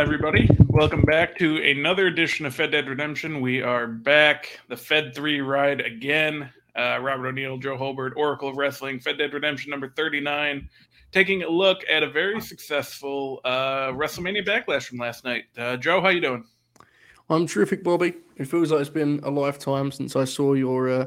Everybody? 0.00 0.48
Welcome 0.68 1.02
back 1.02 1.36
to 1.40 1.58
another 1.58 2.06
edition 2.06 2.46
of 2.46 2.54
Fed 2.54 2.70
Dead 2.70 2.88
Redemption. 2.88 3.42
We 3.42 3.60
are 3.60 3.86
back, 3.86 4.58
the 4.68 4.76
Fed 4.76 5.14
3 5.14 5.42
ride 5.42 5.82
again. 5.82 6.50
Uh, 6.74 6.98
Robert 7.02 7.28
O'Neill, 7.28 7.58
Joe 7.58 7.76
Holbert, 7.76 8.12
Oracle 8.16 8.48
of 8.48 8.56
Wrestling, 8.56 8.98
Fed 8.98 9.18
Dead 9.18 9.34
Redemption 9.34 9.70
number 9.70 9.90
39, 9.90 10.66
taking 11.12 11.42
a 11.42 11.48
look 11.50 11.82
at 11.90 12.02
a 12.02 12.08
very 12.08 12.40
successful 12.40 13.42
uh, 13.44 13.88
WrestleMania 13.88 14.42
backlash 14.42 14.84
from 14.84 14.96
last 14.96 15.22
night. 15.22 15.44
Uh, 15.58 15.76
Joe, 15.76 16.00
how 16.00 16.08
you 16.08 16.22
doing? 16.22 16.46
I'm 17.28 17.46
terrific, 17.46 17.84
Bobby. 17.84 18.14
It 18.38 18.46
feels 18.46 18.72
like 18.72 18.80
it's 18.80 18.88
been 18.88 19.20
a 19.22 19.30
lifetime 19.30 19.92
since 19.92 20.16
I 20.16 20.24
saw 20.24 20.54
your 20.54 20.88
uh, 20.88 21.06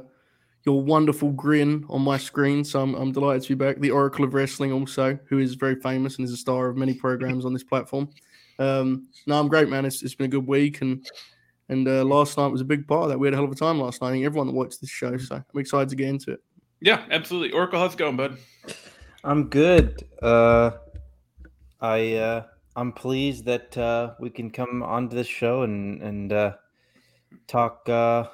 your 0.66 0.84
wonderful 0.84 1.32
grin 1.32 1.84
on 1.90 2.04
my 2.04 2.18
screen. 2.18 2.64
So 2.64 2.80
I'm, 2.80 2.94
I'm 2.94 3.12
delighted 3.12 3.42
to 3.42 3.56
be 3.56 3.66
back. 3.66 3.80
The 3.80 3.90
Oracle 3.90 4.24
of 4.24 4.36
Wrestling, 4.36 4.72
also, 4.72 5.18
who 5.30 5.40
is 5.40 5.56
very 5.56 5.78
famous 5.78 6.18
and 6.18 6.26
is 6.26 6.32
a 6.32 6.38
star 6.38 6.68
of 6.68 6.78
many 6.78 6.94
programs 6.94 7.44
on 7.44 7.54
this 7.54 7.64
platform. 7.64 8.08
Um, 8.60 9.08
no, 9.28 9.40
I'm 9.40 9.48
great, 9.48 9.70
man. 9.70 9.86
It's, 9.86 10.04
it's 10.04 10.16
been 10.16 10.26
a 10.26 10.30
good 10.30 10.48
week, 10.48 10.82
and 10.82 11.06
and 11.70 11.88
uh, 11.88 12.04
last 12.04 12.38
night 12.38 12.48
was 12.48 12.62
a 12.62 12.66
big 12.66 12.88
part 12.88 13.04
of 13.04 13.10
that. 13.10 13.20
We 13.20 13.28
had 13.28 13.34
a 13.34 13.38
hell 13.38 13.46
of 13.46 13.52
a 13.52 13.56
time 13.56 13.80
last 13.80 14.02
night. 14.02 14.10
I 14.10 14.12
think 14.12 14.26
everyone 14.26 14.48
that 14.48 14.54
watched 14.54 14.82
this 14.82 14.90
show, 14.90 15.18
so 15.18 15.36
I'm 15.36 15.60
excited 15.60 15.90
to 15.90 15.96
get 15.96 16.10
into 16.10 16.32
it. 16.32 16.40
Yeah, 16.82 17.06
absolutely. 17.10 17.52
Oracle, 17.52 17.80
how's 17.80 17.94
it 17.94 17.98
going, 17.98 18.18
bud? 18.18 18.38
I'm 19.24 19.50
good. 19.50 20.04
Uh, 20.22 20.72
I 21.80 22.14
uh, 22.16 22.44
I'm 22.76 22.92
pleased 22.92 23.46
that 23.46 23.78
uh, 23.78 24.14
we 24.20 24.30
can 24.30 24.50
come 24.52 24.84
onto 24.84 25.16
this 25.16 25.28
show 25.28 25.64
and 25.64 26.02
and 26.02 26.34
uh, 26.34 26.54
talk 27.48 27.88
uh, 27.88 28.26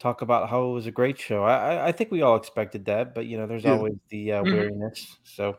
talk 0.00 0.22
about 0.22 0.48
how 0.50 0.68
it 0.70 0.72
was 0.72 0.86
a 0.86 0.90
great 0.90 1.18
show. 1.18 1.44
I 1.44 1.88
I 1.88 1.92
think 1.92 2.10
we 2.10 2.22
all 2.22 2.36
expected 2.36 2.84
that, 2.86 3.14
but 3.14 3.26
you 3.26 3.38
know, 3.38 3.46
there's 3.46 3.64
Yeah. 3.64 3.72
always 3.72 3.94
the 4.10 4.32
uh, 4.32 4.42
Mhm. 4.42 4.52
weariness. 4.52 5.16
So 5.22 5.56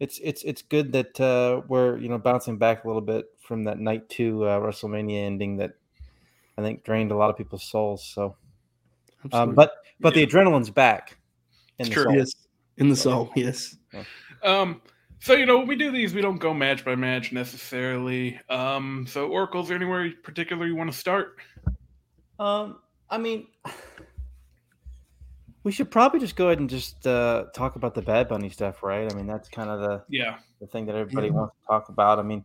it's 0.00 0.18
it's 0.22 0.42
it's 0.44 0.62
good 0.62 0.92
that 0.92 1.20
uh, 1.20 1.62
we're 1.68 1.98
you 1.98 2.08
know 2.08 2.18
bouncing 2.18 2.58
back 2.58 2.84
a 2.84 2.86
little 2.86 3.02
bit 3.02 3.26
from 3.40 3.64
that 3.64 3.78
night 3.78 4.08
two 4.08 4.44
uh, 4.44 4.58
WrestleMania 4.60 5.24
ending 5.24 5.56
that 5.58 5.72
I 6.58 6.62
think 6.62 6.84
drained 6.84 7.10
a 7.12 7.16
lot 7.16 7.30
of 7.30 7.36
people's 7.36 7.64
souls. 7.64 8.04
So, 8.04 8.36
um, 9.32 9.54
but 9.54 9.72
but 10.00 10.14
Yeah. 10.16 10.24
the 10.24 10.32
adrenaline's 10.32 10.70
back. 10.70 11.18
in 11.78 11.86
It's 11.86 11.88
the 11.88 11.94
true. 11.94 12.04
soul. 12.04 12.14
yes, 12.16 12.34
in 12.76 12.88
the 12.88 12.96
soul, 12.96 13.30
yes. 13.36 13.76
Um, 14.42 14.82
so 15.20 15.34
you 15.34 15.46
know, 15.46 15.58
when 15.58 15.66
we 15.68 15.76
do 15.76 15.90
these, 15.90 16.12
we 16.14 16.20
don't 16.20 16.38
go 16.38 16.52
match 16.52 16.84
by 16.84 16.94
match 16.94 17.32
necessarily. 17.32 18.38
Um, 18.50 19.06
so 19.08 19.28
Oracle, 19.28 19.62
is 19.62 19.68
there 19.68 19.76
anywhere 19.76 20.10
particular 20.22 20.66
you 20.66 20.76
want 20.76 20.92
to 20.92 20.96
start? 20.98 21.36
Um, 22.38 22.78
I 23.10 23.18
mean, 23.18 23.46
we 25.64 25.72
should 25.72 25.90
probably 25.90 26.20
just 26.20 26.36
go 26.36 26.46
ahead 26.48 26.60
and 26.60 26.68
just 26.70 27.06
uh, 27.06 27.46
talk 27.54 27.76
about 27.76 27.94
the 27.94 28.02
Bad 28.02 28.28
Bunny 28.28 28.50
stuff, 28.50 28.82
right? 28.82 29.10
I 29.10 29.14
mean, 29.14 29.26
that's 29.26 29.48
kind 29.48 29.70
of 29.70 29.80
the, 29.80 30.04
Yeah. 30.08 30.38
the 30.60 30.66
thing 30.66 30.86
that 30.86 30.94
everybody 30.94 31.28
Yeah. 31.28 31.32
wants 31.32 31.54
to 31.60 31.66
talk 31.66 31.88
about. 31.88 32.18
I 32.18 32.22
mean, 32.22 32.44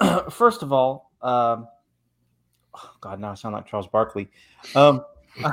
first 0.30 0.62
of 0.62 0.72
all, 0.72 1.10
um, 1.22 1.66
oh 2.74 2.90
God, 3.00 3.20
now 3.20 3.30
I 3.32 3.34
sound 3.34 3.54
like 3.54 3.66
Charles 3.66 3.88
Barkley. 3.88 4.30
Um, 4.74 5.02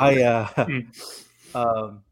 I, 0.00 0.22
uh, 0.22 0.66
um, 1.54 2.02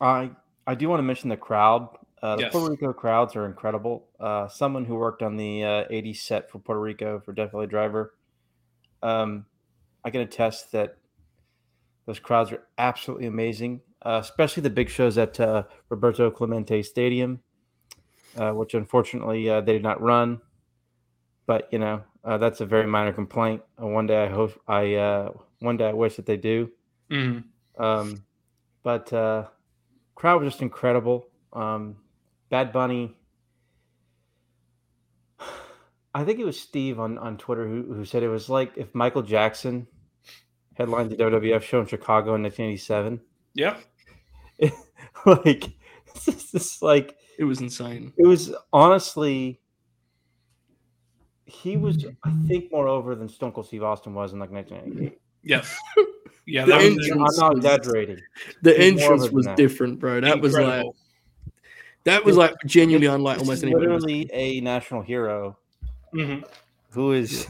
I, 0.00 0.30
I 0.66 0.74
do 0.74 0.88
want 0.88 0.98
to 0.98 1.04
mention 1.04 1.28
the 1.28 1.36
crowd. 1.36 1.88
Uh, 2.22 2.36
the 2.36 2.42
Yes. 2.42 2.52
Puerto 2.52 2.70
Rico 2.72 2.92
crowds 2.92 3.36
are 3.36 3.46
incredible. 3.46 4.08
Uh, 4.18 4.48
someone 4.48 4.84
who 4.84 4.96
worked 4.96 5.22
on 5.22 5.36
the 5.36 5.62
uh, 5.62 5.84
80s 5.88 6.16
set 6.16 6.50
for 6.50 6.58
Puerto 6.58 6.80
Rico 6.80 7.20
for 7.20 7.32
Definitely 7.32 7.66
Driver, 7.68 8.14
um, 9.02 9.46
I 10.04 10.10
can 10.10 10.22
attest 10.22 10.72
that 10.72 10.96
those 12.06 12.18
crowds 12.18 12.52
are 12.52 12.62
absolutely 12.78 13.26
amazing, 13.26 13.80
uh, 14.02 14.18
especially 14.22 14.62
the 14.62 14.70
big 14.70 14.88
shows 14.88 15.16
at 15.18 15.38
uh, 15.40 15.64
Roberto 15.88 16.30
Clemente 16.30 16.82
Stadium, 16.82 17.40
uh, 18.36 18.52
which 18.52 18.74
unfortunately 18.74 19.48
uh, 19.48 19.60
they 19.60 19.72
did 19.72 19.82
not 19.82 20.00
run. 20.00 20.40
But 21.46 21.68
you 21.72 21.78
know 21.78 22.02
uh, 22.24 22.38
that's 22.38 22.60
a 22.60 22.66
very 22.66 22.86
minor 22.86 23.12
complaint. 23.12 23.62
Uh, 23.80 23.86
one 23.86 24.06
day 24.06 24.24
I 24.24 24.28
hope 24.28 24.60
I 24.66 24.94
uh, 24.94 25.30
one 25.60 25.76
day 25.76 25.88
I 25.88 25.92
wish 25.92 26.16
that 26.16 26.26
they 26.26 26.36
do. 26.36 26.70
Mhm. 27.10 27.44
Um, 27.78 28.24
but 28.82 29.12
uh, 29.12 29.46
crowd 30.14 30.42
was 30.42 30.52
just 30.52 30.62
incredible. 30.62 31.28
Um, 31.52 31.96
Bad 32.50 32.72
Bunny. 32.72 33.16
I 36.14 36.24
think 36.24 36.38
it 36.38 36.44
was 36.44 36.60
Steve 36.60 37.00
on, 37.00 37.18
on 37.18 37.36
Twitter 37.36 37.66
who, 37.66 37.92
who 37.92 38.04
said 38.04 38.22
it 38.22 38.28
was 38.28 38.48
like 38.48 38.72
if 38.76 38.94
Michael 38.94 39.22
Jackson 39.22 39.88
headlined 40.74 41.10
the 41.10 41.16
WWF 41.16 41.62
show 41.62 41.80
in 41.80 41.86
Chicago 41.86 42.34
in 42.34 42.42
1987. 42.42 43.20
Yeah. 43.54 43.76
like, 45.26 45.70
it's 46.06 46.24
just, 46.26 46.54
it's 46.54 46.82
like 46.82 47.16
It 47.38 47.44
was 47.44 47.60
insane. 47.60 48.12
it 48.16 48.26
was 48.26 48.54
honestly. 48.72 49.60
He 51.46 51.76
was, 51.76 52.04
I 52.24 52.32
think, 52.48 52.72
more 52.72 52.88
over 52.88 53.14
than 53.14 53.28
Stone 53.28 53.52
Cold 53.52 53.66
Steve 53.66 53.82
Austin 53.82 54.14
was 54.14 54.32
in 54.32 54.38
like 54.38 54.50
1998. 54.50 55.18
Yes. 55.42 55.76
Yeah. 56.46 56.66
The 56.66 56.72
That 56.72 56.76
was 56.76 56.84
I'm 56.86 56.92
Entrance 57.00 57.38
not 57.38 57.54
was- 57.54 57.64
exaggerating. 57.64 58.20
The 58.60 58.74
He's 58.74 59.00
entrance 59.00 59.30
was 59.30 59.46
that. 59.46 59.56
different, 59.56 59.98
bro. 59.98 60.20
That 60.20 60.42
was 60.42 60.52
like 60.52 60.84
that 62.04 62.22
was 62.22 62.36
like 62.36 62.52
genuinely 62.66 63.06
unlike 63.06 63.38
almost 63.38 63.58
is 63.58 63.62
anybody. 63.62 63.86
literally 63.86 64.30
a 64.30 64.60
national 64.60 65.00
hero 65.00 65.56
Mhm. 66.14 66.44
who 66.90 67.12
is 67.12 67.46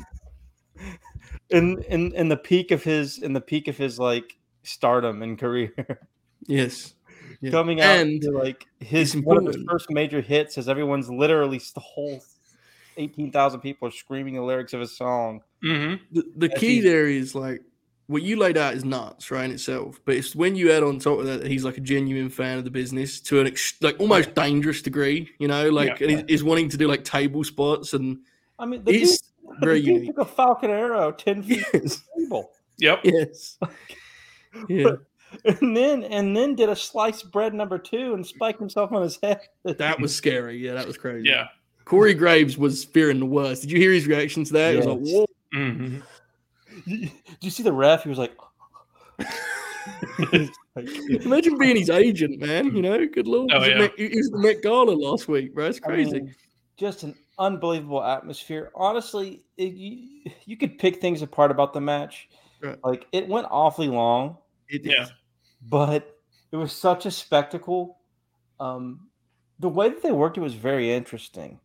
in 1.51 1.83
in 1.89 2.13
in 2.15 2.29
the 2.29 2.37
peak 2.37 2.71
of 2.71 2.83
his 2.83 3.19
in 3.19 3.33
the 3.33 3.41
peak 3.41 3.69
of 3.69 3.77
his 3.77 3.99
like 3.99 4.37
stardom 4.63 5.23
and 5.23 5.39
career 5.39 5.73
Yes. 6.47 6.95
Yeah. 7.41 7.51
coming 7.51 7.81
out 7.83 7.99
and 7.99 8.23
to 8.23 8.31
like 8.31 8.65
his 8.81 9.15
one 9.17 9.37
of 9.37 9.47
his 9.55 9.63
first 9.69 9.91
major 9.91 10.23
hits 10.23 10.57
as 10.57 10.67
everyone's 10.69 11.11
literally 11.11 11.59
the 11.75 11.81
whole 11.81 12.23
18,000 12.97 13.61
people 13.61 13.89
are 13.89 13.91
screaming 13.91 14.35
the 14.35 14.43
lyrics 14.43 14.73
of 14.73 14.81
his 14.81 14.97
song. 14.97 15.43
Mhm. 15.63 16.01
the, 16.13 16.25
the 16.37 16.49
key 16.49 16.81
there 16.81 17.07
is 17.07 17.35
like 17.35 17.61
what 18.07 18.23
you 18.23 18.37
laid 18.37 18.57
out 18.57 18.75
is 18.75 18.85
nuts, 18.85 19.31
right 19.31 19.45
in 19.47 19.51
itself. 19.51 19.99
But 20.05 20.17
it's 20.17 20.35
when 20.37 20.57
you 20.57 20.71
add 20.73 20.83
on 20.83 20.99
top 20.99 21.19
of 21.21 21.27
that, 21.27 21.41
that 21.43 21.51
he's 21.51 21.65
like 21.65 21.77
a 21.77 21.81
genuine 21.81 22.29
fan 22.31 22.59
of 22.59 22.65
the 22.65 22.71
business 22.71 23.21
to 23.23 23.41
an 23.41 23.47
ex- 23.47 23.75
like 23.81 23.99
almost 23.99 24.35
dangerous 24.35 24.81
degree, 24.83 25.31
you 25.39 25.49
know, 25.49 25.69
like 25.71 26.01
Yeah. 26.01 26.07
and 26.09 26.11
he's, 26.11 26.25
he's 26.29 26.45
wanting 26.45 26.69
to 26.71 26.77
do 26.77 26.87
like 26.87 27.03
table 27.05 27.45
spots 27.45 27.93
and 27.95 28.19
I 28.59 28.67
mean, 28.67 28.85
the 28.85 28.93
he's 28.93 29.21
dude, 29.21 29.31
very 29.61 29.81
the 29.81 29.87
dude 29.87 29.95
unique. 30.03 30.17
took 30.17 30.27
a 30.27 30.31
Falcon 30.31 30.71
Arrow 30.71 31.13
10 31.13 31.43
feet 31.43 31.67
from 31.67 31.81
Yes. 31.83 31.97
the 32.17 32.23
table. 32.25 32.51
Yep. 32.79 33.01
Yes. 33.05 33.59
Yeah. 34.69 34.93
And 35.47 35.77
then 35.77 36.05
and 36.05 36.37
then 36.37 36.55
did 36.55 36.69
a 36.69 36.77
sliced 36.77 37.33
bread 37.33 37.55
number 37.55 37.77
2 37.77 38.15
and 38.15 38.25
spiked 38.25 38.61
himself 38.61 38.93
on 38.93 39.03
his 39.03 39.19
head. 39.21 39.41
That 39.65 39.99
was 40.01 40.15
scary. 40.15 40.57
Yeah, 40.59 40.75
that 40.75 40.87
was 40.87 40.97
crazy. 40.97 41.29
Yeah. 41.29 41.49
Corey 41.85 42.15
Graves 42.15 42.57
was 42.57 42.85
fearing 42.85 43.19
the 43.19 43.27
worst. 43.27 43.63
Did 43.63 43.73
you 43.73 43.79
hear 43.79 43.91
his 43.93 44.07
reaction 44.07 44.45
to 44.45 44.53
that? 44.53 44.75
It 44.75 44.77
was 44.79 44.87
like, 44.87 44.99
Yes. 45.03 45.13
whoa. 45.15 45.27
Mhm. 45.59 46.03
Did 46.87 47.11
you 47.41 47.51
see 47.51 47.63
the 47.65 47.73
ref? 47.73 48.05
He 48.05 48.09
was 48.11 48.19
like, 48.19 48.33
Imagine 50.77 51.59
being 51.59 51.77
his 51.77 51.91
agent, 51.91 52.41
man. 52.41 52.75
You 52.75 52.83
know, 52.83 53.07
good 53.07 53.27
lord. 53.27 53.51
Oh, 53.53 53.61
He 53.61 53.61
was 53.61 53.69
yeah. 53.69 53.79
Met- 53.79 53.93
he 53.99 54.09
was 54.17 54.27
at 54.29 54.33
the 54.33 54.39
Met 54.39 54.63
Gala 54.63 54.91
last 54.93 55.29
week, 55.29 55.55
bro. 55.55 55.67
It's 55.67 55.79
I 55.83 55.87
crazy. 55.87 56.13
mean, 56.21 56.35
just 56.77 57.03
an 57.03 57.15
unbelievable 57.39 58.03
atmosphere. 58.03 58.71
Honestly, 58.75 59.45
it, 59.57 59.73
you, 59.75 60.31
you 60.45 60.57
could 60.57 60.79
pick 60.79 61.01
things 61.01 61.23
apart 61.23 61.51
about 61.51 61.73
the 61.73 61.81
match. 61.81 62.29
Right. 62.63 62.79
Like 62.85 63.07
it 63.13 63.29
went 63.29 63.47
awfully 63.51 63.89
long, 63.89 64.39
It 64.69 64.85
Yeah. 64.85 65.03
is. 65.05 65.13
but 65.69 66.17
it 66.53 66.57
was 66.57 66.73
such 66.73 67.07
a 67.07 67.11
spectacle. 67.11 67.99
Um, 68.61 69.09
the 69.59 69.69
way 69.69 69.89
that 69.89 70.03
they 70.03 70.13
worked 70.13 70.37
it 70.39 70.41
was 70.41 70.55
very 70.55 70.93
interesting. 70.93 71.61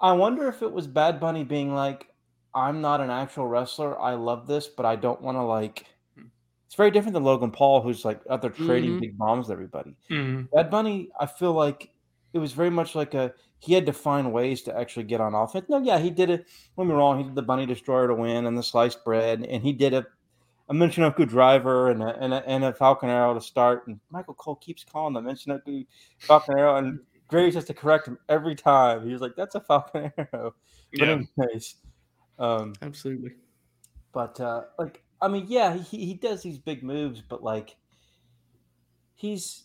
I 0.00 0.12
wonder 0.12 0.48
if 0.48 0.62
it 0.62 0.70
was 0.72 0.86
Bad 0.86 1.18
Bunny 1.18 1.44
being 1.44 1.74
like, 1.74 2.08
"I'm 2.54 2.80
not 2.80 3.00
an 3.00 3.10
actual 3.10 3.46
wrestler. 3.46 3.98
I 4.00 4.14
love 4.14 4.46
this, 4.46 4.68
but 4.68 4.86
I 4.86 4.96
don't 4.96 5.20
want 5.20 5.36
to 5.36 5.42
like." 5.42 5.86
It's 6.66 6.74
very 6.74 6.90
different 6.90 7.14
than 7.14 7.24
Logan 7.24 7.50
Paul, 7.50 7.80
who's 7.80 8.04
like 8.04 8.20
out 8.30 8.42
there 8.42 8.50
trading 8.50 8.92
Mhm. 8.96 9.00
big 9.00 9.18
bombs 9.18 9.48
with 9.48 9.52
everybody. 9.54 9.96
Mhm. 10.10 10.50
Bad 10.50 10.70
Bunny, 10.70 11.08
I 11.18 11.26
feel 11.26 11.52
like 11.54 11.90
it 12.34 12.38
was 12.38 12.52
very 12.52 12.70
much 12.70 12.94
like 12.94 13.14
a 13.14 13.32
he 13.60 13.74
had 13.74 13.86
to 13.86 13.92
find 13.92 14.32
ways 14.32 14.62
to 14.62 14.78
actually 14.78 15.04
get 15.04 15.20
on 15.20 15.34
offense. 15.34 15.66
No, 15.68 15.78
yeah, 15.78 15.98
he 15.98 16.10
did 16.10 16.30
it. 16.30 16.46
Don't 16.76 16.86
get 16.86 16.92
me 16.92 16.98
wrong, 16.98 17.18
he 17.18 17.24
did 17.24 17.34
the 17.34 17.42
Bunny 17.42 17.66
Destroyer 17.66 18.06
to 18.08 18.14
win 18.14 18.46
and 18.46 18.56
the 18.56 18.62
sliced 18.62 19.04
bread, 19.04 19.44
and 19.44 19.62
he 19.62 19.72
did 19.72 19.94
a 19.94 20.06
a 20.68 20.74
Michinoku 20.74 21.26
driver 21.26 21.90
and 21.90 22.02
a, 22.02 22.16
and 22.18 22.34
a, 22.34 22.46
and 22.46 22.64
a 22.64 22.72
Falcon 22.74 23.08
Arrow 23.08 23.34
to 23.34 23.40
start. 23.40 23.86
And 23.86 23.98
Michael 24.10 24.34
Cole 24.34 24.56
keeps 24.56 24.84
calling 24.84 25.14
the 25.14 25.20
Michinoku 25.20 25.86
Falcon 26.18 26.58
Arrow, 26.58 26.76
and 26.76 27.00
Graves 27.28 27.54
has 27.54 27.64
to 27.66 27.74
correct 27.74 28.06
him 28.06 28.18
every 28.28 28.54
time. 28.54 29.06
He 29.06 29.12
was 29.12 29.20
like, 29.22 29.34
"That's 29.36 29.54
a 29.54 29.60
Falcon 29.60 30.12
Arrow." 30.18 30.54
Yeah. 30.92 31.20
anyways, 31.38 31.76
um, 32.38 32.74
Absolutely. 32.82 33.32
but 34.12 34.38
uh, 34.40 34.64
like, 34.78 35.02
I 35.20 35.28
mean, 35.28 35.46
yeah, 35.48 35.74
he 35.76 36.04
he 36.04 36.14
does 36.14 36.42
these 36.42 36.58
big 36.58 36.82
moves, 36.82 37.22
but 37.22 37.42
like, 37.42 37.76
he's 39.14 39.64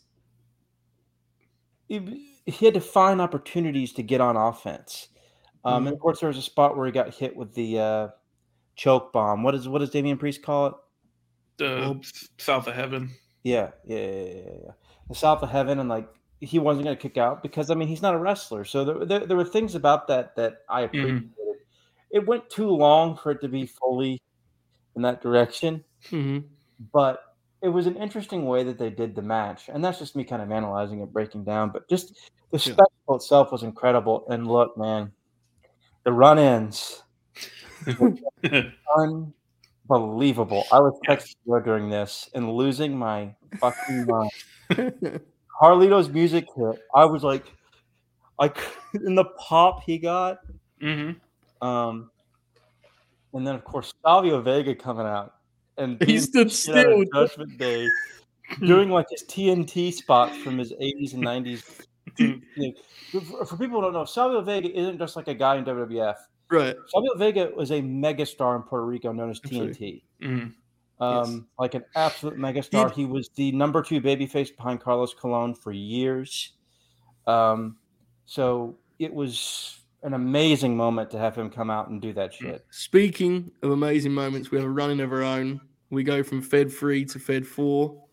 he, 2.00 2.52
he 2.52 2.66
had 2.66 2.74
to 2.74 2.82
find 2.82 3.22
opportunities 3.22 3.94
to 3.94 4.04
get 4.04 4.22
on 4.22 4.36
offense. 4.36 5.08
Um, 5.66 5.88
And 5.88 5.94
of 5.96 6.00
course, 6.00 6.20
there 6.20 6.28
was 6.30 6.38
a 6.38 6.42
spot 6.42 6.76
where 6.76 6.86
he 6.86 6.92
got 6.92 7.14
hit 7.14 7.36
with 7.36 7.54
the 7.54 7.80
uh, 7.80 8.08
choke 8.76 9.14
bomb. 9.14 9.44
What 9.44 9.56
is 9.56 9.68
what 9.68 9.80
does 9.80 9.90
Damian 9.92 10.18
Priest 10.18 10.42
call 10.44 10.68
it? 10.68 10.74
The 11.58 11.66
Well- 11.80 12.02
south 12.38 12.68
of 12.68 12.76
heaven. 12.76 13.12
Yeah, 13.44 13.72
yeah, 13.86 13.98
yeah, 13.98 14.12
yeah, 14.12 14.34
yeah, 14.36 14.58
yeah. 14.66 14.72
The 15.10 15.16
South 15.16 15.44
of 15.44 15.50
Heaven, 15.50 15.80
and 15.80 15.90
like 15.90 16.08
he 16.40 16.60
wasn't 16.60 16.86
going 16.86 16.96
to 16.96 17.02
kick 17.02 17.18
out 17.18 17.44
because 17.44 17.70
I 17.70 17.76
mean 17.76 17.90
he's 17.90 18.02
not 18.02 18.16
a 18.16 18.18
wrestler. 18.18 18.64
So 18.64 18.86
there, 18.86 19.06
there, 19.06 19.26
there 19.28 19.38
were 19.38 19.44
things 19.46 19.76
about 19.76 20.08
that 20.08 20.36
that 20.38 20.60
I 20.70 20.82
appreciated. 20.82 21.30
It 22.12 22.26
went 22.26 22.50
too 22.50 22.70
long 22.70 23.18
for 23.18 23.32
it 23.32 23.42
to 23.42 23.50
be 23.50 23.66
fully 23.66 24.22
in 24.96 25.02
that 25.02 25.22
direction, 25.22 25.84
hmm 26.10 26.40
but 26.92 27.33
it 27.64 27.70
was 27.70 27.88
an 27.88 27.96
interesting 27.96 28.46
way 28.46 28.64
that 28.66 28.78
they 28.78 28.90
did 28.90 29.16
the 29.16 29.22
match, 29.22 29.70
and 29.70 29.84
that's 29.84 29.98
just 29.98 30.16
me 30.18 30.26
kind 30.26 30.42
of 30.42 30.52
analyzing 30.52 31.00
it, 31.00 31.14
breaking 31.14 31.46
down. 31.46 31.72
But 31.72 31.90
just 31.90 32.14
the 32.52 32.58
Yeah. 32.60 32.74
spectacle 32.74 33.16
itself 33.16 33.52
was 33.52 33.64
incredible. 33.64 34.26
And 34.30 34.46
look, 34.48 34.78
man, 34.78 35.14
the 36.04 36.12
run-ins 36.12 37.02
unbelievable. 39.90 40.68
I 40.72 40.80
was 40.80 41.00
texting 41.08 41.36
you 41.46 41.62
during 41.64 41.90
this 41.90 42.30
and 42.36 42.52
losing 42.54 42.98
my 42.98 43.34
fucking 43.62 44.06
mind. 44.70 45.22
Carlito's 45.62 46.10
music 46.10 46.46
hit. 46.56 46.76
I 46.96 47.06
was 47.06 47.24
like, 47.24 47.46
I 48.40 48.50
c- 48.50 49.00
in 49.06 49.16
the 49.16 49.26
pop 49.38 49.84
he 49.86 49.98
got, 49.98 50.40
hmm 50.82 51.12
um, 51.62 52.10
and 53.34 53.48
then 53.48 53.56
of 53.56 53.64
course 53.64 53.94
Savio 54.06 54.42
Vega 54.42 54.76
coming 54.76 55.06
out 55.06 55.34
and 55.78 56.02
He 56.04 56.20
stood 56.20 56.50
the 56.50 56.54
shit 56.54 56.76
out 56.76 56.92
of 56.92 57.08
still. 57.08 57.28
Judgment 57.28 57.58
Day, 57.58 57.88
doing 58.60 58.90
like 58.90 59.08
his 59.10 59.24
TNT 59.24 59.94
spots 59.94 60.38
from 60.38 60.58
his 60.58 60.74
80s 60.74 61.14
and 61.14 61.24
90s. 61.24 61.86
You 62.18 62.42
know, 62.58 63.20
for, 63.22 63.46
for 63.46 63.58
people 63.58 63.78
who 63.80 63.84
don't 63.84 63.94
know, 63.94 64.06
Savio 64.06 64.42
Vega 64.42 64.70
isn't 64.72 64.98
just 65.00 65.16
like 65.16 65.28
a 65.28 65.34
guy 65.34 65.56
in 65.58 65.66
WWF. 65.66 66.16
right. 66.50 66.76
Savio 66.88 67.16
Vega 67.16 67.52
was 67.56 67.72
a 67.72 67.82
megastar 67.82 68.56
in 68.56 68.64
Puerto 68.64 68.86
Rico 68.86 69.12
known 69.12 69.30
as. 69.32 69.40
TNT. 69.40 70.04
hmm 70.22 70.48
Um, 71.00 71.48
like 71.58 71.74
an 71.74 71.84
absolute 71.96 72.38
megastar. 72.38 72.92
He 72.92 73.06
was 73.06 73.30
the 73.36 73.52
number 73.52 73.82
two 73.82 74.02
babyface 74.02 74.56
behind 74.56 74.80
Carlos 74.82 75.14
Colon 75.14 75.56
for 75.56 75.72
years. 75.72 76.54
Um, 77.26 77.78
so 78.26 78.78
it 79.00 79.14
was 79.14 79.80
an 80.04 80.14
amazing 80.14 80.76
moment 80.76 81.10
to 81.12 81.18
have 81.18 81.36
him 81.36 81.50
come 81.50 81.70
out 81.70 81.90
and 81.90 82.02
do 82.02 82.14
that 82.14 82.34
shit. 82.34 82.66
Speaking 82.70 83.52
of 83.62 83.72
amazing 83.72 84.12
moments, 84.12 84.52
we 84.52 84.58
have 84.58 84.68
a 84.68 84.70
running 84.70 85.00
of 85.00 85.12
our 85.12 85.24
own. 85.24 85.62
We 85.90 86.04
go 86.04 86.24
from 86.24 86.42
Fed 86.42 86.72
3 86.72 87.06
to 87.06 87.20
Fed 87.20 87.48
4. 87.48 88.04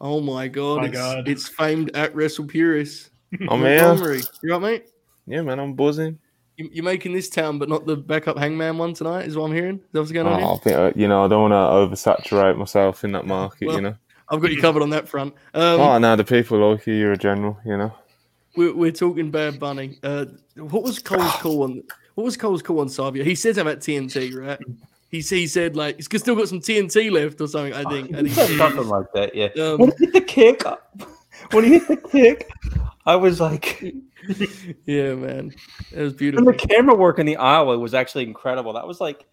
Oh 0.00 0.20
my 0.20 0.46
god. 0.48 0.78
My 0.78 0.84
it's, 0.86 0.96
God. 0.96 1.28
it's 1.28 1.48
famed 1.48 1.94
at 1.96 2.14
Wrestle 2.14 2.46
Purist. 2.46 3.10
Oh 3.48 3.56
man, 3.56 3.82
Montgomery. 3.82 4.22
You 4.42 4.52
right, 4.52 4.62
mate? 4.62 4.86
yeah, 5.26 5.42
man, 5.42 5.58
I'm 5.58 5.74
buzzing. 5.74 6.18
You, 6.56 6.70
you're 6.72 6.84
making 6.84 7.12
this 7.12 7.28
town, 7.28 7.58
but 7.58 7.68
not 7.68 7.84
the 7.84 7.96
backup 7.96 8.38
hangman 8.38 8.78
one 8.78 8.94
tonight, 8.94 9.26
is 9.26 9.36
what 9.36 9.46
I'm 9.46 9.52
hearing. 9.52 9.76
Is 9.76 9.82
that 9.92 9.98
what's 9.98 10.12
going 10.12 10.28
on 10.28 10.42
Oh. 10.42 10.54
I 10.54 10.58
think 10.58 10.76
uh, 10.76 10.92
you 10.94 11.08
know 11.08 11.24
I 11.24 11.28
don't 11.28 11.50
want 11.50 11.52
to 11.52 12.06
oversaturate 12.12 12.56
myself 12.56 13.02
in 13.02 13.12
that 13.12 13.26
market. 13.26 13.66
Well, 13.66 13.76
you 13.76 13.82
know. 13.82 13.96
I've 14.28 14.40
got 14.40 14.52
you 14.52 14.60
covered 14.60 14.82
on 14.82 14.90
that 14.90 15.08
front. 15.08 15.34
Um, 15.54 15.80
oh 15.80 15.98
no, 15.98 16.14
the 16.14 16.24
people 16.24 16.70
like 16.70 16.86
you. 16.86 16.94
You're 16.94 17.12
a 17.12 17.18
general. 17.18 17.58
You 17.66 17.76
know. 17.76 17.92
We're, 18.56 18.74
we're 18.74 18.92
talking 18.92 19.30
Bad 19.30 19.58
Bunny. 19.58 19.98
Uh, 20.02 20.26
what 20.56 20.82
was 20.82 20.98
Cole's 20.98 21.32
call 21.36 21.62
on? 21.64 21.82
What 22.14 22.24
was 22.24 22.36
Cole's 22.36 22.62
call 22.62 22.80
on 22.80 22.88
Savio? 22.88 23.24
He 23.24 23.34
said 23.34 23.58
about 23.58 23.78
TNT, 23.78 24.34
right? 24.34 24.58
He, 25.10 25.20
he 25.20 25.46
said 25.46 25.76
like 25.76 25.96
he's 25.96 26.06
still 26.20 26.34
got 26.34 26.48
some 26.48 26.60
TNT 26.60 27.10
left 27.10 27.40
or 27.40 27.46
something. 27.46 27.74
I 27.74 27.84
think. 27.84 28.14
I 28.14 28.22
think. 28.22 28.34
something 28.58 28.88
like 28.88 29.06
that, 29.14 29.34
yeah. 29.34 29.48
Um, 29.62 29.78
when 29.78 29.92
he 29.92 30.04
hit 30.04 30.12
the 30.12 30.20
kick, 30.20 30.62
when 31.52 31.64
he 31.64 31.78
hit 31.78 31.88
the 31.88 31.96
kick, 31.96 32.50
I 33.04 33.16
was 33.16 33.40
like, 33.40 33.82
yeah, 34.86 35.14
man, 35.14 35.52
it 35.92 36.02
was 36.02 36.14
beautiful. 36.14 36.48
and 36.48 36.58
the 36.58 36.66
camera 36.66 36.94
work 36.94 37.18
in 37.18 37.26
the 37.26 37.36
aisle 37.36 37.76
was 37.78 37.94
actually 37.94 38.24
incredible. 38.24 38.72
That 38.72 38.86
was 38.86 39.00
like, 39.00 39.26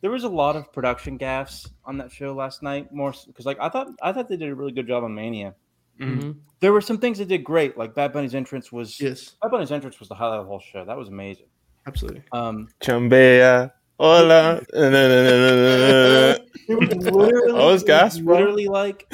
there 0.00 0.10
was 0.10 0.24
a 0.24 0.28
lot 0.28 0.56
of 0.56 0.72
production 0.72 1.18
gaffes 1.18 1.68
on 1.84 1.98
that 1.98 2.12
show 2.12 2.34
last 2.34 2.62
night. 2.62 2.92
More 2.92 3.12
because 3.26 3.46
like 3.46 3.58
I 3.60 3.68
thought, 3.68 3.88
I 4.02 4.12
thought 4.12 4.28
they 4.28 4.36
did 4.36 4.50
a 4.50 4.54
really 4.54 4.72
good 4.72 4.86
job 4.86 5.02
on 5.04 5.14
Mania. 5.14 5.54
Mhm. 6.00 6.36
There 6.60 6.72
were 6.72 6.80
some 6.80 6.98
things 6.98 7.18
that 7.18 7.28
did 7.28 7.44
great, 7.44 7.76
like 7.78 7.94
Bad 7.94 8.12
Bunny's 8.12 8.34
entrance 8.34 8.70
was. 8.72 9.00
Yes, 9.00 9.36
Bad 9.42 9.50
Bunny's 9.50 9.70
entrance 9.72 9.98
was 10.00 10.08
the 10.08 10.14
highlight 10.14 10.40
of 10.40 10.46
the 10.46 10.48
whole 10.48 10.60
show. 10.60 10.84
That 10.84 10.96
was 10.96 11.08
amazing. 11.08 11.46
absolutely. 11.86 12.22
Um, 12.32 12.68
Chambea. 12.80 13.72
Hola. 13.98 14.60
It 16.68 16.74
was 16.76 17.06
literally, 17.06 17.60
I 17.60 17.64
was 17.66 17.82
it 17.84 18.24
literally 18.24 18.66
like, 18.66 19.10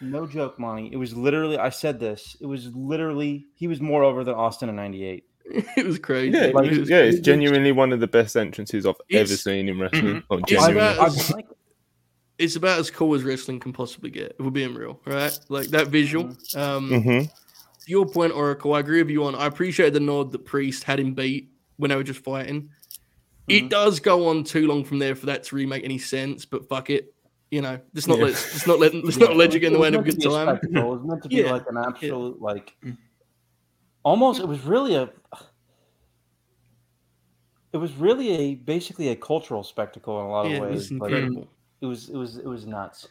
no 0.00 0.26
joke, 0.26 0.58
Monty. 0.58 0.90
It 0.92 0.96
was 0.96 1.16
literally. 1.16 1.58
I 1.58 1.68
said 1.70 2.00
this. 2.00 2.36
It 2.40 2.46
was 2.46 2.74
literally. 2.74 3.46
He 3.54 3.68
was 3.68 3.80
more 3.80 4.02
over 4.02 4.24
than 4.24 4.34
Austin 4.34 4.68
in 4.68 4.76
'98. 4.76 5.24
it 5.46 5.86
was 5.86 5.98
crazy. 5.98 6.36
Yeah, 6.36 6.46
Like, 6.54 6.70
It 6.72 6.78
was- 6.80 6.90
yeah, 6.90 6.98
it's 7.00 7.16
it 7.16 7.18
was- 7.18 7.26
genuinely 7.26 7.72
one 7.72 7.92
of 7.92 8.00
the 8.00 8.06
best 8.06 8.36
entrances 8.36 8.86
I've 8.86 8.94
ever 9.12 9.26
seen 9.36 9.68
in 9.68 9.78
wrestling. 9.78 10.22
Oh, 10.30 10.38
It's 10.38 10.48
genuinely. 10.50 10.80
about- 10.80 10.98
I, 11.00 11.04
I 11.04 11.36
like 11.36 11.46
It's 12.38 12.56
about 12.56 12.80
as 12.80 12.90
cool 12.90 13.14
as 13.14 13.22
wrestling 13.22 13.60
can 13.60 13.72
possibly 13.72 14.10
get. 14.10 14.36
If 14.38 14.44
we're 14.44 14.50
being 14.50 14.74
real, 14.74 15.00
right? 15.06 15.32
Like 15.48 15.68
that 15.68 15.88
visual. 15.88 16.36
Um, 16.54 17.02
hmm 17.02 17.20
to 17.84 17.90
your 17.90 18.06
point, 18.06 18.32
Oracle, 18.32 18.72
I 18.74 18.80
agree 18.80 19.02
with 19.02 19.10
you 19.10 19.24
on. 19.24 19.34
I 19.34 19.44
appreciate 19.46 19.92
the 19.92 20.00
nod 20.00 20.32
that 20.32 20.46
Priest 20.46 20.84
had 20.84 20.98
him 20.98 21.12
beat 21.12 21.50
when 21.76 21.90
they 21.90 21.96
were 21.96 22.02
just 22.02 22.20
fighting. 22.24 22.70
It 23.46 23.64
Mhm. 23.64 23.68
does 23.68 24.00
go 24.00 24.28
on 24.28 24.42
too 24.42 24.66
long 24.66 24.84
from 24.84 24.98
there 24.98 25.14
for 25.14 25.26
that 25.26 25.42
to 25.44 25.54
really 25.54 25.66
make 25.66 25.84
any 25.84 25.98
sense, 25.98 26.46
but 26.46 26.66
fuck 26.66 26.88
it. 26.88 27.14
You 27.50 27.60
know, 27.60 27.78
let's 27.92 28.06
not 28.08 28.18
Yeah. 28.18 28.24
let 28.24 28.32
let's 28.32 28.66
not 28.66 28.80
let 28.80 28.94
let's 29.04 29.18
not 29.18 29.36
let 29.36 29.52
you 29.52 29.60
get 29.60 29.66
in 29.66 29.72
the 29.74 29.78
way 29.78 29.88
of 29.88 29.94
a 29.94 30.02
good 30.02 30.20
time. 30.22 30.58
It 30.62 30.70
was 30.72 31.02
meant 31.04 31.22
to 31.24 31.28
be 31.28 31.34
Yeah. 31.44 31.52
like 31.52 31.66
an 31.68 31.76
absolute, 31.76 32.40
like 32.40 32.74
Mm. 32.82 32.96
almost. 34.02 34.40
It 34.40 34.48
was 34.48 34.62
really 34.64 34.94
a. 34.94 35.10
It 37.74 37.76
was 37.78 37.92
really 37.96 38.30
a 38.30 38.54
basically 38.54 39.08
a 39.08 39.16
cultural 39.16 39.62
spectacle 39.62 40.20
in 40.20 40.26
a 40.26 40.30
lot 40.30 40.46
of 40.46 40.52
Yeah, 40.52 40.58
it 40.58 40.62
ways. 40.62 40.74
was 40.74 40.90
Like, 40.92 41.02
incredible. 41.02 41.48
It 41.84 41.88
was 41.88 42.08
it 42.08 42.16
was 42.16 42.36
it 42.38 42.46
was 42.46 42.66
nuts. 42.66 43.08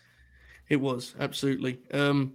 It 0.70 0.78
was 0.78 1.16
absolutely. 1.20 1.80
Um, 1.94 2.34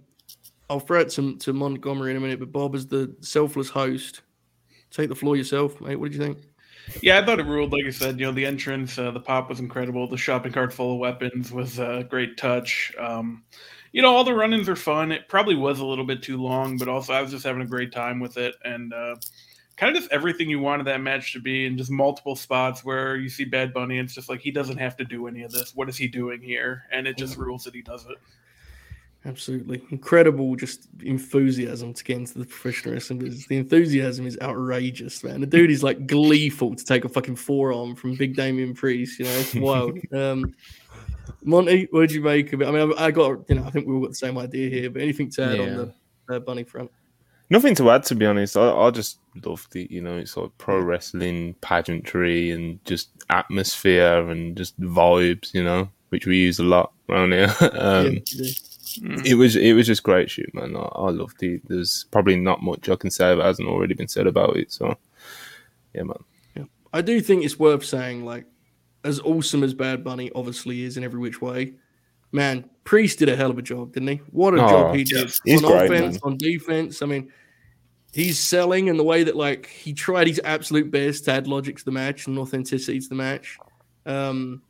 I'll 0.69 0.79
throw 0.79 0.99
it 1.01 1.09
to, 1.11 1.35
to 1.35 1.53
Montgomery 1.53 2.11
in 2.11 2.17
a 2.17 2.19
minute, 2.19 2.39
but 2.39 2.51
Bob, 2.51 2.75
is 2.75 2.85
the 2.85 3.15
selfless 3.21 3.69
host, 3.69 4.21
take 4.91 5.09
the 5.09 5.15
floor 5.15 5.35
yourself, 5.35 5.81
mate. 5.81 5.95
What 5.95 6.11
did 6.11 6.19
you 6.19 6.25
think? 6.25 6.37
Yeah, 7.01 7.19
I 7.19 7.25
thought 7.25 7.39
it 7.39 7.45
ruled. 7.45 7.71
Like 7.71 7.85
I 7.85 7.89
said, 7.89 8.19
you 8.19 8.25
know, 8.25 8.31
the 8.31 8.45
entrance, 8.45 8.97
uh, 8.97 9.11
the 9.11 9.19
pop 9.19 9.49
was 9.49 9.59
incredible. 9.59 10.07
The 10.07 10.17
shopping 10.17 10.51
cart 10.51 10.71
full 10.71 10.93
of 10.93 10.99
weapons 10.99 11.51
was 11.51 11.79
a 11.79 12.05
great 12.09 12.37
touch. 12.37 12.93
Um, 12.99 13.43
you 13.91 14.01
know, 14.01 14.15
all 14.15 14.23
the 14.23 14.33
run-ins 14.33 14.69
are 14.69 14.75
fun. 14.75 15.11
It 15.11 15.27
probably 15.27 15.55
was 15.55 15.79
a 15.79 15.85
little 15.85 16.05
bit 16.05 16.21
too 16.21 16.41
long, 16.41 16.77
but 16.77 16.87
also 16.87 17.13
I 17.13 17.21
was 17.21 17.31
just 17.31 17.45
having 17.45 17.61
a 17.63 17.67
great 17.67 17.91
time 17.91 18.19
with 18.19 18.37
it, 18.37 18.55
and 18.63 18.93
uh, 18.93 19.15
kind 19.79 19.95
of 19.95 20.01
just 20.01 20.11
everything 20.11 20.49
you 20.49 20.59
wanted 20.59 20.85
that 20.87 21.01
match 21.01 21.31
to 21.33 21.39
be, 21.39 21.65
and 21.65 21.77
just 21.77 21.89
multiple 21.89 22.35
spots 22.35 22.83
where 22.83 23.15
you 23.15 23.29
see 23.29 23.45
Bad 23.45 23.73
Bunny. 23.73 23.97
And 23.99 24.05
it's 24.05 24.13
just 24.13 24.29
like 24.29 24.41
he 24.41 24.51
doesn't 24.51 24.77
have 24.77 24.97
to 24.97 25.05
do 25.05 25.27
any 25.27 25.43
of 25.43 25.51
this. 25.51 25.73
What 25.73 25.87
is 25.87 25.95
he 25.95 26.07
doing 26.07 26.41
here? 26.41 26.83
And 26.91 27.07
it 27.07 27.17
just 27.17 27.37
rules 27.37 27.63
that 27.63 27.73
he 27.73 27.81
does 27.81 28.05
it. 28.05 28.17
Absolutely 29.25 29.81
incredible, 29.91 30.55
just 30.55 30.87
enthusiasm 31.01 31.93
to 31.93 32.03
get 32.03 32.17
into 32.17 32.39
the 32.39 32.45
professional 32.45 32.93
wrestling 32.93 33.19
business. 33.19 33.47
The 33.47 33.57
enthusiasm 33.57 34.25
is 34.25 34.37
outrageous, 34.41 35.23
man. 35.23 35.41
The 35.41 35.47
dude 35.47 35.71
is 35.71 35.83
like 35.83 36.07
gleeful 36.07 36.73
to 36.73 36.85
take 36.85 37.03
a 37.03 37.09
fucking 37.09 37.35
forearm 37.35 37.95
from 37.95 38.15
Big 38.15 38.35
Damian 38.35 38.73
Priest. 38.73 39.19
You 39.19 39.25
know, 39.25 39.31
it's 39.31 39.55
wild. 39.55 39.99
um, 40.13 40.53
Monty, 41.43 41.87
what 41.91 42.01
did 42.01 42.11
you 42.11 42.21
make 42.21 42.51
of 42.53 42.61
it? 42.61 42.67
I 42.67 42.71
mean, 42.71 42.93
I, 42.97 43.05
I 43.05 43.11
got 43.11 43.49
you 43.49 43.55
know, 43.55 43.63
I 43.65 43.69
think 43.71 43.87
we 43.87 43.93
all 43.93 44.01
got 44.01 44.11
the 44.11 44.15
same 44.15 44.37
idea 44.37 44.69
here, 44.69 44.89
but 44.89 45.01
anything 45.01 45.29
to 45.31 45.43
add 45.43 45.59
on 45.59 45.93
the 46.27 46.35
uh, 46.35 46.39
bunny 46.39 46.63
front? 46.63 46.89
Nothing 47.49 47.73
to 47.75 47.89
add, 47.89 48.03
to 48.03 48.15
be 48.15 48.25
honest. 48.25 48.55
I, 48.55 48.71
I 48.71 48.91
just 48.91 49.19
love 49.43 49.67
the, 49.71 49.87
you 49.89 50.01
know, 50.01 50.17
it's 50.17 50.37
like 50.37 50.51
pro 50.57 50.79
wrestling 50.79 51.55
pageantry 51.61 52.51
and 52.51 52.83
just 52.85 53.09
atmosphere 53.29 54.29
and 54.29 54.55
just 54.55 54.79
vibes, 54.79 55.53
you 55.53 55.63
know, 55.63 55.89
which 56.09 56.27
we 56.27 56.37
use 56.37 56.59
a 56.59 56.63
lot 56.63 56.91
around 57.09 57.31
here. 57.31 57.53
um, 57.73 58.05
yeah, 58.05 58.11
you 58.11 58.19
do. 58.21 58.43
Mm. 58.97 59.25
It 59.25 59.35
was 59.35 59.55
it 59.55 59.73
was 59.73 59.85
just 59.85 60.03
great 60.03 60.31
shoot, 60.31 60.53
man. 60.53 60.75
I, 60.75 60.79
I 60.79 61.09
loved 61.09 61.41
it. 61.43 61.61
There's 61.67 62.05
probably 62.11 62.35
not 62.35 62.63
much 62.63 62.89
I 62.89 62.95
can 62.95 63.11
say 63.11 63.35
that 63.35 63.45
hasn't 63.45 63.67
already 63.67 63.93
been 63.93 64.07
said 64.07 64.25
about 64.25 64.57
it. 64.57 64.71
So, 64.71 64.97
yeah, 65.93 66.03
man. 66.03 66.23
Yeah. 66.55 66.63
I 66.91 67.01
do 67.01 67.21
think 67.21 67.43
it's 67.43 67.59
worth 67.59 67.85
saying, 67.85 68.25
like, 68.25 68.45
as 69.03 69.19
awesome 69.19 69.63
as 69.63 69.73
Bad 69.73 70.03
Bunny 70.03 70.31
obviously 70.33 70.83
is 70.83 70.97
in 70.97 71.03
every 71.03 71.19
which 71.19 71.41
way, 71.41 71.73
man, 72.31 72.69
Priest 72.83 73.19
did 73.19 73.29
a 73.29 73.35
hell 73.35 73.51
of 73.51 73.57
a 73.57 73.61
job, 73.61 73.93
didn't 73.93 74.07
he? 74.09 74.15
What 74.31 74.53
a 74.55 74.63
Oh, 74.63 74.67
job 74.69 74.95
he 74.95 75.03
did 75.03 75.31
he's 75.43 75.63
on 75.63 75.71
great, 75.71 75.91
offense, 75.91 76.13
man. 76.15 76.31
on 76.31 76.37
defense. 76.37 77.01
I 77.01 77.05
mean, 77.05 77.31
he's 78.13 78.39
selling 78.39 78.87
in 78.87 78.97
the 78.97 79.03
way 79.03 79.23
that, 79.23 79.35
like, 79.35 79.67
he 79.67 79.93
tried 79.93 80.27
his 80.27 80.41
absolute 80.43 80.89
best 80.91 81.25
to 81.25 81.31
add 81.31 81.47
logic 81.47 81.77
to 81.77 81.85
the 81.85 81.91
match 81.91 82.27
and 82.27 82.37
authenticity 82.39 82.99
to 82.99 83.09
the 83.09 83.15
match. 83.15 83.57
Um, 84.05 84.61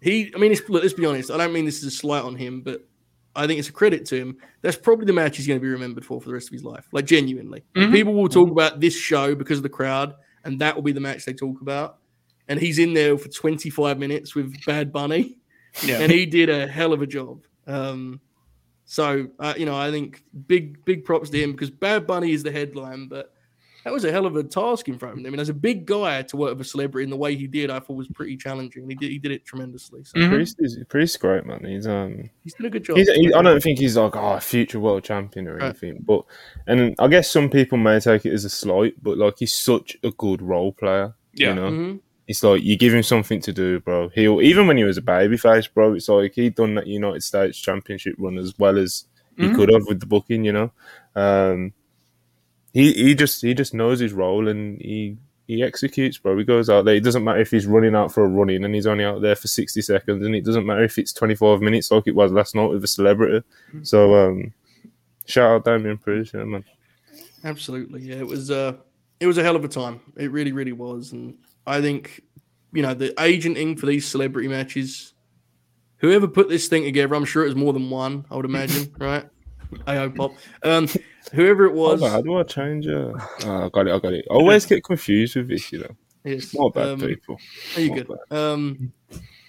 he, 0.00 0.32
I 0.34 0.38
mean, 0.38 0.52
it's, 0.52 0.68
look, 0.68 0.82
let's 0.82 0.94
be 0.94 1.06
honest. 1.06 1.30
I 1.30 1.36
don't 1.36 1.52
mean 1.52 1.64
this 1.64 1.78
is 1.78 1.84
a 1.84 1.90
slight 1.90 2.22
on 2.22 2.36
him, 2.36 2.60
but 2.60 2.86
I 3.34 3.46
think 3.48 3.58
it's 3.58 3.68
a 3.68 3.72
credit 3.72 4.04
to 4.06 4.16
him. 4.16 4.36
That's 4.62 4.76
probably 4.76 5.06
the 5.06 5.12
match 5.12 5.36
he's 5.36 5.46
going 5.46 5.58
to 5.58 5.64
be 5.64 5.70
remembered 5.70 6.04
for 6.04 6.20
for 6.20 6.28
the 6.28 6.34
rest 6.34 6.48
of 6.48 6.52
his 6.52 6.62
life. 6.64 6.86
Like 6.92 7.04
genuinely, 7.06 7.64
Like, 7.74 7.88
Mhm. 7.88 7.92
people 7.92 8.14
will 8.14 8.28
talk 8.28 8.50
about 8.50 8.80
this 8.80 8.96
show 8.96 9.34
because 9.34 9.58
of 9.58 9.62
the 9.64 9.68
crowd, 9.68 10.14
and 10.44 10.60
that 10.60 10.76
will 10.76 10.82
be 10.82 10.92
the 10.92 11.00
match 11.00 11.24
they 11.24 11.32
talk 11.32 11.60
about. 11.60 11.98
And 12.46 12.60
he's 12.60 12.78
in 12.78 12.94
there 12.94 13.18
for 13.18 13.28
25 13.28 13.98
minutes 13.98 14.34
with 14.36 14.54
Bad 14.64 14.92
Bunny, 14.92 15.36
Yeah. 15.84 16.00
and 16.00 16.10
he 16.10 16.26
did 16.26 16.48
a 16.48 16.66
hell 16.66 16.92
of 16.92 17.02
a 17.02 17.06
job. 17.06 17.44
Um, 17.66 18.20
so 18.84 19.28
uh, 19.38 19.54
you 19.56 19.66
know, 19.66 19.76
I 19.76 19.90
think 19.90 20.22
big 20.46 20.84
big 20.84 21.04
props 21.04 21.30
to 21.30 21.42
him 21.42 21.52
because 21.52 21.70
Bad 21.70 22.06
Bunny 22.06 22.32
is 22.32 22.42
the 22.42 22.50
headline, 22.52 23.06
but 23.08 23.32
that 23.84 23.92
was 23.92 24.04
a 24.04 24.10
hell 24.10 24.26
of 24.26 24.34
a 24.36 24.42
task 24.42 24.88
in 24.88 24.98
front 24.98 25.12
of 25.14 25.18
him. 25.20 25.26
I 25.26 25.30
mean, 25.30 25.40
as 25.40 25.48
a 25.50 25.54
big 25.54 25.86
guy 25.86 26.22
to 26.22 26.36
work 26.36 26.50
with 26.58 26.66
a 26.66 26.68
celebrity 26.68 27.04
in 27.04 27.10
the 27.10 27.16
way 27.16 27.36
he 27.36 27.46
did, 27.46 27.70
I 27.70 27.78
thought 27.80 27.94
was 27.96 28.08
pretty 28.08 28.36
challenging. 28.36 28.88
He 28.88 28.94
did 28.94 29.10
he 29.10 29.18
did 29.18 29.30
it 29.30 29.44
tremendously. 29.44 30.04
So 30.04 30.18
Mhm. 30.18 30.30
Priest 30.30 30.56
is 30.60 30.78
Priest 30.88 31.20
great 31.20 31.44
man. 31.46 31.64
He's 31.64 31.86
um 31.86 32.30
he's 32.44 32.54
done 32.54 32.66
a 32.66 32.70
good 32.70 32.84
job. 32.84 32.96
He, 32.96 33.32
I 33.34 33.42
don't 33.42 33.62
think 33.62 33.78
he's 33.78 33.96
like 33.96 34.16
oh, 34.16 34.32
a 34.34 34.40
future 34.40 34.80
world 34.80 35.04
champion 35.04 35.46
or 35.48 35.54
Right. 35.56 35.64
anything, 35.64 35.98
but 36.04 36.24
and 36.66 36.94
I 36.98 37.08
guess 37.08 37.30
some 37.30 37.50
people 37.50 37.78
may 37.78 38.00
take 38.00 38.24
it 38.26 38.32
as 38.32 38.44
a 38.44 38.50
slight, 38.50 38.94
but 39.02 39.18
like 39.18 39.34
he's 39.38 39.54
such 39.54 39.96
a 40.02 40.10
good 40.12 40.40
role 40.42 40.72
player. 40.72 41.14
Yeah. 41.34 41.50
You 41.50 41.54
know, 41.54 41.70
Mhm. 41.70 42.00
It's 42.28 42.42
like 42.42 42.62
you 42.62 42.76
give 42.76 42.92
him 42.94 43.02
something 43.02 43.40
to 43.40 43.52
do, 43.52 43.80
bro. 43.80 44.10
He'll 44.10 44.40
even 44.42 44.66
when 44.68 44.76
he 44.76 44.84
was 44.84 44.98
a 44.98 45.02
babyface, 45.02 45.72
bro. 45.72 45.94
It's 45.94 46.08
like 46.08 46.34
he 46.34 46.50
done 46.50 46.74
that 46.76 46.86
United 46.86 47.22
States 47.24 47.58
Championship 47.58 48.14
run 48.18 48.38
as 48.38 48.52
well 48.58 48.78
as 48.78 49.06
he 49.36 49.44
Mhm. 49.46 49.54
could 49.56 49.70
have 49.72 49.86
with 49.88 50.00
the 50.00 50.06
booking. 50.06 50.44
You 50.44 50.52
know, 50.52 50.72
um, 51.16 51.72
he 52.74 52.92
he 52.92 53.14
just 53.14 53.40
he 53.42 53.54
just 53.54 53.72
knows 53.74 53.98
his 54.00 54.12
role 54.12 54.46
and 54.48 54.80
he. 54.80 55.16
He 55.50 55.62
executes, 55.62 56.18
bro. 56.18 56.36
He 56.36 56.44
goes 56.44 56.68
out 56.68 56.84
there. 56.84 56.94
It 56.96 57.02
doesn't 57.04 57.24
matter 57.24 57.40
if 57.40 57.50
he's 57.50 57.66
running 57.66 57.94
out 57.94 58.12
for 58.12 58.22
a 58.22 58.28
running 58.28 58.66
and 58.66 58.74
he's 58.74 58.86
only 58.86 59.02
out 59.02 59.22
there 59.22 59.34
for 59.34 59.48
60 59.48 59.80
seconds, 59.80 60.22
and 60.22 60.34
it 60.36 60.44
doesn't 60.44 60.66
matter 60.66 60.84
if 60.84 60.98
it's 60.98 61.10
25 61.14 61.62
minutes 61.62 61.90
like 61.90 62.02
it 62.06 62.14
was 62.14 62.30
last 62.32 62.54
night 62.54 62.66
with 62.68 62.84
a 62.84 62.86
celebrity. 62.86 63.42
So, 63.82 64.14
um, 64.14 64.52
shout 65.24 65.50
out 65.50 65.64
Damian 65.64 65.96
Priest, 65.96 66.34
yeah, 66.34 66.44
man. 66.44 66.66
Absolutely, 67.44 68.02
yeah. 68.02 68.16
It 68.16 68.26
was 68.26 68.50
uh 68.50 68.74
it 69.20 69.26
was 69.26 69.38
a 69.38 69.42
hell 69.42 69.56
of 69.56 69.64
a 69.64 69.68
time. 69.68 70.00
It 70.18 70.30
really, 70.30 70.52
really 70.52 70.72
was. 70.72 71.12
And 71.12 71.38
I 71.68 71.80
think, 71.80 72.22
you 72.72 72.82
know, 72.82 72.94
the 72.94 73.12
agenting 73.22 73.76
for 73.76 73.86
these 73.86 74.06
celebrity 74.06 74.48
matches, 74.48 75.14
whoever 75.98 76.26
put 76.26 76.48
this 76.48 76.68
thing 76.68 76.84
together, 76.84 77.14
I'm 77.14 77.24
sure 77.24 77.44
it 77.44 77.48
was 77.48 77.56
more 77.56 77.72
than 77.72 77.90
one, 77.90 78.24
I 78.30 78.36
would 78.36 78.44
imagine, 78.44 78.94
right? 78.98 79.26
I 79.86 79.96
hope 79.96 80.16
pop. 80.16 80.32
Um 80.62 80.88
whoever 81.32 81.66
it 81.66 81.74
was. 81.74 82.00
Hold 82.00 82.04
on, 82.04 82.10
how 82.10 82.22
do 82.22 82.36
I 82.38 82.42
change? 82.42 82.86
Uh, 82.86 83.12
oh, 83.44 83.66
I 83.66 83.68
got 83.68 83.86
it. 83.86 83.92
I 83.92 83.98
got 83.98 84.12
it. 84.14 84.24
I 84.30 84.34
always 84.34 84.66
get 84.66 84.82
confused 84.82 85.36
with 85.36 85.48
this, 85.48 85.70
you 85.72 85.80
know. 85.80 85.96
yes, 86.24 86.54
Not 86.54 86.74
bad 86.74 86.88
um, 86.88 87.00
people. 87.00 87.38
Are 87.76 87.80
you 87.80 87.94
Not 87.94 88.06
go. 88.30 88.36
Um, 88.54 88.92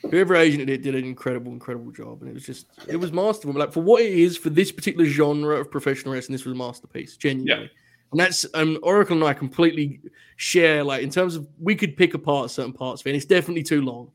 whoever 0.10 0.36
agented 0.36 0.70
it 0.70 0.82
did 0.82 0.96
an 0.96 1.06
incredible, 1.06 1.52
incredible 1.52 1.92
job, 1.92 2.22
and 2.22 2.30
it 2.30 2.34
was 2.34 2.46
just 2.46 2.68
it 2.88 2.98
was 2.98 3.12
masterful. 3.12 3.54
Like 3.54 3.74
for 3.74 3.82
what 3.82 4.02
it 4.02 4.12
is 4.12 4.38
for 4.38 4.50
this 4.50 4.72
particular 4.72 5.06
genre 5.06 5.60
of 5.60 5.72
professional 5.72 6.14
wrestling, 6.14 6.34
this 6.34 6.46
was 6.46 6.54
a 6.54 6.58
masterpiece, 6.58 7.18
genuinely. 7.18 7.72
And 8.12 8.20
that's 8.20 8.46
um, 8.56 8.80
Oracle 8.82 9.16
and 9.16 9.24
I 9.26 9.34
completely 9.34 10.02
share. 10.36 10.84
Like 10.84 11.04
in 11.04 11.10
terms 11.10 11.36
of 11.36 11.48
we 11.60 11.76
could 11.76 11.96
pick 11.96 12.14
apart 12.16 12.50
certain 12.52 12.74
parts 12.74 13.02
of 13.02 13.08
it, 13.08 13.12
and 13.12 13.18
it's 13.18 13.26
definitely 13.26 13.64
too 13.64 13.82
long. 13.82 14.12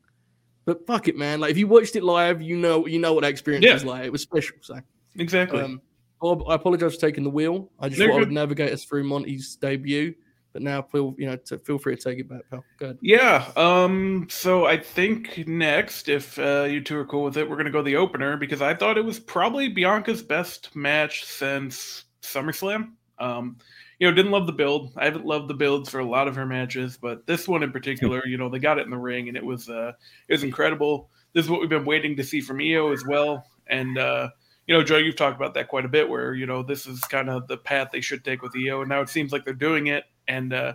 But 0.65 0.85
fuck 0.85 1.07
it, 1.07 1.15
man! 1.15 1.39
Like 1.39 1.51
if 1.51 1.57
you 1.57 1.67
watched 1.67 1.95
it 1.95 2.03
live, 2.03 2.41
you 2.41 2.57
know 2.57 2.87
you 2.87 2.99
know 2.99 3.13
what 3.13 3.21
that 3.21 3.29
experience 3.31 3.65
Yeah. 3.65 3.73
was 3.73 3.85
like. 3.85 4.03
It 4.05 4.11
was 4.11 4.21
special. 4.21 4.57
So, 4.61 4.79
Exactly. 5.17 5.61
um, 5.61 5.81
Bob, 6.21 6.43
I 6.47 6.55
apologize 6.55 6.95
for 6.95 7.01
taking 7.01 7.23
the 7.23 7.29
wheel. 7.29 7.71
I 7.79 7.87
just 7.87 8.01
thought 8.01 8.11
I 8.11 8.19
would 8.19 8.31
navigate 8.31 8.73
us 8.73 8.83
through 8.83 9.03
Monty's 9.03 9.55
debut. 9.57 10.13
But 10.53 10.61
now, 10.61 10.81
feel 10.81 11.13
you 11.17 11.25
know, 11.25 11.35
to, 11.35 11.59
feel 11.59 11.77
free 11.77 11.97
to 11.97 12.01
take 12.01 12.17
it 12.17 12.29
back, 12.29 12.41
pal. 12.49 12.63
Go 12.79 12.85
ahead. 12.87 12.97
Yeah. 13.01 13.51
Um. 13.57 14.25
So 14.29 14.65
I 14.65 14.77
think 14.77 15.45
next, 15.47 16.07
if 16.09 16.39
uh, 16.39 16.63
you 16.63 16.81
two 16.81 16.97
are 16.97 17.05
cool 17.05 17.23
with 17.23 17.37
it, 17.37 17.47
we're 17.49 17.57
gonna 17.57 17.69
go 17.69 17.81
the 17.83 17.97
opener 17.97 18.35
because 18.37 18.61
I 18.61 18.73
thought 18.73 18.97
it 18.97 19.03
was 19.05 19.19
probably 19.19 19.67
Bianca's 19.69 20.23
best 20.23 20.73
match 20.75 21.25
since 21.25 22.05
SummerSlam. 22.23 22.91
Um. 23.19 23.57
You 23.99 24.09
know, 24.09 24.13
didn't 24.13 24.31
love 24.31 24.45
the 24.45 24.53
build. 24.53 24.91
I 24.97 25.05
haven't 25.05 25.25
loved 25.25 25.47
the 25.47 25.53
builds 25.53 25.89
for 25.89 25.99
a 25.99 26.05
lot 26.05 26.27
of 26.27 26.35
her 26.35 26.45
matches, 26.45 26.97
but 26.97 27.25
this 27.25 27.47
one 27.47 27.63
in 27.63 27.71
particular, 27.71 28.25
you 28.25 28.37
know, 28.37 28.49
they 28.49 28.59
got 28.59 28.77
it 28.77 28.85
in 28.85 28.91
the 28.91 28.97
ring 28.97 29.27
and 29.27 29.37
it 29.37 29.45
was 29.45 29.69
uh 29.69 29.93
it 30.27 30.33
was 30.33 30.43
incredible. 30.43 31.09
This 31.33 31.45
is 31.45 31.51
what 31.51 31.59
we've 31.61 31.69
been 31.69 31.85
waiting 31.85 32.15
to 32.17 32.23
see 32.23 32.41
from 32.41 32.59
Io 32.59 32.91
as 32.91 33.05
well. 33.05 33.45
And 33.67 33.97
uh, 33.97 34.29
you 34.67 34.73
know, 34.73 34.83
Joe, 34.83 34.97
you've 34.97 35.15
talked 35.15 35.35
about 35.35 35.53
that 35.53 35.67
quite 35.67 35.85
a 35.85 35.89
bit 35.89 36.09
where, 36.09 36.33
you 36.33 36.45
know, 36.45 36.63
this 36.63 36.87
is 36.87 36.99
kind 37.01 37.29
of 37.29 37.47
the 37.47 37.57
path 37.57 37.89
they 37.91 38.01
should 38.01 38.25
take 38.25 38.41
with 38.41 38.53
Io, 38.55 38.81
and 38.81 38.89
now 38.89 39.01
it 39.01 39.09
seems 39.09 39.31
like 39.31 39.45
they're 39.45 39.53
doing 39.53 39.87
it. 39.87 40.05
And 40.27 40.53
uh 40.53 40.73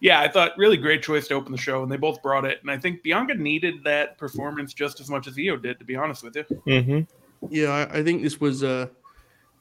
yeah, 0.00 0.20
I 0.20 0.28
thought 0.28 0.52
really 0.58 0.76
great 0.76 1.02
choice 1.02 1.28
to 1.28 1.34
open 1.34 1.50
the 1.52 1.58
show, 1.58 1.82
and 1.82 1.90
they 1.90 1.96
both 1.96 2.22
brought 2.22 2.44
it. 2.44 2.58
And 2.60 2.70
I 2.70 2.76
think 2.76 3.02
Bianca 3.02 3.34
needed 3.34 3.84
that 3.84 4.18
performance 4.18 4.74
just 4.74 5.00
as 5.00 5.08
much 5.08 5.26
as 5.26 5.38
Io 5.38 5.56
did, 5.56 5.78
to 5.78 5.84
be 5.84 5.96
honest 5.96 6.22
with 6.22 6.36
you. 6.36 6.44
Mm-hmm. 6.66 7.48
Yeah, 7.48 7.70
I, 7.70 8.00
I 8.00 8.02
think 8.02 8.22
this 8.22 8.38
was 8.38 8.62
uh, 8.62 8.88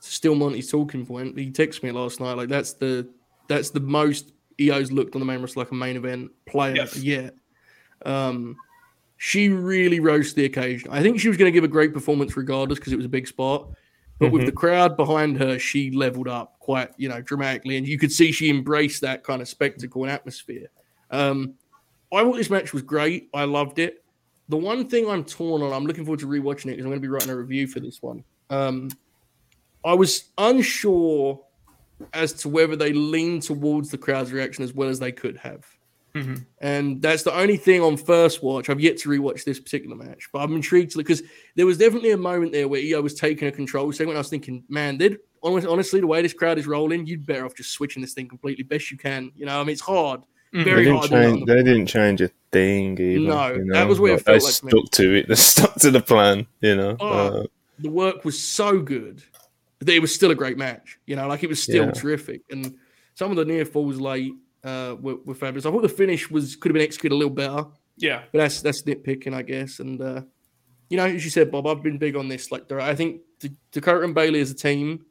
still 0.09 0.35
Monty's 0.35 0.69
talking 0.69 1.05
point. 1.05 1.37
He 1.37 1.51
texted 1.51 1.83
me 1.83 1.91
last 1.91 2.19
night. 2.19 2.33
Like 2.33 2.49
that's 2.49 2.73
the 2.73 3.09
that's 3.47 3.69
the 3.69 3.79
most 3.79 4.31
Io's 4.59 4.91
looked 4.91 5.15
on 5.15 5.19
the 5.19 5.25
main 5.25 5.41
roster 5.41 5.59
like 5.59 5.71
a 5.71 5.75
main 5.75 5.95
event 5.95 6.31
player 6.45 6.75
Yes. 6.75 6.97
yet. 6.97 7.35
Um, 8.05 8.57
she 9.17 9.49
really 9.49 9.99
rose 9.99 10.29
to 10.31 10.35
the 10.35 10.45
occasion. 10.45 10.89
I 10.91 11.01
think 11.01 11.19
she 11.19 11.27
was 11.27 11.37
going 11.37 11.47
to 11.51 11.55
give 11.55 11.63
a 11.63 11.69
great 11.69 11.93
performance 11.93 12.35
regardless 12.35 12.79
because 12.79 12.93
it 12.93 12.97
was 12.97 13.05
a 13.05 13.09
big 13.09 13.27
spot. 13.27 13.69
But 14.19 14.31
with 14.31 14.43
Mhm. 14.43 14.47
the 14.47 14.51
crowd 14.51 14.95
behind 14.97 15.37
her, 15.37 15.57
she 15.57 15.91
leveled 15.91 16.27
up 16.27 16.59
quite, 16.59 16.91
you 16.97 17.09
know, 17.09 17.21
dramatically, 17.21 17.77
and 17.77 17.87
you 17.87 17.97
could 17.97 18.11
see 18.11 18.31
she 18.31 18.49
embraced 18.49 19.01
that 19.01 19.23
kind 19.23 19.41
of 19.41 19.47
spectacle 19.47 20.03
and 20.03 20.11
atmosphere. 20.11 20.67
Um, 21.09 21.55
I 22.11 22.21
thought 22.21 22.35
this 22.35 22.49
match 22.49 22.73
was 22.73 22.83
great. 22.83 23.29
I 23.33 23.45
loved 23.45 23.79
it. 23.79 24.03
The 24.49 24.57
one 24.57 24.87
thing 24.87 25.09
I'm 25.09 25.23
torn 25.23 25.61
on, 25.61 25.73
I'm 25.73 25.85
looking 25.85 26.05
forward 26.05 26.19
to 26.19 26.27
rewatching 26.27 26.65
it 26.65 26.71
because 26.75 26.85
I'm 26.85 26.91
going 26.91 27.01
to 27.01 27.07
be 27.07 27.07
writing 27.07 27.31
a 27.31 27.35
review 27.37 27.65
for 27.65 27.79
this 27.79 28.01
one. 28.03 28.23
Um, 28.49 28.89
I 29.85 29.93
was 29.93 30.25
unsure 30.37 31.41
as 32.13 32.33
to 32.33 32.49
whether 32.49 32.75
they 32.75 32.93
leaned 32.93 33.43
towards 33.43 33.89
the 33.89 33.97
crowd's 33.97 34.31
reaction 34.31 34.63
as 34.63 34.73
well 34.73 34.89
as 34.89 34.99
they 34.99 35.11
could 35.11 35.37
have. 35.37 35.65
Mhm. 36.15 36.45
And 36.61 37.01
that's 37.01 37.23
the 37.23 37.35
only 37.35 37.57
thing 37.57 37.81
on 37.81 37.97
first 37.97 38.43
watch. 38.43 38.69
I've 38.69 38.79
yet 38.79 38.97
to 38.99 39.09
rewatch 39.09 39.45
this 39.45 39.59
particular 39.59 39.95
match, 39.95 40.29
but 40.31 40.39
I'm 40.39 40.55
intrigued 40.55 40.95
because 40.95 41.23
there 41.55 41.65
was 41.65 41.77
definitely 41.77 42.11
a 42.11 42.17
moment 42.17 42.51
there 42.51 42.67
where 42.67 42.81
Io 42.81 43.01
was 43.01 43.15
taking 43.15 43.47
a 43.47 43.51
control 43.51 43.91
segment. 43.91 44.15
I 44.17 44.19
was 44.19 44.29
thinking, 44.29 44.63
man, 44.69 44.97
they'd 44.97 45.17
honestly, 45.41 45.99
the 45.99 46.07
way 46.07 46.21
this 46.21 46.33
crowd 46.33 46.57
is 46.59 46.67
rolling, 46.67 47.05
you'd 47.05 47.25
better 47.25 47.45
off 47.45 47.55
just 47.55 47.71
switching 47.71 48.01
this 48.01 48.13
thing 48.13 48.27
completely 48.29 48.63
best 48.63 48.91
you 48.91 48.97
can. 48.97 49.31
You 49.35 49.45
know, 49.47 49.59
I 49.59 49.63
mean, 49.63 49.71
it's 49.73 49.81
hard. 49.81 50.21
Mhm. 50.53 50.63
Very 50.65 50.75
They 50.77 50.83
didn't 50.83 50.97
hard 50.97 51.09
to 51.09 51.09
do 51.09 51.15
that 51.19 51.25
on 51.25 51.33
change. 51.33 51.45
the- 51.47 51.53
They 51.55 51.63
didn't 51.63 51.85
change 51.87 52.21
a 52.21 52.29
thing. 52.51 52.91
Either, 53.01 53.19
No, 53.19 53.53
you 53.55 53.65
that 53.73 53.87
was 53.87 53.99
where 53.99 54.11
it 54.11 54.15
Like, 54.17 54.23
felt 54.23 54.39
they 54.39 54.45
like 54.45 54.53
to 54.55 54.65
me. 54.65 54.71
stuck 54.71 54.91
to 54.91 55.15
it. 55.15 55.27
They 55.29 55.35
stuck 55.35 55.75
to 55.79 55.89
the 55.91 55.99
plan. 56.01 56.45
You 56.61 56.75
know. 56.75 56.95
Oh, 56.99 57.07
Uh, 57.09 57.43
the 57.79 57.89
work 57.89 58.23
was 58.23 58.39
so 58.39 58.79
good 58.79 59.17
that 59.17 59.32
it 59.87 60.01
was 60.01 60.13
still 60.13 60.31
a 60.31 60.35
great 60.35 60.57
match. 60.57 60.99
You 61.05 61.15
know, 61.15 61.27
like 61.27 61.43
it 61.43 61.49
was 61.49 61.61
still 61.61 61.85
Yeah. 61.85 61.91
terrific. 61.91 62.41
And 62.51 62.75
some 63.15 63.31
of 63.31 63.37
the 63.37 63.45
near 63.45 63.65
falls 63.65 63.99
late 63.99 64.33
uh, 64.63 64.95
were, 64.99 65.15
were 65.25 65.35
fabulous. 65.35 65.65
I 65.65 65.71
thought 65.71 65.81
the 65.81 65.89
finish 65.89 66.29
was 66.31 66.55
could 66.55 66.69
have 66.69 66.73
been 66.73 66.83
executed 66.83 67.15
a 67.15 67.17
little 67.17 67.33
better, 67.33 67.65
Yeah. 67.97 68.23
but 68.31 68.39
that's 68.39 68.61
that's 68.61 68.81
nitpicking, 68.83 69.33
I 69.33 69.41
guess. 69.41 69.79
And 69.79 70.01
uh, 70.01 70.21
you 70.89 70.97
know, 70.97 71.05
as 71.05 71.23
you 71.25 71.29
said, 71.31 71.51
Bob, 71.51 71.67
I've 71.67 71.83
been 71.83 71.97
big 71.97 72.15
on 72.15 72.27
this. 72.27 72.51
Like, 72.51 72.71
I 72.71 72.95
think 72.95 73.21
D- 73.39 73.51
Dakota 73.71 74.03
and 74.05 74.13
Bayley 74.15 74.39
as 74.41 74.51
a 74.51 74.55
team, 74.55 75.05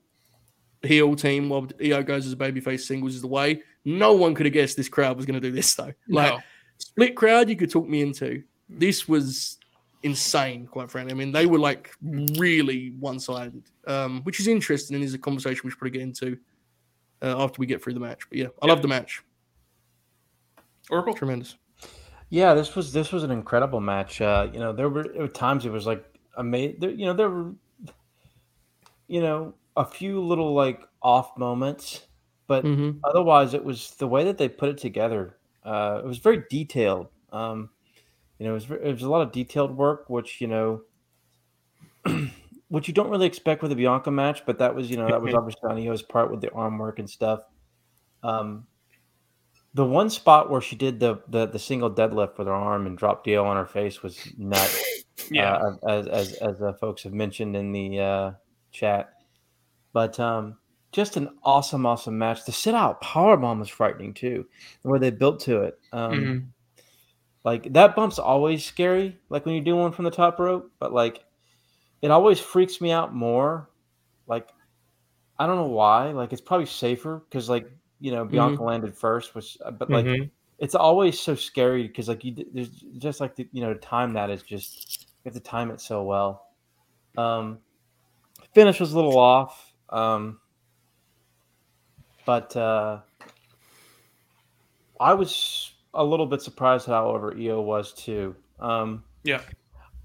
heel 0.82 1.14
team, 1.16 1.48
while 1.48 1.68
Io 1.84 2.02
goes 2.02 2.26
as 2.26 2.32
a 2.32 2.36
babyface 2.36 2.80
singles 2.80 3.14
is 3.14 3.20
the 3.20 3.26
way. 3.28 3.62
No 3.84 4.12
one 4.14 4.34
could 4.34 4.46
have 4.46 4.52
guessed 4.52 4.76
this 4.76 4.88
crowd 4.88 5.16
was 5.16 5.26
going 5.26 5.40
to 5.40 5.46
do 5.48 5.52
this 5.54 5.74
though. 5.74 5.92
Like 6.08 6.32
No. 6.34 6.40
split 6.78 7.16
crowd, 7.16 7.48
you 7.48 7.56
could 7.56 7.70
talk 7.70 7.88
me 7.88 8.00
into. 8.02 8.42
This 8.68 9.06
was 9.08 9.58
insane, 10.02 10.66
quite 10.66 10.90
frankly. 10.90 11.12
I 11.12 11.16
mean, 11.16 11.32
they 11.32 11.46
were 11.46 11.58
like 11.58 11.92
really 12.02 12.92
one 12.98 13.18
sided, 13.18 13.62
um, 13.86 14.22
which 14.22 14.40
is 14.40 14.48
interesting 14.48 14.94
and 14.94 15.04
is 15.04 15.14
a 15.14 15.18
conversation 15.18 15.60
we 15.64 15.70
should 15.70 15.78
probably 15.78 15.98
get 15.98 16.02
into 16.02 16.38
uh, 17.22 17.42
after 17.42 17.60
we 17.60 17.66
get 17.66 17.82
through 17.82 17.94
the 17.94 18.00
match. 18.00 18.28
But 18.28 18.38
yeah, 18.38 18.48
I 18.60 18.66
love 18.66 18.82
the 18.82 18.88
match. 18.88 19.22
Oracle. 20.90 21.14
Tremendous. 21.14 21.56
Yeah, 22.30 22.54
this 22.54 22.74
was 22.74 22.92
this 22.92 23.12
was 23.12 23.24
an 23.24 23.30
incredible 23.30 23.80
match. 23.80 24.20
Uh, 24.20 24.48
you 24.52 24.58
know, 24.58 24.72
there 24.72 24.88
were 24.88 25.04
at 25.22 25.34
times 25.34 25.66
it 25.66 25.70
was 25.70 25.86
like 25.86 26.04
amazing. 26.36 26.98
You 26.98 27.06
know, 27.06 27.12
there 27.12 27.30
were 27.30 27.52
you 29.06 29.20
know 29.20 29.54
a 29.76 29.84
few 29.84 30.20
little 30.20 30.54
like 30.54 30.80
off 31.02 31.36
moments, 31.36 32.06
but 32.46 32.62
hmm 32.62 32.92
otherwise 33.04 33.54
it 33.54 33.62
was 33.62 33.90
the 33.92 34.06
way 34.06 34.24
that 34.24 34.38
they 34.38 34.48
put 34.48 34.68
it 34.68 34.78
together. 34.78 35.36
Uh, 35.64 36.00
it 36.02 36.06
was 36.06 36.18
very 36.18 36.42
detailed. 36.50 37.08
Um, 37.32 37.70
you 38.42 38.48
know, 38.48 38.56
it 38.56 38.68
was 38.68 38.70
it 38.82 38.92
was 38.92 39.02
a 39.02 39.08
lot 39.08 39.22
of 39.22 39.30
detailed 39.30 39.76
work, 39.76 40.10
which 40.10 40.40
you 40.40 40.48
know, 40.48 40.82
which 42.68 42.88
you 42.88 42.92
don't 42.92 43.08
really 43.08 43.26
expect 43.26 43.62
with 43.62 43.70
a 43.70 43.76
Bianca 43.76 44.10
match. 44.10 44.44
But 44.44 44.58
that 44.58 44.74
was 44.74 44.90
you 44.90 44.96
know 44.96 45.06
that 45.06 45.22
was 45.22 45.32
obviously 45.38 45.70
on 45.70 45.78
Io's 45.78 46.02
part 46.02 46.28
with 46.28 46.40
the 46.40 46.50
arm 46.50 46.76
work 46.76 46.98
and 46.98 47.08
stuff. 47.08 47.42
Um, 48.24 48.66
the 49.74 49.84
one 49.84 50.10
spot 50.10 50.50
where 50.50 50.60
she 50.60 50.74
did 50.74 50.98
the 50.98 51.22
the, 51.28 51.46
the 51.46 51.58
single 51.60 51.88
deadlift 51.88 52.36
with 52.36 52.48
her 52.48 52.52
arm 52.52 52.88
and 52.88 52.98
dropped 52.98 53.26
Dio 53.26 53.44
on 53.44 53.56
her 53.56 53.66
face 53.66 54.02
was 54.02 54.18
nuts. 54.36 54.82
Yeah. 55.30 55.52
uh, 55.52 55.88
as 55.88 56.08
as 56.08 56.32
as 56.38 56.62
uh, 56.62 56.72
folks 56.72 57.04
have 57.04 57.12
mentioned 57.12 57.54
in 57.54 57.70
the 57.70 58.00
uh, 58.00 58.32
chat. 58.72 59.12
But 59.92 60.18
um, 60.18 60.56
just 60.90 61.16
an 61.16 61.28
awesome, 61.44 61.86
awesome 61.86 62.18
match. 62.18 62.44
The 62.44 62.50
sit 62.50 62.74
out 62.74 63.00
power 63.00 63.36
bomb 63.36 63.60
was 63.60 63.68
frightening 63.68 64.14
too, 64.14 64.46
the 64.82 64.88
way 64.88 64.98
they 64.98 65.10
built 65.10 65.38
to 65.40 65.62
it. 65.62 65.78
Um, 65.92 66.12
Mhm. 66.12 66.46
Like 67.44 67.72
that 67.72 67.96
bump's 67.96 68.18
always 68.18 68.64
scary, 68.64 69.18
like 69.28 69.46
when 69.46 69.54
you 69.54 69.60
do 69.62 69.76
one 69.76 69.92
from 69.92 70.04
the 70.04 70.10
top 70.10 70.38
rope. 70.38 70.70
But 70.78 70.92
like, 70.92 71.24
it 72.02 72.10
always 72.10 72.40
freaks 72.40 72.80
me 72.80 72.92
out 72.92 73.14
more. 73.14 73.70
Like, 74.26 74.48
I 75.38 75.46
don't 75.46 75.56
know 75.56 75.66
why. 75.66 76.12
Like, 76.12 76.32
it's 76.32 76.42
probably 76.42 76.66
safer 76.66 77.24
because 77.28 77.48
like 77.48 77.70
you 78.00 78.12
know 78.12 78.24
Bianca 78.24 78.62
landed 78.62 78.96
first, 78.96 79.34
which 79.34 79.56
uh, 79.64 79.70
but 79.72 79.90
like 79.90 80.06
Mhm. 80.06 80.30
it's 80.58 80.74
always 80.74 81.18
so 81.18 81.34
scary 81.34 81.86
because 81.88 82.08
like 82.08 82.24
you 82.24 82.34
there's 82.52 82.70
just 82.98 83.20
like 83.20 83.34
the, 83.36 83.48
you 83.52 83.62
know 83.62 83.72
to 83.74 83.80
time 83.80 84.12
that 84.14 84.30
is 84.30 84.42
just 84.42 85.06
you 85.24 85.30
have 85.30 85.34
to 85.34 85.40
time 85.40 85.70
it 85.70 85.80
so 85.80 86.02
well 86.04 86.46
um 87.16 87.58
finish 88.54 88.80
was 88.80 88.92
a 88.92 88.96
little 88.96 89.18
off 89.18 89.72
um 89.90 90.38
but 92.24 92.56
uh 92.56 93.00
I 95.00 95.14
was 95.14 95.71
a 95.94 96.04
little 96.04 96.26
bit 96.26 96.42
surprised, 96.42 96.86
however, 96.86 97.34
Io 97.36 97.60
was 97.60 97.92
too. 97.92 98.34
Um, 98.60 99.04
Yeah. 99.24 99.42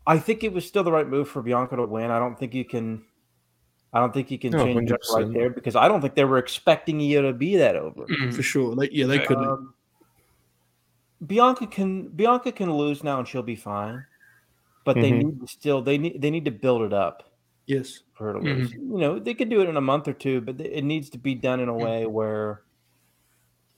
I 0.06 0.18
think 0.20 0.44
it 0.44 0.54
was 0.54 0.66
still 0.66 0.84
the 0.84 0.92
right 0.92 1.08
move 1.08 1.28
for 1.28 1.42
Bianca 1.42 1.76
to 1.76 1.86
win. 1.86 2.12
I 2.12 2.20
don't 2.20 2.38
think 2.40 2.54
you 2.54 2.64
can. 2.66 3.04
I 3.94 4.00
don't 4.00 4.14
think 4.14 4.30
you 4.32 4.38
can 4.38 4.52
No, 4.52 4.64
change 4.64 4.92
it 4.92 5.02
right 5.14 5.32
there 5.34 5.50
because 5.50 5.76
I 5.76 5.88
don't 5.88 6.02
think 6.02 6.16
they 6.16 6.26
were 6.26 6.38
expecting 6.38 7.00
Io 7.02 7.22
to 7.24 7.34
be 7.34 7.56
that 7.58 7.76
over. 7.76 8.06
Mhm. 8.06 8.34
for 8.34 8.44
sure. 8.44 8.76
They, 8.76 8.90
yeah, 8.92 9.06
they 9.06 9.18
Yeah. 9.18 9.26
couldn't. 9.26 9.50
Um, 9.50 9.74
Bianca 11.26 11.66
can 11.68 12.10
Bianca 12.10 12.52
can 12.52 12.72
lose 12.74 13.04
now 13.04 13.20
and 13.20 13.28
she'll 13.28 13.42
be 13.44 13.56
fine, 13.56 14.06
but 14.86 14.96
they 14.96 15.12
Mhm. 15.12 15.24
need 15.24 15.40
to 15.42 15.48
still 15.48 15.82
they 15.82 15.98
need 15.98 16.22
they 16.22 16.30
need 16.30 16.46
to 16.46 16.52
build 16.52 16.84
it 16.84 16.94
up 16.94 17.34
yes. 17.66 18.04
for 18.14 18.26
her 18.28 18.34
to 18.34 18.40
lose. 18.40 18.72
You 18.72 18.80
know 18.98 19.20
they 19.20 19.34
could 19.34 19.50
do 19.50 19.62
it 19.62 19.70
in 19.70 19.78
a 19.78 19.82
month 19.82 20.08
or 20.08 20.14
two, 20.14 20.42
but 20.42 20.62
it 20.62 20.84
needs 20.84 21.10
to 21.12 21.18
be 21.18 21.34
done 21.34 21.60
in 21.60 21.70
a 21.70 21.74
way 21.74 22.06
where, 22.06 22.62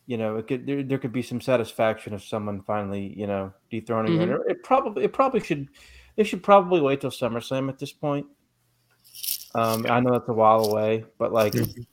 you 0.10 0.18
know, 0.18 0.38
it 0.38 0.48
could 0.48 0.66
there, 0.66 0.82
there 0.82 0.98
could 0.98 1.14
be 1.14 1.22
some 1.22 1.40
satisfaction 1.40 2.16
if 2.16 2.24
someone 2.24 2.64
finally 2.64 3.14
you 3.16 3.28
know 3.28 3.54
dethroning 3.70 4.14
Mhm. 4.14 4.28
her. 4.28 4.50
It 4.50 4.64
probably 4.64 5.04
it 5.04 5.14
probably 5.14 5.40
should 5.40 5.70
they 6.16 6.24
should 6.24 6.42
probably 6.42 6.82
wait 6.82 7.02
till 7.02 7.12
SummerSlam 7.12 7.70
at 7.70 7.78
this 7.78 7.94
point. 7.94 8.26
Um, 9.54 9.86
I 9.86 10.00
know 10.00 10.14
that's 10.14 10.28
a 10.28 10.34
while 10.34 10.62
away, 10.62 11.06
but 11.20 11.32
like, 11.32 11.54
Mhm. 11.54 11.86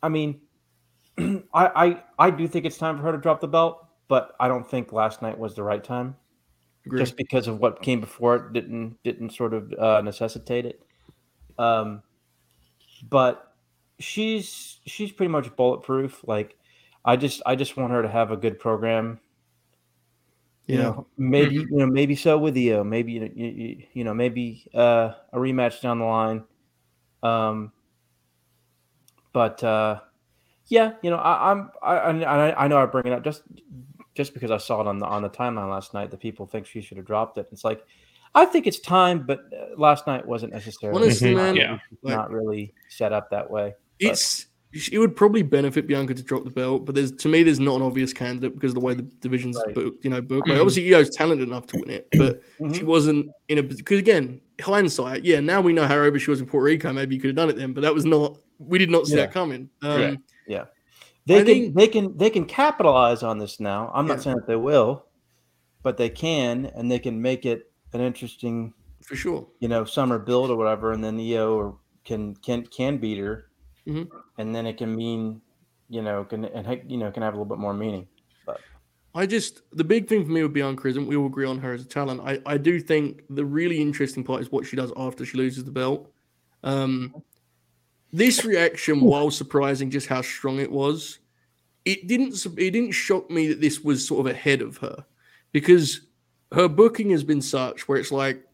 I 0.00 0.08
mean, 0.08 0.40
I, 1.18 1.42
I 1.52 2.02
I 2.20 2.30
do 2.30 2.46
think 2.46 2.64
it's 2.64 2.78
time 2.78 2.96
for 2.96 3.02
her 3.02 3.10
to 3.12 3.18
drop 3.18 3.40
the 3.40 3.48
belt, 3.48 3.84
but 4.06 4.36
I 4.38 4.46
don't 4.46 4.68
think 4.70 4.92
last 4.92 5.22
night 5.22 5.36
was 5.36 5.56
the 5.56 5.64
right 5.64 5.82
time 5.82 6.14
Agree. 6.86 7.00
just 7.00 7.16
because 7.16 7.48
of 7.48 7.58
what 7.58 7.82
came 7.82 7.98
before 8.00 8.36
it 8.36 8.52
didn't 8.52 9.02
didn't 9.02 9.30
sort 9.30 9.54
of 9.54 9.72
uh, 9.72 10.02
necessitate 10.02 10.66
it. 10.66 10.86
Um, 11.58 12.04
but 13.10 13.56
she's 13.98 14.78
she's 14.86 15.10
pretty 15.10 15.32
much 15.32 15.56
bulletproof. 15.56 16.22
Like 16.28 16.56
I 17.06 17.16
just 17.16 17.40
I 17.46 17.54
just 17.54 17.76
want 17.76 17.92
her 17.92 18.02
to 18.02 18.08
have 18.08 18.32
a 18.32 18.36
good 18.36 18.58
program. 18.58 19.20
You 20.66 20.76
yeah. 20.76 20.82
know, 20.82 21.06
maybe 21.16 21.54
you 21.54 21.68
know 21.70 21.86
maybe 21.86 22.16
so 22.16 22.36
with 22.36 22.56
Io, 22.56 22.82
maybe 22.82 23.12
you, 23.12 23.32
you, 23.34 23.82
you 23.92 24.04
know 24.04 24.12
maybe 24.12 24.68
uh, 24.74 25.12
a 25.32 25.38
rematch 25.38 25.80
down 25.80 26.00
the 26.00 26.04
line. 26.04 26.42
Um, 27.22 27.72
but 29.32 29.62
uh, 29.62 30.00
yeah, 30.66 30.94
you 31.02 31.10
know 31.10 31.18
I, 31.18 31.52
I'm 31.52 31.70
I, 31.80 31.94
I 31.94 32.64
I 32.64 32.68
know 32.68 32.78
I 32.78 32.86
bring 32.86 33.06
it 33.06 33.12
up 33.12 33.22
just 33.22 33.42
just 34.16 34.34
because 34.34 34.50
I 34.50 34.56
saw 34.56 34.80
it 34.80 34.88
on 34.88 34.98
the 34.98 35.06
on 35.06 35.22
the 35.22 35.30
timeline 35.30 35.70
last 35.70 35.94
night 35.94 36.10
that 36.10 36.18
people 36.18 36.46
think 36.46 36.66
she 36.66 36.80
should 36.80 36.96
have 36.96 37.06
dropped 37.06 37.38
it. 37.38 37.46
It's 37.52 37.62
like 37.62 37.84
I 38.34 38.44
think 38.44 38.66
it's 38.66 38.80
time, 38.80 39.24
but 39.24 39.40
uh, 39.52 39.78
last 39.80 40.06
night 40.08 40.26
wasn't 40.26 40.52
necessarily 40.52 41.00
Honestly, 41.04 41.34
man, 41.34 41.54
Yeah. 41.54 41.78
not 42.02 42.30
really 42.30 42.74
set 42.88 43.12
up 43.12 43.30
that 43.30 43.48
way. 43.48 43.74
it's 44.00 44.46
it 44.92 44.98
would 44.98 45.14
probably 45.16 45.42
benefit 45.42 45.86
Bianca 45.86 46.14
to 46.14 46.22
drop 46.22 46.44
the 46.44 46.50
belt, 46.50 46.84
but 46.84 46.94
there's 46.94 47.12
to 47.12 47.28
me 47.28 47.42
there's 47.42 47.60
not 47.60 47.76
an 47.76 47.82
obvious 47.82 48.12
candidate 48.12 48.54
because 48.54 48.70
of 48.70 48.74
the 48.76 48.80
way 48.80 48.94
the 48.94 49.02
division's 49.02 49.56
Right. 49.66 49.74
booked. 49.74 50.04
You 50.04 50.10
know, 50.10 50.20
booked. 50.20 50.48
Like, 50.48 50.58
Mhm. 50.58 50.60
obviously 50.60 50.94
Io's 50.94 51.10
talented 51.10 51.48
enough 51.48 51.66
to 51.68 51.78
win 51.78 51.90
it, 51.90 52.08
but 52.16 52.42
she 52.74 52.80
Mhm. 52.80 52.82
wasn't 52.84 53.30
in 53.48 53.58
a 53.58 53.62
because 53.62 53.98
again 53.98 54.40
hindsight. 54.60 55.24
Yeah, 55.24 55.40
now 55.40 55.60
we 55.60 55.72
know 55.72 55.86
how 55.86 55.96
over 55.98 56.18
she 56.18 56.30
was 56.30 56.40
in 56.40 56.46
Puerto 56.46 56.64
Rico. 56.64 56.92
Maybe 56.92 57.14
you 57.14 57.20
could 57.20 57.28
have 57.28 57.36
done 57.36 57.50
it 57.50 57.56
then, 57.56 57.72
but 57.72 57.80
that 57.82 57.94
was 57.94 58.04
not. 58.04 58.38
We 58.58 58.78
did 58.78 58.90
not 58.90 59.06
see 59.06 59.16
Yeah. 59.16 59.26
that 59.26 59.32
coming. 59.32 59.68
Um, 59.82 60.00
Right. 60.00 60.18
They 61.28 61.34
I 61.34 61.38
can 61.38 61.46
think- 61.46 61.74
they 61.74 61.88
can 61.88 62.16
they 62.16 62.30
can 62.30 62.44
capitalize 62.44 63.24
on 63.24 63.38
this 63.38 63.58
now. 63.58 63.90
I'm 63.92 64.06
Yeah. 64.06 64.14
not 64.14 64.22
saying 64.22 64.36
that 64.36 64.46
they 64.46 64.54
will, 64.54 65.06
but 65.82 65.96
they 65.96 66.08
can, 66.08 66.66
and 66.76 66.88
they 66.90 67.00
can 67.00 67.20
make 67.20 67.44
it 67.44 67.68
an 67.92 68.00
interesting, 68.00 68.72
For 69.02 69.16
sure. 69.16 69.48
you 69.58 69.66
know, 69.66 69.84
summer 69.84 70.20
build 70.20 70.50
or 70.50 70.56
whatever, 70.56 70.92
and 70.92 71.02
then 71.02 71.18
Io 71.18 71.52
or 71.56 71.78
can 72.04 72.36
can 72.36 72.64
can 72.66 72.98
beat 72.98 73.18
her, 73.18 73.46
Mhm. 73.86 74.08
and 74.38 74.54
then 74.54 74.66
it 74.66 74.78
can 74.78 74.94
mean, 74.94 75.40
you 75.88 76.02
know, 76.02 76.24
can 76.24 76.44
and 76.44 76.90
you 76.90 76.96
know 76.96 77.10
can 77.10 77.22
have 77.22 77.34
a 77.34 77.36
little 77.36 77.48
bit 77.48 77.58
more 77.58 77.74
meaning. 77.74 78.08
But 78.44 78.60
I 79.14 79.26
just 79.26 79.62
the 79.72 79.84
big 79.84 80.08
thing 80.08 80.24
for 80.24 80.30
me 80.32 80.42
with 80.42 80.52
Bianca 80.52 80.88
is, 80.88 80.96
and 80.96 81.06
we 81.06 81.16
all 81.16 81.26
agree 81.26 81.46
on 81.46 81.58
her 81.58 81.72
as 81.72 81.82
a 81.82 81.88
talent. 81.88 82.20
I, 82.24 82.40
I 82.46 82.58
do 82.58 82.80
think 82.80 83.22
the 83.30 83.44
really 83.44 83.80
interesting 83.80 84.24
part 84.24 84.40
is 84.40 84.50
what 84.50 84.66
she 84.66 84.76
does 84.76 84.92
after 84.96 85.24
she 85.24 85.36
loses 85.36 85.64
the 85.64 85.70
belt. 85.70 86.10
Um, 86.64 87.22
this 88.12 88.44
reaction, 88.44 89.00
while 89.00 89.30
surprising 89.30 89.90
just 89.90 90.06
how 90.06 90.22
strong 90.22 90.58
it 90.58 90.70
was, 90.70 91.18
it 91.84 92.08
didn't 92.08 92.44
it 92.58 92.70
didn't 92.72 92.92
shock 92.92 93.30
me 93.30 93.46
that 93.48 93.60
this 93.60 93.80
was 93.80 94.06
sort 94.06 94.26
of 94.26 94.32
ahead 94.34 94.62
of 94.62 94.78
her 94.78 95.04
because 95.52 96.00
her 96.52 96.68
booking 96.68 97.10
has 97.10 97.24
been 97.24 97.42
such 97.42 97.88
where 97.88 97.98
it's 97.98 98.12
like 98.12 98.44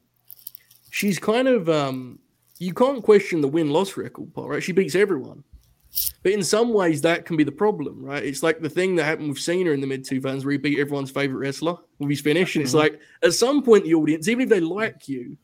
she's 0.91 1.19
kind 1.19 1.49
of 1.49 1.69
um, 1.69 2.19
you 2.63 2.73
can't 2.73 3.03
question 3.03 3.41
the 3.41 3.49
win 3.49 3.71
loss 3.71 3.97
record 3.97 4.33
part, 4.35 4.49
right? 4.49 4.63
She 4.63 4.73
beats 4.73 4.95
everyone. 4.95 5.43
But 6.23 6.33
in 6.33 6.43
some 6.43 6.73
ways, 6.73 7.03
that 7.03 7.27
can 7.27 7.37
be 7.37 7.45
the 7.45 7.53
problem, 7.53 8.03
right? 8.03 8.23
It's 8.25 8.43
like 8.43 8.61
the 8.61 8.69
thing 8.69 8.95
that 8.97 9.05
happened 9.05 9.29
with 9.31 9.39
Cena 9.41 9.71
in 9.73 9.81
the 9.81 9.87
mid 9.87 10.05
2000s 10.05 10.45
where 10.45 10.53
he 10.53 10.59
beat 10.59 10.79
everyone's 10.79 11.11
favorite 11.11 11.39
wrestler 11.39 11.77
with 11.99 12.09
his 12.09 12.21
finish. 12.21 12.55
And 12.57 12.63
it's 12.65 12.73
Mhm. 12.73 12.79
like, 12.79 13.01
at 13.23 13.35
some 13.35 13.63
point, 13.63 13.85
the 13.85 13.95
audience, 13.95 14.29
even 14.29 14.45
if 14.45 14.49
they 14.49 14.61
like 14.61 15.09
you, 15.09 15.37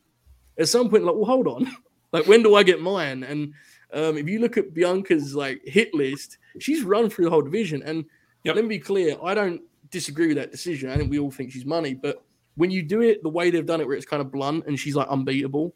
at 0.57 0.67
some 0.69 0.89
point, 0.89 1.03
like, 1.03 1.15
well, 1.15 1.25
hold 1.25 1.47
on. 1.47 1.67
like, 2.13 2.25
when 2.25 2.41
do 2.41 2.55
I 2.55 2.63
get 2.63 2.81
mine? 2.81 3.23
And 3.23 3.53
um, 3.93 4.17
if 4.17 4.27
you 4.29 4.39
look 4.39 4.57
at 4.57 4.73
Bianca's 4.73 5.35
like 5.35 5.61
hit 5.65 5.93
list, 5.93 6.37
she's 6.59 6.83
run 6.83 7.09
through 7.09 7.25
the 7.25 7.31
whole 7.31 7.41
division. 7.41 7.83
And 7.83 8.05
Yep. 8.45 8.55
let 8.55 8.63
me 8.65 8.69
be 8.77 8.79
clear, 8.79 9.17
I 9.21 9.33
don't 9.33 9.61
disagree 9.91 10.27
with 10.27 10.37
that 10.37 10.51
decision. 10.51 10.89
I 10.89 10.95
think 10.97 11.11
we 11.11 11.19
all 11.19 11.31
think 11.31 11.51
she's 11.51 11.65
money. 11.65 11.93
But 11.93 12.23
when 12.55 12.71
you 12.71 12.81
do 12.81 13.01
it 13.01 13.21
the 13.23 13.29
way 13.29 13.49
they've 13.51 13.65
done 13.65 13.81
it, 13.81 13.87
where 13.87 13.97
it's 13.97 14.05
kind 14.05 14.21
of 14.21 14.31
blunt 14.31 14.65
and 14.67 14.79
she's 14.79 14.95
like 14.95 15.09
unbeatable, 15.09 15.75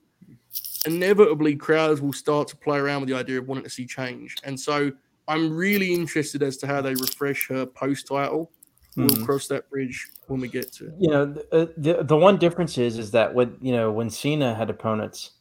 inevitably 0.86 1.56
crowds 1.56 2.02
will 2.02 2.14
start 2.14 2.48
to 2.50 2.56
play 2.58 2.78
around 2.78 3.02
with 3.02 3.10
the 3.10 3.16
idea 3.16 3.40
of 3.40 3.48
wanting 3.48 3.64
to 3.64 3.70
see 3.70 3.86
change. 3.86 4.36
And 4.44 4.60
so 4.60 4.92
I'm 5.28 5.56
really 5.56 5.94
interested 5.94 6.44
as 6.44 6.58
to 6.58 6.68
how 6.68 6.82
they 6.82 6.96
refresh 6.96 7.48
her 7.50 7.66
post 7.66 8.08
title. 8.08 8.52
We'll 8.96 9.16
Mhm. 9.16 9.26
cross 9.26 9.48
that 9.48 9.70
bridge 9.70 10.08
when 10.28 10.40
we 10.42 10.48
get 10.50 10.72
to 10.74 10.88
it. 10.88 10.94
You 11.00 11.10
know, 11.10 11.26
the, 11.26 11.56
uh, 11.56 11.68
the 11.78 12.04
the 12.04 12.18
one 12.18 12.38
difference 12.38 12.78
is 12.78 12.98
is 12.98 13.12
that 13.12 13.34
when 13.34 13.58
you 13.62 13.72
know 13.72 13.92
when 13.92 14.10
Cena 14.10 14.54
had 14.54 14.70
opponents, 14.70 15.32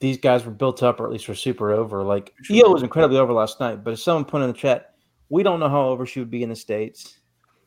these 0.00 0.16
guys 0.18 0.44
were 0.44 0.52
built 0.52 0.82
up 0.82 1.00
or 1.00 1.06
at 1.06 1.12
least 1.12 1.28
were 1.28 1.34
super 1.34 1.72
over. 1.72 2.02
Like 2.04 2.32
Sure. 2.42 2.56
Io 2.56 2.72
was 2.72 2.82
incredibly 2.82 3.18
over 3.18 3.32
last 3.32 3.60
night, 3.60 3.82
but 3.84 3.92
as 3.92 4.02
someone 4.02 4.24
put 4.24 4.40
in 4.42 4.46
the 4.48 4.52
chat, 4.54 4.94
we 5.28 5.42
don't 5.42 5.60
know 5.60 5.68
how 5.68 5.88
over 5.88 6.06
she 6.06 6.20
would 6.20 6.30
be 6.30 6.42
in 6.42 6.48
the 6.48 6.56
states. 6.56 7.18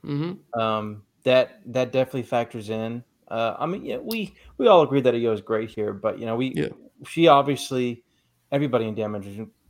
hmm 0.03 0.33
Um, 0.53 1.03
that 1.23 1.61
that 1.67 1.91
definitely 1.91 2.23
factors 2.23 2.69
in. 2.69 3.03
Uh, 3.31 3.55
I 3.57 3.65
mean, 3.65 3.85
yeah, 3.85 3.97
we 3.97 4.35
we 4.57 4.67
all 4.67 4.81
agree 4.81 4.99
that 4.99 5.15
Io 5.15 5.31
is 5.31 5.39
great 5.39 5.69
here, 5.69 5.93
but 5.93 6.19
you 6.19 6.25
know, 6.25 6.35
we 6.35 6.53
Yeah. 6.53 6.67
she 7.07 7.27
obviously 7.29 8.03
everybody 8.51 8.87
in 8.87 8.93
damage 8.93 9.25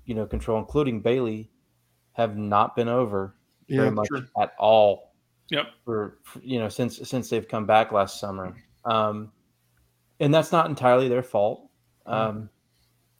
you 0.05 0.15
know 0.15 0.25
control, 0.25 0.57
including 0.57 0.99
Bayley, 0.99 1.51
have 2.13 2.35
not 2.37 2.75
been 2.75 2.87
over 2.87 3.35
Yeah, 3.67 3.77
very 3.77 3.91
much 3.91 4.07
sure. 4.07 4.25
at 4.41 4.53
all 4.57 5.13
Yep. 5.49 5.67
for, 5.85 6.17
for 6.23 6.39
you 6.41 6.57
know 6.59 6.69
since 6.69 7.07
since 7.07 7.29
they've 7.29 7.47
come 7.47 7.67
back 7.67 7.91
last 7.91 8.19
summer. 8.19 8.55
Um, 8.83 9.31
and 10.19 10.33
that's 10.33 10.51
not 10.51 10.65
entirely 10.67 11.07
their 11.07 11.21
fault. 11.23 11.69
Um, 12.07 12.49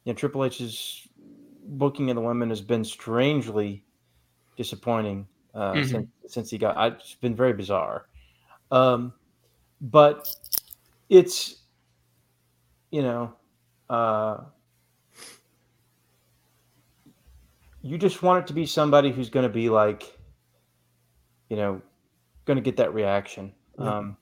you 0.06 0.12
know, 0.14 0.18
Triple 0.18 0.44
H's 0.46 1.08
booking 1.64 2.10
of 2.10 2.16
the 2.16 2.22
women 2.22 2.50
has 2.50 2.62
been 2.62 2.84
strangely 2.84 3.86
disappointing 4.58 5.28
uh, 5.54 5.76
Mhm. 5.76 5.86
since 5.88 6.08
since 6.26 6.50
he 6.50 6.58
got. 6.58 6.78
I, 6.78 6.88
it's 6.88 7.14
been 7.14 7.36
very 7.36 7.54
bizarre. 7.54 8.08
Um, 8.72 9.14
but 9.82 10.34
it's 11.10 11.58
you 12.91 13.02
know. 13.02 13.34
Uh, 13.89 14.38
you 17.82 17.98
just 17.98 18.22
want 18.22 18.44
it 18.44 18.48
to 18.48 18.54
be 18.54 18.65
somebody 18.65 19.12
who's 19.12 19.30
going 19.30 19.44
to 19.44 19.50
be 19.50 19.70
like, 19.70 20.17
you 21.50 21.58
know, 21.58 21.82
going 22.46 22.56
to 22.58 22.62
get 22.62 22.78
that 22.78 22.94
reaction. 22.94 23.52
Yeah. 23.80 23.98
Um, 23.98 24.17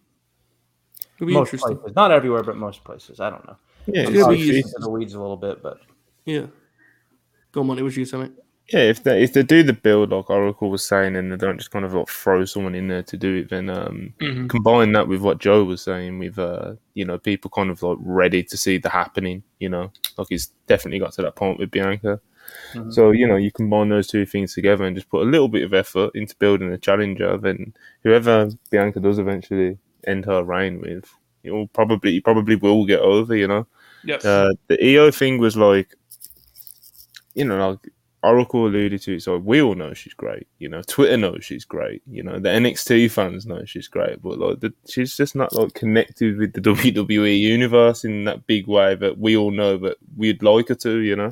It'll 1.17 1.27
be 1.27 1.33
most 1.33 1.53
interesting. 1.53 1.77
places, 1.77 1.95
not 1.95 2.11
everywhere, 2.11 2.41
but 2.43 2.55
most 2.55 2.83
places. 2.85 3.19
I 3.19 3.29
don't 3.29 3.45
know. 3.45 3.57
Yeah, 3.87 4.01
It's 4.03 4.09
it's- 4.11 4.23
gonna 4.23 4.37
be- 4.37 4.59
if- 4.59 4.65
the 4.79 4.89
weeds 4.89 5.13
a 5.13 5.19
little 5.19 5.35
bit, 5.37 5.61
but 5.61 5.79
Yeah. 6.25 6.47
Go 7.51 7.61
on, 7.61 7.67
Monty. 7.67 7.81
Was 7.83 7.97
you 7.97 8.05
something? 8.05 8.33
Yeah, 8.71 8.81
if 8.81 9.01
they 9.03 9.23
if 9.23 9.33
they 9.33 9.41
do 9.41 9.63
the 9.63 9.73
build 9.73 10.11
like 10.11 10.29
Oracle 10.29 10.69
was 10.69 10.85
saying, 10.87 11.15
and 11.15 11.31
they 11.31 11.37
don't 11.37 11.57
just 11.57 11.71
kind 11.71 11.85
of 11.85 11.93
like 11.93 12.07
throw 12.07 12.45
someone 12.45 12.75
in 12.75 12.87
there 12.87 13.01
to 13.03 13.17
do 13.17 13.37
it, 13.37 13.49
then 13.49 13.69
um, 13.69 14.13
Mhm. 14.21 14.47
combine 14.49 14.91
that 14.91 15.07
with 15.07 15.21
what 15.21 15.39
Joe 15.39 15.63
was 15.63 15.81
saying, 15.81 16.19
with 16.19 16.37
uh, 16.37 16.73
you 16.93 17.03
know, 17.03 17.17
people 17.17 17.49
kind 17.49 17.71
of 17.71 17.81
like 17.81 17.97
ready 18.01 18.43
to 18.43 18.57
see 18.57 18.77
the 18.77 18.89
happening. 18.89 19.41
You 19.59 19.69
know, 19.69 19.91
like 20.17 20.27
he's 20.29 20.51
definitely 20.67 20.99
got 20.99 21.13
to 21.13 21.23
that 21.23 21.35
point 21.35 21.57
with 21.57 21.71
Bianca. 21.71 22.21
Mhm. 22.73 22.93
So 22.93 23.09
you 23.11 23.27
know, 23.27 23.37
you 23.37 23.51
combine 23.51 23.89
those 23.89 24.07
two 24.07 24.25
things 24.25 24.53
together 24.53 24.83
and 24.85 24.95
just 24.95 25.09
put 25.09 25.23
a 25.25 25.29
little 25.29 25.47
bit 25.49 25.63
of 25.63 25.73
effort 25.73 26.11
into 26.13 26.35
building 26.37 26.71
a 26.71 26.77
challenger. 26.77 27.37
Then 27.37 27.73
whoever 28.03 28.49
Bianca 28.69 28.99
does 28.99 29.17
eventually 29.17 29.79
end 30.05 30.25
her 30.25 30.43
reign 30.43 30.79
with, 30.79 31.11
it 31.43 31.51
will 31.51 31.67
probably 31.69 32.11
you 32.11 32.21
probably 32.21 32.55
will 32.55 32.85
get 32.85 32.99
over. 32.99 33.35
You 33.35 33.47
know. 33.47 33.67
Yes. 34.03 34.23
Uh, 34.25 34.51
the 34.67 34.77
Io 34.95 35.09
thing 35.11 35.39
was 35.39 35.57
like, 35.57 35.95
you 37.33 37.45
know, 37.45 37.69
like 37.71 37.91
Oracle 38.21 38.67
alluded 38.67 39.01
to. 39.03 39.15
It, 39.15 39.21
so 39.23 39.37
we 39.37 39.61
all 39.61 39.75
know 39.75 39.93
she's 39.93 40.13
great. 40.13 40.47
You 40.59 40.67
know, 40.69 40.81
Twitter 40.87 41.15
knows 41.17 41.45
she's 41.45 41.63
great. 41.65 42.01
You 42.05 42.23
know, 42.23 42.39
the 42.39 42.49
NXT 42.49 43.11
fans 43.11 43.45
know 43.45 43.63
she's 43.65 43.87
great. 43.87 44.21
But 44.21 44.39
like, 44.39 44.59
the, 44.59 44.73
she's 44.87 45.15
just 45.15 45.35
not 45.35 45.53
like 45.53 45.73
connected 45.73 46.37
with 46.37 46.53
the 46.53 46.61
WWE 46.69 47.39
universe 47.39 48.03
in 48.03 48.25
that 48.25 48.45
big 48.47 48.67
way 48.67 48.95
that 48.95 49.17
we 49.17 49.37
all 49.37 49.51
know 49.51 49.77
that 49.77 49.97
we'd 50.17 50.43
like 50.43 50.67
her 50.67 50.75
to. 50.75 50.97
You 50.99 51.15
know, 51.15 51.31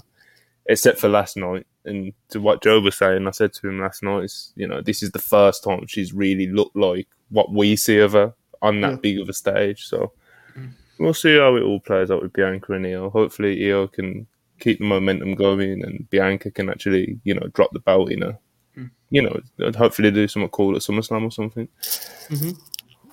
except 0.67 0.99
for 0.99 1.09
last 1.09 1.35
night. 1.37 1.67
And 1.85 2.11
to 2.29 2.41
what 2.41 2.61
Joe 2.63 2.79
was 2.81 2.97
saying, 2.97 3.27
I 3.27 3.31
said 3.31 3.53
to 3.53 3.69
him 3.69 3.79
last 3.79 4.03
night, 4.03 4.31
you 4.55 4.67
know, 4.67 4.81
this 4.81 5.01
is 5.01 5.11
the 5.11 5.19
first 5.19 5.63
time 5.63 5.87
she's 5.87 6.13
really 6.13 6.47
looked 6.47 6.75
like 6.75 7.07
what 7.29 7.51
we 7.51 7.75
see 7.77 7.99
of 7.99 8.11
her 8.13 8.33
on 8.61 8.81
that 8.81 8.91
Yeah. 8.91 8.97
big 8.97 9.19
of 9.19 9.29
a 9.29 9.33
stage. 9.33 9.85
So 9.85 10.11
Mm. 10.57 10.71
we'll 10.99 11.13
see 11.13 11.37
how 11.37 11.55
it 11.55 11.61
all 11.63 11.79
plays 11.79 12.09
out 12.11 12.21
with 12.23 12.33
Bianca 12.33 12.73
and 12.73 12.85
Io. 12.87 13.09
Hopefully, 13.09 13.69
Io 13.71 13.87
can 13.87 14.25
keep 14.59 14.79
the 14.79 14.85
momentum 14.85 15.35
going 15.35 15.83
and 15.83 16.09
Bianca 16.09 16.51
can 16.51 16.69
actually, 16.69 17.19
you 17.23 17.33
know, 17.33 17.47
drop 17.53 17.71
the 17.73 17.79
belt 17.79 18.11
in 18.11 18.21
her. 18.21 18.37
Mm. 18.77 18.91
You 19.09 19.21
know, 19.23 19.71
hopefully 19.77 20.11
do 20.11 20.27
something 20.27 20.49
cool 20.49 20.75
at 20.75 20.81
SummerSlam 20.81 21.23
or 21.23 21.31
something. 21.31 21.67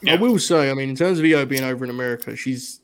Yeah. 0.03 0.15
I 0.15 0.17
will 0.17 0.39
say, 0.39 0.71
I 0.71 0.75
mean, 0.75 0.91
in 0.91 0.97
terms 0.97 1.19
of 1.19 1.25
Io 1.25 1.47
being 1.47 1.65
over 1.65 1.85
in 1.85 1.91
America, 1.91 2.37
she's 2.37 2.81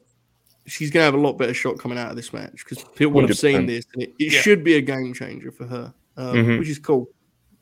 she's 0.66 0.90
gonna 0.90 1.04
have 1.04 1.14
a 1.14 1.20
lot 1.20 1.34
better 1.34 1.52
shot 1.54 1.78
coming 1.78 1.98
out 1.98 2.10
of 2.10 2.16
this 2.16 2.32
match 2.32 2.64
because 2.64 2.84
people 2.94 3.12
would 3.14 3.28
have 3.28 3.38
seen 3.38 3.66
this, 3.66 3.84
and 3.94 4.04
it, 4.04 4.14
it 4.18 4.32
Yeah. 4.32 4.40
should 4.40 4.62
be 4.64 4.74
a 4.74 4.80
game 4.80 5.12
changer 5.12 5.50
for 5.50 5.66
her, 5.66 5.92
um, 6.16 6.34
Mhm. 6.36 6.58
which 6.58 6.68
is 6.68 6.78
cool. 6.78 7.08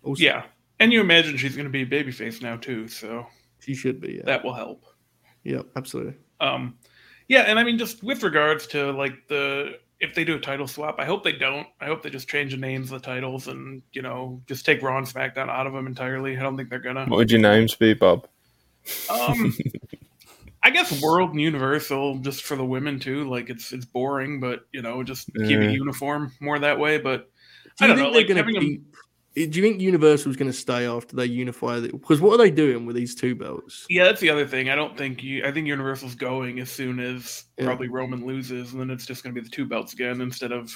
Also, 0.03 0.23
Yeah. 0.23 0.45
And 0.81 0.93
you 0.93 1.01
imagine 1.01 1.37
she's 1.37 1.57
going 1.57 1.67
to 1.67 1.71
be 1.71 1.83
a 1.83 1.87
babyface 1.87 2.41
now, 2.41 2.57
too. 2.57 2.87
So 2.87 3.27
she 3.59 3.75
should 3.75 4.01
be. 4.01 4.15
Yeah, 4.15 4.23
that 4.27 4.45
will 4.45 4.53
help. 4.55 4.85
yeah, 5.43 5.63
absolutely. 5.75 6.15
Um, 6.41 6.77
yeah, 7.29 7.43
and 7.43 7.59
I 7.59 7.65
mean, 7.65 7.79
just 7.79 8.05
with 8.05 8.23
regards 8.23 8.67
to 8.69 8.93
like 8.93 9.27
the 9.29 9.79
if 10.01 10.15
they 10.15 10.25
do 10.25 10.37
a 10.37 10.41
title 10.41 10.67
swap, 10.69 10.97
I 10.99 11.05
hope 11.05 11.25
they 11.25 11.33
don't. 11.33 11.67
I 11.81 11.87
hope 11.87 12.03
they 12.03 12.11
just 12.11 12.29
change 12.29 12.53
the 12.53 12.57
names 12.59 12.93
of 12.93 13.01
the 13.03 13.07
titles 13.07 13.49
and 13.49 13.83
you 13.93 14.03
know 14.03 14.41
just 14.47 14.65
take 14.65 14.83
Raw 14.83 14.97
and 14.99 15.07
SmackDown 15.07 15.49
out 15.49 15.67
of 15.67 15.73
them 15.73 15.87
entirely. 15.87 16.37
I 16.37 16.41
don't 16.43 16.57
think 16.57 16.71
they're 16.71 16.79
gonna. 16.79 17.07
What 17.07 17.17
would 17.17 17.31
your 17.31 17.41
names 17.41 17.75
be, 17.75 17.95
Bob? 17.95 18.27
Um, 19.11 19.57
I 20.63 20.71
guess 20.71 21.01
World 21.03 21.31
and 21.31 21.41
Universal 21.41 22.19
just 22.19 22.43
for 22.43 22.57
the 22.57 22.65
women 22.65 22.99
too. 22.99 23.29
Like 23.29 23.49
it's 23.51 23.73
it's 23.73 23.85
boring, 23.85 24.41
but 24.41 24.67
you 24.73 24.83
know 24.83 25.03
just 25.03 25.33
keep 25.35 25.59
it 25.59 25.73
uniform 25.73 26.33
more 26.41 26.59
that 26.59 26.79
way. 26.79 26.99
But 26.99 27.31
Do 27.79 27.85
I 27.85 27.87
don't 27.89 27.97
think 27.97 28.07
know, 28.07 28.13
they're 28.13 28.21
like, 28.21 28.29
going 28.29 28.37
having 28.39 28.55
to 28.55 28.61
'em- 28.61 28.67
keep? 28.67 28.97
Do 29.47 29.59
you 29.59 29.63
think 29.65 29.81
Universal's 29.81 30.37
going 30.37 30.51
to 30.51 30.57
stay 30.57 30.87
after 30.87 31.15
they 31.17 31.27
unify? 31.27 31.81
Because 31.81 32.21
what 32.21 32.35
are 32.35 32.39
they 32.39 32.51
doing 32.51 32.87
with 32.87 32.97
these 32.97 33.15
two 33.15 33.35
belts? 33.35 33.87
yeah, 33.89 34.05
that's 34.05 34.21
the 34.21 34.31
other 34.31 34.47
thing. 34.47 34.69
I 34.71 34.75
don't 34.75 34.97
think 34.97 35.23
you. 35.23 35.45
I 35.45 35.53
think 35.53 35.67
Universal's 35.67 36.15
going 36.15 36.61
as 36.61 36.71
soon 36.71 36.99
as 37.01 37.45
Yeah. 37.59 37.67
probably 37.67 37.89
Roman 37.89 38.27
loses, 38.27 38.73
and 38.73 38.81
then 38.81 38.91
it's 38.91 39.07
just 39.07 39.23
going 39.23 39.35
to 39.35 39.41
be 39.41 39.45
the 39.45 39.51
two 39.55 39.67
belts 39.67 39.93
again 39.93 40.21
instead 40.21 40.53
of. 40.53 40.73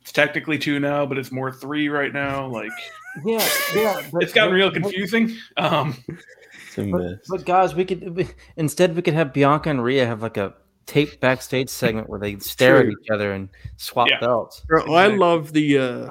It's 0.00 0.10
technically 0.10 0.58
two 0.58 0.80
now, 0.80 1.06
but 1.06 1.16
it's 1.16 1.30
more 1.30 1.52
three 1.52 1.88
right 1.88 2.12
now. 2.12 2.46
Like 2.48 2.72
Yeah, 3.24 3.46
yeah. 3.74 4.02
but- 4.12 4.22
it's 4.24 4.32
gotten 4.32 4.50
but- 4.52 4.56
real 4.56 4.70
confusing. 4.72 5.36
Um, 5.56 5.94
But, 6.76 7.18
but 7.28 7.44
guys, 7.44 7.74
we 7.74 7.84
could 7.84 8.16
we, 8.16 8.28
instead 8.56 8.96
we 8.96 9.02
could 9.02 9.12
have 9.14 9.34
Bianca 9.34 9.68
and 9.68 9.84
Rhea 9.84 10.06
have 10.06 10.22
like 10.22 10.38
a 10.38 10.54
taped 10.86 11.20
backstage 11.20 11.68
segment 11.68 12.08
where 12.08 12.18
they 12.18 12.38
stare 12.38 12.78
at 12.78 12.86
each 12.86 13.10
other 13.12 13.32
and 13.32 13.50
swap 13.76 14.08
Yeah. 14.08 14.18
belts. 14.20 14.60
Bro, 14.66 14.92
I 14.94 15.08
love 15.08 15.52
the, 15.52 15.78
uh 15.78 16.10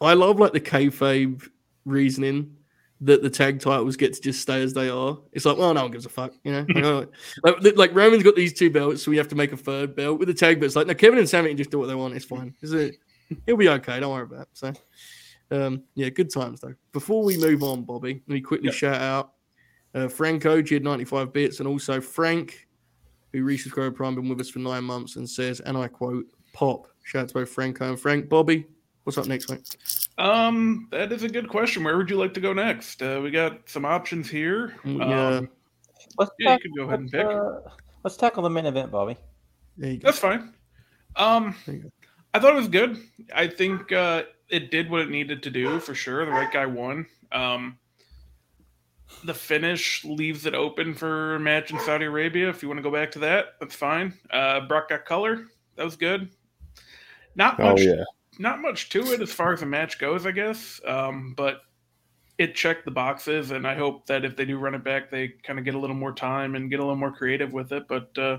I 0.00 0.14
love 0.14 0.38
like 0.38 0.52
the 0.52 0.60
kayfabe 0.60 1.46
reasoning 1.84 2.56
that 3.02 3.22
the 3.22 3.28
tag 3.30 3.60
titles 3.60 3.96
get 3.96 4.14
to 4.14 4.20
just 4.20 4.40
stay 4.40 4.62
as 4.62 4.72
they 4.72 4.88
are. 4.88 5.18
It's 5.32 5.44
like, 5.44 5.58
well, 5.58 5.74
no 5.74 5.82
one 5.82 5.90
gives 5.90 6.06
a 6.06 6.08
fuck, 6.08 6.32
you 6.44 6.52
know. 6.52 6.66
Like, 6.68 7.08
oh, 7.44 7.70
like, 7.76 7.94
Roman's 7.94 8.22
got 8.22 8.36
these 8.36 8.54
two 8.54 8.70
belts, 8.70 9.02
so 9.02 9.10
we 9.10 9.18
have 9.18 9.28
to 9.28 9.34
make 9.34 9.52
a 9.52 9.56
third 9.56 9.94
belt 9.94 10.18
with 10.18 10.28
the 10.28 10.34
tag. 10.34 10.60
But 10.60 10.66
it's 10.66 10.76
like, 10.76 10.86
no, 10.86 10.94
Kevin 10.94 11.18
and 11.18 11.28
Sammy 11.28 11.48
can 11.48 11.58
just 11.58 11.70
do 11.70 11.78
what 11.78 11.86
they 11.88 11.94
want. 11.94 12.14
It's 12.14 12.24
fine. 12.24 12.54
Is 12.62 12.72
it? 12.72 12.96
It'll 13.46 13.58
be 13.58 13.68
okay. 13.68 14.00
Don't 14.00 14.12
worry 14.12 14.22
about 14.22 14.42
it. 14.42 14.48
So, 14.54 14.72
um, 15.50 15.82
yeah, 15.94 16.08
good 16.08 16.32
times 16.32 16.60
though. 16.60 16.74
Before 16.92 17.22
we 17.22 17.36
move 17.36 17.62
on, 17.62 17.82
Bobby, 17.82 18.22
let 18.26 18.34
me 18.34 18.40
quickly 18.40 18.66
Yep. 18.66 18.74
shout 18.74 19.00
out 19.02 19.32
uh, 19.94 20.08
Franco, 20.08 20.60
G 20.60 20.74
had 20.74 20.84
95 20.84 21.32
bits, 21.32 21.58
and 21.58 21.66
also 21.68 22.00
Frank, 22.00 22.68
who 23.32 23.44
resubscribed 23.44 23.94
Prime, 23.94 24.14
been 24.14 24.28
with 24.28 24.40
us 24.40 24.50
for 24.50 24.58
nine 24.58 24.84
months, 24.84 25.16
and 25.16 25.28
says, 25.28 25.60
and 25.60 25.76
I 25.76 25.88
quote, 25.88 26.26
"Pop." 26.52 26.86
Shout 27.02 27.22
out 27.22 27.28
to 27.28 27.34
both 27.34 27.48
Franco 27.48 27.88
and 27.88 27.98
Frank. 27.98 28.28
Bobby, 28.28 28.66
what's 29.06 29.16
up 29.18 29.26
next, 29.26 29.48
mate? 29.48 29.76
um, 30.18 30.88
that 30.90 31.12
is 31.12 31.22
a 31.22 31.28
good 31.28 31.48
question. 31.48 31.84
Where 31.84 31.96
would 31.96 32.10
you 32.10 32.16
like 32.16 32.34
to 32.34 32.40
go 32.40 32.52
next? 32.52 33.00
Uh, 33.02 33.20
we 33.22 33.30
got 33.30 33.68
some 33.68 33.84
options 33.84 34.28
here. 34.28 34.74
Mm, 34.84 35.00
Um, 35.02 35.10
yeah. 35.10 35.40
Let's 36.18 36.30
Yeah, 36.38 36.52
you 36.54 36.58
can 36.60 36.72
go 36.76 36.82
ahead 36.84 37.00
and 37.00 37.12
let's, 37.12 37.24
pick. 37.24 37.36
uh, 37.36 37.70
let's 38.02 38.16
tackle 38.16 38.42
the 38.42 38.50
main 38.50 38.66
event, 38.66 38.90
Bobby. 38.90 39.16
There 39.76 39.90
you 39.92 39.98
go. 39.98 40.06
That's 40.06 40.18
fine. 40.18 40.52
Um, 41.14 41.54
There 41.66 41.74
you 41.76 41.82
go. 41.82 41.90
I 42.34 42.40
thought 42.40 42.52
it 42.52 42.56
was 42.56 42.68
good. 42.68 42.98
I 43.34 43.46
think 43.48 43.92
uh, 43.92 44.24
it 44.48 44.70
did 44.70 44.90
what 44.90 45.02
it 45.02 45.08
needed 45.10 45.42
to 45.44 45.50
do 45.50 45.78
for 45.80 45.94
sure. 45.94 46.24
The 46.24 46.30
right 46.32 46.52
guy 46.52 46.66
won. 46.66 47.06
Um, 47.32 47.78
the 49.24 49.34
finish 49.34 50.04
leaves 50.04 50.46
it 50.46 50.54
open 50.54 50.94
for 50.94 51.36
a 51.36 51.40
match 51.40 51.70
in 51.70 51.78
Saudi 51.80 52.04
Arabia. 52.06 52.48
If 52.50 52.62
you 52.62 52.68
want 52.68 52.78
to 52.78 52.82
go 52.82 52.90
back 52.90 53.10
to 53.12 53.18
that, 53.20 53.54
that's 53.60 53.74
fine. 53.74 54.12
Uh, 54.30 54.60
Brock 54.66 54.88
got 54.90 55.04
color. 55.04 55.46
That 55.76 55.84
was 55.84 55.96
good. 55.96 56.28
Not 57.34 57.58
much. 57.58 57.66
Oh 57.66 57.70
much. 57.72 57.82
yeah, 57.82 58.04
Not 58.38 58.60
much 58.60 58.88
to 58.90 59.12
it 59.12 59.22
as 59.22 59.32
far 59.32 59.52
as 59.52 59.60
the 59.60 59.66
match 59.66 59.98
goes, 59.98 60.26
I 60.26 60.30
guess. 60.32 60.80
Um, 60.86 61.34
but 61.36 61.62
it 62.38 62.54
checked 62.54 62.84
the 62.84 62.90
boxes, 62.90 63.50
and 63.50 63.66
I 63.66 63.74
hope 63.74 64.06
that 64.06 64.24
if 64.24 64.36
they 64.36 64.44
do 64.44 64.58
run 64.58 64.74
it 64.74 64.84
back, 64.84 65.10
they 65.10 65.28
kind 65.42 65.58
of 65.58 65.64
get 65.64 65.74
a 65.74 65.78
little 65.78 65.96
more 65.96 66.12
time 66.12 66.54
and 66.54 66.70
get 66.70 66.80
a 66.80 66.82
little 66.82 66.96
more 66.96 67.12
creative 67.12 67.52
with 67.52 67.72
it. 67.72 67.88
But 67.88 68.16
uh, 68.18 68.38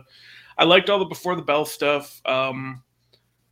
I 0.57 0.65
liked 0.65 0.89
all 0.89 0.99
the 0.99 1.05
before 1.05 1.35
the 1.35 1.41
bell 1.41 1.65
stuff. 1.65 2.21
Um, 2.25 2.83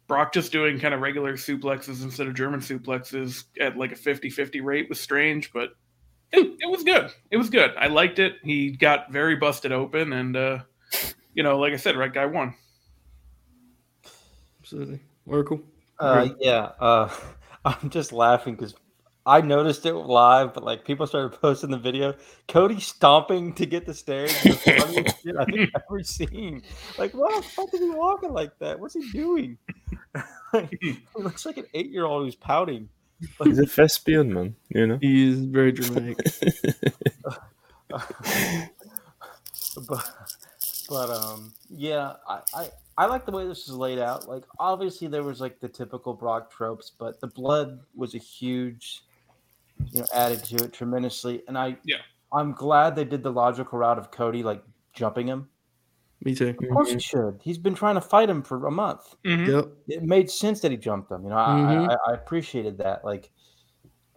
Brock 0.08 0.34
just 0.34 0.52
doing 0.52 0.80
kind 0.80 0.94
of 0.94 1.02
regular 1.02 1.34
suplexes 1.34 2.04
instead 2.04 2.28
of 2.28 2.36
German 2.36 2.60
suplexes 2.60 3.46
at 3.60 3.76
like 3.76 3.92
a 3.92 3.96
50 3.96 4.30
50 4.30 4.62
rate 4.62 4.88
was 4.88 5.00
strange, 5.00 5.52
but 5.52 5.72
it, 6.32 6.46
it 6.60 6.70
was 6.70 6.84
good. 6.84 7.12
It 7.32 7.38
was 7.38 7.50
good. 7.50 7.72
I 7.78 7.88
liked 7.88 8.20
it. 8.20 8.34
He 8.44 8.72
got 8.72 9.12
very 9.12 9.36
busted 9.36 9.72
open, 9.72 10.14
and, 10.14 10.36
uh, 10.36 10.60
you 11.34 11.44
know, 11.44 11.58
like 11.58 11.74
I 11.74 11.78
said, 11.78 11.96
right 11.96 12.14
guy 12.14 12.26
won. 12.28 12.56
Absolutely. 14.62 15.00
Oracle. 15.26 15.62
Uh, 16.00 16.30
yeah, 16.40 16.72
uh, 16.80 17.10
I'm 17.66 17.90
just 17.90 18.12
laughing 18.12 18.56
because 18.56 18.76
I 19.26 19.42
noticed 19.42 19.86
it 19.86 19.94
live, 19.94 20.54
but 20.54 20.64
like 20.64 20.86
people 20.86 21.08
started 21.08 21.30
posting 21.42 21.72
the 21.72 21.78
video. 21.78 22.14
Cody 22.48 22.80
stomping 22.80 23.54
to 23.56 23.66
get 23.66 23.86
the 23.86 23.94
stairs. 23.94 24.32
The 24.44 24.54
funniest 24.54 25.22
shit 25.24 25.36
I 25.38 25.46
think 25.46 25.72
I've 25.76 25.82
ever 25.90 26.04
seen. 26.04 26.62
Like, 26.98 27.14
what 27.14 27.36
the 27.36 27.50
fuck 27.50 27.74
is 27.74 27.80
he 27.80 27.90
walking 27.90 28.34
like 28.34 28.58
that? 28.60 28.80
What's 28.80 28.94
he 28.94 29.10
doing? 29.12 29.58
Like, 30.54 30.78
he 30.80 31.00
looks 31.16 31.46
like 31.46 31.58
an 31.58 31.66
eight 31.74 31.90
year 31.90 32.06
old 32.06 32.26
who's 32.26 32.36
pouting. 32.36 32.88
he's 33.44 33.60
a 33.60 33.66
thespian, 33.66 34.34
man. 34.34 34.56
You 34.70 34.88
know. 34.88 34.98
He 35.02 35.30
is 35.30 35.44
very 35.46 35.72
dramatic. 35.72 36.18
but 39.88 40.12
but 40.90 41.10
um 41.10 41.54
yeah 41.70 42.14
I, 42.28 42.42
I 42.54 42.70
i 42.98 43.06
like 43.06 43.26
the 43.26 43.32
way 43.32 43.48
this 43.48 43.68
is 43.68 43.74
laid 43.74 44.00
out 44.00 44.28
like 44.28 44.44
obviously 44.60 45.08
there 45.08 45.24
was 45.24 45.42
like 45.42 45.60
the 45.60 45.68
typical 45.70 46.14
brock 46.14 46.52
tropes 46.52 46.92
but 46.98 47.20
the 47.22 47.28
blood 47.28 47.80
was 47.96 48.16
a 48.16 48.20
huge 48.20 49.04
you 49.92 50.00
know 50.00 50.06
added 50.14 50.44
to 50.46 50.64
it 50.64 50.74
tremendously 50.74 51.44
and 51.48 51.58
i 51.58 51.78
Yeah. 51.84 51.98
i'm 52.34 52.52
glad 52.54 52.96
they 52.96 53.04
did 53.06 53.24
the 53.24 53.32
logical 53.32 53.80
route 53.80 53.98
of 54.00 54.12
cody 54.12 54.44
like 54.44 54.64
jumping 54.94 55.28
him 55.28 55.50
Me 56.24 56.34
too. 56.36 56.50
of 56.50 56.58
course 56.70 56.92
he 56.92 57.00
should 57.00 57.40
he's 57.42 57.58
been 57.58 57.76
trying 57.76 57.96
to 57.96 58.02
fight 58.02 58.30
him 58.30 58.42
for 58.42 58.66
a 58.68 58.72
month 58.72 59.16
Mhm. 59.26 59.48
Yep. 59.48 59.66
it 59.88 60.04
made 60.04 60.30
sense 60.30 60.60
that 60.62 60.72
he 60.72 60.78
jumped 60.78 61.12
him. 61.12 61.24
You 61.24 61.30
know, 61.30 61.36
Mhm. 61.36 61.90
I, 61.90 61.94
I, 61.94 62.12
I 62.12 62.14
appreciated 62.16 62.78
that. 62.80 63.04
Like, 63.04 63.32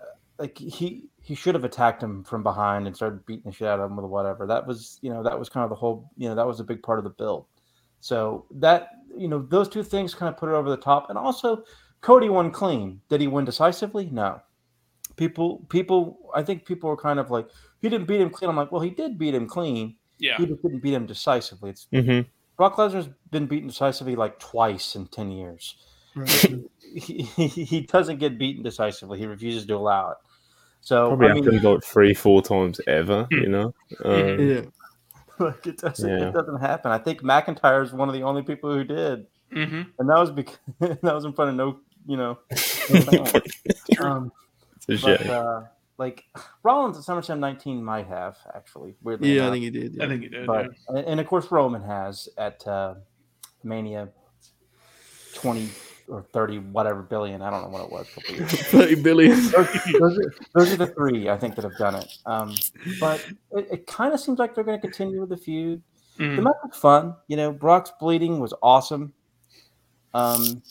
uh, 0.00 0.04
like 0.38 0.56
he 0.56 1.08
he 1.28 1.34
should 1.34 1.54
have 1.54 1.64
attacked 1.64 2.02
him 2.02 2.24
from 2.24 2.42
behind 2.42 2.86
and 2.86 2.96
started 2.96 3.26
beating 3.26 3.42
the 3.44 3.52
shit 3.52 3.68
out 3.68 3.80
of 3.80 3.90
him 3.90 3.98
with 3.98 4.06
whatever. 4.06 4.46
That 4.46 4.66
was 4.66 4.98
you 5.02 5.10
know 5.10 5.22
that 5.22 5.38
was 5.38 5.50
kind 5.50 5.62
of 5.62 5.68
the 5.68 5.76
whole 5.76 6.10
you 6.16 6.26
know 6.26 6.34
that 6.34 6.46
was 6.46 6.58
a 6.58 6.64
big 6.64 6.82
part 6.82 6.98
of 6.98 7.04
the 7.04 7.10
build. 7.10 7.44
So 8.00 8.46
that 8.52 8.92
you 9.14 9.28
know 9.28 9.42
those 9.42 9.68
two 9.68 9.82
things 9.82 10.14
kind 10.14 10.32
of 10.32 10.40
put 10.40 10.48
it 10.48 10.54
over 10.54 10.70
the 10.70 10.78
top. 10.78 11.10
And 11.10 11.18
also, 11.18 11.64
Cody 12.00 12.30
won 12.30 12.50
clean. 12.50 13.02
Did 13.10 13.20
he 13.20 13.26
win 13.26 13.44
decisively? 13.44 14.08
No. 14.10 14.40
People 15.16 15.66
people 15.68 16.18
I 16.34 16.42
think 16.42 16.64
people 16.64 16.88
were 16.88 16.96
kind 16.96 17.18
of 17.18 17.30
like 17.30 17.46
he 17.82 17.90
didn't 17.90 18.08
beat 18.08 18.22
him 18.22 18.30
clean. 18.30 18.48
I'm 18.48 18.56
like, 18.56 18.72
well, 18.72 18.80
he 18.80 18.88
did 18.88 19.18
beat 19.18 19.34
him 19.34 19.46
clean. 19.46 19.96
Yeah. 20.18 20.38
He 20.38 20.46
just 20.46 20.62
didn't 20.62 20.82
beat 20.82 20.94
him 20.94 21.04
decisively. 21.04 21.70
It's 21.70 21.88
hmm 21.92 22.20
Brock 22.56 22.76
Lesnar's 22.76 23.10
been 23.30 23.44
beaten 23.44 23.68
decisively 23.68 24.16
like 24.16 24.38
twice 24.38 24.96
in 24.96 25.08
ten 25.08 25.30
years 25.30 25.76
Right. 26.14 26.54
he, 26.94 27.22
he, 27.22 27.48
he 27.64 27.80
doesn't 27.82 28.18
get 28.18 28.38
beaten 28.38 28.62
decisively. 28.62 29.18
He 29.18 29.26
refuses 29.26 29.66
to 29.66 29.74
allow 29.74 30.12
it. 30.12 30.16
So 30.80 31.08
Probably 31.08 31.28
I 31.28 31.34
mean, 31.34 31.44
happened 31.44 31.64
like 31.64 31.84
three, 31.84 32.14
four 32.14 32.42
times 32.42 32.80
ever. 32.86 33.26
Hmm. 33.30 33.38
You 33.38 33.48
know. 33.48 33.74
Um, 34.04 34.48
yeah. 34.48 34.60
like, 35.38 35.66
it 35.66 35.78
doesn't 35.78 36.08
Yeah. 36.08 36.28
it 36.28 36.34
doesn't 36.34 36.60
happen. 36.60 36.90
I 36.90 36.98
think 36.98 37.22
McIntyre 37.22 37.84
is 37.84 37.92
one 37.92 38.08
of 38.08 38.14
the 38.14 38.22
only 38.22 38.42
people 38.42 38.72
who 38.72 38.84
did, 38.84 39.26
hmm 39.52 39.82
and 39.98 40.08
that 40.08 40.18
was 40.18 40.30
because 40.30 40.58
that 40.80 41.02
was 41.02 41.24
in 41.24 41.32
front 41.32 41.50
of 41.50 41.56
no, 41.56 41.80
you 42.06 42.16
know, 42.16 42.38
um, 44.00 44.32
but 44.86 45.26
uh, 45.26 45.62
like 45.98 46.24
Rollins 46.62 46.96
at 46.96 47.04
SummerSlam 47.04 47.38
19 47.38 47.84
might 47.84 48.06
have 48.06 48.36
actually. 48.54 48.94
Weirdly 49.02 49.36
Yeah, 49.36 49.48
I 49.48 49.50
think 49.50 49.64
he 49.64 49.70
did. 49.70 49.94
Yeah. 49.94 50.04
I 50.04 50.08
think 50.08 50.22
he 50.22 50.28
did. 50.28 50.46
but 50.46 50.66
yeah. 50.66 50.96
and, 50.96 51.06
and 51.06 51.20
of 51.20 51.26
course 51.26 51.50
Roman 51.50 51.82
has 51.82 52.28
at 52.38 52.66
uh, 52.66 52.94
Mania 53.62 54.08
20 55.34 55.68
or 56.08 56.22
30 56.32 56.58
whatever 56.58 57.02
billion. 57.02 57.42
I 57.42 57.50
don't 57.50 57.62
know 57.62 57.68
what 57.68 57.84
it 57.84 57.90
was. 57.92 58.06
a 58.08 58.20
couple 58.20 58.34
years 58.36 58.52
ago. 58.52 58.62
30 58.62 58.94
billion. 59.02 59.36
those, 59.50 59.52
those 60.00 60.18
are, 60.18 60.34
those 60.54 60.72
are 60.72 60.76
the 60.76 60.86
three 60.86 61.28
I 61.28 61.36
think 61.36 61.54
that 61.56 61.64
have 61.64 61.76
done 61.76 61.94
it. 61.96 62.16
Um, 62.26 62.54
but 63.00 63.24
it, 63.52 63.68
it 63.72 63.86
kind 63.86 64.12
of 64.14 64.20
seems 64.20 64.38
like 64.38 64.54
they're 64.54 64.64
going 64.64 64.78
to 64.80 64.86
continue 64.86 65.20
with 65.20 65.28
the 65.30 65.36
feud. 65.36 65.82
The 66.16 66.24
Mhm. 66.24 66.42
match 66.42 66.54
was 66.64 66.76
fun. 66.76 67.14
You 67.28 67.36
know, 67.36 67.52
Brock's 67.52 67.92
bleeding 68.00 68.40
was 68.40 68.52
awesome. 68.62 69.12
Um, 70.14 70.62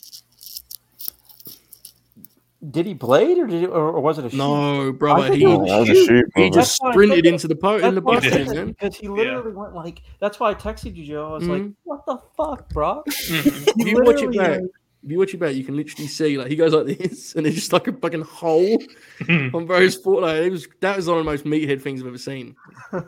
Did 2.72 2.88
he 2.88 2.94
blade 2.96 3.38
or 3.38 3.46
did 3.46 3.64
it, 3.64 3.68
or, 3.70 3.92
or 3.92 4.02
was 4.02 4.18
it 4.18 4.26
a 4.26 4.30
shoot? 4.32 4.38
No, 4.38 4.92
brother, 4.92 5.28
think 5.28 5.36
he, 5.38 5.44
it 5.44 5.48
was 5.58 5.70
that 5.70 5.80
was 5.80 5.90
a 5.90 5.94
shoot. 5.94 6.08
shoot, 6.08 6.26
he 6.36 6.50
just 6.50 6.56
That's 6.72 6.82
why 6.82 6.90
I 6.90 6.92
sprinted 6.92 7.18
said 7.26 7.34
into 7.34 7.48
the 7.48 7.56
po- 7.56 7.78
in 7.78 7.94
the 7.96 8.02
why 8.02 8.14
I 8.14 8.16
busted, 8.16 8.48
said 8.48 8.56
man. 8.56 8.68
because 8.70 8.96
he 8.98 9.08
literally 9.08 9.54
went 9.54 9.76
like. 9.76 10.02
That's 10.20 10.40
why 10.40 10.50
I 10.50 10.54
texted 10.56 10.96
you, 10.96 11.06
Joe. 11.06 11.30
I 11.30 11.34
was 11.38 11.48
like, 11.48 11.62
Mhm. 11.62 11.76
"What 11.84 12.06
the 12.08 12.18
fuck, 12.36 12.68
bro?" 12.70 13.04
Mhm. 13.08 13.68
You 13.88 14.04
watch 14.04 14.22
it 14.24 14.36
back, 14.36 14.50
like- 14.62 14.62
if 15.08 15.12
you 15.12 15.18
watch 15.20 15.34
it 15.34 15.38
back, 15.40 15.56
you 15.56 15.64
can 15.64 15.78
literally 15.78 16.08
see 16.08 16.38
like 16.38 16.48
he 16.48 16.56
goes 16.58 16.74
like 16.74 16.86
this, 16.98 17.34
and 17.36 17.48
it's 17.48 17.56
just 17.56 17.72
like 17.74 17.88
a 17.88 17.94
fucking 17.94 18.22
hole 18.24 18.78
on 19.30 19.66
Bro's 19.66 19.96
foot. 19.96 20.22
Like 20.22 20.44
it 20.44 20.52
was 20.52 20.68
that 20.82 20.98
was 20.98 21.08
one 21.08 21.18
of 21.20 21.26
the 21.26 21.32
most 21.32 21.46
meathead 21.46 21.82
things 21.82 22.02
I've 22.02 22.08
ever 22.08 22.18
seen. 22.18 22.56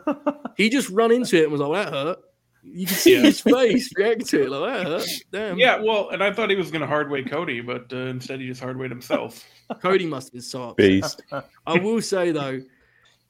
He 0.56 0.68
just 0.68 0.90
run 0.90 1.10
into 1.12 1.36
it 1.38 1.44
and 1.44 1.52
was 1.52 1.60
like, 1.60 1.84
"That 1.84 1.92
hurt." 1.92 2.18
You 2.62 2.86
can 2.86 2.94
see 2.96 3.14
Yeah. 3.14 3.22
his 3.22 3.40
face 3.40 3.90
react 3.96 4.26
to 4.26 4.42
it 4.42 4.50
like 4.50 4.74
that 4.74 4.86
hurt. 4.86 5.08
Damn. 5.32 5.58
yeah, 5.58 5.80
well, 5.80 6.10
and 6.10 6.22
I 6.22 6.32
thought 6.32 6.50
he 6.50 6.56
was 6.56 6.70
going 6.70 6.82
to 6.82 6.86
hardway 6.86 7.22
Cody, 7.22 7.62
but 7.62 7.90
uh, 7.92 7.96
instead 7.96 8.40
he 8.40 8.46
just 8.46 8.60
hardwayed 8.62 8.90
himself. 8.90 9.42
Cody 9.80 10.04
must 10.06 10.26
have 10.28 10.32
been 10.34 10.42
so 10.42 10.62
upset. 10.64 10.76
Beast. 10.76 11.22
I 11.66 11.78
will 11.78 12.02
say 12.02 12.32
though, 12.32 12.60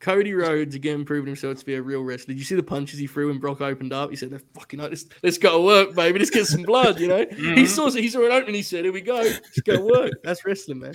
Cody 0.01 0.33
Rhodes 0.33 0.75
again 0.75 1.05
proving 1.05 1.27
himself 1.27 1.59
to 1.59 1.65
be 1.65 1.75
a 1.75 1.83
real 1.83 2.03
wrestler. 2.03 2.33
Did 2.33 2.39
you 2.39 2.45
see 2.45 2.55
the 2.57 2.63
punches 2.63 2.99
he 2.99 3.07
threw 3.07 3.29
when 3.29 3.39
Brock 3.39 3.61
opened 3.61 3.93
up? 3.93 4.11
He 4.11 4.17
said, 4.17 4.33
"Let's 4.33 4.45
fucking 4.55 4.81
let's, 4.81 5.05
let's 5.23 5.39
go 5.39 5.59
to 5.59 5.65
work, 5.65 5.95
baby. 5.95 6.19
Let's 6.19 6.31
get 6.31 6.47
some 6.47 6.63
blood." 6.63 6.99
You 6.99 7.09
know, 7.09 7.19
he 7.31 7.65
Mhm. 7.65 7.67
saw 7.69 7.91
he 7.91 8.09
saw 8.09 8.25
an 8.25 8.33
opening. 8.33 8.55
He 8.57 8.63
said, 8.63 8.85
"Here 8.85 8.93
we 8.93 9.03
go. 9.03 9.17
Let's 9.17 9.61
go 9.61 9.77
to 9.77 9.83
work." 9.83 10.13
That's 10.25 10.45
wrestling, 10.45 10.81
man. 10.81 10.95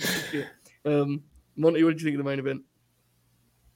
Um, 0.84 1.22
Monty, 1.56 1.82
what 1.84 1.90
did 1.90 2.00
you 2.00 2.04
think 2.06 2.18
of 2.18 2.24
the 2.24 2.28
main 2.30 2.38
event? 2.38 2.62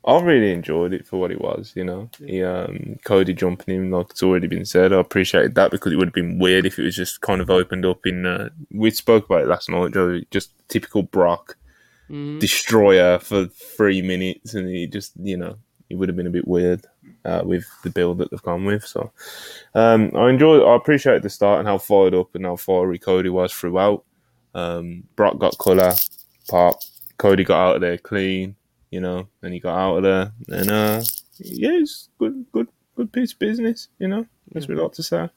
I 0.03 0.19
really 0.21 0.51
enjoyed 0.53 0.95
it 0.95 1.07
for 1.07 1.19
what 1.21 1.31
it 1.31 1.41
was, 1.41 1.75
you 1.77 1.85
know. 1.85 2.09
He, 2.19 2.43
um, 2.43 2.97
Cody 3.05 3.35
jumping 3.35 3.75
him, 3.75 3.91
like 3.91 4.07
it's 4.11 4.23
already 4.23 4.47
been 4.47 4.65
said. 4.65 4.95
I 4.95 4.99
appreciated 5.01 5.55
that 5.57 5.71
because 5.71 5.93
it 5.93 5.97
would 5.97 6.09
have 6.09 6.15
been 6.15 6.39
weird 6.39 6.65
if 6.65 6.79
it 6.79 6.85
was 6.85 6.97
just 6.97 7.21
kind 7.21 7.41
of 7.43 7.51
opened 7.51 7.85
up 7.85 8.07
in. 8.07 8.25
Uh, 8.25 8.49
we 8.73 8.91
spoke 8.91 9.27
about 9.27 9.43
it 9.43 9.49
last 9.49 9.69
night, 9.69 9.93
Joe. 9.93 10.21
Just 10.31 10.53
typical 10.69 11.03
Brock 11.03 11.59
Mhm. 12.11 12.41
destroyer 12.41 13.19
for 13.19 13.47
three 13.47 14.03
minutes, 14.03 14.55
and 14.55 14.69
he 14.69 14.87
just, 14.87 15.13
you 15.17 15.37
know, 15.37 15.57
it 15.89 15.97
would 15.97 16.09
have 16.09 16.17
been 16.17 16.27
a 16.27 16.31
bit 16.31 16.47
weird 16.49 16.85
uh, 17.25 17.43
with 17.45 17.65
the 17.85 17.91
build 17.91 18.19
that 18.19 18.31
they've 18.31 18.43
gone 18.43 18.65
with. 18.65 18.85
So 18.87 19.13
um, 19.75 20.11
I 20.17 20.31
enjoyed. 20.31 20.63
I 20.63 20.75
appreciated 20.77 21.23
the 21.23 21.31
start 21.31 21.61
and 21.61 21.69
how 21.69 21.79
fired 21.79 22.15
up 22.15 22.35
and 22.35 22.45
how 22.45 22.57
fiery 22.57 22.99
Cody 22.99 23.29
was 23.29 23.53
throughout. 23.53 24.05
Um, 24.55 25.05
Brock 25.17 25.39
got 25.39 25.59
colour, 25.59 25.95
pop. 26.49 26.81
Cody 27.19 27.45
got 27.45 27.69
out 27.69 27.75
of 27.77 27.81
there 27.83 27.99
clean, 27.99 28.57
you 28.91 29.01
know, 29.01 29.29
and 29.43 29.53
he 29.53 29.61
got 29.61 29.79
out 29.79 29.97
of 29.99 30.03
there, 30.03 30.33
and 30.49 30.71
uh, 30.71 31.03
yeah, 31.39 31.73
it's 31.73 32.09
good, 32.19 32.47
good, 32.51 32.69
good 32.97 33.13
piece 33.13 33.33
of 33.33 33.39
business, 33.39 33.89
you 33.99 34.09
know, 34.09 34.27
as 34.57 34.67
we 34.67 34.75
like 34.75 34.93
to 34.93 35.03
say. 35.03 35.29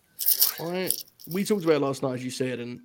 I, 0.60 0.90
we 1.32 1.44
talked 1.44 1.64
about 1.66 1.76
it 1.76 1.82
last 1.82 2.02
night, 2.04 2.14
as 2.16 2.24
you 2.24 2.32
said, 2.32 2.60
and 2.60 2.80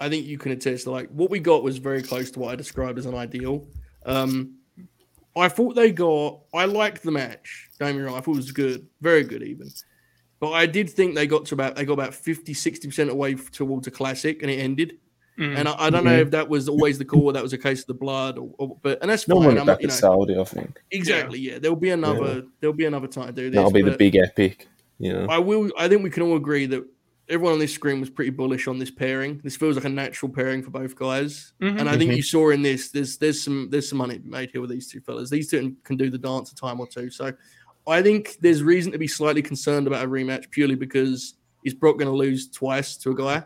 I 0.00 0.08
think 0.08 0.26
you 0.26 0.38
can 0.38 0.52
attest 0.52 0.84
that 0.84 0.90
like 0.92 1.08
what 1.10 1.30
we 1.30 1.40
got 1.40 1.62
was 1.62 1.78
very 1.78 2.02
close 2.02 2.30
to 2.32 2.38
what 2.40 2.52
I 2.52 2.56
described 2.56 2.98
as 2.98 3.06
an 3.06 3.14
ideal. 3.14 3.66
Um, 4.06 4.54
I 5.36 5.48
thought 5.48 5.74
they 5.74 5.92
got. 5.92 6.40
I 6.54 6.64
liked 6.64 7.02
the 7.02 7.10
match. 7.12 7.68
Don't 7.78 7.88
get 7.90 7.96
me 7.96 8.02
wrong. 8.02 8.16
I 8.16 8.20
thought 8.20 8.32
it 8.32 8.36
was 8.36 8.52
good, 8.52 8.86
very 9.00 9.22
good, 9.24 9.42
even. 9.42 9.70
But 10.40 10.52
I 10.52 10.66
did 10.66 10.88
think 10.90 11.14
they 11.14 11.26
got 11.26 11.46
to 11.46 11.54
about 11.54 11.76
they 11.76 11.84
got 11.84 11.94
about 11.94 12.14
50, 12.14 12.54
60 12.54 12.88
percent 12.88 13.10
away 13.10 13.34
f- 13.34 13.50
towards 13.50 13.86
a 13.86 13.90
classic, 13.90 14.42
and 14.42 14.50
it 14.50 14.58
ended. 14.60 14.98
Mhm. 15.38 15.56
And 15.56 15.68
I, 15.68 15.74
I 15.86 15.90
don't 15.90 16.04
know 16.04 16.16
if 16.18 16.30
that 16.32 16.48
was 16.48 16.68
always 16.68 16.98
the 16.98 17.04
call, 17.04 17.24
or 17.26 17.32
that 17.32 17.42
was 17.42 17.52
a 17.52 17.58
case 17.58 17.80
of 17.82 17.86
the 17.86 17.94
blood, 17.94 18.38
or, 18.38 18.50
or 18.58 18.76
but 18.82 18.98
and 19.00 19.10
that's 19.10 19.28
No 19.28 19.36
fine. 19.36 19.46
one 19.46 19.58
I'm 19.58 19.66
back 19.66 19.80
you 19.80 19.84
at 19.86 19.90
know, 19.90 19.94
Saudi, 19.96 20.36
I 20.38 20.44
think. 20.44 20.80
exactly. 20.90 21.38
Yeah, 21.38 21.58
there'll 21.60 21.76
be 21.76 21.90
another. 21.90 22.42
There'll 22.60 22.74
be 22.74 22.86
another 22.86 23.06
time 23.06 23.26
to 23.28 23.32
do 23.32 23.50
this. 23.50 23.54
That'll 23.56 23.70
be 23.70 23.82
the 23.82 23.96
big 23.96 24.16
epic, 24.16 24.66
you 24.98 25.12
know. 25.12 25.26
I 25.28 25.38
will. 25.38 25.70
I 25.78 25.88
think 25.88 26.02
we 26.02 26.10
can 26.10 26.24
all 26.24 26.36
agree 26.36 26.66
that 26.66 26.84
everyone 27.28 27.52
on 27.54 27.58
this 27.58 27.72
screen 27.74 28.00
was 28.00 28.10
pretty 28.10 28.30
bullish 28.30 28.68
on 28.68 28.78
this 28.78 28.90
pairing. 28.90 29.40
This 29.44 29.56
feels 29.56 29.76
like 29.76 29.84
a 29.84 29.88
natural 29.88 30.30
pairing 30.32 30.62
for 30.62 30.70
both 30.70 30.94
guys, 30.96 31.52
Mhm. 31.60 31.80
and 31.80 31.88
I 31.88 31.96
think 31.96 32.10
Mhm. 32.12 32.16
you 32.16 32.22
saw 32.22 32.50
in 32.50 32.62
this. 32.62 32.90
There's 32.90 33.18
there's 33.18 33.42
some 33.42 33.68
there's 33.70 33.88
some 33.88 33.98
money 33.98 34.20
made 34.24 34.50
here 34.50 34.60
with 34.60 34.70
these 34.70 34.88
two 34.90 35.00
fellas. 35.00 35.30
These 35.30 35.50
two 35.50 35.76
can 35.84 35.96
do 35.96 36.10
the 36.10 36.18
dance 36.18 36.50
a 36.52 36.54
time 36.54 36.80
or 36.80 36.86
two. 36.86 37.10
So 37.10 37.32
I 37.86 38.02
think 38.02 38.36
there's 38.40 38.62
reason 38.62 38.92
to 38.92 38.98
be 38.98 39.06
slightly 39.08 39.42
concerned 39.42 39.86
about 39.86 40.04
a 40.04 40.08
rematch 40.08 40.50
purely 40.50 40.74
because 40.74 41.34
is 41.64 41.74
Brock 41.74 41.98
going 41.98 42.10
to 42.10 42.16
lose 42.16 42.48
twice 42.50 42.96
to 42.98 43.10
a 43.10 43.14
guy? 43.14 43.42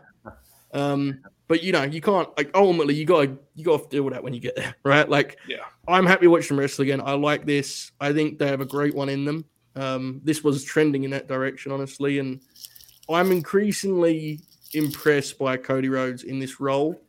Um, 0.73 1.19
but 1.47 1.61
you 1.63 1.71
know 1.71 1.83
you 1.83 2.01
can't 2.01 2.29
like 2.37 2.49
ultimately 2.55 2.95
you 2.95 3.05
got 3.05 3.23
to 3.25 3.37
you 3.55 3.63
got 3.63 3.83
to 3.83 3.89
deal 3.89 4.03
with 4.03 4.13
that 4.13 4.23
when 4.23 4.33
you 4.33 4.39
get 4.39 4.55
there, 4.55 4.75
right? 4.83 5.07
Like 5.07 5.37
Yeah. 5.47 5.57
I'm 5.87 6.05
happy 6.05 6.27
watching 6.27 6.55
them 6.55 6.59
wrestle 6.59 6.83
again. 6.83 7.01
I 7.01 7.13
like 7.13 7.45
this. 7.45 7.91
I 7.99 8.13
think 8.13 8.39
they 8.39 8.47
have 8.47 8.61
a 8.61 8.65
great 8.65 8.95
one 8.95 9.09
in 9.09 9.25
them. 9.25 9.45
Um, 9.75 10.21
this 10.23 10.43
was 10.43 10.63
trending 10.63 11.03
in 11.03 11.11
that 11.11 11.27
direction, 11.27 11.71
honestly, 11.71 12.19
and 12.19 12.39
I'm 13.09 13.31
increasingly 13.31 14.39
impressed 14.73 15.37
by 15.37 15.57
Cody 15.57 15.89
Rhodes 15.89 16.23
in 16.23 16.39
this 16.39 16.59
role. 16.59 16.99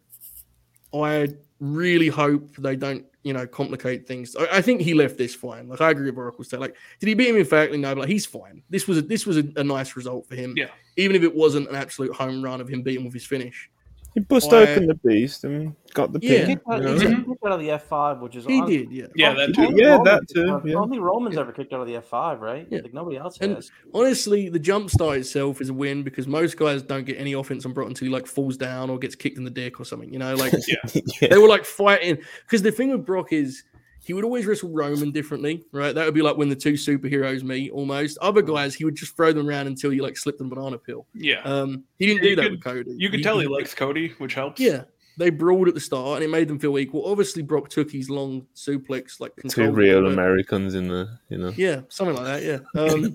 I 0.92 1.28
really 1.61 2.09
hope 2.09 2.57
they 2.57 2.76
don't, 2.76 3.04
you 3.22 3.33
know, 3.33 3.46
complicate 3.46 4.07
things. 4.07 4.37
I, 4.37 4.59
I 4.59 4.62
think 4.62 4.80
he 4.80 4.94
left 4.94 5.16
this 5.16 5.35
fine. 5.35 5.68
Like 5.68 5.80
I 5.80 5.90
agree 5.90 6.11
with 6.11 6.18
Oracle 6.18 6.44
say. 6.44 6.57
Like, 6.57 6.76
did 7.00 7.09
he 7.09 7.14
beat 7.14 7.28
him 7.28 7.37
in 7.37 7.42
emphatically? 7.42 7.78
No, 7.78 7.94
but 7.94 8.02
like, 8.02 8.09
he's 8.09 8.26
fine. 8.26 8.62
This 8.70 8.87
was 8.87 8.98
a, 8.98 9.02
this 9.02 9.26
was 9.26 9.38
a, 9.38 9.44
a 9.57 9.64
nice 9.64 9.96
result 9.96 10.26
for 10.26 10.35
him. 10.35 10.54
Yeah. 10.57 10.68
Even 10.96 11.16
if 11.16 11.22
it 11.22 11.35
wasn't 11.35 11.68
an 11.68 11.74
absolute 11.74 12.14
home 12.14 12.42
run 12.42 12.61
of 12.61 12.68
him 12.68 12.83
beating 12.83 13.04
with 13.04 13.14
his 13.14 13.26
finish. 13.26 13.70
He 14.14 14.20
bust 14.20 14.53
I- 14.53 14.59
open 14.62 14.87
the 14.87 14.94
beast 14.94 15.42
and 15.44 15.74
got 15.92 16.12
the 16.12 16.20
Yeah. 16.22 16.46
pin. 16.46 16.46
Kicked 16.57 16.68
out, 16.70 16.79
you 16.79 16.85
know? 16.85 16.92
he's 16.94 17.03
Mhm. 17.03 17.27
kicked 17.27 17.44
out 17.44 17.53
of 17.53 17.61
the 17.61 17.70
F 17.72 17.83
five, 17.85 18.20
which 18.20 18.37
is 18.37 18.46
He 18.46 18.59
hon- 18.59 18.70
did, 18.70 18.92
yeah. 18.92 19.07
Yeah, 19.16 19.35
that 19.35 19.55
too. 19.55 19.72
Yeah, 19.74 19.98
that 20.05 20.29
too, 20.33 20.61
yeah. 20.64 20.74
Only 20.77 21.00
Roman's 21.00 21.37
ever 21.37 21.50
kicked 21.53 21.72
out 21.72 21.81
of 21.81 21.87
the 21.88 21.96
F 21.96 22.05
five, 22.07 22.40
right? 22.40 22.66
Yeah. 22.70 22.81
Like 22.83 22.94
nobody 22.94 23.16
else 23.16 23.38
And- 23.40 23.55
has. 23.57 23.72
Honestly, 23.92 24.48
the 24.48 24.59
jump 24.61 24.90
start 24.90 25.18
itself 25.18 25.61
is 25.61 25.68
a 25.68 25.74
win 25.74 26.03
because 26.05 26.29
most 26.29 26.57
guys 26.57 26.83
don't 26.83 27.05
get 27.07 27.18
any 27.18 27.33
offense 27.33 27.66
on 27.66 27.72
Brock 27.72 27.88
until 27.88 28.07
he 28.07 28.12
like 28.14 28.27
falls 28.27 28.57
down 28.57 28.88
or 28.88 28.98
gets 28.98 29.16
kicked 29.16 29.37
in 29.37 29.44
the 29.44 29.50
dick 29.50 29.81
or 29.81 29.85
something. 29.85 30.12
You 30.12 30.20
know, 30.20 30.35
like 30.37 30.53
yeah. 30.68 31.29
they 31.29 31.38
were 31.38 31.48
like 31.48 31.64
fighting 31.64 32.18
because 32.46 32.62
the 32.62 32.70
thing 32.72 32.90
with 32.90 33.05
Brock 33.05 33.33
is 33.33 33.64
he 34.04 34.12
would 34.12 34.24
always 34.24 34.46
wrestle 34.46 34.70
Roman 34.70 35.10
differently, 35.10 35.64
right? 35.72 35.94
That 35.94 36.04
would 36.04 36.14
be 36.14 36.22
like 36.22 36.36
when 36.36 36.48
the 36.48 36.56
two 36.56 36.74
superheroes 36.74 37.42
meet 37.42 37.70
almost. 37.72 38.18
Other 38.18 38.42
guys, 38.42 38.74
he 38.74 38.84
would 38.84 38.94
just 38.96 39.16
throw 39.16 39.32
them 39.32 39.48
around 39.48 39.66
until 39.66 39.92
you 39.92 40.02
like 40.02 40.16
slipped 40.16 40.38
them 40.38 40.48
banana 40.48 40.78
peel. 40.78 41.06
Yeah. 41.14 41.40
Um, 41.42 41.84
he 41.98 42.06
didn't 42.06 42.22
You 42.22 42.30
do 42.30 42.36
that 42.36 42.42
could- 42.42 42.50
with 42.52 42.62
Cody. 42.64 42.94
you 42.98 43.08
could 43.10 43.22
tell 43.22 43.38
he 43.38 43.46
likes 43.46 43.74
Cody, 43.74 44.08
which 44.18 44.34
helps. 44.34 44.60
Yeah, 44.60 44.82
they 45.16 45.30
brawled 45.30 45.68
at 45.68 45.74
the 45.74 45.80
start 45.80 46.16
and 46.16 46.24
it 46.24 46.28
made 46.28 46.48
them 46.48 46.58
feel 46.58 46.78
equal. 46.78 47.06
Obviously, 47.06 47.42
Brock 47.42 47.68
took 47.70 47.90
his 47.90 48.10
long 48.10 48.46
suplex, 48.54 49.20
like 49.20 49.32
Two 49.48 49.70
real 49.70 49.98
it, 49.98 50.02
but- 50.02 50.12
Americans 50.12 50.74
in 50.74 50.88
the, 50.88 51.08
you 51.30 51.38
know. 51.38 51.52
Yeah, 51.56 51.80
something 51.88 52.16
like 52.16 52.26
that. 52.26 52.42
Yeah. 52.42 52.58
Um, 52.80 53.14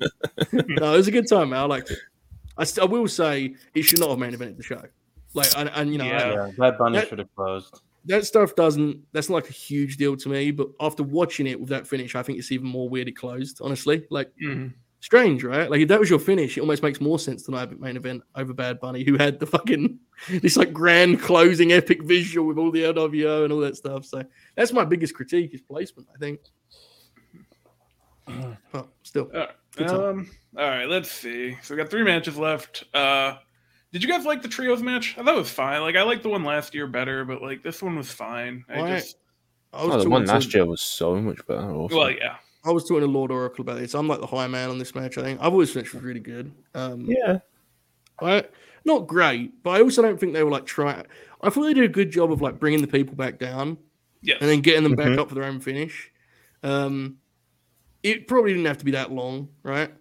no, 0.53 0.93
it 0.93 0.97
was 0.97 1.07
a 1.07 1.11
good 1.11 1.27
time, 1.27 1.49
man. 1.51 1.59
I 1.59 1.65
liked 1.65 1.91
it. 1.91 1.99
I, 2.57 2.63
st- 2.63 2.87
I 2.87 2.91
will 2.91 3.07
say 3.07 3.53
it 3.73 3.83
should 3.83 3.99
not 3.99 4.09
have 4.09 4.19
main 4.19 4.31
evented 4.33 4.57
the 4.57 4.63
show. 4.63 4.81
Like, 5.35 5.47
and, 5.55 5.69
and 5.75 5.91
you 5.91 5.97
know, 5.99 6.05
I- 6.05 6.07
Yeah. 6.07 6.33
Yeah, 6.33 6.51
Bad 6.57 6.77
Bunny 6.77 7.05
should 7.05 7.19
have 7.19 7.35
closed. 7.35 7.81
That 8.05 8.25
stuff 8.25 8.55
doesn't 8.55 9.01
that's 9.11 9.29
not 9.29 9.35
like 9.35 9.49
a 9.49 9.53
huge 9.53 9.97
deal 9.97 10.15
to 10.15 10.29
me 10.29 10.51
but 10.51 10.67
after 10.79 11.03
watching 11.03 11.47
it 11.47 11.59
with 11.59 11.69
that 11.69 11.85
finish 11.87 12.15
i 12.15 12.23
think 12.23 12.39
it's 12.39 12.51
even 12.51 12.67
more 12.67 12.87
weird 12.89 13.07
it 13.07 13.15
closed 13.15 13.59
honestly 13.61 14.05
like 14.09 14.31
Mhm. 14.41 14.73
strange 15.01 15.43
right 15.43 15.69
like 15.69 15.81
if 15.81 15.87
that 15.89 15.99
was 15.99 16.09
your 16.09 16.19
finish 16.19 16.57
it 16.57 16.61
almost 16.61 16.81
makes 16.83 17.01
more 17.01 17.19
sense 17.19 17.43
than 17.43 17.55
i 17.55 17.59
have 17.59 17.77
main 17.79 17.97
event 17.97 18.23
over 18.35 18.53
bad 18.53 18.79
bunny 18.79 19.03
who 19.03 19.17
had 19.17 19.39
the 19.39 19.45
fucking 19.45 19.99
this 20.41 20.57
like 20.57 20.71
grand 20.73 21.19
closing 21.21 21.71
epic 21.73 22.03
visual 22.03 22.47
with 22.47 22.57
all 22.57 22.71
the 22.71 22.83
lwo 22.83 23.43
and 23.43 23.53
all 23.53 23.59
that 23.59 23.75
stuff 23.77 24.05
so 24.05 24.23
that's 24.55 24.73
my 24.73 24.85
biggest 24.85 25.13
critique 25.13 25.53
is 25.53 25.61
placement 25.61 26.07
i 26.13 26.17
think 26.17 26.39
but 28.71 28.87
still 29.03 29.29
All 29.33 29.39
right. 29.39 29.89
Um, 29.89 30.29
all 30.57 30.67
right, 30.67 30.89
let's 30.89 31.09
see. 31.11 31.55
So 31.61 31.73
we 31.73 31.81
got 31.81 31.89
three 31.89 32.03
matches 32.03 32.37
left. 32.37 32.83
Uh, 32.93 33.35
did 33.91 34.03
you 34.03 34.09
guys 34.09 34.25
like 34.25 34.41
the 34.41 34.47
trios 34.47 34.81
match? 34.81 35.15
I 35.17 35.23
thought 35.23 35.35
it 35.35 35.37
was 35.37 35.49
fine. 35.49 35.81
Like 35.81 35.95
I 35.95 36.03
liked 36.03 36.23
the 36.23 36.29
one 36.29 36.43
last 36.43 36.73
year 36.75 36.87
better, 36.87 37.25
but 37.25 37.41
like 37.41 37.63
this 37.63 37.81
one 37.81 37.95
was 37.95 38.11
fine. 38.11 38.63
I 38.69 38.79
Why- 38.81 38.95
just 38.99 39.17
i 39.71 39.85
was 39.85 39.95
Oh, 39.97 40.03
the 40.03 40.09
one 40.09 40.25
last 40.25 40.51
year 40.53 40.65
was 40.65 40.81
so 40.81 41.15
much 41.21 41.45
better. 41.45 41.69
Also. 41.71 41.95
well, 41.95 42.09
yeah. 42.09 42.37
i 42.65 42.71
was 42.71 42.85
talking 42.85 43.01
to 43.01 43.05
lord 43.05 43.29
oracle 43.29 43.61
about 43.61 43.77
this 43.77 43.93
i'm 43.93 44.07
like 44.07 44.19
the 44.19 44.25
high 44.25 44.47
man 44.47 44.71
on 44.71 44.79
this 44.79 44.95
match 44.95 45.15
i 45.19 45.21
think 45.21 45.39
i've 45.39 45.51
always 45.53 45.71
finished 45.71 45.93
was 45.93 46.01
really 46.01 46.19
good 46.19 46.51
um 46.73 47.05
yeah. 47.07 47.37
I, 48.19 48.45
not 48.83 49.05
great, 49.07 49.61
but 49.63 49.69
I 49.71 49.81
also 49.81 50.01
don't 50.01 50.19
think 50.19 50.33
they 50.33 50.43
were 50.43 50.49
like 50.51 50.65
trying. 50.65 51.05
I 51.41 51.49
thought 51.51 51.63
they 51.63 51.73
did 51.75 51.83
a 51.85 51.87
good 51.87 52.09
job 52.11 52.31
of 52.31 52.41
like 52.41 52.59
bringing 52.59 52.81
the 52.81 52.87
people 52.87 53.15
back 53.15 53.37
down 53.39 53.77
Yes. 54.23 54.39
and 54.41 54.49
then 54.49 54.59
getting 54.61 54.83
them 54.83 54.95
back 54.95 55.07
Mhm. 55.07 55.19
up 55.19 55.29
for 55.29 55.35
their 55.35 55.43
own 55.45 55.59
finish. 55.61 56.11
Um, 56.63 57.17
it 58.03 58.27
probably 58.27 58.51
didn't 58.53 58.65
have 58.65 58.79
to 58.79 58.85
be 58.85 58.91
that 58.91 59.11
long, 59.11 59.49
right? 59.63 59.93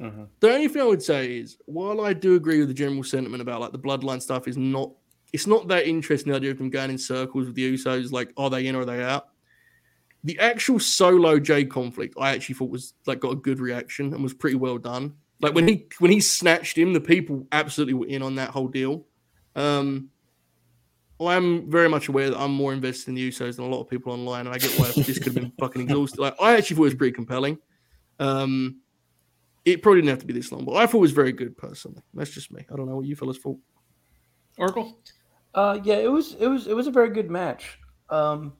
Mhm. 0.00 0.28
The 0.40 0.52
only 0.52 0.68
thing 0.68 0.82
I 0.82 0.86
would 0.86 1.02
say 1.02 1.38
is, 1.38 1.56
while 1.66 2.02
I 2.02 2.12
do 2.12 2.34
agree 2.34 2.58
with 2.58 2.68
the 2.68 2.74
general 2.74 3.02
sentiment 3.02 3.40
about 3.40 3.60
like 3.60 3.72
the 3.72 3.78
bloodline 3.78 4.20
stuff 4.20 4.46
is 4.46 4.56
not, 4.56 4.90
it's 5.32 5.46
not 5.46 5.68
that 5.68 5.86
interesting. 5.86 6.30
The 6.32 6.36
idea 6.36 6.50
of 6.50 6.58
them 6.58 6.70
going 6.70 6.90
in 6.90 6.98
circles 6.98 7.46
with 7.46 7.54
the 7.54 7.74
Usos, 7.74 8.12
like 8.12 8.32
are 8.36 8.50
they 8.50 8.66
in 8.66 8.76
or 8.76 8.80
are 8.80 8.84
they 8.84 9.02
out? 9.02 9.28
The 10.24 10.38
actual 10.38 10.80
solo 10.80 11.38
Jey 11.38 11.64
conflict, 11.64 12.14
I 12.18 12.30
actually 12.30 12.56
thought 12.56 12.70
was 12.70 12.94
like 13.06 13.20
got 13.20 13.32
a 13.32 13.36
good 13.36 13.58
reaction 13.60 14.12
and 14.12 14.22
was 14.22 14.34
pretty 14.34 14.56
well 14.56 14.76
done. 14.76 15.14
Like 15.40 15.54
when 15.54 15.68
he 15.68 15.86
when 15.98 16.10
he 16.10 16.20
snatched 16.20 16.76
him, 16.76 16.92
the 16.92 17.00
people 17.00 17.46
absolutely 17.52 17.94
were 17.94 18.06
in 18.06 18.22
on 18.22 18.34
that 18.36 18.50
whole 18.50 18.68
deal. 18.68 19.06
Um, 19.54 20.10
I'm 21.18 21.70
very 21.70 21.88
much 21.88 22.08
aware 22.08 22.28
that 22.28 22.38
I'm 22.38 22.52
more 22.52 22.74
invested 22.74 23.08
in 23.08 23.14
the 23.14 23.30
Usos 23.30 23.56
than 23.56 23.64
a 23.64 23.68
lot 23.68 23.80
of 23.80 23.88
people 23.88 24.12
online, 24.12 24.46
and 24.46 24.54
I 24.54 24.58
get 24.58 24.78
why 24.78 24.90
this 24.90 25.18
could 25.18 25.32
have 25.32 25.34
been 25.34 25.52
fucking 25.60 25.82
exhausted. 25.82 26.20
Like 26.20 26.34
I 26.40 26.56
actually 26.56 26.76
thought 26.76 26.82
it 26.82 26.86
was 26.86 26.94
pretty 26.94 27.12
compelling. 27.12 27.58
Um, 28.18 28.80
it 29.66 29.82
probably 29.82 30.00
didn't 30.00 30.10
have 30.10 30.20
to 30.20 30.26
be 30.26 30.32
this 30.32 30.52
long, 30.52 30.64
but 30.64 30.76
I 30.76 30.86
thought 30.86 30.98
it 30.98 31.00
was 31.00 31.12
very 31.12 31.32
good 31.32 31.58
personally. 31.58 32.00
That's 32.14 32.30
just 32.30 32.52
me. 32.52 32.64
I 32.72 32.76
don't 32.76 32.88
know 32.88 32.96
what 32.96 33.06
you 33.06 33.16
fellas 33.16 33.36
thought. 33.36 33.58
Oracle. 34.56 34.98
Uh, 35.54 35.80
yeah, 35.82 35.96
it 35.96 36.10
was 36.10 36.34
it 36.34 36.46
was 36.46 36.68
it 36.68 36.74
was 36.74 36.86
a 36.86 36.90
very 36.90 37.10
good 37.10 37.30
match. 37.30 37.78
Um, 38.08 38.52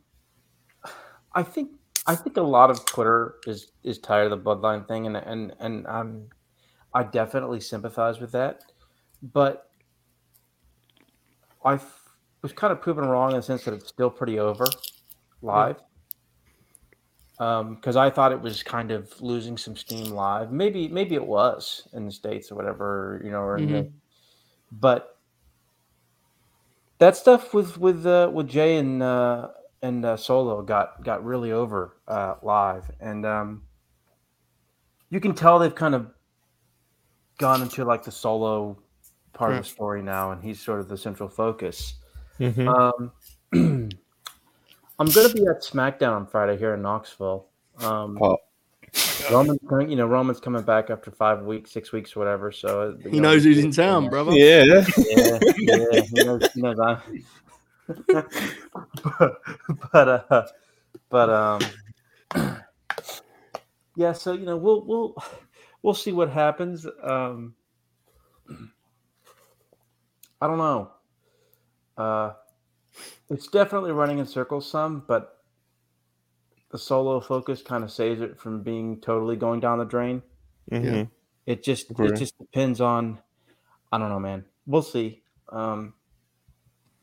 I 1.33 1.43
think 1.43 1.71
I 2.07 2.17
think 2.17 2.37
a 2.37 2.43
lot 2.43 2.71
of 2.71 2.85
Twitter 2.85 3.37
is 3.47 3.71
is 3.85 3.99
tired 3.99 4.33
of 4.33 4.43
the 4.43 4.51
bloodline 4.51 4.87
thing, 4.89 5.07
and 5.07 5.17
and 5.17 5.55
and 5.61 5.87
I'm 5.87 6.29
I 6.93 7.05
definitely 7.05 7.61
sympathize 7.61 8.19
with 8.19 8.33
that, 8.33 8.63
but 9.23 9.71
I 11.65 11.79
was 12.43 12.53
kind 12.53 12.73
of 12.73 12.81
proven 12.81 13.07
wrong 13.07 13.31
in 13.31 13.37
the 13.37 13.43
sense 13.43 13.65
that 13.65 13.75
it's 13.75 13.89
still 13.89 14.11
pretty 14.11 14.39
over 14.39 14.67
live. 15.41 15.77
Because 17.39 17.97
I 17.97 18.09
thought 18.11 18.33
it 18.33 18.41
was 18.41 18.63
kind 18.63 18.91
of 18.91 19.21
losing 19.21 19.59
some 19.59 19.77
steam 19.77 20.07
live. 20.07 20.53
Maybe 20.53 20.89
maybe 20.89 21.15
it 21.15 21.27
was 21.27 21.87
in 21.93 22.07
the 22.07 22.13
states 22.13 22.51
or 22.51 22.55
whatever, 22.55 23.21
you 23.23 23.31
know, 23.31 23.41
or 23.41 23.59
in 23.59 23.71
the, 23.73 23.91
but 24.73 25.19
that 26.99 27.17
stuff 27.17 27.53
with 27.53 27.79
with 27.79 28.07
uh, 28.07 28.31
with 28.33 28.49
Jey 28.49 28.77
and 28.77 29.03
uh, 29.03 29.49
and 29.83 30.05
uh, 30.05 30.17
Solo 30.17 30.63
got 30.63 31.05
got 31.05 31.25
really 31.25 31.53
over 31.53 31.97
uh, 32.09 32.37
live, 32.43 32.91
and 33.01 33.27
um, 33.27 33.63
you 35.11 35.21
can 35.21 35.35
tell 35.35 35.59
they've 35.59 35.75
kind 35.75 35.95
of 35.95 36.11
gone 37.39 37.61
into 37.63 37.85
like 37.85 38.03
the 38.03 38.13
Solo 38.13 38.79
part 39.35 39.53
of 39.53 39.59
the 39.59 39.69
story 39.69 40.03
now, 40.03 40.33
and 40.33 40.43
he's 40.43 40.61
sort 40.61 40.81
of 40.81 40.89
the 40.89 40.97
central 40.97 41.29
focus. 41.29 41.95
Mhm. 42.41 43.13
Um, 43.53 43.91
I'm 44.99 45.09
going 45.09 45.29
to 45.29 45.35
be 45.35 45.47
at 45.47 45.63
SmackDown 45.63 46.13
on 46.17 46.27
Friday 46.27 46.57
here 46.57 46.75
in 46.75 46.83
Knoxville. 46.83 47.47
Um, 47.81 48.19
Oh. 48.21 48.39
Roman's 49.31 49.59
coming, 49.69 49.91
you 49.91 49.97
know, 49.97 50.07
Roman's 50.07 50.41
coming 50.41 50.63
back 50.63 50.89
after 50.89 51.11
five 51.11 51.43
weeks, 51.43 51.71
six 51.71 51.93
weeks, 51.93 52.17
or 52.17 52.21
whatever. 52.21 52.51
So 52.51 52.97
He 53.03 53.21
know, 53.21 53.31
knows 53.33 53.45
who's 53.45 53.59
in 53.59 53.71
town, 53.71 54.09
brother. 54.09 54.33
yeah. 54.33 54.63
yeah, 54.97 55.39
yeah, 55.59 56.01
he 56.03 56.25
knows, 56.25 56.53
he 56.55 56.63
knows 56.63 56.79
I. 56.81 56.99
but, 58.07 58.33
but 59.93 60.09
uh, 60.31 60.47
but 61.11 61.31
um, 61.31 62.57
yeah. 63.97 64.13
So 64.13 64.33
you 64.33 64.47
know, 64.47 64.57
we'll 64.57 64.85
we'll 64.87 65.15
we'll 65.83 65.95
see 65.95 66.13
what 66.13 66.31
happens. 66.31 66.87
Um, 67.03 67.55
I 70.41 70.47
don't 70.47 70.59
know. 70.59 70.91
Uh, 71.99 72.33
it's 73.31 73.49
definitely 73.49 73.93
running 73.93 74.19
in 74.19 74.27
circles 74.27 74.69
some, 74.71 75.05
but 75.07 75.39
the 76.71 76.79
solo 76.79 77.21
focus 77.21 77.63
kind 77.63 77.85
of 77.85 77.91
saves 77.91 78.21
it 78.21 78.39
from 78.39 78.63
being 78.63 79.01
totally 79.01 79.37
going 79.37 79.61
down 79.61 79.79
the 79.79 79.85
drain. 79.85 80.23
Mhm. 80.71 81.11
It 81.47 81.63
just 81.63 81.91
Agree. 81.91 82.09
it 82.09 82.17
just 82.17 82.37
depends 82.39 82.81
on. 82.81 83.19
I 83.93 83.99
don't 83.99 84.09
know, 84.09 84.19
man. 84.19 84.45
We'll 84.67 84.83
see. 84.83 85.23
Um, 85.51 85.95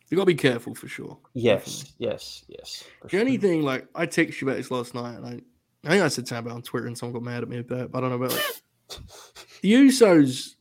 You 0.10 0.18
got 0.18 0.24
to 0.24 0.28
be 0.28 0.36
careful 0.36 0.76
for 0.76 0.88
sure. 0.88 1.18
yes, 1.34 1.94
yes, 1.98 2.44
yes. 2.50 2.84
for 3.00 3.08
The 3.08 3.10
sure. 3.12 3.20
only 3.22 3.38
thing, 3.38 3.64
like, 3.64 3.88
I 3.96 4.06
texted 4.06 4.42
you 4.42 4.48
about 4.48 4.58
this 4.58 4.70
last 4.70 4.94
night, 4.94 5.16
and 5.16 5.26
I, 5.26 5.42
I 5.86 5.90
think 5.90 6.04
I 6.04 6.08
said 6.10 6.28
something 6.28 6.40
about 6.46 6.52
it 6.52 6.56
on 6.58 6.62
Twitter, 6.62 6.88
and 6.88 6.98
someone 6.98 7.14
got 7.14 7.24
mad 7.24 7.42
at 7.44 7.50
me 7.50 7.60
about 7.60 7.80
it. 7.80 7.92
But 7.92 8.00
I 8.00 8.02
don't 8.02 8.10
know 8.20 8.26
about 8.26 8.38
it. 8.38 8.62
The 9.62 9.74
Usos, 9.74 10.56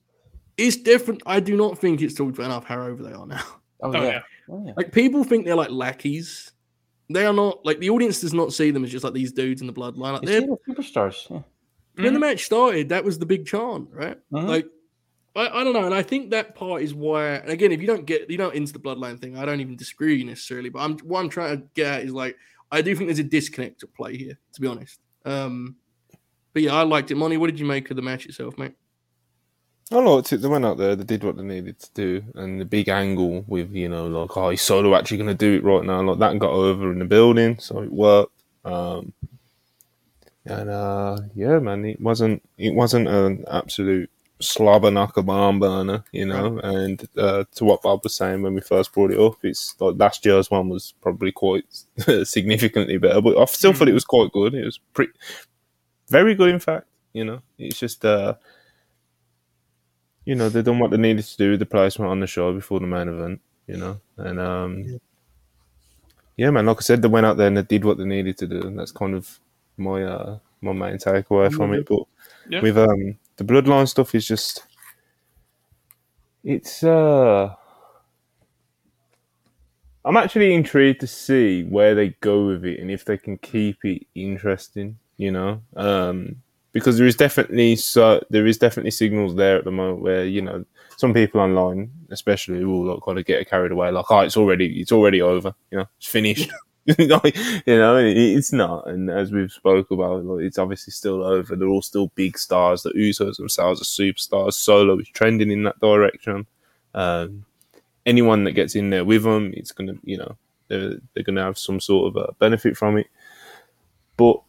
it's 0.56 0.76
different. 0.76 1.22
I 1.26 1.40
do 1.40 1.56
not 1.56 1.76
think 1.76 2.00
it's 2.00 2.14
talked 2.14 2.36
about 2.38 2.46
enough 2.46 2.64
how 2.64 2.80
over 2.82 3.02
they 3.02 3.12
are 3.12 3.26
now. 3.26 3.42
Oh, 3.82 3.90
Oh, 3.90 4.02
yeah. 4.02 4.02
yeah. 4.08 4.20
Oh, 4.50 4.64
yeah. 4.66 4.72
Like, 4.76 4.92
people 4.92 5.24
think 5.24 5.44
they're 5.44 5.54
like 5.56 5.70
lackeys. 5.70 6.52
They 7.10 7.26
are 7.26 7.32
not 7.32 7.64
like 7.66 7.78
the 7.80 7.90
audience 7.90 8.20
does 8.20 8.32
not 8.32 8.52
see 8.52 8.70
them 8.70 8.84
as 8.84 8.90
just 8.90 9.04
like 9.04 9.12
these 9.12 9.32
dudes 9.32 9.60
in 9.60 9.66
the 9.66 9.72
bloodline. 9.72 10.12
Like, 10.14 10.22
they're 10.22 10.42
superstars. 10.42 11.28
Yeah. 11.30 11.42
when 12.04 12.14
the 12.14 12.20
match 12.20 12.44
started, 12.44 12.88
that 12.88 13.04
was 13.04 13.18
the 13.18 13.26
big 13.26 13.44
chant, 13.46 13.88
right? 13.92 14.16
Mhm. 14.32 14.46
Like, 14.46 14.66
I, 15.34 15.48
I 15.60 15.64
don't 15.64 15.72
know, 15.72 15.84
and 15.84 15.94
I 15.94 16.02
think 16.02 16.30
that 16.30 16.54
part 16.54 16.82
is 16.82 16.94
why. 16.94 17.34
And 17.34 17.50
again, 17.50 17.72
if 17.72 17.80
you 17.80 17.86
don't 17.86 18.04
get 18.06 18.30
you 18.30 18.36
don't 18.38 18.54
into 18.54 18.72
the 18.72 18.78
bloodline 18.78 19.18
thing, 19.20 19.36
I 19.36 19.44
don't 19.44 19.60
even 19.60 19.76
disagree 19.76 20.12
with 20.12 20.20
you 20.20 20.26
necessarily. 20.26 20.68
But 20.68 20.80
I'm 20.80 20.98
what 21.00 21.20
I'm 21.20 21.28
trying 21.28 21.56
to 21.58 21.64
get 21.74 21.86
at 22.00 22.02
is 22.04 22.12
like 22.12 22.36
I 22.70 22.80
do 22.82 22.94
think 22.96 23.08
there's 23.08 23.18
a 23.18 23.24
disconnect 23.24 23.82
at 23.82 23.92
play 23.94 24.16
here, 24.16 24.38
to 24.54 24.60
be 24.60 24.66
honest. 24.66 25.00
Um, 25.24 25.76
but 26.52 26.62
yeah, 26.62 26.74
I 26.74 26.82
liked 26.82 27.10
it. 27.10 27.16
Monty, 27.16 27.36
what 27.38 27.46
did 27.48 27.58
you 27.60 27.66
make 27.66 27.90
of 27.90 27.96
the 27.96 28.02
match 28.02 28.26
itself, 28.26 28.56
mate? 28.58 28.72
I 29.92 29.96
liked 29.96 30.32
it. 30.32 30.38
They 30.38 30.48
went 30.48 30.64
out 30.64 30.78
there, 30.78 30.96
they 30.96 31.04
did 31.04 31.22
what 31.22 31.36
they 31.36 31.42
needed 31.42 31.78
to 31.78 31.90
do, 31.94 32.24
and 32.34 32.60
the 32.60 32.64
big 32.64 32.88
angle 32.88 33.44
with 33.46 33.70
you 33.72 33.88
know 33.88 34.06
like 34.06 34.36
oh, 34.36 34.48
is 34.48 34.62
Solo 34.62 34.94
actually 34.94 35.18
going 35.18 35.28
to 35.28 35.34
do 35.34 35.56
it 35.56 35.64
right 35.64 35.84
now? 35.84 36.02
Like 36.02 36.18
that 36.18 36.38
got 36.38 36.50
over 36.50 36.90
in 36.90 36.98
the 36.98 37.04
building, 37.04 37.58
so 37.58 37.82
it 37.82 37.92
worked. 37.92 38.32
Um, 38.64 39.12
and 40.46 40.70
uh, 40.70 41.18
yeah, 41.34 41.58
man, 41.58 41.84
it 41.84 42.00
wasn't 42.00 42.42
it 42.58 42.74
wasn't 42.74 43.08
an 43.08 43.44
absolute 43.50 44.10
slobber 44.40 44.90
knocker 44.90 45.22
barn 45.22 45.58
burner, 45.58 46.04
you 46.12 46.26
know. 46.26 46.58
And 46.58 47.06
uh, 47.16 47.44
to 47.54 47.64
what 47.64 47.82
Bob 47.82 48.00
was 48.02 48.14
saying 48.16 48.42
when 48.42 48.54
we 48.54 48.60
first 48.60 48.92
brought 48.92 49.12
it 49.12 49.20
up, 49.20 49.36
it's 49.42 49.76
like 49.78 49.96
last 49.98 50.24
year's 50.24 50.50
one 50.50 50.68
was 50.68 50.94
probably 51.00 51.32
quite 51.32 51.64
significantly 52.24 52.98
better, 52.98 53.20
but 53.20 53.38
I 53.38 53.44
still 53.44 53.72
thought 53.72 53.88
it 53.88 53.94
was 53.94 54.04
quite 54.04 54.32
good. 54.32 54.54
It 54.54 54.64
was 54.64 54.78
pretty 54.94 55.12
very 56.08 56.34
good, 56.34 56.50
in 56.50 56.60
fact. 56.60 56.86
You 57.12 57.24
know, 57.24 57.42
it's 57.58 57.78
just 57.78 58.04
uh 58.04 58.34
you 60.24 60.34
know, 60.34 60.48
they 60.48 60.62
done 60.62 60.78
what 60.78 60.90
they 60.90 60.96
needed 60.96 61.24
to 61.24 61.36
do 61.36 61.50
with 61.50 61.60
the 61.60 61.66
placement 61.66 62.10
on 62.10 62.20
the 62.20 62.26
show 62.26 62.52
before 62.52 62.80
the 62.80 62.86
main 62.86 63.08
event, 63.08 63.40
you 63.66 63.76
know. 63.76 64.00
And 64.16 64.38
um 64.38 65.00
yeah. 66.36 66.50
man, 66.50 66.66
like 66.66 66.78
I 66.78 66.80
said, 66.80 67.02
they 67.02 67.08
went 67.08 67.26
out 67.26 67.36
there 67.36 67.48
and 67.48 67.56
they 67.56 67.62
did 67.62 67.84
what 67.84 67.98
they 67.98 68.04
needed 68.04 68.38
to 68.38 68.46
do, 68.46 68.62
and 68.62 68.78
that's 68.78 68.92
kind 68.92 69.14
of 69.14 69.40
my 69.76 70.04
uh 70.04 70.38
my 70.60 70.72
main 70.72 70.96
takeaway 70.96 71.52
from 71.52 71.74
it. 71.74 71.86
But 71.86 72.04
Yeah. 72.48 72.60
with 72.60 72.78
um 72.78 73.18
the 73.36 73.44
bloodline 73.44 73.88
stuff 73.88 74.14
is 74.14 74.26
just 74.26 74.64
it's 76.44 76.82
uh 76.82 77.54
I'm 80.04 80.16
actually 80.16 80.52
intrigued 80.54 81.00
to 81.00 81.06
see 81.06 81.62
where 81.62 81.94
they 81.94 82.10
go 82.20 82.46
with 82.46 82.64
it 82.64 82.80
and 82.80 82.90
if 82.90 83.04
they 83.04 83.16
can 83.16 83.38
keep 83.38 83.84
it 83.84 84.06
interesting, 84.14 84.98
you 85.16 85.30
know. 85.30 85.62
Um 85.76 86.42
because 86.72 86.98
there 86.98 87.06
is 87.06 87.16
definitely 87.16 87.76
so 87.76 88.22
there 88.30 88.46
is 88.46 88.58
definitely 88.58 88.90
signals 88.90 89.34
there 89.34 89.58
at 89.58 89.64
the 89.64 89.70
moment 89.70 90.00
where 90.00 90.24
you 90.24 90.42
know 90.42 90.64
some 90.96 91.12
people 91.12 91.40
online, 91.40 91.90
especially, 92.10 92.64
will 92.64 92.84
like, 92.84 93.02
kind 93.04 93.18
of 93.18 93.24
get 93.24 93.48
carried 93.48 93.72
away, 93.72 93.90
like, 93.90 94.04
oh, 94.10 94.20
it's 94.20 94.36
already 94.36 94.80
it's 94.80 94.92
already 94.92 95.20
over, 95.20 95.54
you 95.70 95.78
know, 95.78 95.86
it's 95.98 96.06
finished. 96.06 96.50
you 96.86 97.06
know, 97.06 97.20
it's 97.24 98.52
not, 98.52 98.88
and 98.88 99.10
as 99.10 99.32
we've 99.32 99.52
spoke 99.52 99.90
about, 99.90 100.24
like, 100.24 100.44
it's 100.44 100.58
obviously 100.58 100.92
still 100.92 101.22
over. 101.22 101.54
They're 101.54 101.68
all 101.68 101.82
still 101.82 102.08
big 102.14 102.38
stars. 102.38 102.82
The 102.82 102.90
Usos 102.90 103.36
themselves 103.36 103.80
are 103.80 103.84
superstars. 103.84 104.54
Solo 104.54 104.98
is 104.98 105.08
trending 105.08 105.50
in 105.50 105.64
that 105.64 105.80
direction. 105.80 106.46
Um, 106.94 107.46
anyone 108.04 108.44
that 108.44 108.52
gets 108.52 108.74
in 108.74 108.90
there 108.90 109.04
with 109.04 109.22
them, 109.22 109.52
it's 109.56 109.72
gonna, 109.72 109.94
you 110.04 110.18
know, 110.18 110.36
they're 110.68 110.96
they're 111.14 111.24
gonna 111.24 111.42
have 111.42 111.58
some 111.58 111.80
sort 111.80 112.14
of 112.14 112.22
a 112.28 112.32
benefit 112.34 112.76
from 112.76 112.96
it. 112.98 113.06
But 114.16 114.40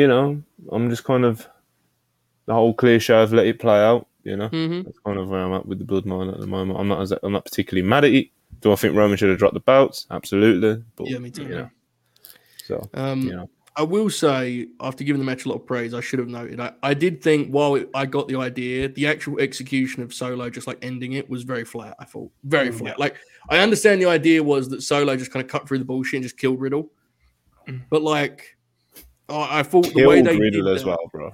you 0.00 0.08
know, 0.08 0.42
I'm 0.72 0.88
just 0.90 1.04
kind 1.04 1.24
of 1.24 1.46
the 2.46 2.54
whole 2.54 2.72
clear 2.74 2.98
show 2.98 3.22
of 3.22 3.32
let 3.32 3.46
it 3.46 3.58
play 3.58 3.78
out. 3.78 4.06
You 4.24 4.36
know, 4.36 4.48
Mm-hmm. 4.48 4.82
that's 4.82 4.98
kind 5.04 5.18
of 5.18 5.28
where 5.28 5.40
I'm 5.40 5.52
at 5.52 5.66
with 5.66 5.78
the 5.78 5.84
bloodline 5.84 6.32
at 6.32 6.40
the 6.40 6.46
moment. 6.46 6.78
I'm 6.78 6.88
not 6.88 7.00
as 7.02 7.12
I'm 7.22 7.32
not 7.32 7.44
particularly 7.44 7.86
mad 7.88 8.04
at 8.04 8.12
it. 8.12 8.28
Do 8.60 8.72
I 8.72 8.76
think 8.76 8.94
Roman 8.96 9.16
should 9.16 9.30
have 9.30 9.38
dropped 9.38 9.54
the 9.54 9.60
belts? 9.60 10.06
Absolutely. 10.10 10.82
But 10.96 11.08
Yeah, 11.08 11.18
me 11.18 11.30
too. 11.30 11.42
you 11.44 11.48
know, 11.48 11.70
so 12.66 12.90
Um, 12.94 13.22
you 13.22 13.32
know, 13.36 13.48
I 13.76 13.82
will 13.82 14.10
say, 14.10 14.66
after 14.80 15.04
giving 15.04 15.20
the 15.20 15.24
match 15.24 15.46
a 15.46 15.48
lot 15.48 15.54
of 15.54 15.66
praise, 15.66 15.94
I 15.94 16.00
should 16.02 16.18
have 16.18 16.28
noted. 16.28 16.60
I, 16.60 16.72
I 16.82 16.92
did 16.92 17.22
think 17.22 17.48
while 17.50 17.76
it, 17.76 17.88
I 17.94 18.04
got 18.04 18.28
the 18.28 18.36
idea, 18.36 18.88
the 18.88 19.06
actual 19.06 19.38
execution 19.40 20.02
of 20.02 20.12
Solo 20.12 20.50
just 20.50 20.66
like 20.66 20.78
ending 20.82 21.12
it 21.14 21.30
was 21.30 21.44
very 21.44 21.64
flat. 21.64 21.94
I 21.98 22.04
thought 22.04 22.30
very 22.44 22.68
Mm, 22.70 22.78
flat. 22.78 22.98
Like 22.98 23.16
I 23.48 23.58
understand 23.58 24.02
the 24.02 24.06
idea 24.18 24.42
was 24.42 24.68
that 24.70 24.82
Solo 24.82 25.16
just 25.16 25.30
kind 25.32 25.42
of 25.44 25.50
cut 25.50 25.66
through 25.66 25.78
the 25.78 25.84
bullshit 25.84 26.14
and 26.18 26.22
just 26.24 26.36
killed 26.36 26.60
Riddle, 26.60 26.90
Mm. 27.68 27.82
but 27.88 28.02
like 28.02 28.58
oh, 29.30 29.46
I 29.48 29.62
thought 29.62 29.92
the 29.94 30.06
way 30.06 30.16
killed 30.22 30.26
they 30.26 30.38
Riddle 30.38 30.64
did 30.64 30.76
as 30.76 30.84
well, 30.84 30.98
bro. 31.12 31.30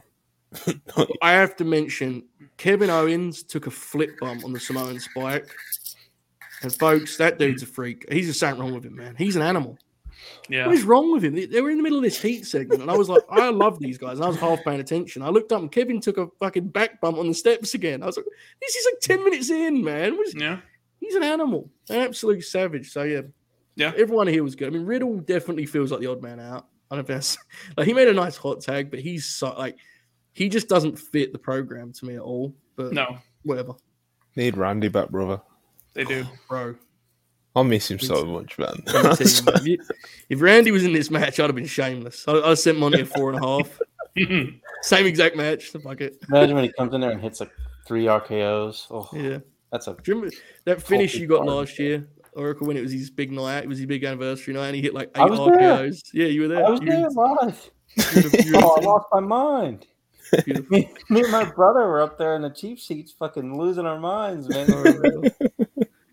I 1.23 1.33
have 1.33 1.57
to 1.57 1.65
mention 1.65 2.25
Kevin 2.57 2.89
Owens 2.91 3.43
took 3.43 3.67
a 3.67 3.71
flip 3.71 4.19
bump 4.21 4.45
on 4.45 4.53
the 4.53 4.61
Samoan 4.61 5.01
Spike, 5.01 5.49
and 6.63 6.75
folks, 6.75 7.17
that 7.19 7.39
dude's 7.39 7.63
a 7.63 7.67
freak. 7.67 8.07
He's 8.11 8.27
just 8.29 8.41
something 8.41 8.61
wrong 8.61 8.75
with 8.75 8.85
him, 8.85 8.97
man. 8.97 9.15
He's 9.17 9.37
an 9.37 9.43
animal. 9.43 9.79
Yeah. 10.49 10.67
What 10.67 10.75
is 10.77 10.85
wrong 10.85 11.13
with 11.13 11.25
him? 11.25 11.35
They- 11.35 11.47
They 11.47 11.61
were 11.61 11.71
in 11.71 11.77
the 11.77 11.83
middle 11.83 11.99
of 11.99 12.05
this 12.05 12.21
heat 12.21 12.47
segment, 12.47 12.81
and 12.81 12.91
I 12.91 12.97
was 12.97 13.09
like, 13.09 13.23
I 13.29 13.51
love 13.51 13.79
these 13.79 13.99
guys. 13.99 14.17
And 14.19 14.25
I 14.25 14.29
was 14.29 14.37
half 14.39 14.65
paying 14.65 14.81
attention. 14.81 15.23
I 15.23 15.29
looked 15.29 15.53
up, 15.53 15.61
and 15.61 15.71
Kevin 15.71 16.01
took 16.01 16.17
a 16.19 16.29
fucking 16.41 16.69
back 16.69 17.01
bump 17.01 17.19
on 17.19 17.27
the 17.29 17.35
steps 17.35 17.75
again. 17.75 18.03
I 18.03 18.07
was 18.07 18.17
like, 18.17 18.27
this 18.63 18.75
is 18.77 18.87
like 18.87 19.01
10 19.01 19.25
minutes 19.25 19.51
in, 19.51 19.83
man. 19.85 20.17
What 20.17 20.27
is- 20.29 20.35
Yeah. 20.35 20.61
He's 21.01 21.15
an 21.15 21.23
animal, 21.23 21.71
an 21.91 21.97
absolute 22.01 22.43
savage. 22.45 22.91
So, 22.91 23.03
yeah. 23.03 23.23
Yeah. 23.77 23.93
Everyone 23.97 24.27
here 24.27 24.43
was 24.43 24.57
good. 24.57 24.69
I 24.69 24.71
mean, 24.71 24.87
Riddle 24.87 25.19
definitely 25.21 25.67
feels 25.67 25.93
like 25.93 26.01
the 26.01 26.07
odd 26.07 26.23
man 26.23 26.41
out. 26.41 26.67
I 26.91 26.97
don't 26.97 26.99
know 27.09 27.15
if 27.15 27.19
that's 27.19 27.39
like 27.77 27.87
he 27.87 27.93
made 27.95 28.09
a 28.09 28.13
nice 28.13 28.37
hot 28.37 28.61
tag, 28.61 28.91
but 28.91 29.01
he's 29.01 29.27
so 29.27 29.55
like, 29.59 29.77
he 30.33 30.49
just 30.49 30.69
doesn't 30.69 30.99
fit 30.99 31.33
the 31.33 31.39
program 31.39 31.93
to 31.95 32.05
me 32.07 32.15
at 32.17 32.21
all. 32.23 32.55
But 32.77 32.93
No, 32.93 33.19
whatever, 33.43 33.75
Need 34.37 34.57
Randy 34.57 34.89
back, 34.89 35.09
brother. 35.09 35.41
they 35.95 36.05
do. 36.05 36.25
bro. 36.49 36.75
I 37.55 37.63
miss 37.63 37.91
him 37.91 37.99
so 37.99 38.25
much, 38.27 38.59
man. 38.59 38.83
Let 38.93 39.19
me 39.19 39.27
tell 39.27 39.55
you, 39.55 39.55
if, 39.55 39.67
you- 39.67 39.79
if 40.29 40.43
Randy 40.43 40.71
was 40.73 40.85
in 40.85 40.93
this 40.93 41.11
match, 41.11 41.41
I'd 41.41 41.45
have 41.47 41.55
been 41.55 41.65
shameless. 41.65 42.25
I, 42.29 42.35
I 42.51 42.53
sent 42.55 42.79
money 42.79 43.01
at 43.01 43.09
four 43.09 43.33
and 43.33 43.43
a 43.43 43.47
half. 43.47 43.81
Same 44.83 45.07
exact 45.07 45.37
match. 45.37 45.71
So 45.71 45.79
fuck 45.81 46.03
it. 46.03 46.19
Imagine 46.29 46.55
when 46.55 46.65
he 46.65 46.73
comes 46.73 46.93
in 46.93 47.01
there 47.01 47.11
and 47.13 47.21
hits 47.21 47.41
like 47.41 47.51
three 47.87 48.05
RKO's. 48.05 48.87
Oh, 48.91 49.09
Yeah. 49.15 49.39
that's 49.73 49.87
a 49.87 49.95
Do 49.95 50.01
you 50.07 50.15
remember 50.17 50.37
that 50.67 50.83
finish 50.83 51.15
you 51.15 51.27
got 51.27 51.47
last 51.47 51.79
year? 51.79 52.07
Oracle 52.37 52.67
when 52.67 52.77
it 52.77 52.83
was 52.83 52.93
his 52.93 53.11
big 53.11 53.33
night. 53.33 53.65
It 53.65 53.69
was 53.69 53.79
his 53.79 53.87
big 53.87 54.05
anniversary 54.05 54.55
night, 54.55 54.67
and 54.69 54.77
he 54.77 54.83
hit 54.83 54.95
like 54.95 55.09
eight 55.17 55.21
I 55.23 55.29
there. 55.29 55.37
RKOs. 55.39 56.01
Yeah, 56.13 56.27
you 56.27 56.43
were 56.43 56.49
there. 56.49 56.67
I 56.67 56.71
was 56.71 56.81
You 56.81 56.87
there 56.87 57.01
live. 57.01 57.13
you 57.13 58.23
were- 58.23 58.43
you 58.45 58.53
were- 58.53 58.61
Oh, 58.65 58.77
I 58.81 58.85
lost 58.85 59.07
my 59.13 59.21
mind. 59.21 59.87
Me, 60.47 60.91
me 61.09 61.23
and 61.23 61.31
my 61.31 61.45
brother 61.45 61.81
were 61.87 62.01
up 62.03 62.19
there 62.19 62.35
in 62.35 62.43
the 62.43 62.51
cheap 62.51 62.81
seats, 62.81 63.13
fucking 63.13 63.57
losing 63.59 63.87
our 63.87 63.99
minds, 64.01 64.49
man. 64.49 64.67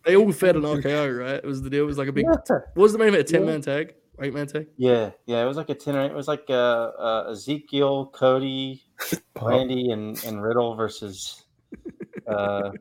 they 0.06 0.16
all 0.16 0.32
fed 0.32 0.56
an 0.56 0.62
RKO, 0.64 1.20
right? 1.20 1.36
It 1.36 1.46
was 1.46 1.62
the 1.62 1.70
deal. 1.70 1.84
It 1.84 1.88
was 1.88 1.98
like 1.98 2.08
a 2.08 2.12
big. 2.12 2.26
What 2.26 2.48
was 2.76 2.92
the 2.94 3.00
main 3.00 3.10
event? 3.10 3.30
A 3.30 3.32
ten 3.34 3.46
man 3.46 3.62
tag, 3.62 3.96
eight 4.22 4.34
man 4.34 4.48
tag. 4.48 4.68
Yeah, 4.78 5.12
yeah, 5.26 5.44
it 5.44 5.48
was 5.48 5.58
like 5.58 5.70
a 5.70 5.76
ten. 5.76 5.96
It 5.96 6.14
was 6.14 6.28
like 6.28 6.46
uh, 6.50 6.54
uh, 6.54 7.28
Ezekiel, 7.32 8.12
Cody, 8.14 8.84
Randy, 9.42 9.90
and 9.92 10.24
and 10.26 10.44
Riddle 10.44 10.76
versus 10.76 11.44
uh, 12.28 12.72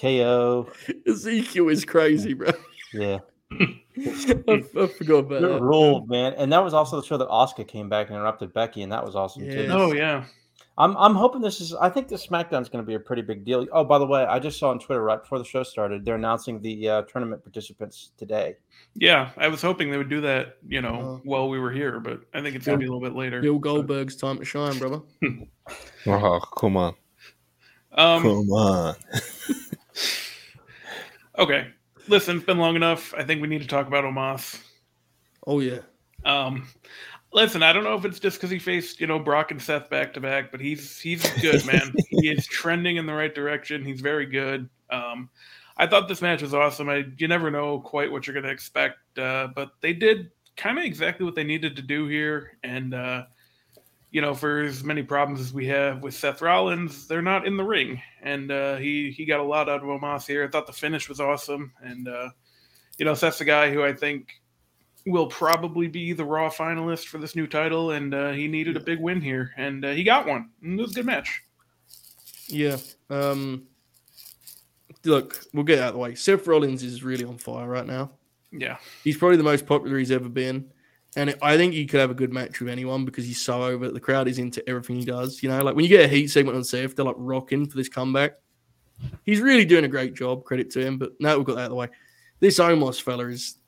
KO. 0.00 0.68
Ezekiel 1.08 1.68
is 1.68 1.84
crazy, 1.84 2.32
bro. 2.34 2.50
Yeah, 2.92 3.18
I, 3.52 4.62
I 4.78 4.86
forgot 4.86 5.14
about 5.18 5.42
it 5.42 5.48
that. 5.48 5.60
ruled, 5.60 6.08
man. 6.08 6.34
And 6.34 6.52
that 6.52 6.62
was 6.64 6.74
also 6.74 7.00
the 7.00 7.06
show 7.06 7.16
that 7.16 7.28
Asuka 7.28 7.66
came 7.66 7.88
back 7.88 8.08
and 8.08 8.16
interrupted 8.16 8.52
Becky, 8.52 8.82
and 8.82 8.92
that 8.92 9.04
was 9.04 9.14
awesome 9.16 9.44
Yes. 9.44 9.54
too. 9.54 9.66
Oh 9.70 9.92
yeah. 9.92 10.24
I'm 10.78 10.94
I'm 10.98 11.14
hoping 11.14 11.40
this 11.40 11.60
is. 11.62 11.72
I 11.74 11.88
think 11.88 12.08
the 12.08 12.16
SmackDown's 12.16 12.68
going 12.68 12.84
to 12.84 12.86
be 12.86 12.94
a 12.96 13.00
pretty 13.00 13.22
big 13.22 13.46
deal. 13.46 13.66
Oh, 13.72 13.82
by 13.82 13.98
the 13.98 14.04
way, 14.06 14.24
I 14.26 14.38
just 14.38 14.58
saw 14.58 14.68
on 14.70 14.78
Twitter 14.78 15.02
right 15.02 15.18
before 15.22 15.38
the 15.38 15.44
show 15.44 15.62
started, 15.62 16.04
they're 16.04 16.16
announcing 16.16 16.60
the 16.60 16.86
uh, 16.88 17.02
tournament 17.02 17.42
participants 17.42 18.10
today. 18.18 18.56
Yeah, 18.94 19.30
I 19.38 19.48
was 19.48 19.62
hoping 19.62 19.90
they 19.90 19.96
would 19.96 20.10
do 20.10 20.20
that, 20.20 20.58
you 20.68 20.82
know, 20.82 20.94
Uh-huh. 21.00 21.18
while 21.24 21.48
we 21.48 21.58
were 21.58 21.72
here, 21.72 21.98
but 21.98 22.20
I 22.34 22.42
think 22.42 22.56
it's 22.56 22.66
gonna 22.66 22.76
be 22.76 22.84
a 22.84 22.88
little 22.92 23.00
bit 23.00 23.14
later. 23.16 23.40
Bill 23.40 23.58
Goldberg's 23.58 24.16
time 24.16 24.36
to 24.38 24.44
shine, 24.44 24.78
brother. 24.78 25.00
Oh, 26.06 26.40
come 26.58 26.76
on. 26.76 26.94
Um, 27.92 28.22
Come 28.22 28.50
on. 28.50 28.94
okay, 31.38 31.68
listen, 32.08 32.36
it's 32.36 32.46
been 32.46 32.58
long 32.58 32.76
enough. 32.76 33.14
I 33.16 33.24
think 33.24 33.42
we 33.42 33.48
need 33.48 33.62
to 33.62 33.68
talk 33.68 33.86
about 33.86 34.04
Omos. 34.04 34.60
Oh 35.46 35.60
yeah. 35.60 35.80
Um, 36.24 36.66
listen, 37.32 37.62
I 37.62 37.72
don't 37.72 37.84
know 37.84 37.94
if 37.94 38.04
it's 38.04 38.18
just 38.18 38.38
because 38.38 38.50
he 38.50 38.58
faced, 38.58 39.00
you 39.00 39.06
know, 39.06 39.18
Brock 39.18 39.50
and 39.50 39.62
Seth 39.62 39.88
back 39.90 40.12
to 40.14 40.20
back, 40.20 40.50
but 40.50 40.60
he's 40.60 40.98
he's 40.98 41.28
good, 41.40 41.64
man. 41.66 41.94
he 42.08 42.28
is 42.28 42.46
trending 42.46 42.96
in 42.96 43.06
the 43.06 43.14
right 43.14 43.34
direction. 43.34 43.84
He's 43.84 44.00
very 44.00 44.26
good. 44.26 44.68
Um, 44.90 45.28
I 45.76 45.86
thought 45.86 46.08
this 46.08 46.22
match 46.22 46.42
was 46.42 46.54
awesome. 46.54 46.88
I 46.88 47.04
you 47.18 47.28
never 47.28 47.50
know 47.50 47.80
quite 47.80 48.10
what 48.10 48.26
you're 48.26 48.34
going 48.34 48.44
to 48.44 48.50
expect, 48.50 49.18
uh, 49.18 49.48
but 49.54 49.72
they 49.80 49.92
did 49.92 50.30
kind 50.56 50.78
of 50.78 50.84
exactly 50.84 51.24
what 51.24 51.34
they 51.34 51.44
needed 51.44 51.76
to 51.76 51.82
do 51.82 52.06
here, 52.06 52.58
and 52.62 52.94
uh, 52.94 53.24
you 54.10 54.20
know, 54.20 54.34
for 54.34 54.62
as 54.62 54.84
many 54.84 55.02
problems 55.02 55.40
as 55.40 55.52
we 55.52 55.66
have 55.66 56.02
with 56.02 56.14
Seth 56.14 56.40
Rollins, 56.40 57.06
they're 57.06 57.22
not 57.22 57.46
in 57.46 57.56
the 57.56 57.64
ring, 57.64 58.00
and 58.22 58.50
uh, 58.50 58.76
he 58.76 59.10
he 59.10 59.24
got 59.24 59.40
a 59.40 59.44
lot 59.44 59.68
out 59.68 59.82
of 59.82 59.88
Omos 59.88 60.26
here. 60.26 60.44
I 60.44 60.48
thought 60.48 60.66
the 60.66 60.72
finish 60.72 61.08
was 61.08 61.20
awesome, 61.20 61.72
and 61.82 62.08
uh, 62.08 62.30
you 62.98 63.04
know, 63.04 63.14
Seth's 63.14 63.40
a 63.40 63.44
guy 63.44 63.70
who 63.70 63.82
I 63.82 63.92
think 63.92 64.40
will 65.06 65.26
probably 65.26 65.86
be 65.86 66.12
the 66.12 66.24
Raw 66.24 66.50
finalist 66.50 67.06
for 67.06 67.18
this 67.18 67.36
new 67.36 67.46
title, 67.46 67.92
and 67.92 68.14
uh, 68.14 68.32
he 68.32 68.48
needed 68.48 68.76
a 68.76 68.80
big 68.80 69.00
win 69.00 69.20
here, 69.20 69.52
and 69.56 69.84
uh, 69.84 69.90
he 69.90 70.02
got 70.02 70.26
one. 70.26 70.50
And 70.62 70.78
it 70.78 70.82
was 70.82 70.92
a 70.92 70.96
good 70.96 71.06
match. 71.06 71.42
Yeah. 72.48 72.76
Um 73.10 73.66
look, 75.04 75.44
we'll 75.52 75.64
get 75.64 75.78
out 75.78 75.88
of 75.88 75.94
the 75.94 76.00
way. 76.00 76.14
Seth 76.14 76.46
Rollins 76.46 76.82
is 76.82 77.02
really 77.02 77.24
on 77.24 77.38
fire 77.38 77.68
right 77.68 77.86
now. 77.86 78.10
Yeah, 78.52 78.78
He's 79.04 79.16
probably 79.16 79.36
the 79.36 79.42
most 79.42 79.66
popular 79.66 79.98
he's 79.98 80.10
ever 80.10 80.28
been. 80.28 80.72
And 81.16 81.34
I 81.40 81.56
think 81.56 81.72
he 81.72 81.86
could 81.86 82.00
have 82.00 82.10
a 82.10 82.14
good 82.14 82.32
match 82.32 82.60
with 82.60 82.68
anyone 82.68 83.06
because 83.06 83.24
he's 83.24 83.40
so 83.40 83.62
over. 83.62 83.86
it. 83.86 83.94
The 83.94 84.00
crowd 84.00 84.28
is 84.28 84.38
into 84.38 84.66
everything 84.68 84.96
he 84.96 85.04
does. 85.06 85.42
You 85.42 85.48
know, 85.48 85.62
like 85.62 85.74
when 85.74 85.84
you 85.84 85.88
get 85.88 86.04
a 86.04 86.08
heat 86.08 86.28
segment 86.28 86.56
on 86.56 86.62
Seth, 86.62 86.94
they're 86.94 87.06
like 87.06 87.16
rocking 87.18 87.66
for 87.66 87.76
this 87.78 87.88
comeback. 87.88 88.34
He's 89.24 89.40
really 89.40 89.64
doing 89.64 89.84
a 89.84 89.88
great 89.88 90.14
job. 90.14 90.44
Credit 90.44 90.70
to 90.72 90.80
him. 90.80 90.98
But 90.98 91.12
now 91.18 91.36
we've 91.36 91.46
got 91.46 91.54
that 91.54 91.62
out 91.62 91.64
of 91.64 91.70
the 91.70 91.76
way. 91.76 91.88
This 92.38 92.58
Omos 92.58 93.00
fella 93.00 93.28
is. 93.28 93.58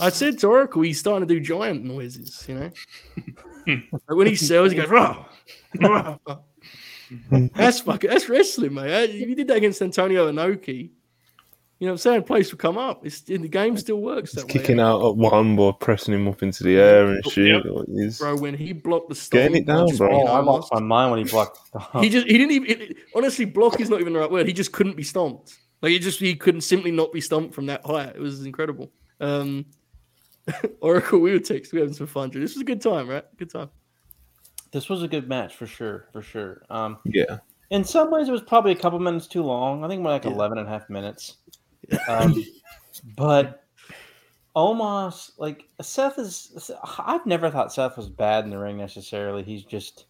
I 0.00 0.10
said 0.10 0.38
to 0.40 0.48
Oracle, 0.48 0.82
he's 0.82 1.00
starting 1.00 1.26
to 1.26 1.34
do 1.34 1.40
giant 1.40 1.84
noises. 1.84 2.44
You 2.46 2.54
know, 2.54 2.70
like 3.66 4.00
when 4.08 4.26
he 4.26 4.36
sells, 4.36 4.72
he 4.72 4.78
goes, 4.78 4.88
"Rah, 4.88 5.24
rah." 5.80 6.18
that's 7.30 7.80
fucking 7.80 8.10
that's 8.10 8.28
wrestling, 8.28 8.74
mate. 8.74 9.10
If 9.10 9.28
you 9.28 9.34
did 9.34 9.48
that 9.48 9.56
against 9.56 9.82
Antonio 9.82 10.30
Inoki, 10.30 10.90
you 11.80 11.86
know 11.86 11.92
what 11.92 11.94
I'm 11.94 11.98
saying? 11.98 12.22
Place 12.24 12.52
will 12.52 12.58
come 12.58 12.78
up. 12.78 13.04
It's 13.04 13.22
in 13.22 13.42
the 13.42 13.48
game 13.48 13.76
still 13.78 14.00
works 14.00 14.32
He's 14.32 14.42
that 14.44 14.46
way. 14.46 14.60
kicking 14.60 14.78
out 14.78 15.04
at 15.04 15.16
one 15.16 15.58
or 15.58 15.72
pressing 15.72 16.14
him 16.14 16.28
up 16.28 16.42
into 16.42 16.62
the 16.62 16.76
air 16.76 17.06
and 17.06 17.24
shit. 17.32 17.64
Yep. 17.64 17.64
He's- 17.88 18.18
bro. 18.18 18.36
When 18.36 18.54
he 18.54 18.72
blocked 18.72 19.08
the 19.08 19.28
Getting 19.32 19.56
it 19.56 19.66
down, 19.66 19.88
bro. 19.96 20.08
Oh, 20.12 20.26
I 20.26 20.40
lost 20.40 20.72
my 20.72 20.80
mind 20.80 21.10
when 21.10 21.24
he 21.24 21.30
blocked. 21.30 21.58
He 22.00 22.08
just 22.10 22.26
he 22.28 22.36
didn't 22.38 22.52
even 22.52 22.70
it- 22.82 22.96
honestly 23.16 23.46
block 23.46 23.80
is 23.80 23.88
not 23.90 24.00
even 24.00 24.12
the 24.12 24.18
right 24.20 24.30
word. 24.30 24.46
He 24.46 24.52
just 24.52 24.72
couldn't 24.72 24.96
be 24.96 25.02
stomped. 25.02 25.56
Like 25.82 25.92
he 25.92 25.98
just 25.98 26.20
he 26.20 26.36
couldn't 26.36 26.60
simply 26.60 26.90
not 26.92 27.10
be 27.12 27.20
stomped 27.22 27.54
from 27.54 27.66
that 27.66 27.84
height. 27.84 28.14
It 28.14 28.20
was 28.20 28.44
incredible. 28.44 28.92
Um, 29.20 29.64
Oracle, 30.80 31.18
we 31.20 31.32
were 31.32 31.38
text. 31.38 31.72
we 31.72 31.78
were 31.78 31.84
having 31.84 31.94
some 31.96 32.06
fun. 32.06 32.30
This 32.30 32.54
was 32.54 32.60
a 32.62 32.64
good 32.64 32.80
time, 32.82 33.08
right? 33.08 33.24
Good 33.38 33.50
time. 33.50 33.70
this 34.72 34.88
was 34.90 35.02
a 35.02 35.08
good 35.08 35.28
match 35.28 35.54
for 35.56 35.66
sure, 35.66 36.08
for 36.12 36.20
sure. 36.22 36.62
Um, 36.70 36.98
yeah. 37.06 37.38
in 37.70 37.84
some 37.84 38.10
ways, 38.10 38.28
it 38.28 38.32
was 38.32 38.42
probably 38.42 38.72
a 38.72 38.76
couple 38.76 38.98
minutes 38.98 39.26
too 39.26 39.42
long. 39.42 39.84
I 39.84 39.88
think 39.88 40.02
more 40.02 40.12
like 40.12 40.24
Yeah. 40.24 40.32
11 40.32 40.58
and 40.58 40.66
a 40.66 40.70
half 40.70 40.88
minutes. 40.90 41.36
Um, 42.08 42.44
but 43.16 43.64
Omos, 44.56 45.30
like 45.38 45.64
Seth 45.80 46.18
is, 46.18 46.70
I've 46.98 47.24
never 47.26 47.50
thought 47.50 47.72
Seth 47.72 47.96
was 47.96 48.08
bad 48.08 48.44
in 48.44 48.50
the 48.50 48.58
ring 48.58 48.76
necessarily. 48.76 49.42
He's 49.42 49.64
just, 49.64 50.06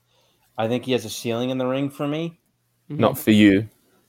I 0.59 0.67
think 0.69 0.85
he 0.85 0.93
has 0.93 1.05
a 1.05 1.11
ceiling 1.11 1.51
in 1.51 1.59
the 1.59 1.67
ring 1.67 1.91
for 1.91 2.07
me. 2.09 2.39
Not 2.89 3.19
for 3.19 3.31
you. 3.31 3.69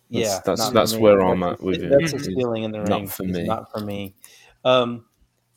Yeah, 0.09 0.39
That's- 0.45 0.72
that's- 0.72 0.91
not 0.91 0.97
me. 0.97 1.03
where 1.03 1.22
I'm 1.22 1.43
at 1.43 1.61
with 1.61 1.82
it. 1.84 1.89
That's 1.89 2.13
a 2.13 2.19
ceiling 2.19 2.63
in 2.63 2.72
the 2.72 2.80
ring. 2.80 2.89
Not 2.89 2.99
ring. 2.99 3.07
for 3.07 3.24
It's 3.24 3.38
me. 3.38 3.43
Not 3.45 3.72
for 3.72 3.80
me. 3.80 4.15
Um, 4.65 5.05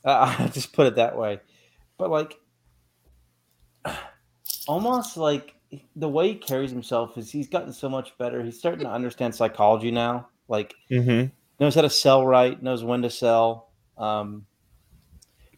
I 0.04 0.36
I 0.44 0.48
just 0.48 0.72
put 0.72 0.86
it 0.86 0.96
that 0.96 1.16
way. 1.16 1.40
But 1.98 2.10
like, 2.10 2.34
almost 4.66 5.16
like 5.16 5.54
the 5.96 6.08
way 6.08 6.28
he 6.28 6.34
carries 6.36 6.70
himself 6.70 7.16
is 7.18 7.30
he's 7.30 7.48
gotten 7.48 7.72
so 7.72 7.88
much 7.88 8.16
better. 8.18 8.42
He's 8.42 8.58
starting 8.58 8.84
to 8.84 8.90
understand 8.90 9.34
psychology 9.34 9.90
now. 9.90 10.28
Like 10.48 10.74
Mm-hmm. 10.90 11.28
Knows 11.61 11.74
how 11.74 11.82
to 11.82 11.90
sell 11.90 12.26
right, 12.26 12.61
knows 12.62 12.84
when 12.84 13.02
to 13.02 13.11
sell. 13.11 13.70
Um, 13.96 14.46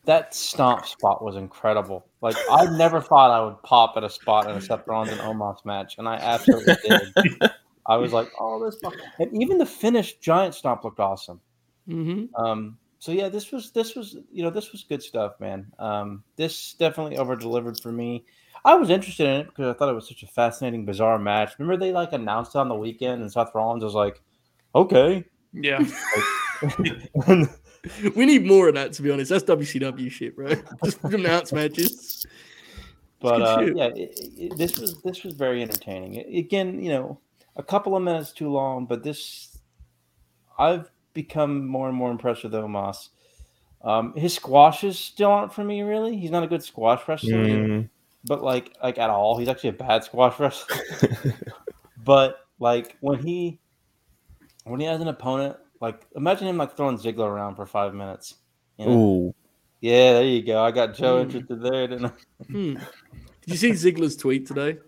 that 0.05 0.35
stomp 0.35 0.87
spot 0.87 1.23
was 1.23 1.37
incredible. 1.37 2.07
Like 2.21 2.37
I 2.51 2.67
never 2.77 3.01
thought 3.01 3.31
I 3.31 3.45
would 3.45 3.63
pop 3.63 3.95
at 3.97 4.05
a 4.05 4.11
spot 4.11 4.49
in 4.49 4.57
a 4.57 4.61
Seth 4.61 4.87
Rollins 4.87 5.11
and 5.13 5.21
Omos 5.21 5.65
match, 5.65 5.97
and 5.99 6.09
I 6.09 6.15
absolutely 6.15 6.75
did. 6.85 7.43
I 7.87 7.97
was 7.97 8.13
like, 8.13 8.29
"Oh, 8.39 8.65
this!" 8.65 8.81
fuck-" 8.81 8.95
And 9.19 9.43
even 9.43 9.59
the 9.59 9.67
finished 9.67 10.21
giant 10.23 10.55
stomp 10.55 10.85
looked 10.85 11.01
awesome. 11.01 11.41
hmm 11.87 12.27
Um, 12.37 12.79
so 12.99 13.13
yeah, 13.13 13.29
this 13.29 13.51
was 13.53 13.73
this 13.73 13.95
was 13.97 14.17
you 14.33 14.43
know 14.43 14.51
this 14.51 14.73
was 14.73 14.85
good 14.85 15.03
stuff, 15.03 15.35
man. 15.41 15.67
Um, 15.79 16.23
this 16.37 16.75
definitely 16.75 17.19
over 17.19 17.37
delivered 17.37 17.81
for 17.81 17.91
me. 17.93 18.25
I 18.65 18.75
was 18.75 18.91
interested 18.91 19.27
in 19.27 19.41
it 19.43 19.47
because 19.49 19.75
I 19.75 19.79
thought 19.79 19.89
it 19.89 19.95
was 19.95 20.09
such 20.09 20.23
a 20.23 20.29
fascinating, 20.29 20.85
bizarre 20.85 21.19
match. 21.19 21.53
Remember 21.59 21.77
they 21.77 21.93
like 21.93 22.13
announced 22.13 22.55
it 22.55 22.59
on 22.59 22.69
the 22.69 22.75
weekend, 22.75 23.23
and 23.23 23.31
Seth 23.31 23.55
Rollins 23.55 23.85
was 23.85 23.95
like, 23.95 24.23
"Okay." 24.75 25.25
Yeah. 25.53 25.85
And 27.27 27.49
We 28.17 28.27
need 28.27 28.45
more 28.47 28.69
of 28.69 28.75
that, 28.75 28.93
to 28.95 29.03
be 29.03 29.11
honest. 29.11 29.31
That's 29.31 29.45
WCW 29.45 30.11
shit, 30.11 30.35
bro. 30.35 30.55
Just 30.85 31.03
announce 31.05 31.53
matches. 31.53 32.27
but 33.21 33.43
uh, 33.43 33.61
yeah, 33.75 33.91
it, 33.95 34.19
it, 34.37 34.59
this 34.59 34.79
was 34.79 35.01
this 35.03 35.23
was 35.23 35.35
very 35.35 35.63
entertaining. 35.63 36.17
Again, 36.37 36.83
you 36.83 36.91
know, 36.91 37.21
a 37.55 37.63
couple 37.63 37.97
of 37.97 38.03
minutes 38.03 38.33
too 38.33 38.51
long, 38.51 38.87
but 38.87 39.03
this 39.03 39.59
I've 40.59 40.91
become 41.15 41.67
more 41.67 41.89
and 41.89 41.97
more 41.97 42.11
impressed 42.11 42.43
with 42.43 42.53
Omos. 42.53 43.11
Um, 43.83 44.15
his 44.17 44.35
squashes 44.35 44.99
still 44.99 45.31
aren't 45.31 45.53
for 45.55 45.63
me, 45.63 45.83
really. 45.83 46.17
He's 46.17 46.31
not 46.31 46.43
a 46.43 46.49
good 46.49 46.63
squash 46.65 47.07
wrestler, 47.07 47.37
Mm. 47.37 47.89
but 48.25 48.43
like 48.43 48.77
like 48.83 48.99
at 48.99 49.11
all. 49.11 49.39
He's 49.39 49.49
actually 49.49 49.71
a 49.71 49.75
bad 49.75 50.03
squash 50.03 50.41
wrestler. 50.41 50.77
but 52.05 52.41
like 52.59 52.97
when 53.01 53.19
he 53.21 53.61
when 54.67 54.81
he 54.81 54.87
has 54.87 55.01
an 55.01 55.09
opponent, 55.09 55.57
like 55.81 56.07
imagine 56.17 56.47
him 56.49 56.57
like 56.57 56.77
throwing 56.77 56.99
Ziggler 56.99 57.29
around 57.29 57.57
for 57.57 57.67
five 57.67 57.95
minutes. 57.95 58.35
You 58.79 58.87
know? 58.87 58.93
Ooh. 58.93 59.35
Yeah, 59.81 60.15
there 60.15 60.25
you 60.25 60.43
go. 60.43 60.63
I 60.63 60.71
got 60.71 60.95
Joe 60.95 61.19
Mm. 61.19 61.23
interested 61.23 61.63
there, 61.63 61.87
didn't 61.87 62.07
I? 62.07 62.11
Hmm. 62.51 62.75
Did 63.47 63.47
you 63.47 63.57
see 63.57 63.71
Ziggler's 63.71 64.17
tweet 64.17 64.47
today? 64.47 64.79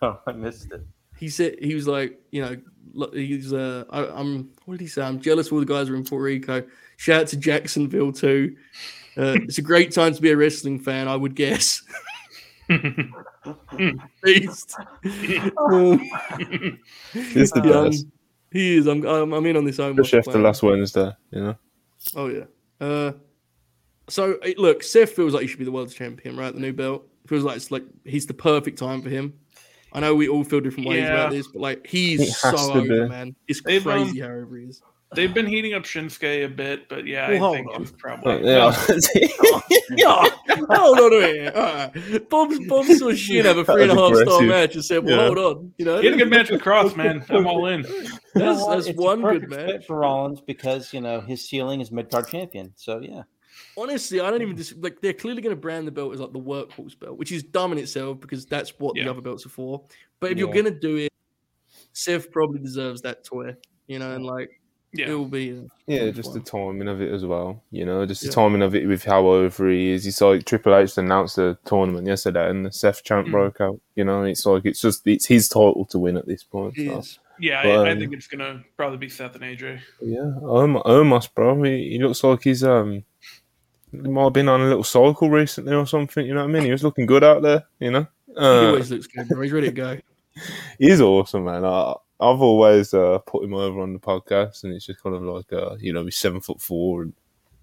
No, 0.00 0.18
I 0.26 0.32
missed 0.32 0.72
it. 0.72 0.80
he 1.18 1.28
said 1.28 1.56
he 1.60 1.74
was 1.74 1.86
like, 1.88 2.18
you 2.30 2.40
know, 2.42 3.08
he's 3.12 3.52
uh, 3.52 3.84
I, 3.90 4.06
I'm 4.06 4.50
what 4.64 4.74
did 4.78 4.80
he 4.82 4.86
say? 4.88 5.02
I'm 5.02 5.20
jealous 5.20 5.48
of 5.48 5.54
all 5.54 5.58
the 5.60 5.66
guys 5.66 5.88
who 5.88 5.94
are 5.94 5.96
in 5.96 6.04
Puerto 6.04 6.22
Rico. 6.24 6.62
Shout 6.96 7.22
out 7.22 7.26
to 7.28 7.36
Jacksonville 7.36 8.12
too. 8.12 8.56
Uh, 9.16 9.36
it's 9.42 9.58
a 9.58 9.62
great 9.62 9.90
time 9.92 10.14
to 10.14 10.22
be 10.22 10.30
a 10.30 10.36
wrestling 10.36 10.78
fan, 10.78 11.06
I 11.08 11.16
would 11.16 11.34
guess. 11.34 11.82
Beast. 14.22 14.76
Um, 15.58 15.98
He's 17.12 17.50
the 17.50 17.60
best. 17.62 18.06
He 18.52 18.76
is. 18.76 18.86
I'm, 18.86 19.04
I'm, 19.06 19.32
I'm 19.32 19.46
in 19.46 19.56
on 19.56 19.64
this 19.64 19.78
Omos 19.78 19.92
Especially 20.00 20.18
after 20.18 20.30
plan. 20.32 20.42
last 20.44 20.62
Wednesday, 20.62 21.10
you 21.30 21.40
know? 21.40 21.56
Oh 22.14 22.26
yeah. 22.28 22.44
Uh, 22.80 23.12
so 24.08 24.38
look, 24.58 24.82
Seth 24.82 25.10
feels 25.12 25.32
like 25.34 25.42
he 25.42 25.48
should 25.48 25.58
be 25.58 25.64
the 25.64 25.72
world 25.72 25.92
champion, 25.92 26.36
right? 26.36 26.52
The 26.52 26.60
new 26.60 26.72
belt 26.72 27.06
feels 27.26 27.44
like 27.44 27.56
it's 27.56 27.70
like 27.70 27.84
he's 28.04 28.26
the 28.26 28.34
perfect 28.34 28.78
time 28.78 29.00
for 29.02 29.08
him. 29.08 29.34
I 29.92 30.00
know 30.00 30.14
we 30.14 30.28
all 30.28 30.42
feel 30.42 30.60
different 30.60 30.88
ways 30.88 31.02
Yeah. 31.04 31.12
about 31.14 31.30
this, 31.32 31.46
but 31.48 31.60
like 31.60 31.86
he's 31.86 32.20
It 32.20 32.32
so 32.32 32.72
over, 32.72 32.82
be. 32.82 33.08
man. 33.08 33.36
It's 33.46 33.62
They've, 33.62 33.86
um, 33.86 34.04
crazy 34.04 34.20
how 34.20 34.28
over 34.28 34.56
he 34.56 34.64
is. 34.66 34.82
They've 35.14 35.32
been 35.32 35.46
heating 35.46 35.74
up 35.74 35.82
Shinsuke 35.84 36.44
a 36.44 36.48
bit, 36.48 36.88
but 36.88 37.06
yeah, 37.06 37.28
Well, 37.28 37.34
I 37.36 37.38
hold 37.38 37.56
think 37.56 37.74
on. 37.74 37.82
it's 37.82 37.90
uh, 37.92 37.94
probably. 37.98 38.48
yeah. 38.48 38.86
yeah, 39.96 40.28
hold 40.76 40.98
on 40.98 41.12
a 41.12 41.20
minute. 41.20 41.54
All 41.54 41.62
right. 41.62 42.28
Bob's 42.30 42.58
Bob 42.66 42.86
saw 42.86 43.12
Shin 43.14 43.44
have 43.44 43.58
a 43.58 43.62
That 43.64 43.72
three 43.72 43.82
and 43.82 43.92
a 43.92 43.94
was 43.94 44.18
half 44.20 44.28
star 44.28 44.42
match 44.42 44.74
and 44.74 44.84
said, 44.84 45.04
"Well, 45.04 45.16
Yeah. 45.18 45.26
hold 45.26 45.38
on." 45.38 45.72
You 45.78 45.84
know, 45.84 45.98
He 46.00 46.06
had 46.06 46.14
a 46.14 46.18
good 46.18 46.30
match 46.30 46.50
with 46.50 46.62
Kross, 46.62 46.96
man. 46.96 47.24
I'm 47.28 47.46
all 47.46 47.66
in. 47.66 47.80
You 47.82 48.08
That's, 48.34 48.60
what? 48.60 48.74
that's 48.76 48.86
It's 48.88 48.98
one 48.98 49.20
good 49.22 49.48
match. 49.50 49.66
fit 49.66 49.84
for 49.84 49.98
Rollins 49.98 50.40
because 50.40 50.92
you 50.94 51.00
know 51.00 51.20
his 51.20 51.46
ceiling 51.48 51.80
is 51.80 51.90
mid 51.92 52.10
card 52.10 52.28
champion. 52.28 52.72
So 52.76 53.00
yeah, 53.00 53.22
Honestly, 53.76 54.20
I 54.20 54.30
don't 54.30 54.42
even 54.42 54.56
dis- 54.56 54.74
like. 54.78 55.00
They're 55.00 55.12
clearly 55.12 55.42
going 55.42 55.54
to 55.54 55.60
brand 55.60 55.86
the 55.86 55.92
belt 55.92 56.14
as 56.14 56.20
like 56.20 56.32
the 56.32 56.40
workhorse 56.40 56.98
belt, 56.98 57.18
which 57.18 57.32
is 57.32 57.42
dumb 57.42 57.72
in 57.72 57.78
itself 57.78 58.20
because 58.20 58.46
that's 58.46 58.78
what 58.78 58.96
Yeah. 58.96 59.04
the 59.04 59.10
other 59.10 59.20
belts 59.20 59.44
are 59.46 59.50
for. 59.50 59.84
But 60.20 60.32
if 60.32 60.38
you're 60.38 60.52
going 60.52 60.64
to 60.64 60.70
do 60.70 60.96
it, 60.96 61.12
Seth 61.92 62.30
probably 62.30 62.60
deserves 62.60 63.02
that 63.02 63.24
toy. 63.24 63.56
You 63.88 63.98
know, 63.98 64.14
and 64.14 64.24
like 64.24 64.48
it 64.48 64.56
Yeah. 64.94 65.06
It'll 65.08 65.24
be. 65.24 65.52
uh, 65.52 65.62
Yeah, 65.86 66.10
just 66.10 66.30
one? 66.30 66.38
the 66.38 66.44
timing 66.44 66.88
of 66.88 67.00
it 67.00 67.10
as 67.12 67.24
well. 67.24 67.62
You 67.70 67.86
know, 67.86 68.04
just 68.04 68.20
the 68.20 68.26
Yeah. 68.28 68.32
timing 68.34 68.62
of 68.62 68.74
it 68.74 68.86
with 68.86 69.04
how 69.04 69.26
over 69.26 69.68
he 69.70 69.90
is. 69.92 70.06
It's 70.06 70.20
like 70.20 70.44
Triple 70.44 70.74
H 70.76 70.98
announced 70.98 71.36
the 71.36 71.56
tournament 71.64 72.06
yesterday, 72.06 72.50
and 72.50 72.66
the 72.66 72.72
Seth 72.72 73.02
chant 73.02 73.28
Mm. 73.28 73.30
broke 73.30 73.60
out. 73.60 73.80
You 73.96 74.04
know, 74.04 74.24
it's 74.24 74.44
like 74.44 74.66
it's 74.66 74.80
just 74.82 75.06
it's 75.06 75.26
his 75.26 75.48
title 75.48 75.86
to 75.86 75.98
win 75.98 76.16
at 76.18 76.26
this 76.26 76.44
point. 76.44 76.76
it 76.76 76.88
so. 76.90 76.98
is. 76.98 77.18
Yeah, 77.40 77.62
But, 77.62 77.86
I, 77.88 77.90
I 77.92 77.98
think 77.98 78.12
it's 78.12 78.26
gonna 78.28 78.62
probably 78.76 78.98
be 78.98 79.08
Seth 79.08 79.34
and 79.34 79.42
AJ. 79.42 79.80
Yeah, 80.02 80.34
almost, 80.42 80.84
almost 80.86 81.34
bro. 81.34 81.60
He, 81.62 81.92
he 81.92 81.98
looks 81.98 82.22
like 82.22 82.44
he's 82.44 82.62
um, 82.62 83.02
he 83.90 83.96
might 83.98 84.24
have 84.24 84.32
been 84.34 84.48
on 84.48 84.60
a 84.60 84.66
little 84.66 84.84
cycle 84.84 85.30
recently 85.30 85.74
or 85.74 85.86
something. 85.86 86.24
You 86.26 86.34
know 86.34 86.42
what 86.42 86.50
I 86.50 86.52
mean? 86.52 86.64
He 86.64 86.70
was 86.70 86.84
looking 86.84 87.06
good 87.06 87.24
out 87.24 87.42
there. 87.42 87.64
You 87.80 87.90
know, 87.92 88.06
He 88.28 88.34
uh, 88.36 88.66
always 88.68 88.90
looks 88.90 89.06
good, 89.06 89.26
bro. 89.28 89.40
He's 89.40 89.52
ready 89.52 89.68
to 89.68 89.72
go. 89.72 89.98
he's 90.78 91.00
awesome, 91.00 91.44
man. 91.44 91.64
I, 91.64 91.94
I've 92.22 92.40
always 92.40 92.94
uh, 92.94 93.18
put 93.26 93.44
him 93.44 93.54
over 93.54 93.80
on 93.80 93.92
the 93.92 93.98
podcast, 93.98 94.64
and 94.64 94.72
it's 94.72 94.86
just 94.86 95.02
kind 95.02 95.16
of 95.16 95.22
like 95.22 95.52
uh, 95.52 95.76
you 95.80 95.92
know, 95.92 96.04
he's 96.04 96.16
seven 96.16 96.40
foot 96.40 96.60
four 96.60 97.02
and 97.02 97.12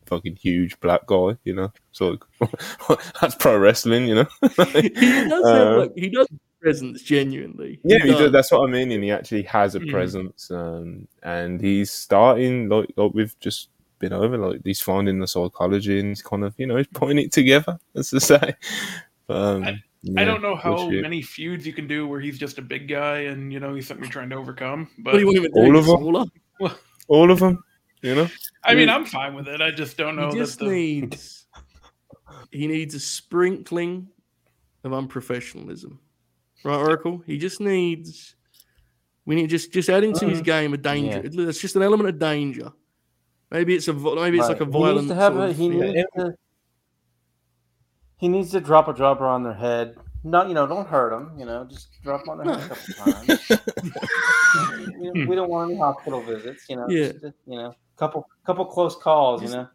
fucking 0.05 0.35
huge 0.35 0.79
black 0.79 1.05
guy. 1.07 1.37
You 1.43 1.55
know, 1.55 1.71
so 1.91 2.17
like, 2.39 2.99
that's 3.21 3.35
pro 3.35 3.57
wrestling. 3.57 4.07
You 4.07 4.15
know. 4.15 4.27
he 4.73 4.89
does 4.89 5.47
have 5.47 5.67
Uh, 5.67 5.77
like 5.79 5.91
he 5.95 6.09
does 6.09 6.27
presence 6.61 7.01
genuinely. 7.01 7.79
Yeah, 7.85 7.99
he 8.03 8.09
does. 8.11 8.19
does. 8.19 8.31
that's 8.33 8.51
what 8.51 8.67
I 8.67 8.71
mean, 8.71 8.91
and 8.91 9.03
he 9.03 9.11
actually 9.11 9.43
has 9.43 9.75
a 9.75 9.79
Mhm. 9.79 9.91
presence, 9.91 10.51
um, 10.51 11.07
and 11.23 11.61
he's 11.61 11.91
starting 11.91 12.67
like 12.69 12.91
like 12.97 13.13
we've 13.13 13.39
just 13.39 13.69
been 13.99 14.13
over. 14.13 14.37
Like 14.37 14.61
he's 14.65 14.81
finding 14.81 15.19
the 15.19 15.27
psychology, 15.27 15.99
and 15.99 16.09
he's 16.09 16.21
kind 16.21 16.43
of 16.43 16.53
you 16.57 16.67
know 16.67 16.75
he's 16.77 16.87
putting 16.87 17.17
it 17.17 17.31
together, 17.31 17.79
as 17.95 18.09
to 18.09 18.19
say. 18.19 18.55
Um, 19.31 19.63
I 19.63 19.83
yeah, 20.03 20.23
don't 20.25 20.41
know 20.41 20.55
how 20.55 20.75
bullshit. 20.75 21.01
many 21.01 21.21
feuds 21.21 21.65
you 21.67 21.73
can 21.73 21.87
do 21.87 22.07
where 22.07 22.19
he's 22.21 22.37
just 22.39 22.57
a 22.57 22.61
big 22.61 22.87
guy 22.87 23.19
and 23.21 23.51
you 23.51 23.59
know 23.59 23.73
he's 23.75 23.87
something 23.87 24.03
you're 24.05 24.11
trying 24.11 24.29
to 24.29 24.35
overcome. 24.35 24.89
But 24.99 25.13
What 25.13 25.19
do 25.19 25.19
you 25.19 25.25
want 25.27 25.37
him 25.37 25.43
to 25.43 25.49
do? 25.49 25.59
all 25.59 25.65
Get 25.71 25.75
of 25.75 25.89
'em? 25.89 25.97
smaller? 25.97 26.75
all 27.07 27.31
of 27.31 27.39
them. 27.39 27.63
You 28.01 28.15
know, 28.15 28.29
I 28.63 28.75
mean, 28.75 28.89
I'm 28.89 29.03
fine 29.05 29.33
with 29.33 29.49
it. 29.49 29.61
I 29.61 29.71
just 29.71 29.97
don't 29.97 30.15
know 30.15 30.29
He 30.29 30.37
that 30.39 30.45
just 30.45 30.59
the 30.59 30.67
needs 30.67 31.47
he 32.51 32.65
needs 32.67 32.95
a 32.95 32.99
sprinkling 32.99 34.07
of 34.85 34.91
unprofessionalism, 34.93 35.97
right, 36.63 36.77
Oracle? 36.77 37.21
He 37.25 37.37
just 37.37 37.59
needs 37.59 38.35
we 39.25 39.35
need 39.35 39.49
just 39.49 39.73
just 39.73 39.89
add 39.89 40.05
into 40.05 40.29
his 40.29 40.41
Mhm. 40.41 40.45
game 40.45 40.73
a 40.73 40.77
danger. 40.77 41.21
That's 41.27 41.59
just 41.59 41.75
an 41.75 41.81
element 41.81 42.07
of 42.09 42.19
danger. 42.19 42.71
Maybe 43.51 43.75
it's 43.75 43.87
a 43.89 43.93
maybe 43.93 44.39
it's 44.39 44.47
like 44.47 44.61
a 44.61 44.65
violent. 44.65 45.01
He 45.01 45.01
needs 45.01 45.07
to 45.09 45.15
have 45.15 45.33
sort 45.33 45.49
a, 45.49 45.53
he 45.53 45.67
yeah. 45.67 45.91
needs 45.91 46.07
to 46.15 46.33
he 48.19 48.27
needs 48.27 48.51
to 48.51 48.59
drop 48.61 48.87
a 48.87 48.93
dropper 48.93 49.25
on 49.25 49.43
their 49.43 49.53
head. 49.53 49.95
Not 50.23 50.47
you 50.49 50.53
know, 50.53 50.67
don't 50.67 50.87
hurt 50.87 51.11
them. 51.11 51.33
You 51.39 51.45
know, 51.45 51.65
just 51.65 51.87
drop 52.03 52.21
'em 52.21 52.29
on 52.29 52.37
their 52.45 52.55
head 52.57 52.65
a 52.65 52.75
couple 52.75 52.93
times. 53.27 53.49
You 54.99 55.13
know, 55.13 55.25
we 55.29 55.35
don't 55.35 55.49
want 55.49 55.71
any 55.71 55.79
hospital 55.79 56.21
visits. 56.21 56.65
You 56.69 56.75
know, 56.77 56.89
Yeah. 56.89 57.11
just, 57.13 57.37
you 57.47 57.57
know, 57.57 57.73
couple 57.97 58.27
couple 58.45 58.65
close 58.65 58.95
calls. 58.95 59.41
You 59.43 59.49
know, 59.49 59.67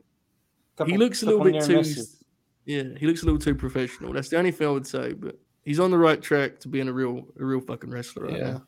couple, 0.77 0.93
he 0.93 0.99
looks 0.99 1.23
a 1.23 1.27
little 1.27 1.43
bit 1.45 1.63
too. 1.65 1.77
misses. 1.77 2.23
Yeah, 2.67 2.83
he 2.99 3.07
looks 3.07 3.23
a 3.23 3.27
little 3.27 3.39
too 3.41 3.55
professional. 3.55 4.13
That's 4.13 4.29
the 4.29 4.39
only 4.39 4.51
thing 4.51 4.67
I 4.67 4.71
would 4.71 4.87
say. 4.87 5.13
But 5.13 5.39
he's 5.65 5.81
on 5.81 5.91
the 5.91 5.99
right 5.99 6.21
track 6.21 6.61
to 6.61 6.69
being 6.69 6.89
a 6.89 6.93
real, 6.93 7.27
a 7.39 7.45
real 7.45 7.61
fucking 7.61 7.91
wrestler 7.91 8.25
right 8.25 8.37
Yeah. 8.39 8.51
now. 8.53 8.63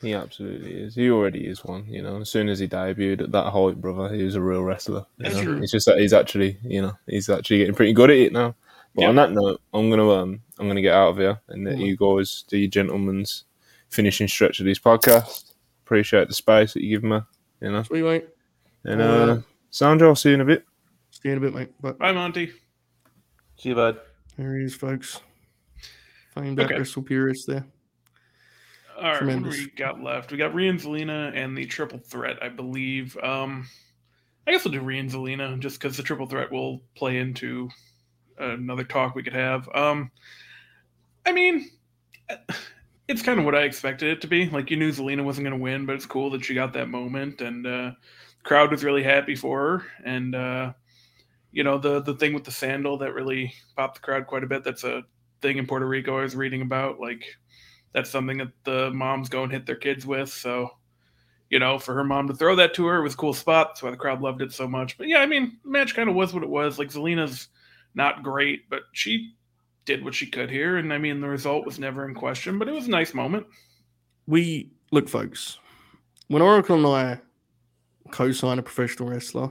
he 0.00 0.14
absolutely 0.14 0.72
is. 0.80 0.94
He 0.94 1.10
already 1.10 1.46
is 1.46 1.64
one. 1.64 1.84
You 1.88 2.02
know, 2.02 2.20
as 2.20 2.28
soon 2.30 2.48
as 2.48 2.58
he 2.60 2.68
debuted 2.68 3.20
at 3.22 3.32
that 3.32 3.50
height, 3.50 3.80
brother, 3.80 4.14
he 4.14 4.22
was 4.22 4.34
a 4.36 4.40
real 4.40 4.62
wrestler. 4.62 5.04
you 5.18 5.28
know? 5.30 5.42
true. 5.42 5.62
It's 5.62 5.72
just 5.72 5.86
that 5.86 5.98
he's 5.98 6.12
actually, 6.12 6.58
you 6.62 6.80
know, 6.82 6.92
he's 7.06 7.28
actually 7.28 7.58
getting 7.58 7.74
pretty 7.74 7.92
good 7.92 8.10
at 8.10 8.16
it 8.16 8.32
now. 8.32 8.54
But 8.98 9.02
Yeah. 9.04 9.08
on 9.10 9.14
that 9.14 9.30
note, 9.30 9.60
I'm 9.72 9.90
gonna 9.90 10.10
um, 10.10 10.40
I'm 10.58 10.66
gonna 10.66 10.82
get 10.82 10.92
out 10.92 11.10
of 11.10 11.18
here 11.18 11.40
and 11.46 11.64
let 11.64 11.78
you 11.78 11.96
guys 11.96 12.42
do 12.48 12.58
your 12.58 12.68
gentleman's 12.68 13.44
finishing 13.90 14.26
stretch 14.26 14.58
of 14.58 14.66
this 14.66 14.80
podcast. 14.80 15.52
Appreciate 15.86 16.26
the 16.26 16.34
space 16.34 16.74
that 16.74 16.82
you 16.82 16.90
give 16.90 17.04
me, 17.04 17.20
you 17.62 17.70
know. 17.70 17.84
Sweet 17.84 18.02
mate. 18.02 18.28
And 18.82 19.00
Uh, 19.00 19.04
uh, 19.04 19.40
Sandra, 19.70 20.08
I'll 20.08 20.16
see 20.16 20.30
you 20.30 20.34
in 20.34 20.40
a 20.40 20.44
bit. 20.44 20.64
See 21.12 21.20
you 21.28 21.30
in 21.32 21.38
a 21.38 21.40
bit, 21.40 21.54
mate. 21.54 21.68
But 21.80 21.96
Bye, 21.98 22.10
Monty. 22.10 22.50
See 23.56 23.68
you, 23.68 23.76
bud. 23.76 24.00
there 24.36 24.56
he 24.58 24.64
is, 24.64 24.74
folks. 24.74 25.20
Famed 26.34 26.58
Okay. 26.58 26.66
okay. 26.66 26.78
Wrestle 26.80 27.02
purist 27.04 27.46
there. 27.46 27.64
All 28.96 29.12
right, 29.12 29.22
what 29.24 29.42
do 29.44 29.48
we 29.50 29.70
got 29.76 30.02
left? 30.02 30.32
We 30.32 30.38
got 30.38 30.54
Rhea 30.54 30.70
and 30.70 30.80
Zelina 30.80 31.32
and 31.36 31.56
the 31.56 31.66
triple 31.66 32.00
threat, 32.00 32.42
I 32.42 32.48
believe. 32.48 33.16
Um, 33.22 33.68
I 34.44 34.50
guess 34.50 34.64
we'll 34.64 34.72
do 34.72 34.80
Rhea 34.80 34.98
and 35.00 35.10
Zelina 35.10 35.56
just 35.60 35.78
because 35.80 35.96
the 35.96 36.02
triple 36.02 36.26
threat 36.26 36.50
will 36.50 36.82
play 36.96 37.18
into 37.18 37.68
another 38.38 38.84
talk 38.84 39.14
we 39.14 39.22
could 39.22 39.34
have. 39.34 39.68
Um, 39.74 40.10
I 41.26 41.32
mean, 41.32 41.70
it's 43.08 43.22
kind 43.22 43.38
of 43.38 43.44
what 43.44 43.54
I 43.54 43.62
expected 43.62 44.10
it 44.10 44.20
to 44.20 44.26
be. 44.26 44.48
Like 44.48 44.70
you 44.70 44.76
knew 44.76 44.92
Zelina 44.92 45.24
wasn't 45.24 45.46
going 45.46 45.58
to 45.58 45.62
win, 45.62 45.86
but 45.86 45.94
it's 45.96 46.06
cool 46.06 46.30
that 46.30 46.44
she 46.44 46.54
got 46.54 46.72
that 46.74 46.88
moment, 46.88 47.40
and 47.40 47.66
uh, 47.66 47.92
crowd 48.44 48.70
was 48.70 48.84
really 48.84 49.02
happy 49.02 49.34
for 49.34 49.58
her. 49.60 49.84
And 50.04 50.34
uh, 50.34 50.72
you 51.52 51.64
know 51.64 51.78
the 51.78 52.00
the 52.00 52.14
thing 52.14 52.34
with 52.34 52.44
the 52.44 52.50
sandal 52.50 52.98
that 52.98 53.14
really 53.14 53.52
popped 53.76 53.96
the 53.96 54.00
crowd 54.02 54.26
quite 54.26 54.44
a 54.44 54.48
bit. 54.48 54.64
That's 54.64 54.84
a 54.84 55.02
thing 55.40 55.58
in 55.58 55.66
Puerto 55.66 55.86
Rico 55.86 56.18
I 56.18 56.22
was 56.22 56.36
reading 56.36 56.62
about. 56.62 57.00
Like 57.00 57.24
that's 57.92 58.10
something 58.10 58.38
that 58.38 58.52
the 58.64 58.90
moms 58.90 59.28
go 59.28 59.42
and 59.42 59.52
hit 59.52 59.66
their 59.66 59.76
kids 59.76 60.06
with. 60.06 60.28
So, 60.28 60.70
you 61.48 61.58
know, 61.58 61.78
for 61.78 61.94
her 61.94 62.04
mom 62.04 62.28
to 62.28 62.34
throw 62.34 62.54
that 62.56 62.74
to 62.74 62.86
her 62.86 63.02
was 63.02 63.14
a 63.14 63.16
cool 63.16 63.32
spot. 63.32 63.70
That's 63.70 63.82
why 63.82 63.90
the 63.90 63.96
crowd 63.96 64.20
loved 64.20 64.42
it 64.42 64.52
so 64.52 64.68
much. 64.68 64.98
But 64.98 65.08
yeah, 65.08 65.18
I 65.18 65.26
mean, 65.26 65.58
the 65.64 65.70
match 65.70 65.94
kind 65.94 66.08
of 66.08 66.14
was 66.14 66.34
what 66.34 66.42
it 66.42 66.48
was. 66.48 66.78
Like 66.78 66.88
Zelina's 66.88 67.48
not 67.98 68.22
great, 68.22 68.70
but 68.70 68.84
she 68.92 69.34
did 69.84 70.02
what 70.04 70.14
she 70.14 70.26
could 70.26 70.50
here, 70.50 70.78
and 70.78 70.92
I 70.92 70.98
mean, 70.98 71.20
the 71.20 71.28
result 71.28 71.66
was 71.66 71.78
never 71.78 72.08
in 72.08 72.14
question. 72.14 72.58
But 72.58 72.68
it 72.68 72.72
was 72.72 72.86
a 72.86 72.90
nice 72.90 73.12
moment. 73.12 73.46
We 74.26 74.70
look, 74.92 75.08
folks. 75.08 75.58
When 76.28 76.40
Oracle 76.40 76.76
and 76.76 76.86
I 76.86 77.20
co-sign 78.10 78.58
a 78.58 78.62
professional 78.62 79.10
wrestler, 79.10 79.50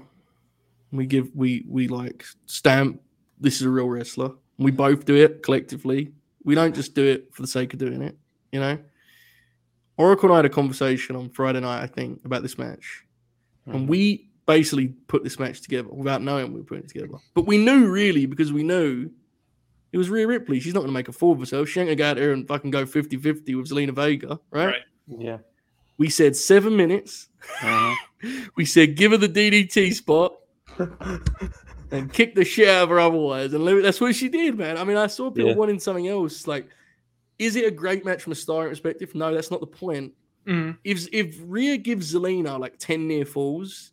we 0.91 1.05
give 1.05 1.29
we 1.35 1.65
we 1.67 1.87
like 1.87 2.25
stamp 2.45 3.01
this 3.39 3.57
is 3.57 3.63
a 3.63 3.69
real 3.69 3.89
wrestler. 3.89 4.31
We 4.57 4.71
both 4.71 5.05
do 5.05 5.15
it 5.15 5.43
collectively. 5.43 6.13
We 6.43 6.55
don't 6.55 6.73
just 6.73 6.95
do 6.95 7.05
it 7.05 7.29
for 7.33 7.41
the 7.43 7.47
sake 7.47 7.73
of 7.73 7.79
doing 7.79 8.01
it. 8.01 8.17
You 8.51 8.61
know. 8.61 8.79
Oracle 9.97 10.29
and 10.29 10.33
I 10.33 10.37
had 10.37 10.45
a 10.45 10.49
conversation 10.49 11.15
on 11.15 11.29
Friday 11.29 11.59
night, 11.59 11.81
I 11.81 11.87
think, 11.87 12.23
about 12.23 12.43
this 12.43 12.59
match, 12.59 13.03
and 13.65 13.81
hmm. 13.81 13.87
we 13.87 14.29
basically 14.47 14.87
put 15.07 15.23
this 15.23 15.37
match 15.39 15.61
together 15.61 15.89
without 15.89 16.21
knowing 16.23 16.51
we 16.53 16.59
were 16.61 16.65
putting 16.65 16.85
it 16.85 16.89
together. 16.89 17.09
But 17.35 17.45
we 17.45 17.57
knew 17.57 17.87
really 17.87 18.25
because 18.25 18.51
we 18.51 18.63
knew 18.63 19.09
it 19.91 19.97
was 19.97 20.09
Rhea 20.09 20.25
Ripley. 20.25 20.59
She's 20.59 20.73
not 20.73 20.79
going 20.79 20.89
to 20.89 20.93
make 20.93 21.07
a 21.09 21.13
fool 21.13 21.33
of 21.33 21.39
herself. 21.39 21.69
She 21.69 21.79
ain't 21.79 21.87
going 21.87 21.97
to 21.97 22.03
go 22.03 22.09
out 22.09 22.15
there 22.17 22.31
and 22.31 22.47
fucking 22.47 22.71
go 22.71 22.85
50 22.85 23.17
50 23.17 23.55
with 23.55 23.69
Zelina 23.69 23.91
Vega, 23.93 24.39
right? 24.51 24.65
Right. 24.67 24.81
Yeah. 25.07 25.37
We 25.97 26.09
said 26.09 26.35
seven 26.35 26.75
minutes. 26.75 27.29
Uh-huh. 27.61 27.95
We 28.55 28.65
said 28.65 28.95
give 28.95 29.11
her 29.11 29.17
the 29.17 29.29
DDT 29.29 29.93
spot 29.93 30.33
and 31.91 32.11
kick 32.11 32.33
the 32.35 32.43
shit 32.43 32.67
out 32.67 32.83
of 32.83 32.89
her 32.89 32.99
otherwise. 32.99 33.53
And 33.53 33.67
that's 33.83 34.01
what 34.01 34.15
she 34.15 34.27
did, 34.27 34.57
man. 34.57 34.77
I 34.77 34.83
mean, 34.83 34.97
I 34.97 35.05
saw 35.07 35.29
people 35.29 35.51
Yeah. 35.51 35.55
wanting 35.55 35.79
something 35.79 36.07
else. 36.07 36.47
Like, 36.47 36.67
is 37.37 37.55
it 37.55 37.65
a 37.65 37.71
great 37.71 38.05
match 38.05 38.23
from 38.23 38.31
a 38.31 38.35
starring 38.35 38.69
perspective? 38.69 39.13
No, 39.13 39.33
that's 39.33 39.51
not 39.51 39.59
the 39.59 39.67
point. 39.67 40.13
Mhm. 40.47 40.77
If 40.83 41.07
if 41.13 41.37
Rhea 41.45 41.77
gives 41.77 42.13
Zelina 42.13 42.59
like 42.59 42.77
10 42.79 43.07
near 43.07 43.25
falls, 43.25 43.91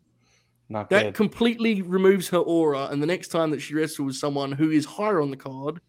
Not 0.68 0.88
that 0.90 1.02
good. 1.04 1.14
completely 1.14 1.82
removes 1.82 2.28
her 2.30 2.38
aura. 2.38 2.86
And 2.86 3.02
the 3.02 3.06
next 3.06 3.28
time 3.28 3.50
that 3.50 3.60
she 3.60 3.74
wrestles 3.74 4.06
with 4.06 4.16
someone 4.16 4.52
who 4.52 4.70
is 4.70 4.84
higher 4.84 5.20
on 5.20 5.30
the 5.30 5.36
card, 5.36 5.80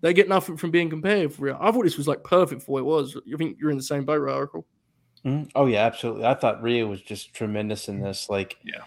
they 0.00 0.12
get 0.14 0.28
nothing 0.28 0.56
from 0.56 0.70
being 0.70 0.90
compared 0.90 1.32
for 1.32 1.42
Rhea. 1.42 1.58
I 1.60 1.70
thought 1.72 1.84
this 1.84 1.96
was 1.98 2.08
like 2.08 2.22
perfect 2.24 2.62
for 2.62 2.72
what 2.72 2.78
it 2.80 2.84
was. 2.84 3.16
You 3.24 3.36
think 3.36 3.56
you're 3.60 3.70
in 3.70 3.76
the 3.76 3.82
same 3.82 4.04
boat, 4.04 4.20
right, 4.20 4.34
Oracle? 4.34 4.66
Mhm. 5.24 5.50
Oh 5.54 5.66
yeah, 5.66 5.84
absolutely. 5.86 6.24
I 6.24 6.34
thought 6.34 6.62
Rhea 6.62 6.86
was 6.86 7.00
just 7.02 7.32
tremendous 7.34 7.88
in 7.88 8.00
this. 8.00 8.28
Like, 8.28 8.56
Yeah. 8.64 8.84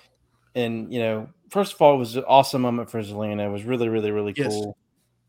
and 0.55 0.91
you 0.93 0.99
know, 0.99 1.29
first 1.49 1.73
of 1.73 1.81
all, 1.81 1.95
it 1.95 1.99
was 1.99 2.15
an 2.17 2.25
awesome 2.27 2.61
moment 2.61 2.89
for 2.89 3.01
Zelina. 3.01 3.45
It 3.45 3.51
was 3.51 3.63
really, 3.63 3.87
really, 3.89 4.11
really 4.11 4.33
Yes. 4.35 4.47
cool. 4.47 4.77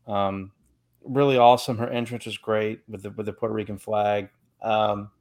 Um, 0.07 0.51
really 1.03 1.37
awesome. 1.37 1.77
Her 1.77 1.87
entrance 1.89 2.25
was 2.25 2.37
great 2.37 2.81
with 2.89 3.03
the 3.03 3.11
with 3.11 3.25
the 3.25 3.33
Puerto 3.33 3.53
Rican 3.53 3.77
flag. 3.77 4.29
Um, 4.61 5.11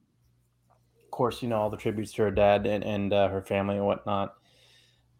of 1.04 1.10
course, 1.12 1.42
you 1.42 1.48
know 1.48 1.58
all 1.60 1.70
the 1.70 1.76
tributes 1.76 2.12
to 2.14 2.22
her 2.22 2.30
dad 2.32 2.66
and 2.66 2.82
and 2.84 3.12
uh, 3.12 3.28
her 3.28 3.42
family 3.42 3.76
and 3.76 3.86
whatnot. 3.86 4.34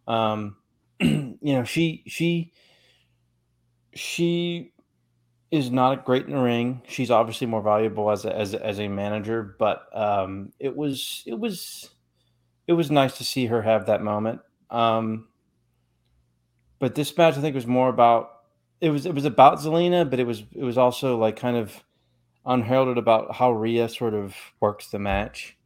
Um, 0.06 0.56
you 1.00 1.38
know, 1.42 1.64
she 1.64 2.02
she 2.06 2.52
she 3.94 4.72
is 5.50 5.70
not 5.70 6.04
great 6.04 6.26
in 6.26 6.32
the 6.32 6.40
ring. 6.40 6.82
She's 6.88 7.10
obviously 7.10 7.46
more 7.46 7.62
valuable 7.62 8.10
as 8.10 8.24
a, 8.24 8.36
as 8.36 8.54
a, 8.54 8.64
as 8.64 8.80
a 8.80 8.88
manager, 8.88 9.56
but 9.58 9.86
um, 9.94 10.52
it 10.58 10.76
was 10.76 11.22
it 11.26 11.38
was 11.38 11.90
it 12.66 12.72
was 12.72 12.90
nice 12.90 13.16
to 13.18 13.24
see 13.24 13.46
her 13.46 13.62
have 13.62 13.86
that 13.86 14.02
moment. 14.02 14.40
Um, 14.70 15.28
but 16.78 16.94
this 16.94 17.16
match, 17.16 17.36
I 17.36 17.40
think, 17.40 17.54
was 17.54 17.66
more 17.66 17.88
about 17.88 18.30
it 18.80 18.90
was 18.90 19.06
it 19.06 19.14
was 19.14 19.24
about 19.24 19.58
Zelina, 19.58 20.08
but 20.08 20.20
it 20.20 20.26
was 20.26 20.42
it 20.52 20.64
was 20.64 20.78
also 20.78 21.16
like 21.16 21.36
kind 21.36 21.56
of 21.56 21.82
unheralded 22.44 22.98
about 22.98 23.34
how 23.34 23.52
Rhea 23.52 23.88
sort 23.88 24.14
of 24.14 24.34
works 24.60 24.88
the 24.88 24.98
match. 24.98 25.56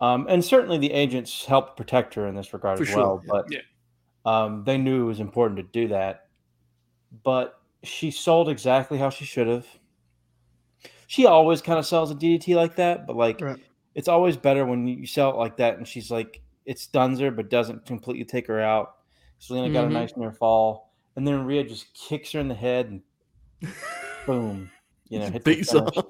Um, 0.00 0.26
and 0.28 0.44
certainly 0.44 0.78
the 0.78 0.92
agents 0.92 1.44
helped 1.44 1.76
protect 1.76 2.14
her 2.14 2.26
in 2.26 2.34
this 2.36 2.52
regard 2.52 2.78
For 2.78 2.84
as 2.84 2.88
sure, 2.90 2.98
well. 2.98 3.22
But 3.26 3.46
Yeah. 3.50 3.60
um, 4.24 4.64
they 4.64 4.78
knew 4.78 5.02
it 5.02 5.06
was 5.06 5.20
important 5.20 5.56
to 5.58 5.64
do 5.64 5.88
that. 5.88 6.28
But 7.24 7.60
she 7.82 8.10
sold 8.10 8.48
exactly 8.48 8.98
how 8.98 9.10
she 9.10 9.24
should 9.24 9.46
have. 9.48 9.66
She 11.06 11.26
always 11.26 11.62
kind 11.62 11.78
of 11.78 11.86
sells 11.86 12.10
a 12.10 12.14
DDT 12.14 12.54
like 12.54 12.76
that, 12.76 13.06
but 13.06 13.16
like 13.16 13.40
Right. 13.40 13.58
it's 13.94 14.08
always 14.08 14.36
better 14.36 14.66
when 14.66 14.86
you 14.86 15.06
sell 15.06 15.30
it 15.30 15.36
like 15.36 15.56
that 15.56 15.78
and 15.78 15.88
she's 15.88 16.10
like 16.10 16.42
it 16.66 16.78
stuns 16.78 17.18
her 17.18 17.30
but 17.30 17.48
doesn't 17.48 17.86
completely 17.86 18.24
take 18.26 18.46
her 18.46 18.60
out. 18.60 18.96
Zelina 19.40 19.72
got 19.72 19.86
a 19.86 19.88
Mhm. 19.88 19.92
nice 19.92 20.16
near 20.16 20.32
fall, 20.32 20.92
and 21.16 21.26
then 21.26 21.44
Rhea 21.44 21.64
just 21.64 21.94
kicks 21.94 22.32
her 22.32 22.40
in 22.40 22.48
the 22.48 22.54
head 22.54 22.86
and 22.90 23.02
boom, 24.26 24.70
you 25.08 25.18
know, 25.18 25.30
hits 25.30 25.44
the 25.44 25.54
Beats 25.54 25.72
her. 25.72 25.86
finish. 25.86 26.04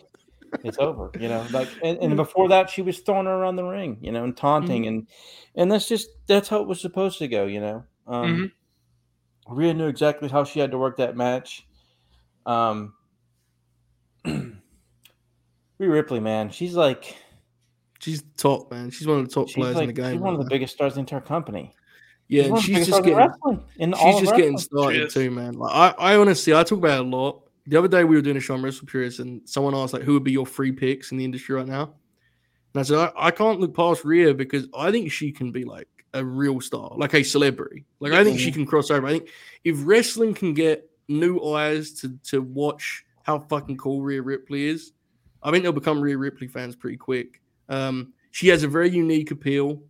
It's 0.64 0.78
over, 0.78 1.10
you 1.18 1.28
know. 1.28 1.46
Like 1.50 1.68
and, 1.82 1.98
and 1.98 2.16
before 2.16 2.48
that, 2.48 2.70
she 2.70 2.82
was 2.82 2.98
throwing 3.00 3.26
her 3.26 3.32
around 3.34 3.56
the 3.56 3.64
ring, 3.64 3.98
you 4.00 4.12
know, 4.12 4.24
and 4.24 4.36
taunting, 4.36 4.82
Mm-hmm. 4.82 4.88
and 4.88 5.06
and 5.54 5.72
that's 5.72 5.88
just 5.88 6.08
that's 6.26 6.48
how 6.48 6.60
it 6.60 6.68
was 6.68 6.80
supposed 6.80 7.18
to 7.18 7.28
go, 7.28 7.46
you 7.46 7.60
know. 7.60 7.84
Um, 8.06 8.52
Rhea 9.48 9.74
knew 9.74 9.86
exactly 9.88 10.28
how 10.28 10.44
she 10.44 10.60
had 10.60 10.70
to 10.72 10.78
work 10.78 10.96
that 10.98 11.16
match. 11.16 11.66
Um, 12.46 12.94
Rhea 14.24 14.52
Ripley, 15.78 16.20
man, 16.20 16.50
she's 16.50 16.74
like 16.74 17.16
She's 18.00 18.22
top, 18.36 18.70
man. 18.70 18.90
She's 18.90 19.06
one 19.08 19.18
of 19.20 19.28
the 19.28 19.34
top 19.34 19.48
players 19.48 19.74
like 19.74 19.82
in 19.82 19.86
the 19.88 19.92
game. 19.92 20.12
she's 20.12 20.20
one 20.20 20.32
of 20.34 20.38
the 20.38 20.44
now. 20.44 20.48
biggest 20.50 20.74
stars 20.74 20.92
in 20.92 20.96
the 20.98 21.00
entire 21.00 21.20
company. 21.20 21.74
Yeah, 22.28 22.48
one 22.48 22.50
and 22.50 22.58
of 22.58 22.64
the 22.66 22.74
she's 22.74 22.86
just 22.86 23.02
getting 23.04 23.60
in 23.78 23.94
she's 23.94 24.20
just 24.20 24.36
getting 24.36 24.58
started 24.58 25.10
too, 25.10 25.30
man. 25.30 25.54
Like 25.54 25.74
I, 25.98 26.12
I 26.12 26.16
honestly, 26.16 26.54
I 26.54 26.62
talk 26.62 26.78
about 26.78 27.00
it 27.00 27.06
a 27.06 27.08
lot. 27.08 27.47
The 27.68 27.78
other 27.78 27.88
day 27.88 28.04
we 28.04 28.16
were 28.16 28.22
doing 28.22 28.36
a 28.36 28.40
show 28.40 28.54
on 28.54 28.62
Wrestle 28.62 28.86
Curious, 28.86 29.18
and 29.18 29.46
someone 29.48 29.74
asked 29.74 29.92
like, 29.92 30.02
"Who 30.02 30.14
would 30.14 30.24
be 30.24 30.32
your 30.32 30.46
free 30.46 30.72
picks 30.72 31.12
in 31.12 31.18
the 31.18 31.24
industry 31.24 31.54
right 31.54 31.66
now?" 31.66 31.94
And 32.74 32.80
I 32.80 32.82
said, 32.82 32.98
I, 32.98 33.28
I 33.28 33.30
can't 33.30 33.60
look 33.60 33.74
past 33.74 34.04
Rhea 34.04 34.34
because 34.34 34.66
I 34.76 34.90
think 34.90 35.10
she 35.10 35.32
can 35.32 35.52
be 35.52 35.64
like 35.64 35.88
a 36.14 36.24
real 36.24 36.60
star, 36.60 36.92
like 36.96 37.14
a 37.14 37.22
celebrity. 37.22 37.84
Like 38.00 38.12
I 38.12 38.24
think 38.24 38.38
she 38.38 38.50
can 38.50 38.66
cross 38.66 38.90
over. 38.90 39.06
I 39.06 39.12
think 39.12 39.30
if 39.64 39.76
wrestling 39.84 40.34
can 40.34 40.54
get 40.54 40.90
new 41.08 41.42
eyes 41.44 41.92
to 42.00 42.16
to 42.24 42.40
watch 42.42 43.04
how 43.22 43.38
fucking 43.38 43.76
cool 43.76 44.02
Rhea 44.02 44.22
Ripley 44.22 44.66
is, 44.66 44.92
I 45.42 45.50
think 45.50 45.62
they'll 45.62 45.72
become 45.72 46.00
Rhea 46.00 46.16
Ripley 46.16 46.46
fans 46.48 46.76
pretty 46.76 46.96
quick. 46.96 47.40
Um, 47.68 48.12
she 48.30 48.48
has 48.48 48.62
a 48.62 48.68
very 48.68 48.90
unique 48.90 49.30
appeal. 49.30 49.82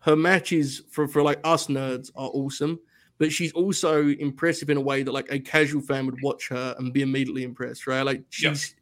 Her 0.00 0.16
matches 0.16 0.82
for 0.90 1.06
for 1.06 1.22
like 1.22 1.40
us 1.44 1.66
nerds 1.66 2.10
are 2.16 2.30
awesome, 2.32 2.80
but 3.20 3.30
she's 3.30 3.52
also 3.52 4.08
impressive 4.08 4.70
in 4.70 4.76
a 4.78 4.80
way 4.80 5.02
that 5.04 5.12
like 5.12 5.30
a 5.30 5.38
casual 5.38 5.80
fan 5.82 6.06
would 6.06 6.20
watch 6.22 6.48
her 6.48 6.74
and 6.78 6.92
be 6.92 7.02
immediately 7.02 7.44
impressed, 7.44 7.86
right? 7.86 8.02
Like 8.02 8.24
Yeah. 8.40 8.50
she's 8.54 8.74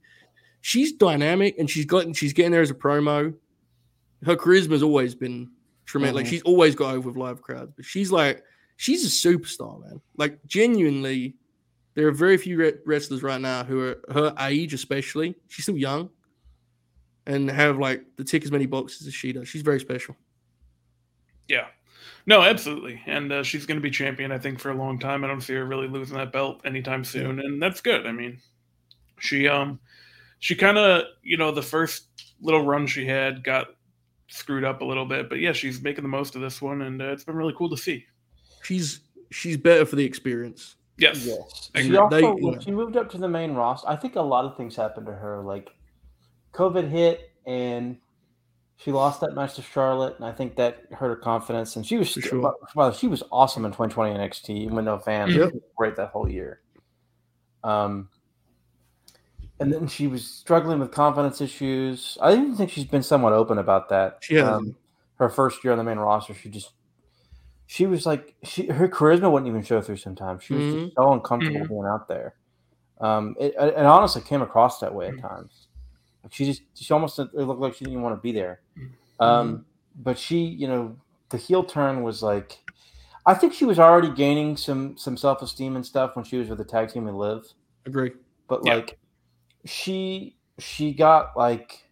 she's 0.61 0.93
dynamic 0.93 1.57
and 1.59 1.69
she's 1.69 1.85
gotten 1.85 2.13
she's 2.15 2.33
getting 2.33 2.53
there 2.53 2.63
as 2.63 2.71
a 2.71 2.75
promo. 2.75 3.35
Her 4.25 4.37
charisma's 4.37 4.83
always 4.83 5.15
been 5.15 5.51
tremendous. 5.87 6.15
Like 6.17 6.27
Mhm. 6.27 6.31
she's 6.31 6.43
always 6.43 6.75
got 6.75 6.95
over 6.95 7.09
with 7.11 7.17
live 7.19 7.43
crowds, 7.43 7.73
but 7.77 7.85
she's 7.85 8.11
like 8.13 8.43
she's 8.77 9.05
a 9.05 9.09
superstar, 9.29 9.81
man. 9.83 10.01
Like 10.17 10.39
genuinely, 10.47 11.35
there 11.95 12.07
are 12.07 12.13
very 12.13 12.37
few 12.37 12.57
re- 12.59 12.75
wrestlers 12.87 13.25
right 13.25 13.41
now 13.41 13.65
who 13.65 13.81
are 13.81 14.01
her 14.13 14.33
age, 14.39 14.73
especially. 14.73 15.35
She's 15.49 15.65
still 15.65 15.77
young, 15.77 16.11
and 17.27 17.51
have 17.51 17.79
like 17.79 18.05
the 18.17 18.23
tick 18.25 18.45
as 18.45 18.53
many 18.53 18.67
boxes 18.67 19.07
as 19.09 19.15
she 19.15 19.33
does. 19.33 19.49
She's 19.49 19.63
very 19.63 19.81
special. 19.81 20.17
Yeah. 21.49 21.67
No, 22.29 22.43
absolutely. 22.43 23.01
And 23.07 23.33
uh, 23.33 23.43
she's 23.43 23.65
going 23.65 23.79
to 23.79 23.83
be 23.83 23.91
champion, 23.91 24.33
I 24.33 24.39
think, 24.39 24.59
for 24.61 24.71
a 24.71 24.75
long 24.75 24.99
time. 24.99 25.25
I 25.25 25.29
don't 25.29 25.41
see 25.41 25.55
her 25.55 25.65
really 25.65 25.89
losing 25.89 26.19
that 26.19 26.31
belt 26.31 26.61
anytime 26.67 27.03
soon. 27.03 27.41
And 27.41 27.61
that's 27.61 27.81
good. 27.81 28.07
I 28.07 28.13
mean, 28.13 28.39
she, 29.19 29.49
um, 29.49 29.81
she 30.39 30.55
kind 30.55 30.77
of, 30.77 31.05
you 31.23 31.39
know, 31.39 31.51
the 31.53 31.63
first 31.63 32.05
little 32.43 32.67
run 32.67 32.87
she 32.87 33.07
had 33.07 33.43
got 33.43 33.69
screwed 34.27 34.63
up 34.63 34.83
a 34.83 34.85
little 34.85 35.07
bit. 35.07 35.31
But 35.31 35.39
yeah, 35.39 35.53
she's 35.53 35.81
making 35.81 36.03
the 36.03 36.09
most 36.11 36.35
of 36.35 36.43
this 36.43 36.61
one. 36.61 36.83
And 36.83 37.01
uh, 37.01 37.13
it's 37.13 37.25
been 37.25 37.35
really 37.35 37.55
cool 37.57 37.71
to 37.71 37.79
see. 37.79 38.05
She's 38.63 39.01
she's 39.31 39.57
better 39.57 39.87
for 39.87 39.97
the 39.97 40.05
experience. 40.05 40.77
Yes. 40.99 41.25
Yes. 41.25 41.71
She 41.77 41.97
also 41.97 42.15
They- 42.15 42.27
when 42.27 42.53
yeah. 42.53 42.59
she 42.59 42.73
moved 42.73 42.99
up 42.99 43.09
to 43.13 43.17
the 43.17 43.29
main 43.29 43.55
roster. 43.55 43.89
I 43.89 43.97
think 43.97 44.17
a 44.17 44.21
lot 44.21 44.45
of 44.45 44.55
things 44.55 44.77
happened 44.77 45.07
to 45.07 45.13
her. 45.13 45.41
Like 45.41 45.71
COVID 46.53 46.91
hit 46.91 47.31
and 47.47 47.97
she 48.79 48.93
lost 48.93 49.21
that 49.21 49.35
match 49.35 49.55
to 49.57 49.63
Charlotte, 49.63 50.15
and 50.17 50.25
I 50.25 50.31
think 50.33 50.55
that 50.57 50.85
hurt 50.93 51.09
her 51.09 51.17
confidence. 51.17 51.75
And 51.75 51.85
she 51.85 51.97
was 51.97 52.09
sure. 52.09 52.55
well, 52.77 52.93
she 52.93 53.09
was 53.09 53.25
awesome 53.33 53.65
in 53.65 53.73
2020 53.73 54.17
NXT, 54.17 54.51
even 54.51 54.77
with 54.77 54.85
no 54.85 54.99
fans. 54.99 55.35
Yep. 55.35 55.53
Great 55.77 55.97
that 55.97 56.11
whole 56.11 56.31
year. 56.31 56.61
Um, 57.65 58.09
and 59.59 59.73
then 59.73 59.89
she 59.89 60.07
was 60.07 60.25
struggling 60.25 60.79
with 60.79 60.93
confidence 60.93 61.41
issues. 61.41 62.17
I 62.23 62.33
even 62.35 62.55
think 62.55 62.71
she's 62.71 62.85
been 62.85 63.03
somewhat 63.03 63.33
open 63.33 63.59
about 63.59 63.89
that. 63.89 64.19
She. 64.21 64.39
Um, 64.39 64.77
her 65.17 65.29
first 65.29 65.65
year 65.65 65.73
on 65.73 65.79
the 65.79 65.85
main 65.85 65.99
roster, 65.99 66.33
she 66.33 66.49
just 66.49 66.71
she 67.67 67.87
was 67.87 68.07
like 68.07 68.37
she 68.45 68.67
her 68.69 68.89
charisma 68.89 69.31
wouldn't 69.31 69.49
even 69.49 69.65
show 69.65 69.81
through 69.81 69.97
sometimes. 69.97 70.45
She 70.45 70.55
was 70.55 70.63
Mhm. 70.63 70.85
just 70.85 70.95
so 70.95 71.13
uncomfortable 71.13 71.61
Mhm. 71.63 71.69
being 71.69 71.85
out 71.85 72.07
there. 72.07 72.37
Um, 73.01 73.35
it, 73.41 73.55
it, 73.59 73.77
honestly 73.77 74.23
came 74.23 74.43
across 74.43 74.79
that 74.81 74.95
way 74.95 75.09
at 75.09 75.15
Mhm. 75.15 75.21
times. 75.21 75.68
Like 76.29 76.35
she 76.35 76.45
just 76.45 76.63
she 76.75 76.93
almost 76.93 77.19
it 77.19 77.33
looked 77.35 77.61
like 77.61 77.73
she 77.73 77.81
didn't 77.87 77.93
even 77.95 78.03
want 78.03 78.17
to 78.17 78.21
be 78.21 78.33
there. 78.33 78.61
Mm-hmm. 78.79 79.25
Um, 79.25 79.65
but 79.97 80.19
she, 80.19 80.41
you 80.45 80.69
know, 80.69 80.95
the 81.31 81.39
heel 81.39 81.65
turn 81.65 82.03
was 82.03 82.23
like, 82.23 82.59
I 83.25 83.33
think 83.33 83.55
she 83.55 83.65
was 83.65 83.79
already 83.79 84.11
gaining 84.11 84.57
some 84.59 84.97
some 84.99 85.17
self 85.17 85.41
esteem 85.41 85.75
and 85.77 85.85
stuff 85.87 86.17
when 86.17 86.25
she 86.25 86.37
was 86.37 86.49
with 86.51 86.59
the 86.59 86.65
tag 86.65 86.91
team 86.91 87.07
and 87.09 87.17
Liv 87.17 87.45
Agree. 87.87 88.13
but 88.47 88.61
Yeah. 88.65 88.75
like 88.75 88.99
she 89.65 90.37
she 90.59 90.93
got 90.93 91.35
like 91.37 91.85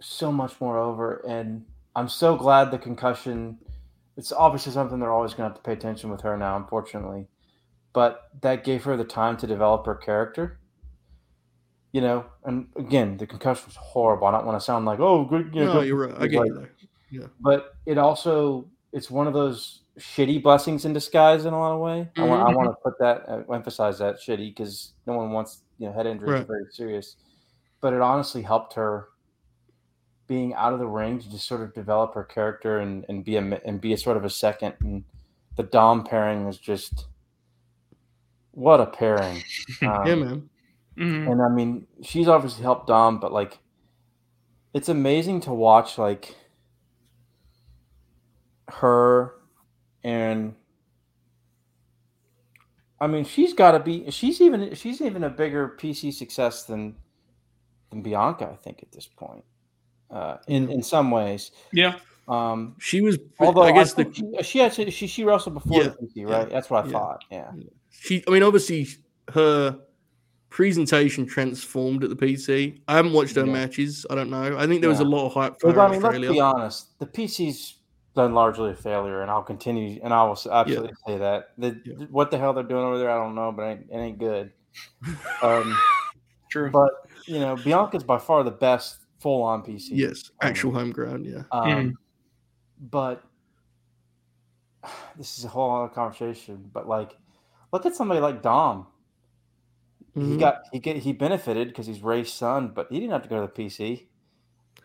so 0.00 0.30
much 0.30 0.60
more 0.60 0.78
over 0.78 1.24
and 1.26 1.64
i'm 1.96 2.08
so 2.08 2.36
glad 2.36 2.70
the 2.70 2.78
concussion 2.78 3.58
it's 4.16 4.32
obviously 4.32 4.72
something 4.72 4.98
they're 4.98 5.12
always 5.12 5.32
going 5.32 5.48
to 5.48 5.54
have 5.54 5.56
to 5.56 5.62
pay 5.62 5.72
attention 5.72 6.10
with 6.10 6.20
her 6.20 6.36
now 6.36 6.56
unfortunately 6.56 7.26
but 7.92 8.28
that 8.42 8.64
gave 8.64 8.84
her 8.84 8.96
the 8.96 9.04
time 9.04 9.36
to 9.36 9.46
develop 9.46 9.86
her 9.86 9.94
character 9.94 10.58
you 11.94 12.00
know 12.00 12.26
and 12.44 12.66
again 12.76 13.16
the 13.16 13.26
concussion 13.26 13.64
was 13.66 13.76
horrible 13.76 14.26
i 14.26 14.32
don't 14.32 14.44
want 14.44 14.58
to 14.58 14.64
sound 14.64 14.84
like 14.84 14.98
oh 14.98 15.24
good 15.24 15.54
you 15.54 15.60
know, 15.60 15.74
no, 15.74 15.80
good 15.80 15.86
you're 15.86 15.96
right. 15.96 16.14
I 16.18 16.26
get 16.26 16.40
like, 16.40 16.72
you 17.08 17.20
though. 17.20 17.30
but 17.40 17.76
it 17.86 17.98
also 17.98 18.68
it's 18.92 19.10
one 19.10 19.28
of 19.28 19.32
those 19.32 19.82
shitty 19.98 20.42
blessings 20.42 20.84
in 20.84 20.92
disguise 20.92 21.44
in 21.44 21.54
a 21.54 21.58
lot 21.58 21.72
of 21.72 21.80
way. 21.80 22.08
I 22.16 22.24
want 22.24 22.42
I 22.42 22.52
want 22.54 22.68
to 22.70 22.74
put 22.82 22.98
that 22.98 23.28
uh, 23.28 23.52
emphasize 23.52 23.98
that 24.00 24.16
shitty 24.16 24.50
because 24.50 24.94
no 25.06 25.14
one 25.14 25.30
wants 25.30 25.62
you 25.78 25.86
know 25.86 25.92
head 25.92 26.06
injuries 26.06 26.30
are 26.30 26.38
Right. 26.38 26.46
very 26.46 26.66
serious, 26.72 27.16
but 27.80 27.92
it 27.92 28.00
honestly 28.00 28.42
helped 28.42 28.74
her 28.74 29.08
being 30.26 30.54
out 30.54 30.72
of 30.72 30.80
the 30.80 30.86
ring 30.86 31.20
to 31.20 31.30
just 31.30 31.46
sort 31.46 31.60
of 31.60 31.74
develop 31.74 32.14
her 32.14 32.24
character 32.24 32.78
and 32.80 33.04
and 33.08 33.24
be 33.24 33.36
a 33.36 33.40
and 33.64 33.80
be 33.80 33.92
a 33.92 33.98
sort 33.98 34.16
of 34.16 34.24
a 34.24 34.30
second 34.30 34.74
and 34.80 35.04
the 35.56 35.62
Dom 35.62 36.02
pairing 36.04 36.44
was 36.44 36.58
just 36.58 37.06
what 38.50 38.80
a 38.80 38.86
pairing. 38.86 39.42
Um, 39.82 40.06
yeah, 40.06 40.14
man. 40.14 40.50
Mhm. 40.96 41.30
and 41.32 41.42
I 41.42 41.48
mean, 41.48 41.86
she's 42.02 42.28
obviously 42.28 42.62
helped 42.62 42.86
Dom, 42.86 43.18
but 43.18 43.32
like, 43.32 43.58
it's 44.72 44.88
amazing 44.88 45.40
to 45.42 45.52
watch 45.52 45.98
like 45.98 46.34
her 48.68 49.34
and 50.02 50.54
I 53.00 53.06
mean, 53.06 53.24
she's 53.24 53.52
got 53.52 53.72
to 53.72 53.80
be. 53.80 54.10
She's 54.10 54.40
even. 54.40 54.74
She's 54.74 55.02
even 55.02 55.24
a 55.24 55.28
bigger 55.28 55.76
PC 55.78 56.12
success 56.14 56.64
than 56.64 56.94
than 57.90 58.00
Bianca. 58.02 58.48
I 58.52 58.56
think 58.56 58.82
at 58.82 58.92
this 58.92 59.06
point, 59.06 59.44
uh, 60.10 60.36
in 60.48 60.70
in 60.70 60.82
some 60.82 61.10
ways. 61.10 61.50
Yeah. 61.72 61.98
Um, 62.28 62.76
She 62.78 63.02
was. 63.02 63.18
although 63.40 63.62
I 63.62 63.72
guess 63.72 63.92
the 63.92 64.10
she, 64.12 64.42
she 64.42 64.58
had 64.60 64.72
she 64.72 65.06
she 65.06 65.24
wrestled 65.24 65.54
before 65.54 65.82
Yeah, 65.82 65.88
the 65.88 66.06
PC, 66.06 66.26
right? 66.26 66.48
That's 66.48 66.70
what 66.70 66.84
I 66.84 66.86
yeah. 66.86 66.92
thought. 66.92 67.24
Yeah. 67.30 67.50
she. 67.90 68.24
I 68.26 68.30
mean, 68.30 68.42
obviously, 68.42 68.86
her 69.32 69.78
presentation 70.54 71.26
transformed 71.26 72.04
at 72.04 72.10
the 72.10 72.14
PC. 72.16 72.78
I 72.86 72.94
haven't 72.94 73.12
watched 73.12 73.34
her 73.34 73.44
Yeah. 73.44 73.52
matches. 73.52 74.06
I 74.08 74.14
don't 74.14 74.30
know. 74.30 74.56
I 74.56 74.68
think 74.68 74.82
there 74.82 74.88
was 74.88 75.00
a 75.00 75.04
lot 75.04 75.26
of 75.26 75.32
hype 75.32 75.58
for 75.60 75.66
Because, 75.66 75.74
her 75.74 75.80
I 75.80 75.86
in 75.86 75.90
mean, 75.90 76.22
let's 76.22 76.32
be 76.32 76.40
honest. 76.40 76.96
The 77.00 77.06
PC's 77.06 77.78
done 78.14 78.34
largely 78.34 78.70
a 78.70 78.74
failure, 78.76 79.22
and 79.22 79.30
I'll 79.32 79.42
continue, 79.42 80.00
and 80.04 80.14
I 80.14 80.22
will 80.22 80.34
s- 80.34 80.46
absolutely 80.46 80.92
say 81.08 81.18
that. 81.18 81.48
The, 81.58 81.76
Yeah. 81.84 82.06
What 82.08 82.30
the 82.30 82.38
hell 82.38 82.52
they're 82.54 82.62
doing 82.62 82.84
over 82.84 82.98
there, 82.98 83.10
I 83.10 83.16
don't 83.16 83.34
know, 83.34 83.50
but 83.50 83.62
it 83.62 83.66
ain't, 83.70 83.90
it 83.90 83.96
ain't 83.96 84.18
good. 84.18 84.52
Um, 85.42 85.76
True. 86.52 86.70
but 86.70 86.92
you 87.26 87.40
know, 87.40 87.56
Bianca's 87.56 88.04
by 88.04 88.18
far 88.18 88.44
the 88.44 88.52
best 88.52 88.98
full-on 89.18 89.62
PC. 89.64 89.88
yes, 89.90 90.30
Um, 90.40 90.48
actual 90.50 90.72
home 90.72 90.92
ground. 90.92 91.26
Yeah. 91.26 91.42
Um, 91.50 91.68
Mhm. 91.68 91.92
But 92.92 93.24
this 95.18 95.36
is 95.36 95.44
a 95.44 95.48
whole 95.48 95.70
other 95.82 95.92
conversation. 95.92 96.70
But 96.72 96.86
like, 96.88 97.16
look 97.72 97.86
at 97.86 97.96
somebody 97.96 98.20
like 98.20 98.40
Dom. 98.40 98.86
He 100.14 100.20
Mhm. 100.20 100.38
got 100.40 100.62
he 100.72 100.78
get 100.78 100.96
he 100.98 101.12
benefited 101.12 101.68
because 101.68 101.86
he's 101.86 102.00
Rey's 102.02 102.32
son, 102.32 102.68
but 102.68 102.86
he 102.90 103.00
didn't 103.00 103.12
have 103.12 103.22
to 103.22 103.28
go 103.28 103.40
to 103.40 103.52
the 103.52 103.52
PC. 103.52 104.06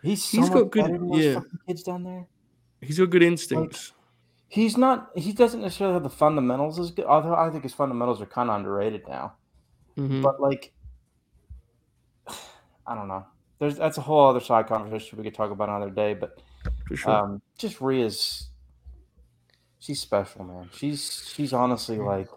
He's 0.01 0.23
so 0.23 0.37
He's 0.39 0.49
got 0.49 0.71
good- 0.71 0.83
better 0.83 0.97
than 0.97 1.07
those 1.07 1.23
yeah. 1.23 1.39
kids 1.67 1.83
down 1.83 2.03
there. 2.03 2.27
He's 2.81 2.97
got 2.97 3.09
good 3.09 3.21
instincts. 3.23 3.93
He's 4.47 4.77
not. 4.77 5.11
He 5.15 5.31
doesn't 5.33 5.61
necessarily 5.61 5.93
have 5.93 6.03
the 6.03 6.09
fundamentals 6.09 6.79
as 6.79 6.89
good. 6.91 7.05
Although 7.05 7.35
I 7.35 7.49
think 7.51 7.61
his 7.63 7.73
fundamentals 7.73 8.21
are 8.21 8.25
kind 8.25 8.49
of 8.49 8.55
underrated 8.55 9.07
now. 9.07 9.33
Mhm. 9.97 10.23
But 10.23 10.39
like, 10.41 10.73
I 12.87 12.95
don't 12.95 13.07
know. 13.07 13.25
There's 13.59 13.75
that's 13.75 13.97
a 13.97 14.01
whole 14.01 14.27
other 14.27 14.39
side 14.39 14.67
conversation 14.67 15.17
we 15.17 15.23
could 15.23 15.35
talk 15.35 15.51
about 15.51 15.69
another 15.69 15.91
day. 15.91 16.13
But 16.13 16.39
sure. 16.95 17.11
um, 17.11 17.41
just 17.57 17.81
Rhea's, 17.81 18.47
she's 19.79 19.99
special, 19.99 20.45
man. 20.45 20.69
She's 20.73 21.29
she's 21.35 21.53
honestly 21.53 21.97
like, 21.99 22.29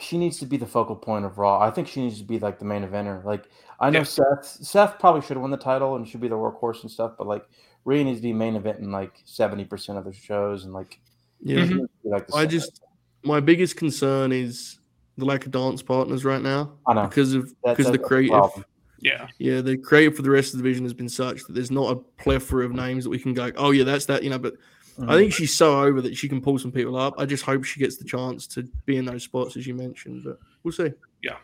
she 0.00 0.18
needs 0.18 0.38
to 0.38 0.46
be 0.46 0.56
the 0.56 0.66
focal 0.66 0.96
point 0.96 1.24
of 1.24 1.38
Raw. 1.38 1.60
I 1.60 1.70
think 1.70 1.88
she 1.88 2.00
needs 2.00 2.18
to 2.18 2.24
be 2.24 2.38
like 2.38 2.58
the 2.58 2.64
main 2.64 2.82
eventer. 2.86 3.24
Like 3.24 3.48
I 3.80 3.90
know 3.90 4.00
Yeah. 4.00 4.04
Seth. 4.04 4.44
Seth 4.46 4.98
probably 4.98 5.20
should 5.20 5.36
have 5.36 5.42
won 5.42 5.50
the 5.50 5.56
title 5.56 5.96
and 5.96 6.06
should 6.06 6.20
be 6.20 6.28
the 6.28 6.36
workhorse 6.36 6.82
and 6.82 6.90
stuff. 6.90 7.12
But 7.18 7.26
like 7.26 7.44
Rhea 7.84 8.04
needs 8.04 8.18
to 8.18 8.22
be 8.22 8.32
main 8.32 8.56
event 8.56 8.78
in 8.80 8.90
like 8.92 9.12
seventy 9.24 9.64
percent 9.64 9.98
of 9.98 10.04
the 10.04 10.12
shows 10.12 10.64
and 10.64 10.72
like, 10.72 11.00
yeah. 11.40 11.64
she 11.66 11.74
needs 11.74 11.88
to 11.88 11.88
be, 12.04 12.08
like 12.10 12.34
I 12.34 12.40
center. 12.40 12.50
just 12.50 12.82
my 13.22 13.40
biggest 13.40 13.76
concern 13.76 14.32
is 14.32 14.78
the 15.16 15.24
lack 15.24 15.44
of 15.46 15.52
dance 15.52 15.82
partners 15.82 16.24
right 16.24 16.40
now 16.42 16.72
I 16.86 16.94
know 16.94 17.08
because 17.08 17.34
of 17.34 17.52
That's- 17.64 17.76
because 17.76 17.92
the 17.92 17.98
creative. 17.98 18.64
Yeah. 19.00 19.28
Yeah, 19.38 19.60
the 19.60 19.76
creative 19.76 20.16
for 20.16 20.22
the 20.22 20.30
rest 20.30 20.54
of 20.54 20.58
the 20.58 20.64
division 20.64 20.84
has 20.84 20.92
been 20.92 21.08
such 21.08 21.44
that 21.44 21.52
there's 21.52 21.70
not 21.70 21.92
a 21.92 21.96
plethora 22.20 22.64
of 22.64 22.72
names 22.72 23.04
that 23.04 23.10
we 23.10 23.18
can 23.20 23.32
go. 23.32 23.52
Oh 23.56 23.70
yeah, 23.70 23.84
that's 23.84 24.06
that. 24.06 24.24
You 24.24 24.30
know, 24.30 24.40
but 24.40 24.54
I 25.00 25.02
Mhm. 25.02 25.16
think 25.18 25.32
she's 25.32 25.54
so 25.54 25.80
over 25.82 26.00
that 26.02 26.16
she 26.16 26.28
can 26.28 26.40
pull 26.40 26.58
some 26.58 26.72
people 26.72 26.96
up. 26.96 27.14
I 27.18 27.24
just 27.26 27.44
hope 27.44 27.64
she 27.64 27.78
gets 27.80 27.96
the 27.98 28.04
chance 28.04 28.46
to 28.48 28.64
be 28.84 28.96
in 28.96 29.04
those 29.04 29.22
spots 29.24 29.56
as 29.56 29.66
you 29.66 29.74
mentioned. 29.74 30.22
But 30.24 30.38
we'll 30.62 30.72
see. 30.72 30.90
Yeah. 31.22 31.36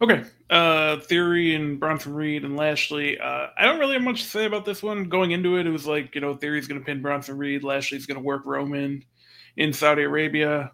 Okay. 0.00 0.22
Uh 0.48 0.98
Theory 1.00 1.54
and 1.56 1.80
Bronson 1.80 2.14
Reed 2.14 2.44
and 2.44 2.56
Lashley. 2.56 3.18
Uh 3.18 3.48
I 3.58 3.64
don't 3.64 3.80
really 3.80 3.94
have 3.94 4.02
much 4.02 4.22
to 4.22 4.28
say 4.28 4.44
about 4.44 4.64
this 4.64 4.82
one. 4.82 5.08
Going 5.08 5.32
into 5.32 5.56
it, 5.56 5.66
it 5.66 5.70
was 5.70 5.86
like, 5.86 6.14
you 6.14 6.20
know, 6.20 6.36
Theory's 6.36 6.68
gonna 6.68 6.80
pin 6.80 7.02
Bronson 7.02 7.36
Reed, 7.36 7.64
Lashley's 7.64 8.06
gonna 8.06 8.20
work 8.20 8.42
Roman 8.44 9.04
in 9.56 9.72
Saudi 9.72 10.02
Arabia. 10.02 10.70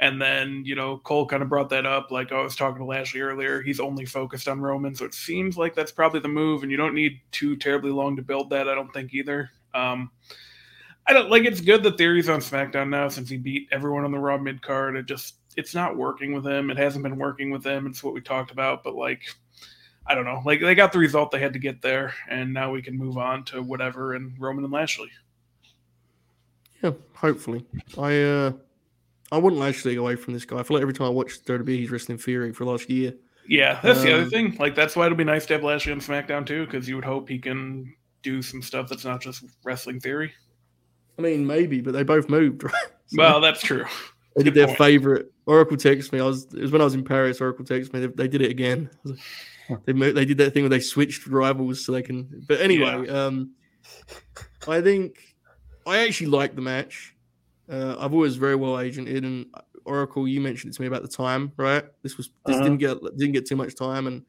And 0.00 0.20
then, 0.20 0.64
you 0.64 0.74
know, 0.74 0.96
Cole 0.98 1.26
kind 1.26 1.42
of 1.42 1.48
brought 1.50 1.68
that 1.70 1.84
up. 1.86 2.10
Like 2.10 2.32
I 2.32 2.42
was 2.42 2.56
talking 2.56 2.78
to 2.78 2.84
Lashley 2.86 3.20
earlier, 3.20 3.60
he's 3.60 3.80
only 3.80 4.06
focused 4.06 4.48
on 4.48 4.60
Roman. 4.60 4.94
So 4.94 5.04
it 5.04 5.14
seems 5.14 5.58
like 5.58 5.74
that's 5.74 5.92
probably 5.92 6.20
the 6.20 6.28
move, 6.28 6.62
and 6.62 6.70
you 6.72 6.78
don't 6.78 6.94
need 6.94 7.20
too 7.32 7.54
terribly 7.56 7.90
long 7.90 8.16
to 8.16 8.22
build 8.22 8.48
that, 8.50 8.66
I 8.68 8.74
don't 8.74 8.92
think 8.94 9.12
either. 9.12 9.50
Um 9.74 10.10
I 11.06 11.12
don't 11.12 11.30
like 11.30 11.44
it's 11.44 11.60
good 11.60 11.82
that 11.82 11.98
Theory's 11.98 12.28
on 12.28 12.40
SmackDown 12.40 12.88
now 12.88 13.08
since 13.08 13.28
he 13.28 13.36
beat 13.36 13.68
everyone 13.70 14.04
on 14.04 14.12
the 14.12 14.18
Raw 14.18 14.38
mid 14.38 14.62
card. 14.62 14.96
It 14.96 15.06
just 15.06 15.34
it's 15.56 15.74
not 15.74 15.96
working 15.96 16.32
with 16.32 16.46
him. 16.46 16.70
It 16.70 16.78
hasn't 16.78 17.02
been 17.04 17.18
working 17.18 17.50
with 17.50 17.64
him. 17.64 17.86
It's 17.86 18.02
what 18.02 18.14
we 18.14 18.20
talked 18.20 18.50
about, 18.50 18.82
but 18.82 18.94
like 18.94 19.22
I 20.06 20.14
don't 20.14 20.24
know. 20.24 20.42
Like 20.44 20.60
they 20.60 20.74
got 20.74 20.92
the 20.92 20.98
result 20.98 21.30
they 21.30 21.40
had 21.40 21.52
to 21.52 21.58
get 21.58 21.82
there, 21.82 22.14
and 22.28 22.52
now 22.52 22.70
we 22.70 22.82
can 22.82 22.96
move 22.96 23.18
on 23.18 23.44
to 23.46 23.62
whatever 23.62 24.14
and 24.14 24.34
Roman 24.38 24.64
and 24.64 24.72
Lashley. 24.72 25.10
Yeah, 26.82 26.92
hopefully. 27.14 27.64
I 27.98 28.22
uh 28.22 28.52
I 29.32 29.38
wouldn't 29.38 29.60
Lashley 29.60 29.96
away 29.96 30.16
from 30.16 30.34
this 30.34 30.44
guy. 30.44 30.58
I 30.58 30.62
feel 30.62 30.76
like 30.76 30.82
every 30.82 30.94
time 30.94 31.06
I 31.06 31.10
watch 31.10 31.42
WWE, 31.44 31.68
he's 31.78 31.90
wrestling 31.90 32.18
Theory 32.18 32.52
for 32.52 32.64
the 32.64 32.70
last 32.70 32.88
year. 32.90 33.14
Yeah, 33.46 33.78
that's 33.82 34.02
the 34.02 34.12
other 34.12 34.22
Um, 34.24 34.30
thing. 34.30 34.56
Like 34.58 34.74
that's 34.74 34.96
why 34.96 35.06
it'll 35.06 35.18
be 35.18 35.24
nice 35.24 35.44
to 35.46 35.54
have 35.54 35.62
Lashley 35.64 35.92
on 35.92 36.00
SmackDown 36.00 36.46
too, 36.46 36.64
because 36.66 36.88
you 36.88 36.96
would 36.96 37.04
hope 37.04 37.28
he 37.28 37.38
can 37.38 37.94
do 38.22 38.40
some 38.40 38.62
stuff 38.62 38.88
that's 38.88 39.04
not 39.04 39.20
just 39.20 39.44
wrestling 39.64 40.00
theory. 40.00 40.32
I 41.18 41.22
mean, 41.22 41.46
maybe, 41.46 41.80
but 41.80 41.92
they 41.92 42.02
both 42.02 42.28
moved, 42.28 42.64
right? 42.64 42.72
So 43.06 43.16
Well, 43.18 43.40
that's 43.40 43.60
true. 43.62 43.84
they 44.36 44.42
did 44.42 44.54
good 44.54 44.60
their 44.60 44.66
point. 44.66 44.78
favorite. 44.78 45.32
Oracle 45.46 45.76
texted 45.76 46.12
me. 46.12 46.20
I 46.20 46.24
was 46.24 46.44
it 46.54 46.60
was 46.62 46.70
when 46.72 46.80
I 46.80 46.84
was 46.84 46.94
in 46.94 47.04
Paris. 47.04 47.40
Oracle 47.40 47.64
texted 47.64 47.92
me. 47.92 48.00
They, 48.00 48.06
they 48.06 48.28
did 48.28 48.40
it 48.42 48.50
again. 48.50 48.90
Like, 49.04 49.18
They 49.86 49.92
moved, 49.92 50.16
they 50.16 50.24
did 50.24 50.38
that 50.38 50.52
thing 50.52 50.62
where 50.64 50.70
they 50.70 50.80
switched 50.80 51.26
rivals 51.26 51.84
so 51.84 51.92
they 51.92 52.02
can. 52.02 52.44
But 52.48 52.60
anyway, 52.60 53.08
um, 53.08 53.52
I 54.68 54.80
think 54.80 55.18
I 55.86 55.98
actually 56.06 56.28
like 56.28 56.54
the 56.54 56.62
match. 56.62 57.14
Uh, 57.70 57.96
I've 57.98 58.12
always 58.12 58.36
very 58.36 58.56
well 58.56 58.72
agented, 58.74 59.18
and 59.24 59.46
Oracle, 59.86 60.26
you 60.28 60.40
mentioned 60.40 60.72
it 60.72 60.76
to 60.76 60.82
me 60.82 60.88
about 60.88 61.02
the 61.02 61.08
time, 61.08 61.52
right? 61.56 61.84
This 62.02 62.16
was 62.16 62.30
this 62.46 62.56
Mhm. 62.56 62.62
didn't 62.64 62.78
get 62.78 62.98
didn't 63.16 63.32
get 63.32 63.46
too 63.46 63.56
much 63.56 63.74
time, 63.74 64.06
and 64.06 64.22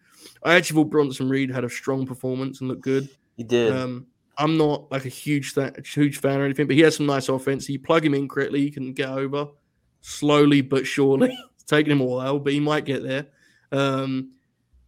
I 0.43 0.55
actually 0.55 0.83
thought 0.83 0.89
Bronson 0.91 1.27
Reed 1.29 1.49
had 1.51 1.63
a 1.65 1.69
strong 1.69 2.05
performance 2.05 2.59
and 2.61 2.69
looked 2.69 2.81
good. 2.81 3.09
He 3.37 3.43
did. 3.43 3.71
Um, 3.73 4.07
I'm 4.37 4.57
not 4.57 4.91
like 4.91 5.05
a 5.05 5.09
huge 5.09 5.55
th- 5.55 5.93
huge 5.93 6.19
fan 6.19 6.39
or 6.39 6.45
anything, 6.45 6.67
but 6.67 6.75
he 6.75 6.81
has 6.81 6.97
some 6.97 7.05
nice 7.05 7.29
offense. 7.29 7.69
You 7.69 7.79
plug 7.79 8.05
him 8.05 8.13
in 8.13 8.27
correctly, 8.27 8.61
he 8.61 8.71
can 8.71 8.93
get 8.93 9.09
over 9.09 9.47
slowly 10.05 10.61
but 10.61 10.85
surely. 10.85 11.37
it's 11.55 11.63
taking 11.63 11.91
him 11.91 12.01
a 12.01 12.05
while, 12.05 12.39
but 12.39 12.53
he 12.53 12.59
might 12.59 12.85
get 12.85 13.03
there. 13.03 13.27
Um, 13.71 14.33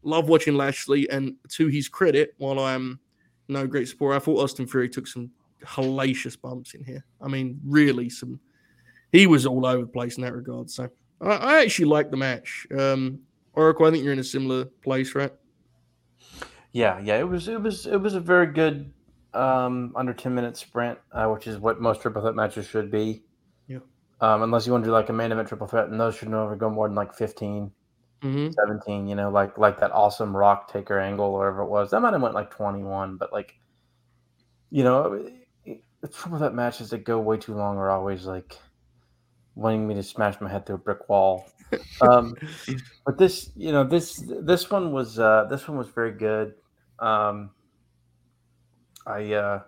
love 0.03 0.29
watching 0.29 0.55
Lashley, 0.55 1.09
and 1.09 1.35
to 1.49 1.67
his 1.67 1.89
credit, 1.89 2.35
while 2.37 2.59
I'm 2.59 2.99
no 3.47 3.65
great 3.65 3.87
support, 3.87 4.15
I 4.15 4.19
thought 4.19 4.43
Austin 4.43 4.67
Theory 4.67 4.89
took 4.89 5.07
some 5.07 5.31
hellacious 5.63 6.39
bumps 6.39 6.73
in 6.73 6.83
here. 6.83 7.03
I 7.21 7.27
mean, 7.27 7.59
really, 7.65 8.09
some. 8.09 8.39
He 9.11 9.25
was 9.25 9.45
all 9.45 9.65
over 9.65 9.81
the 9.81 9.87
place 9.87 10.17
in 10.17 10.23
that 10.23 10.35
regard. 10.35 10.69
So 10.69 10.89
I, 11.21 11.29
I 11.29 11.61
actually 11.61 11.85
like 11.85 12.11
the 12.11 12.17
match. 12.17 12.67
Um, 12.77 13.19
Oracle, 13.53 13.85
I 13.85 13.91
think 13.91 14.03
you're 14.03 14.13
in 14.13 14.19
a 14.19 14.23
similar 14.23 14.65
place, 14.65 15.15
right? 15.15 15.33
Yeah, 16.73 16.99
yeah, 16.99 17.17
it 17.17 17.27
was 17.27 17.47
it 17.47 17.61
was 17.61 17.87
it 17.87 17.97
was 17.97 18.13
a 18.13 18.19
very 18.19 18.47
good 18.47 18.93
um, 19.37 19.93
under 19.95 20.13
ten 20.13 20.33
minute 20.33 20.57
sprint, 20.57 20.97
uh, 21.11 21.27
which 21.27 21.47
is 21.47 21.57
what 21.57 21.79
most 21.79 22.01
triple 22.01 22.21
threat 22.21 22.35
matches 22.35 22.65
should 22.65 22.89
be. 22.91 23.23
Yeah. 23.67 23.79
Um, 24.21 24.43
unless 24.43 24.65
you 24.65 24.71
want 24.71 24.83
to 24.83 24.89
do 24.89 24.93
like 24.93 25.09
a 25.09 25.13
main 25.13 25.31
event 25.31 25.47
triple 25.47 25.67
threat, 25.67 25.89
and 25.89 25.99
those 25.99 26.15
should 26.15 26.29
never 26.29 26.55
go 26.55 26.69
more 26.69 26.87
than 26.87 26.95
like 26.95 27.13
15, 27.13 27.71
Mm-hmm. 28.23 28.51
17, 28.51 29.07
You 29.07 29.15
know, 29.15 29.29
like 29.29 29.57
like 29.57 29.79
that 29.79 29.91
awesome 29.91 30.35
Rock 30.35 30.71
Taker 30.71 30.99
angle, 30.99 31.25
or 31.27 31.39
whatever 31.39 31.61
it 31.61 31.69
was. 31.69 31.91
That 31.91 32.01
might 32.01 32.13
have 32.13 32.21
went 32.21 32.33
like 32.33 32.49
twenty 32.49 32.83
one, 32.83 33.15
but 33.17 33.31
like, 33.31 33.59
you 34.71 34.83
know, 34.83 35.29
the 35.65 36.07
triple 36.07 36.39
threat 36.39 36.55
matches 36.55 36.89
that 36.89 37.03
go 37.03 37.19
way 37.19 37.37
too 37.37 37.53
long 37.53 37.77
are 37.77 37.91
always 37.91 38.25
like 38.25 38.57
wanting 39.53 39.87
me 39.87 39.93
to 39.95 40.03
smash 40.03 40.39
my 40.41 40.49
head 40.49 40.65
through 40.65 40.75
a 40.75 40.79
brick 40.79 41.09
wall. 41.09 41.45
Um, 41.99 42.33
but 43.05 43.17
this, 43.17 43.51
you 43.57 43.73
know, 43.73 43.83
this 43.83 44.23
this 44.25 44.71
one 44.71 44.93
was 44.93 45.19
uh, 45.19 45.47
this 45.49 45.67
one 45.67 45.77
was 45.77 45.89
very 45.89 46.13
good. 46.13 46.53
Um, 46.99 47.49
I, 49.07 49.33
uh, 49.33 49.61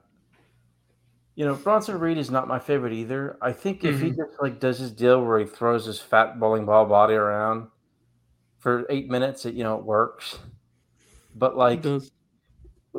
you 1.36 1.46
know, 1.46 1.56
Bronson 1.56 1.98
Reed 2.00 2.18
is 2.18 2.30
not 2.30 2.48
my 2.48 2.60
favorite 2.60 2.92
either. 2.92 3.38
I 3.42 3.54
think 3.54 3.86
if 3.86 4.02
he 4.02 4.10
just 4.10 4.42
like 4.42 4.60
does 4.60 4.78
his 4.78 4.92
deal 4.92 5.24
where 5.24 5.40
he 5.40 5.46
throws 5.46 5.86
his 5.86 6.00
fat 6.00 6.38
bowling 6.38 6.66
ball 6.66 6.86
body 6.86 7.14
around 7.14 7.68
for 8.58 8.86
eight 8.90 9.10
minutes, 9.10 9.46
it 9.46 9.54
you 9.56 9.64
know 9.64 9.78
it 9.78 9.86
works. 9.86 10.38
But 11.34 11.56
like 11.56 11.82
does. 11.82 12.12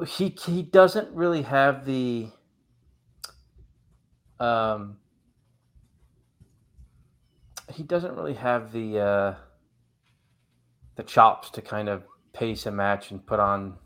he 0.06 0.34
he 0.42 0.62
doesn't 0.62 1.14
really 1.14 1.42
have 1.42 1.84
the 1.84 2.30
um 4.38 4.96
he 7.74 7.82
doesn't 7.82 8.14
really 8.14 8.34
have 8.34 8.72
the 8.72 8.98
uh 8.98 9.34
the 10.96 11.02
chops 11.02 11.50
to 11.50 11.60
kind 11.60 11.90
of 11.90 12.04
pace 12.32 12.64
a 12.64 12.70
match 12.70 13.10
and 13.10 13.24
put 13.26 13.38
on 13.38 13.76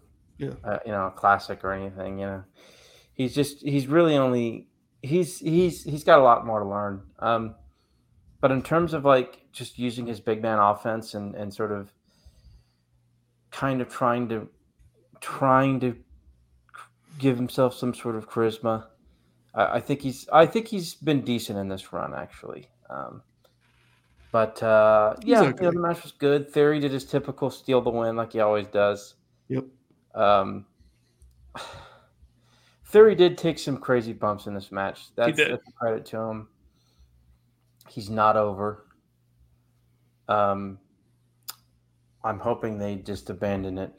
Yeah. 0.44 0.70
uh, 0.70 0.78
you 0.84 0.92
know 0.92 1.06
a 1.06 1.10
classic 1.10 1.64
or 1.64 1.72
anything 1.72 2.18
you 2.18 2.26
know 2.26 2.44
he's 3.12 3.34
just 3.34 3.62
he's 3.62 3.86
really 3.86 4.16
only 4.16 4.68
he's 5.02 5.38
he's 5.38 5.84
he's 5.84 6.04
got 6.04 6.18
a 6.18 6.22
lot 6.22 6.46
more 6.46 6.60
to 6.60 6.66
learn 6.66 7.02
um 7.18 7.54
but 8.40 8.50
in 8.50 8.62
terms 8.62 8.92
of 8.92 9.04
like 9.04 9.40
just 9.52 9.78
using 9.78 10.06
his 10.06 10.20
big 10.20 10.42
man 10.42 10.58
offense 10.58 11.14
and 11.14 11.34
and 11.34 11.52
sort 11.52 11.72
of 11.72 11.92
kind 13.50 13.80
of 13.80 13.88
trying 13.88 14.28
to 14.28 14.48
trying 15.20 15.80
to 15.80 15.96
give 17.18 17.36
himself 17.36 17.74
some 17.74 17.94
sort 17.94 18.16
of 18.16 18.28
charisma. 18.28 18.86
I, 19.54 19.76
I 19.76 19.80
think 19.80 20.02
he's 20.02 20.28
I 20.32 20.46
think 20.46 20.68
he's 20.68 20.94
been 20.94 21.22
decent 21.22 21.58
in 21.58 21.68
this 21.68 21.92
run 21.92 22.14
actually. 22.14 22.68
Um, 22.90 23.22
but 24.32 24.62
uh, 24.62 25.14
yeah, 25.22 25.42
you 25.42 25.48
okay. 25.48 25.64
know, 25.64 25.70
the 25.70 25.78
match 25.78 26.02
was 26.02 26.12
good. 26.12 26.50
Theory 26.50 26.80
did 26.80 26.92
his 26.92 27.04
typical 27.04 27.50
steal 27.50 27.80
the 27.80 27.90
win 27.90 28.16
like 28.16 28.32
he 28.32 28.40
always 28.40 28.66
does. 28.66 29.14
Yep. 29.48 29.64
Um, 30.14 30.66
Theory 32.86 33.14
did 33.14 33.36
take 33.36 33.58
some 33.58 33.78
crazy 33.78 34.12
bumps 34.12 34.46
in 34.46 34.54
this 34.54 34.70
match. 34.70 35.14
That's, 35.16 35.36
did. 35.36 35.50
that's 35.50 35.68
a 35.68 35.72
credit 35.72 36.06
to 36.06 36.18
him. 36.18 36.48
He's 37.88 38.08
not 38.08 38.36
over. 38.36 38.86
Um, 40.28 40.78
I'm 42.22 42.38
hoping 42.38 42.78
they 42.78 42.96
just 42.96 43.28
abandon 43.30 43.78
it. 43.78 43.92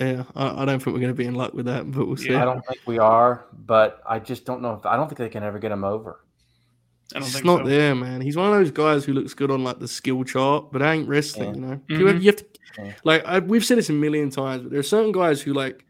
Yeah, 0.00 0.24
I, 0.34 0.62
I 0.62 0.64
don't 0.64 0.82
think 0.82 0.94
we're 0.94 1.00
going 1.00 1.08
to 1.08 1.14
be 1.14 1.26
in 1.26 1.34
luck 1.34 1.54
with 1.54 1.66
that, 1.66 1.90
but 1.90 2.06
we'll 2.06 2.16
see. 2.16 2.32
Yeah. 2.32 2.42
I 2.42 2.44
don't 2.44 2.64
think 2.66 2.80
we 2.86 2.98
are, 2.98 3.46
but 3.52 4.02
I 4.06 4.18
just 4.18 4.44
don't 4.44 4.60
know 4.60 4.74
if 4.74 4.84
I 4.84 4.96
don't 4.96 5.08
think 5.08 5.18
they 5.18 5.28
can 5.28 5.42
ever 5.42 5.58
get 5.58 5.72
him 5.72 5.84
over. 5.84 6.25
I 7.14 7.18
don't 7.20 7.24
It's 7.26 7.34
think 7.34 7.44
not 7.46 7.60
so. 7.62 7.68
there, 7.68 7.94
man. 7.94 8.20
He's 8.20 8.36
one 8.36 8.52
of 8.52 8.58
those 8.58 8.70
guys 8.72 9.04
who 9.04 9.12
looks 9.12 9.32
good 9.34 9.50
on 9.50 9.62
like 9.62 9.78
the 9.78 9.86
skill 9.88 10.24
chart, 10.24 10.72
but 10.72 10.82
ain't 10.82 11.08
wrestling. 11.08 11.54
Yeah. 11.54 11.60
You 11.60 11.66
know, 11.66 11.76
Mhm. 11.76 11.98
you, 12.00 12.06
have, 12.06 12.22
you 12.22 12.26
have 12.26 12.36
to 12.36 12.46
Yeah. 12.78 12.92
like 13.04 13.24
I, 13.24 13.38
we've 13.38 13.64
said 13.64 13.78
this 13.78 13.88
a 13.88 13.92
million 13.92 14.28
times, 14.30 14.62
but 14.62 14.70
there 14.72 14.80
are 14.80 14.84
certain 14.84 15.12
guys 15.12 15.40
who 15.40 15.52
like 15.54 15.84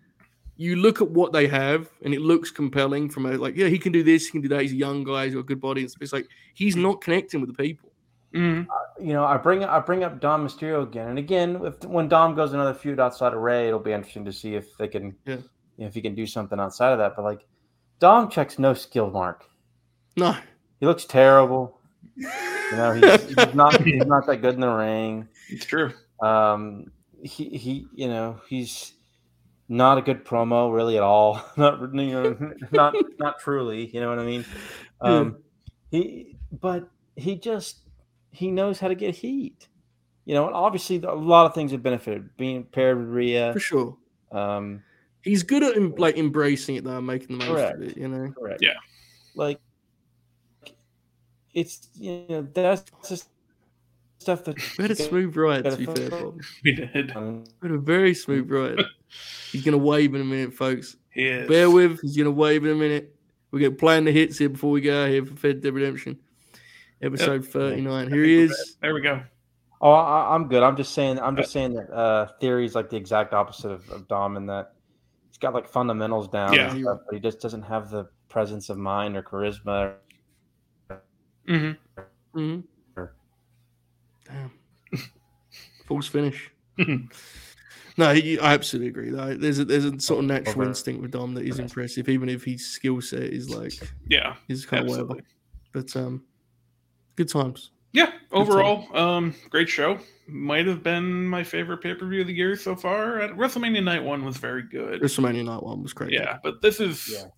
you 0.59 0.77
look 0.77 1.01
at 1.03 1.11
what 1.11 1.33
they 1.33 1.47
have 1.47 1.89
and 2.05 2.13
it 2.15 2.21
looks 2.21 2.51
compelling 2.51 3.09
from 3.09 3.27
a 3.27 3.33
like 3.33 3.57
yeah 3.57 3.67
he 3.69 3.79
can 3.79 3.93
do 3.93 4.03
this, 4.03 4.27
he 4.27 4.33
can 4.33 4.41
do 4.43 4.49
that. 4.49 4.61
He's 4.63 4.73
a 4.73 4.77
young 4.77 5.05
guy, 5.05 5.25
he's 5.25 5.35
got 5.35 5.41
a 5.41 5.45
good 5.45 5.61
body. 5.61 5.83
It's, 5.85 5.97
it's 6.01 6.13
like 6.13 6.29
he's 6.55 6.77
not 6.77 7.01
connecting 7.01 7.41
with 7.41 7.55
the 7.55 7.63
people. 7.63 7.91
Mhm. 8.35 8.67
You 9.01 9.13
know, 9.15 9.25
I 9.25 9.39
bring 9.39 9.65
I 9.65 9.79
bring 9.81 10.05
up 10.05 10.21
Dom 10.21 10.47
Mysterio 10.47 10.83
again, 10.83 11.09
and 11.09 11.19
again, 11.19 11.61
if 11.65 11.83
when 11.85 12.09
Dom 12.09 12.35
goes 12.35 12.53
another 12.53 12.75
feud 12.75 13.01
outside 13.01 13.33
of 13.33 13.41
Rey, 13.41 13.69
it'll 13.69 13.81
be 13.81 13.93
interesting 13.93 14.25
to 14.27 14.33
see 14.33 14.55
if 14.55 14.77
they 14.77 14.89
can, 14.89 15.15
Yeah. 15.25 15.37
you 15.37 15.41
know, 15.79 15.87
if 15.87 15.95
he 15.95 16.03
can 16.03 16.15
do 16.15 16.27
something 16.27 16.61
outside 16.61 16.93
of 16.93 16.99
that. 16.99 17.17
But 17.17 17.23
like, 17.25 17.47
Dom 18.01 18.29
checks 18.29 18.59
no 18.59 18.75
skill 18.75 19.11
mark. 19.11 19.45
No, 20.17 20.35
He 20.81 20.87
looks 20.87 21.05
terrible. 21.05 21.81
You 22.17 22.29
know, 22.73 22.93
he's, 22.95 23.29
he's 23.29 23.37
not 23.55 23.81
he's 23.83 24.05
not 24.07 24.27
that 24.27 24.39
good 24.39 24.55
in 24.55 24.61
the 24.61 24.69
ring. 24.69 25.29
It's 25.49 25.65
true. 25.65 25.93
Um, 26.21 26.91
he 27.23 27.49
he, 27.51 27.87
you 27.95 28.09
know, 28.09 28.41
he's 28.49 28.93
not 29.69 29.99
a 29.99 30.03
good 30.03 30.25
promo 30.25 30.73
really 30.75 30.97
at 30.97 31.03
all. 31.03 31.43
not 31.57 31.81
you 31.95 32.13
know, 32.13 32.53
not 32.73 32.95
not 33.19 33.39
truly. 33.39 33.87
You 33.87 34.01
know 34.01 34.09
what 34.09 34.19
I 34.19 34.25
mean? 34.25 34.45
Um, 35.01 35.39
he, 35.91 36.37
but 36.61 36.89
he 37.17 37.37
just 37.37 37.79
he 38.31 38.51
knows 38.51 38.79
how 38.79 38.89
to 38.89 38.95
get 38.95 39.15
heat. 39.15 39.69
You 40.25 40.35
know, 40.35 40.47
and 40.47 40.57
obviously 40.57 40.97
a 40.97 41.13
lot 41.15 41.47
of 41.47 41.55
things 41.55 41.71
have 41.71 41.83
benefited 41.83 42.37
being 42.37 42.65
paired 42.65 42.99
with 42.99 43.09
Rhea. 43.09 43.53
for 43.53 43.61
sure. 43.61 43.97
Um, 44.33 44.83
He's 45.23 45.43
good 45.43 45.65
at 45.65 45.99
like 45.99 46.17
embracing 46.17 46.77
it 46.77 46.85
though, 46.85 46.99
and 46.99 47.07
making 47.07 47.37
the 47.37 47.45
most 47.45 47.57
Correct. 47.57 47.77
of 47.77 47.83
it. 47.83 47.97
You 47.97 48.07
know, 48.07 48.33
correct. 48.33 48.63
Yeah. 48.63 48.75
Like 49.35 49.61
it's 51.57 51.89
you 51.95 52.25
know 52.29 52.47
that's 52.53 52.85
just 53.09 53.29
stuff 54.19 54.45
that 54.45 54.57
we 54.79 54.83
had 54.83 54.91
a 54.91 54.95
smooth 54.95 55.37
ride. 55.37 55.65
To 55.65 55.77
be 55.77 55.87
fair, 55.87 56.11
Bob. 56.11 56.41
We 56.65 56.73
did. 56.73 57.17
Um, 57.17 57.45
We 57.61 57.69
had 57.69 57.77
a 57.77 57.81
very 57.81 58.15
smooth 58.15 58.51
ride. 58.51 58.85
He's 59.51 59.65
gonna 59.65 59.79
wave 59.79 60.15
in 60.15 60.21
a 60.21 60.25
minute, 60.25 60.53
folks. 60.55 60.97
He 61.11 61.27
is. 61.27 61.49
Bear 61.49 61.71
with. 61.71 62.01
He's 62.03 62.17
gonna 62.17 62.31
wave 62.31 62.65
in 62.65 62.73
a 62.73 62.75
minute. 62.75 63.17
We're 63.51 63.61
gonna 63.61 63.73
playing 63.73 64.05
the 64.05 64.13
hits 64.13 64.39
here 64.39 64.51
before 64.51 64.71
we 64.71 64.83
go 64.83 65.05
out 65.05 65.09
here 65.09 65.25
for 65.25 65.35
Fed 65.35 65.63
Dead 65.63 65.73
Redemption, 65.73 66.19
episode 67.01 67.47
thirty-nine. 67.47 68.11
Here 68.13 68.23
he 68.23 68.43
is. 68.43 68.77
There 68.83 68.93
we 68.93 69.01
go. 69.01 69.23
Oh, 69.81 69.93
I, 69.93 70.35
I'm 70.35 70.49
good. 70.49 70.63
I'm 70.63 70.77
just 70.77 70.93
saying. 70.93 71.19
I'm 71.21 71.37
just 71.37 71.53
saying 71.53 71.73
that 71.75 71.91
uh, 71.91 72.29
theory 72.41 72.67
is 72.67 72.75
like 72.75 72.91
the 72.91 72.97
exact 72.97 73.33
opposite 73.33 73.71
of, 73.71 73.89
of 73.91 74.09
Dom 74.09 74.37
in 74.37 74.45
that 74.47 74.73
he's 75.29 75.39
got 75.39 75.55
like 75.55 75.69
fundamentals 75.69 76.29
down, 76.29 76.53
Yeah. 76.53 76.71
stuff, 76.71 77.01
but 77.07 77.15
he 77.15 77.21
just 77.21 77.41
doesn't 77.41 77.63
have 77.63 77.91
the 77.91 78.09
presence 78.29 78.69
of 78.69 78.77
mind 78.77 79.17
or 79.17 79.23
charisma. 79.23 79.95
Hmm 81.47 81.71
hmm 82.35 82.61
Damn. 84.25 84.51
False 85.87 86.09
finish. 86.09 86.51
no, 87.97 88.13
he, 88.13 88.39
I 88.41 88.55
absolutely 88.55 88.89
agree. 88.89 89.11
Though. 89.11 89.35
There's 89.37 89.61
a, 89.61 89.65
there's 89.65 89.85
a 89.85 90.01
sort 90.01 90.21
of 90.21 90.25
natural 90.27 90.55
Over. 90.63 90.65
instinct 90.65 91.01
with 91.01 91.13
Dom 91.13 91.35
that 91.35 91.45
is 91.45 91.59
impressive, 91.61 92.09
even 92.09 92.29
if 92.29 92.43
his 92.45 92.67
skill 92.67 93.01
set 93.01 93.23
is 93.23 93.49
like 93.51 93.73
Yeah. 94.09 94.35
is 94.49 94.67
kind 94.67 94.83
of 94.85 94.91
whatever. 94.91 95.21
But 95.73 95.95
um, 95.97 96.25
good 97.15 97.29
times. 97.29 97.71
Yeah. 97.93 98.11
Overall, 98.33 98.95
um, 98.97 99.35
great 99.49 99.69
show. 99.69 99.99
Might 100.27 100.67
have 100.67 100.83
been 100.83 101.25
my 101.27 101.45
favorite 101.45 101.79
pay 101.79 101.95
per 101.95 102.07
view 102.07 102.23
of 102.23 102.27
the 102.27 102.35
year 102.35 102.57
so 102.57 102.75
far. 102.75 103.21
At 103.21 103.31
WrestleMania 103.37 103.83
Night 103.85 104.03
One 104.03 104.25
was 104.25 104.37
very 104.39 104.63
good. 104.63 105.01
WrestleMania 105.01 105.45
Night 105.45 105.63
One 105.63 105.83
was 105.85 105.93
crazy. 105.93 106.15
Yeah, 106.15 106.39
but 106.43 106.61
this 106.61 106.81
is 106.81 107.09
Yeah. 107.09 107.29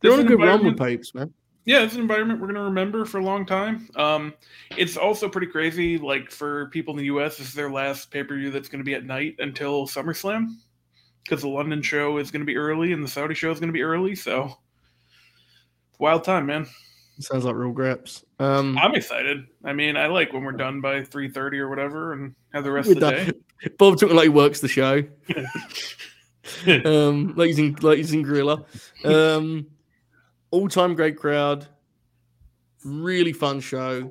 they're 0.00 0.12
on 0.12 0.20
a 0.20 0.24
good 0.24 0.40
run 0.40 0.64
with 0.64 0.78
papes, 0.78 1.14
man. 1.14 1.32
Yeah, 1.68 1.82
it's 1.82 1.92
an 1.92 2.00
environment 2.00 2.40
we're 2.40 2.46
going 2.46 2.54
to 2.54 2.62
remember 2.62 3.04
for 3.04 3.18
a 3.18 3.22
long 3.22 3.44
time. 3.44 3.90
Um, 3.94 4.32
it's 4.78 4.96
also 4.96 5.28
pretty 5.28 5.48
crazy. 5.48 5.98
Like 5.98 6.30
for 6.30 6.70
people 6.70 6.94
in 6.94 6.98
the 6.98 7.04
U.S., 7.04 7.36
this 7.36 7.48
is 7.48 7.52
their 7.52 7.70
last 7.70 8.10
pay 8.10 8.24
per 8.24 8.36
view 8.36 8.50
that's 8.50 8.70
going 8.70 8.78
to 8.78 8.86
be 8.86 8.94
at 8.94 9.04
night 9.04 9.36
until 9.38 9.86
SummerSlam, 9.86 10.54
because 11.22 11.42
the 11.42 11.48
London 11.48 11.82
show 11.82 12.16
is 12.16 12.30
going 12.30 12.40
to 12.40 12.46
be 12.46 12.56
early 12.56 12.94
and 12.94 13.04
the 13.04 13.08
Saudi 13.08 13.34
show 13.34 13.50
is 13.50 13.60
going 13.60 13.68
to 13.68 13.74
be 13.74 13.82
early. 13.82 14.14
So, 14.14 14.56
wild 15.98 16.24
time, 16.24 16.46
man. 16.46 16.66
Sounds 17.20 17.44
like 17.44 17.54
real 17.54 17.72
graps. 17.72 18.24
Um, 18.38 18.78
I'm 18.78 18.94
excited. 18.94 19.46
I 19.62 19.74
mean, 19.74 19.98
I 19.98 20.06
like 20.06 20.32
when 20.32 20.44
we're 20.44 20.52
done 20.52 20.80
by 20.80 21.04
three 21.04 21.28
thirty 21.28 21.58
or 21.58 21.68
whatever, 21.68 22.14
and 22.14 22.34
have 22.54 22.64
the 22.64 22.72
rest 22.72 22.88
of 22.88 22.94
the 22.94 23.00
done. 23.00 23.32
Bob 23.78 24.00
talking 24.00 24.16
like 24.16 24.22
he 24.22 24.28
works 24.30 24.60
the 24.60 24.68
show. 24.68 25.02
um, 26.86 27.34
like 27.36 27.48
he's 27.48 27.58
in 27.58 27.76
like 27.82 27.98
he's 27.98 28.14
in 28.14 28.22
Gorilla. 28.22 28.64
Um, 29.04 29.66
all 30.50 30.68
time 30.68 30.94
great 30.94 31.16
crowd, 31.16 31.66
really 32.84 33.32
fun 33.32 33.60
show. 33.60 34.10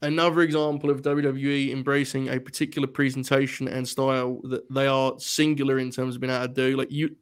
Another 0.00 0.42
example 0.42 0.90
of 0.90 1.02
WWE 1.02 1.72
embracing 1.72 2.28
a 2.28 2.38
particular 2.38 2.86
presentation 2.86 3.66
and 3.66 3.86
style 3.86 4.40
that 4.44 4.72
they 4.72 4.86
are 4.86 5.14
singular 5.18 5.78
in 5.78 5.90
terms 5.90 6.14
of 6.14 6.20
being 6.20 6.32
able 6.32 6.46
to 6.46 6.52
do. 6.52 6.76
Like 6.76 6.92
you, 6.92 7.16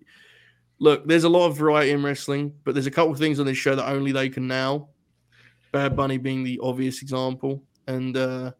look, 0.78 1.06
there's 1.06 1.24
a 1.24 1.28
lot 1.28 1.46
of 1.46 1.56
variety 1.56 1.92
in 1.92 2.02
wrestling, 2.02 2.52
but 2.64 2.74
there's 2.74 2.86
a 2.86 2.90
couple 2.90 3.12
of 3.12 3.18
things 3.18 3.40
on 3.40 3.46
this 3.46 3.56
show 3.56 3.74
that 3.74 3.88
only 3.88 4.12
they 4.12 4.28
can 4.28 4.46
now. 4.46 4.88
Bad 5.72 5.96
Bunny 5.96 6.18
being 6.18 6.44
the 6.44 6.60
obvious 6.62 7.02
example, 7.02 7.62
and 7.86 8.16
uh, 8.16 8.52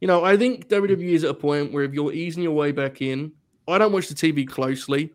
you 0.00 0.08
know, 0.08 0.24
I 0.24 0.36
think 0.36 0.68
WWE 0.68 1.10
is 1.10 1.24
at 1.24 1.30
a 1.30 1.34
point 1.34 1.72
where 1.72 1.84
if 1.84 1.92
you're 1.92 2.12
easing 2.12 2.42
your 2.42 2.52
way 2.52 2.72
back 2.72 3.02
in, 3.02 3.32
I 3.68 3.78
don't 3.78 3.92
watch 3.92 4.08
the 4.08 4.14
TV 4.14 4.46
closely, 4.48 5.12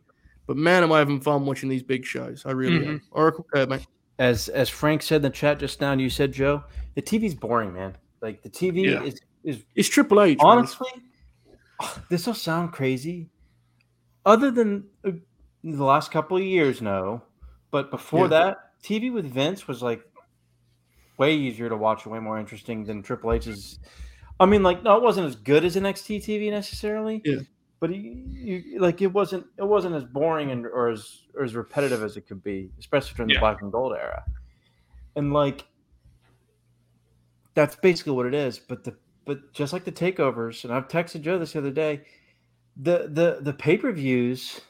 but 0.48 0.58
man, 0.58 0.84
am 0.84 0.92
I 0.92 1.00
having 1.00 1.20
fun 1.20 1.46
watching 1.46 1.70
these 1.70 1.84
big 1.84 2.06
shows. 2.06 2.44
I 2.46 2.52
really 2.52 2.86
am. 2.86 3.02
Oracle, 3.12 3.46
go 3.54 3.66
mate. 3.66 3.86
As 4.20 4.48
as 4.50 4.70
Frank 4.70 5.02
said 5.02 5.18
in 5.18 5.22
the 5.24 5.30
chat 5.30 5.60
just 5.60 5.82
now, 5.82 5.92
and 5.92 6.00
you 6.02 6.10
said 6.10 6.32
Joe, 6.32 6.64
the 6.96 7.02
TV's 7.02 7.36
boring, 7.36 7.74
man. 7.74 7.98
Like 8.22 8.42
the 8.44 8.50
TV 8.50 8.84
Yeah. 8.86 9.04
is 9.04 9.20
is 9.44 9.64
It's 9.76 9.90
Triple 9.90 10.22
H. 10.22 10.38
man. 10.38 10.48
honestly. 10.48 10.88
This 12.10 12.26
will 12.26 12.34
sound 12.34 12.72
crazy. 12.72 13.30
Other 14.26 14.50
than 14.52 14.86
uh, 15.06 15.12
the 15.64 15.84
last 15.84 16.12
couple 16.12 16.38
of 16.38 16.44
years, 16.44 16.82
no. 16.82 17.22
But 17.72 17.92
before 17.92 18.22
Yeah. 18.26 18.28
that, 18.28 18.58
TV 18.84 19.12
with 19.12 19.26
Vince 19.26 19.68
was 19.68 19.84
like 19.84 20.02
way 21.18 21.36
easier 21.36 21.68
to 21.70 21.76
watch 21.78 22.06
way 22.06 22.20
more 22.20 22.40
interesting 22.40 22.86
than 22.86 23.04
Triple 23.04 23.34
H's. 23.34 23.80
I 24.40 24.46
mean, 24.46 24.64
like, 24.64 24.84
no, 24.84 24.98
it 24.98 25.04
wasn't 25.04 25.28
as 25.28 25.36
good 25.36 25.64
as 25.66 25.76
NXT 25.76 26.18
TV 26.24 26.50
necessarily. 26.52 27.22
Yeah. 27.26 27.40
But 27.80 27.94
you, 27.94 28.02
you 28.02 28.80
like 28.80 29.02
it 29.02 29.08
wasn't 29.08 29.46
it 29.58 29.66
wasn't 29.66 29.96
as 29.96 30.04
boring 30.04 30.52
and 30.52 30.66
or 30.66 30.90
as 30.90 31.24
or 31.36 31.44
as 31.44 31.56
repetitive 31.56 32.04
as 32.04 32.18
it 32.18 32.22
could 32.22 32.44
be, 32.44 32.72
especially 32.80 33.16
during 33.16 33.34
the 33.34 33.40
black 33.40 33.62
and 33.62 33.72
gold 33.72 33.94
era. 33.94 34.24
And 35.16 35.34
like 35.34 35.66
that's 37.54 37.76
basically 37.76 38.14
what 38.14 38.26
it 38.26 38.34
is. 38.34 38.60
But 38.60 38.84
the 38.84 38.96
but 39.26 39.54
just 39.54 39.74
like 39.74 39.84
the 39.84 39.92
takeovers, 39.92 40.64
and 40.64 40.74
I've 40.74 40.88
texted 40.88 41.22
Joe 41.22 41.38
this 41.40 41.54
the 41.54 41.60
other 41.60 41.72
day, 41.72 42.04
the 42.78 43.10
the 43.12 43.40
the 43.42 43.54
pay 43.54 43.78
per 43.78 43.92
views 43.92 44.62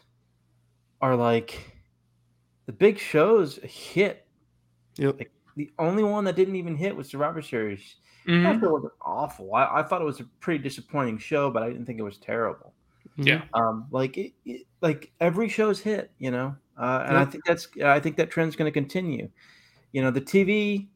are 1.02 1.16
like 1.16 1.74
the 2.66 2.74
big 2.74 2.98
shows 2.98 3.58
hit. 3.64 4.26
Yep. 4.98 5.20
Like, 5.20 5.32
the 5.56 5.72
only 5.80 6.04
one 6.04 6.26
that 6.26 6.36
didn't 6.36 6.56
even 6.56 6.76
hit 6.76 6.96
was 6.96 7.10
Survivor 7.10 7.42
Series. 7.42 7.96
Mhm. 8.28 8.44
That 8.44 8.60
show 8.60 8.74
wasn't 8.74 8.94
awful. 9.02 9.54
I, 9.54 9.80
I 9.80 9.84
thought 9.84 10.02
it 10.02 10.06
was 10.06 10.20
a 10.20 10.26
pretty 10.40 10.62
disappointing 10.62 11.18
show, 11.18 11.50
but 11.50 11.64
I 11.64 11.70
didn't 11.70 11.86
think 11.86 12.00
it 12.00 12.04
was 12.04 12.18
terrible. 12.18 12.74
Yeah. 13.18 13.44
Um, 13.54 13.88
like 13.92 14.18
it, 14.18 14.34
it, 14.46 14.66
like 14.82 15.12
every 15.20 15.48
show's 15.48 15.80
hit, 15.80 16.12
you 16.18 16.32
know, 16.32 16.56
uh, 16.78 17.06
and 17.08 17.18
I 17.18 17.26
think 17.26 17.46
that's 17.46 17.68
I 17.84 18.00
think 18.00 18.18
that 18.18 18.30
trend's 18.30 18.56
going 18.56 18.72
to 18.72 18.74
continue. 18.74 19.30
You 19.92 20.02
know, 20.02 20.12
the 20.12 20.22
TV. 20.22 20.88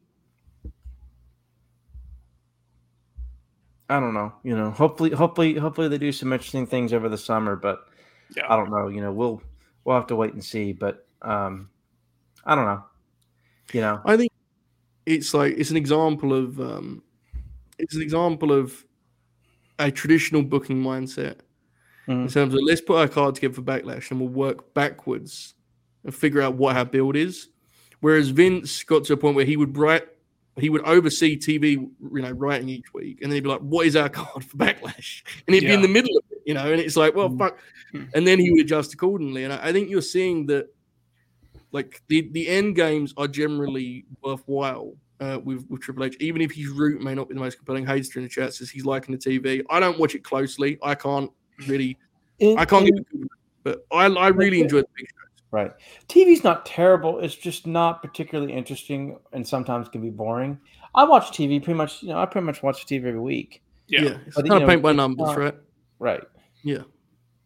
I 3.88 3.98
don't 3.98 4.14
know. 4.14 4.32
You 4.44 4.56
know, 4.56 4.70
hopefully, 4.70 5.10
hopefully, 5.10 5.54
hopefully 5.54 5.88
they 5.88 5.98
do 5.98 6.12
some 6.12 6.32
interesting 6.32 6.66
things 6.66 6.92
over 6.92 7.08
the 7.08 7.18
summer, 7.18 7.56
but 7.56 7.86
Yeah. 8.36 8.44
I 8.48 8.56
don't 8.56 8.70
know. 8.70 8.88
You 8.88 9.00
know, 9.00 9.12
we'll 9.12 9.42
we'll 9.84 9.96
have 9.96 10.06
to 10.08 10.16
wait 10.16 10.32
and 10.34 10.44
see. 10.44 10.72
But 10.72 11.06
um, 11.22 11.70
I 12.44 12.54
don't 12.54 12.66
know. 12.66 12.84
You 13.72 13.80
know, 13.80 14.00
I 14.04 14.16
think 14.16 14.30
it's 15.06 15.32
like 15.34 15.54
it's 15.56 15.70
an 15.70 15.76
example 15.76 16.34
of 16.34 16.60
um, 16.60 17.02
it's 17.78 17.96
an 17.96 18.02
example 18.02 18.52
of 18.52 18.84
a 19.78 19.90
traditional 19.90 20.42
booking 20.42 20.82
mindset 20.82 21.36
in 22.08 22.26
Mhm. 22.26 22.32
terms 22.32 22.54
of 22.54 22.60
let's 22.62 22.80
put 22.80 22.96
our 22.96 23.08
card 23.08 23.34
together 23.36 23.54
for 23.54 23.62
backlash 23.62 24.10
and 24.10 24.20
we'll 24.20 24.28
work 24.28 24.72
backwards 24.74 25.54
and 26.04 26.14
figure 26.14 26.40
out 26.42 26.54
what 26.56 26.76
our 26.76 26.84
build 26.84 27.16
is. 27.16 27.48
Whereas 28.00 28.30
Vince 28.30 28.82
got 28.84 29.04
to 29.04 29.12
a 29.12 29.16
point 29.16 29.36
where 29.36 29.44
he 29.44 29.56
would 29.56 29.76
write, 29.76 30.04
he 30.56 30.70
would 30.70 30.82
oversee 30.82 31.36
TV, 31.36 31.72
you 31.72 31.90
know, 32.22 32.30
writing 32.32 32.68
each 32.68 32.92
week, 32.94 33.20
and 33.22 33.30
then 33.30 33.36
he'd 33.36 33.42
be 33.42 33.48
like, 33.50 33.60
"What 33.60 33.86
is 33.86 33.94
our 33.96 34.08
card 34.20 34.44
for 34.44 34.56
backlash?" 34.56 35.22
And 35.46 35.54
he'd 35.54 35.60
be 35.66 35.72
in 35.72 35.82
the 35.82 35.88
middle 35.88 36.16
of 36.16 36.24
it, 36.30 36.42
you 36.46 36.54
know, 36.54 36.72
and 36.72 36.80
it's 36.80 36.96
like, 36.96 37.14
"Well, 37.14 37.28
Mm. 37.30 37.38
fuck," 37.38 37.58
Mm. 37.94 38.08
and 38.14 38.26
then 38.26 38.38
he 38.38 38.50
would 38.50 38.60
adjust 38.62 38.94
accordingly. 38.94 39.44
And 39.44 39.52
I, 39.52 39.68
I 39.68 39.72
think 39.72 39.90
you're 39.90 40.00
seeing 40.02 40.46
that, 40.46 40.66
like 41.72 42.02
the 42.08 42.22
the 42.32 42.48
end 42.48 42.74
games 42.76 43.14
are 43.16 43.28
generally 43.28 44.06
worthwhile. 44.22 44.96
Uh, 45.20 45.38
with 45.44 45.66
with 45.68 45.82
Triple 45.82 46.04
H, 46.04 46.16
even 46.18 46.40
if 46.40 46.50
his 46.50 46.68
route 46.68 47.02
may 47.02 47.14
not 47.14 47.28
be 47.28 47.34
the 47.34 47.40
most 47.40 47.58
compelling. 47.58 47.84
Hayes 47.86 48.16
in 48.16 48.22
the 48.22 48.28
chat 48.28 48.54
says 48.54 48.70
he's 48.70 48.86
liking 48.86 49.14
the 49.14 49.18
TV. 49.18 49.62
I 49.68 49.78
don't 49.78 49.98
watch 49.98 50.14
it 50.14 50.24
closely. 50.24 50.78
I 50.82 50.94
can't 50.94 51.30
really 51.68 51.96
I 52.42 52.64
can't 52.64 52.86
And- 52.88 53.06
give 53.12 53.22
it, 53.22 53.28
but 53.64 53.86
I, 53.92 54.06
I 54.06 54.28
really 54.28 54.60
enjoy 54.60 54.80
the 54.80 54.88
big 54.96 55.06
shows. 55.06 55.16
Right. 55.52 55.72
TV's 56.08 56.44
not 56.44 56.64
terrible. 56.64 57.18
It's 57.18 57.34
just 57.34 57.66
not 57.66 58.02
particularly 58.02 58.52
interesting 58.52 59.18
and 59.32 59.46
sometimes 59.46 59.88
can 59.88 60.00
be 60.00 60.10
boring. 60.10 60.58
I 60.94 61.04
watch 61.04 61.30
TV 61.36 61.62
pretty 61.62 61.76
much, 61.76 62.02
you 62.02 62.10
know, 62.10 62.18
I 62.18 62.26
pretty 62.26 62.46
much 62.46 62.62
watch 62.62 62.86
TV 62.86 62.98
every 63.08 63.18
week. 63.20 63.62
Yeah. 63.88 64.02
Yeah, 64.02 64.18
it's 64.26 64.36
But, 64.36 64.44
you 64.44 64.50
kind 64.52 64.62
of 64.62 64.68
know, 64.68 64.72
paint 64.72 64.82
by 64.82 64.92
numbers, 64.92 65.26
not- 65.28 65.38
right? 65.38 65.54
Right. 65.98 66.22
Yeah, 66.62 66.82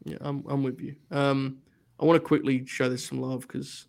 yeah, 0.04 0.18
I'm, 0.20 0.44
I'm 0.48 0.62
with 0.62 0.80
you. 0.80 0.96
Um, 1.10 1.58
I 1.98 2.04
want 2.04 2.16
to 2.20 2.26
quickly 2.26 2.66
show 2.66 2.88
this 2.88 3.06
some 3.06 3.20
love 3.20 3.42
because 3.42 3.86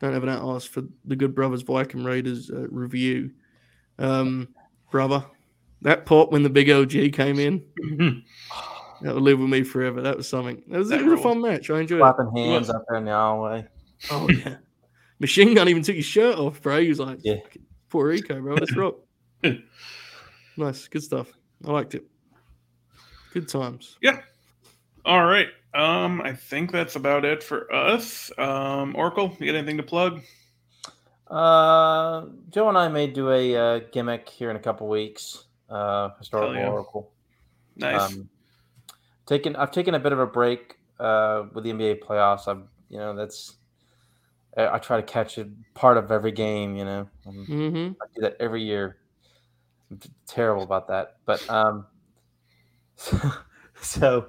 don't 0.00 0.14
ever 0.14 0.26
not 0.26 0.42
ask 0.56 0.70
for 0.70 0.82
the 1.04 1.16
Good 1.16 1.34
Brothers 1.34 1.62
Viking 1.62 2.04
Raiders 2.04 2.50
uh, 2.50 2.66
review. 2.68 3.30
Um, 3.98 4.48
brother, 4.90 5.24
that 5.82 6.06
pop 6.06 6.32
when 6.32 6.42
the 6.42 6.50
big 6.50 6.70
OG 6.70 7.12
came 7.12 7.38
in, 7.38 7.62
that 9.02 9.14
will 9.14 9.22
live 9.22 9.38
with 9.38 9.48
me 9.48 9.62
forever. 9.62 10.00
That 10.00 10.16
was 10.16 10.28
something. 10.28 10.62
That 10.68 10.78
was, 10.78 10.88
That 10.88 11.00
it 11.00 11.06
was 11.06 11.20
a 11.20 11.22
fun 11.22 11.40
match. 11.40 11.70
I 11.70 11.80
enjoyed 11.80 11.98
it. 11.98 12.02
Clapping 12.02 12.36
hands 12.36 12.70
up 12.70 12.84
there 12.88 12.98
in 12.98 13.04
the 13.04 13.10
alleyway. 13.12 13.66
Oh 14.10 14.28
yeah, 14.28 14.56
Machine 15.18 15.54
Gun 15.54 15.68
even 15.68 15.82
took 15.82 15.96
his 15.96 16.04
shirt 16.04 16.38
off, 16.38 16.60
bro. 16.62 16.80
He 16.80 16.88
was 16.88 17.00
like, 17.00 17.18
Yeah. 17.22 17.36
Puerto 17.88 18.08
Rico, 18.08 18.40
bro. 18.40 18.54
Let's 18.54 18.76
rock. 18.76 18.96
nice, 20.56 20.88
good 20.88 21.02
stuff. 21.02 21.32
I 21.64 21.70
liked 21.70 21.94
it. 21.94 22.04
Good 23.32 23.48
times. 23.48 23.96
Yeah. 24.00 24.20
All 25.04 25.24
right. 25.24 25.48
Um, 25.74 26.22
I 26.22 26.32
think 26.32 26.72
that's 26.72 26.96
about 26.96 27.24
it 27.24 27.42
for 27.42 27.72
us. 27.72 28.30
Um, 28.38 28.96
Oracle, 28.96 29.36
you 29.38 29.46
got 29.46 29.58
anything 29.58 29.76
to 29.76 29.82
plug? 29.82 30.22
Uh, 31.28 32.26
Joe 32.50 32.68
and 32.68 32.78
I 32.78 32.88
may 32.88 33.06
do 33.06 33.30
a 33.30 33.56
uh, 33.56 33.80
gimmick 33.92 34.28
here 34.28 34.50
in 34.50 34.56
a 34.56 34.60
couple 34.60 34.88
weeks. 34.88 35.44
Uh, 35.68 36.10
historical 36.18 36.54
yeah. 36.54 36.68
oracle. 36.68 37.12
Nice. 37.76 38.12
Um, 38.12 38.28
taken, 39.26 39.56
I've 39.56 39.70
taken 39.70 39.94
a 39.94 39.98
bit 39.98 40.12
of 40.12 40.18
a 40.18 40.26
break 40.26 40.78
uh, 40.98 41.44
with 41.52 41.64
the 41.64 41.72
NBA 41.72 42.00
playoffs. 42.00 42.48
I've, 42.48 42.62
you 42.88 42.98
know, 42.98 43.14
that's 43.14 43.56
I, 44.56 44.74
I 44.74 44.78
try 44.78 44.96
to 44.96 45.02
catch 45.02 45.38
a 45.38 45.48
part 45.74 45.96
of 45.96 46.10
every 46.10 46.32
game. 46.32 46.76
You 46.76 46.84
know, 46.84 47.08
Um, 47.26 47.44
hmm 47.44 47.88
I 48.02 48.06
do 48.14 48.22
that 48.22 48.36
every 48.40 48.62
year. 48.62 48.96
I'm 49.90 50.00
terrible 50.26 50.62
about 50.64 50.88
that, 50.88 51.16
but 51.26 51.48
um, 51.48 51.86
so, 53.80 54.26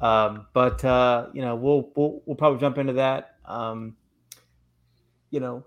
um, 0.00 0.46
but 0.52 0.84
uh, 0.84 1.28
you 1.32 1.42
know, 1.42 1.54
we'll 1.54 1.92
we'll 1.94 2.22
we'll 2.26 2.36
probably 2.36 2.58
jump 2.58 2.78
into 2.78 2.94
that. 2.94 3.36
Um, 3.44 3.96
you 5.30 5.40
know, 5.40 5.64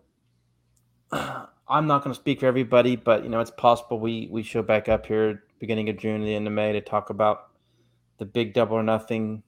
I'm 1.11 1.88
not 1.88 2.03
going 2.03 2.13
to 2.13 2.19
speak 2.19 2.41
for 2.41 2.45
everybody, 2.47 2.95
but 2.97 3.24
you 3.24 3.30
know, 3.30 3.39
it's 3.39 3.51
possible 3.51 3.99
we 3.99 4.28
we 4.30 4.43
show 4.43 4.61
back 4.61 4.89
up 4.89 5.05
here 5.05 5.43
beginning 5.59 5.89
of 5.89 5.97
June, 5.97 6.24
the 6.26 6.36
end 6.36 6.47
of 6.47 6.53
May 6.53 6.74
to 6.74 6.82
talk 6.82 7.09
about 7.11 7.50
the 8.22 8.26
big 8.28 8.53
double 8.53 8.78
or 8.78 8.84
nothing. 8.84 9.41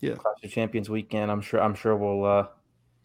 Yeah. 0.00 0.16
Clash 0.16 0.34
of 0.42 0.50
Champions 0.50 0.90
weekend. 0.90 1.30
I'm 1.30 1.40
sure. 1.40 1.62
I'm 1.62 1.76
sure 1.76 1.96
we'll. 1.96 2.24
Uh, 2.24 2.46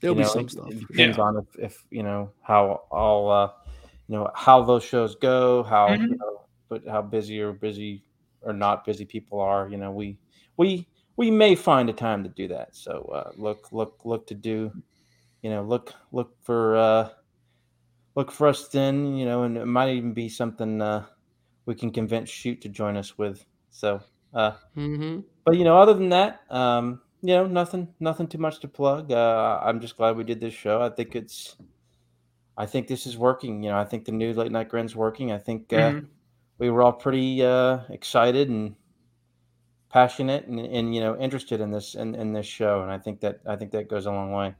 There'll 0.01 0.15
be 0.15 0.23
know, 0.23 0.27
some 0.27 0.45
it- 0.45 0.51
stuff. 0.51 0.71
It 0.71 0.79
depends 0.87 1.15
sure. 1.17 1.25
on 1.25 1.37
if, 1.37 1.59
if 1.59 1.83
you 1.91 2.01
know 2.01 2.31
how 2.41 2.81
all 2.89 3.29
uh, 3.31 3.51
you 4.07 4.15
know 4.15 4.31
how 4.33 4.63
those 4.63 4.83
shows 4.83 5.13
go, 5.13 5.61
how 5.61 5.89
Mhm. 5.89 6.01
you 6.09 6.17
know, 6.17 6.41
but 6.67 6.81
how 6.87 7.03
busy 7.03 7.39
or 7.39 7.53
busy 7.53 8.03
or 8.41 8.53
not 8.53 8.85
busy 8.85 9.05
people 9.05 9.39
are. 9.39 9.69
You 9.69 9.77
know, 9.77 9.91
we 9.91 10.17
we 10.57 10.87
we 11.15 11.29
may 11.29 11.53
find 11.53 11.91
a 11.91 11.93
time 11.93 12.23
to 12.23 12.29
do 12.29 12.47
that. 12.47 12.75
So 12.75 13.03
uh, 13.13 13.31
look 13.37 13.71
look 13.71 14.01
look 14.03 14.25
to 14.27 14.33
do, 14.33 14.71
you 15.43 15.51
know, 15.51 15.61
look 15.61 15.93
look 16.11 16.35
for 16.41 16.75
uh, 16.75 17.09
look 18.15 18.31
for 18.31 18.47
us 18.47 18.67
then. 18.69 19.15
You 19.15 19.25
know, 19.25 19.43
and 19.43 19.57
it 19.57 19.67
might 19.67 19.93
even 19.93 20.13
be 20.13 20.27
something 20.27 20.81
uh, 20.81 21.05
we 21.67 21.75
can 21.75 21.91
convince 21.91 22.31
shoot 22.31 22.59
to 22.61 22.69
join 22.69 22.97
us 22.97 23.15
with. 23.19 23.45
So. 23.69 24.01
Uh, 24.33 24.53
Mhm. 24.75 25.25
but 25.45 25.57
you 25.57 25.63
know, 25.63 25.77
other 25.77 25.93
than 25.93 26.09
that, 26.09 26.41
um, 26.51 27.01
you 27.21 27.29
know, 27.35 27.47
nothing, 27.47 27.93
nothing 27.99 28.27
too 28.27 28.37
much 28.37 28.59
to 28.61 28.67
plug. 28.67 29.11
Uh, 29.11 29.59
I'm 29.63 29.79
just 29.81 29.97
glad 29.97 30.15
we 30.17 30.23
did 30.23 30.39
this 30.39 30.53
show. 30.53 30.81
I 30.81 30.89
think 30.89 31.15
it's, 31.15 31.57
I 32.57 32.65
think 32.65 32.87
this 32.87 33.05
is 33.07 33.17
working. 33.17 33.63
You 33.63 33.71
know, 33.71 33.77
I 33.77 33.85
think 33.85 34.05
the 34.05 34.11
new 34.11 34.33
late 34.33 34.51
night 34.51 34.69
grin's 34.69 34.95
working. 34.95 35.31
I 35.31 35.37
think 35.37 35.71
uh, 35.73 35.93
Mhm. 35.93 36.09
we 36.59 36.69
were 36.69 36.83
all 36.83 36.93
pretty 36.93 37.43
uh, 37.43 37.81
excited 37.89 38.49
and 38.49 38.75
passionate 39.89 40.45
and, 40.47 40.59
and 40.59 40.93
you 40.93 41.01
know 41.01 41.17
interested 41.17 41.61
in 41.61 41.71
this 41.71 41.95
in, 41.95 42.15
in 42.15 42.33
this 42.33 42.45
show, 42.45 42.81
and 42.81 42.91
I 42.91 42.97
think 42.97 43.21
that 43.21 43.39
I 43.45 43.55
think 43.55 43.71
that 43.71 43.87
goes 43.89 44.05
a 44.05 44.11
long 44.11 44.31
way. 44.31 44.55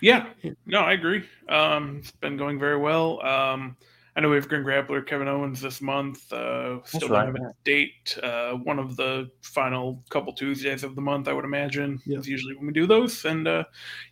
Yeah, 0.00 0.32
Yeah. 0.42 0.52
no, 0.66 0.80
I 0.80 0.92
agree. 0.92 1.28
Um, 1.48 1.98
it's 1.98 2.12
been 2.12 2.36
going 2.36 2.58
very 2.58 2.76
well. 2.76 3.20
Um, 3.26 3.76
I 4.16 4.20
know 4.20 4.30
we 4.30 4.36
have 4.36 4.48
Grim 4.48 4.64
Grappler 4.64 5.06
Kevin 5.06 5.28
Owens 5.28 5.60
this 5.60 5.80
month. 5.80 6.32
Uh, 6.32 6.82
still 6.84 7.08
don't 7.08 7.10
right, 7.10 7.26
have 7.26 7.34
a 7.36 7.52
date. 7.64 8.18
Uh, 8.22 8.52
one 8.54 8.78
of 8.78 8.96
the 8.96 9.30
final 9.42 10.02
couple 10.10 10.32
Tuesdays 10.32 10.82
of 10.82 10.96
the 10.96 11.00
month, 11.00 11.28
I 11.28 11.32
would 11.32 11.44
imagine, 11.44 12.00
Yeah. 12.04 12.18
is 12.18 12.28
usually 12.28 12.56
when 12.56 12.66
we 12.66 12.72
do 12.72 12.86
those. 12.86 13.24
And 13.24 13.46
uh, 13.46 13.64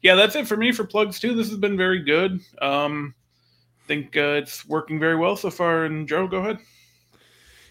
yeah, 0.03 0.14
that's 0.14 0.36
it 0.36 0.47
for 0.47 0.57
me 0.57 0.70
for 0.72 0.84
plugs 0.84 1.18
too. 1.18 1.34
This 1.34 1.49
has 1.49 1.59
been 1.59 1.76
very 1.76 2.03
good. 2.03 2.40
Um, 2.62 3.14
I 3.84 3.86
think 3.86 4.16
uh, 4.16 4.40
it's 4.40 4.66
working 4.66 5.01
very 5.01 5.16
well 5.16 5.36
so 5.36 5.51
far. 5.51 5.84
And 5.86 6.07
Joe, 6.07 6.26
go 6.26 6.38
ahead. 6.38 6.59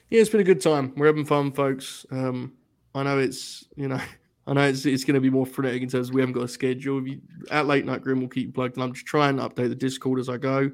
Yeah, 0.09 0.21
it's 0.21 0.29
been 0.29 0.41
a 0.41 0.45
good 0.45 0.61
time. 0.61 0.93
We're 0.95 1.07
having 1.07 1.25
fun, 1.25 1.51
folks. 1.51 2.05
Um, 2.11 2.53
I 2.93 3.03
know 3.03 3.17
it's 3.19 3.65
you 3.75 3.87
know, 3.87 3.99
I 4.47 4.53
know 4.53 4.61
it's 4.61 4.85
it's 4.85 5.03
going 5.03 5.15
to 5.15 5.21
be 5.21 5.29
more 5.29 5.45
frenetic 5.45 5.83
in 5.83 5.89
terms 5.89 6.09
of 6.09 6.15
we 6.15 6.21
haven't 6.21 6.33
got 6.33 6.43
a 6.43 6.47
schedule. 6.47 6.99
If 6.99 7.07
you, 7.07 7.21
at 7.49 7.65
late 7.65 7.85
night 7.85 8.01
grin, 8.01 8.19
we'll 8.19 8.29
keep 8.29 8.47
you 8.47 8.53
plugged, 8.53 8.75
and 8.75 8.83
I'm 8.83 8.93
just 8.93 9.05
trying 9.05 9.37
to 9.37 9.49
update 9.49 9.69
the 9.69 9.75
Discord 9.75 10.19
as 10.19 10.29
I 10.29 10.37
go. 10.37 10.71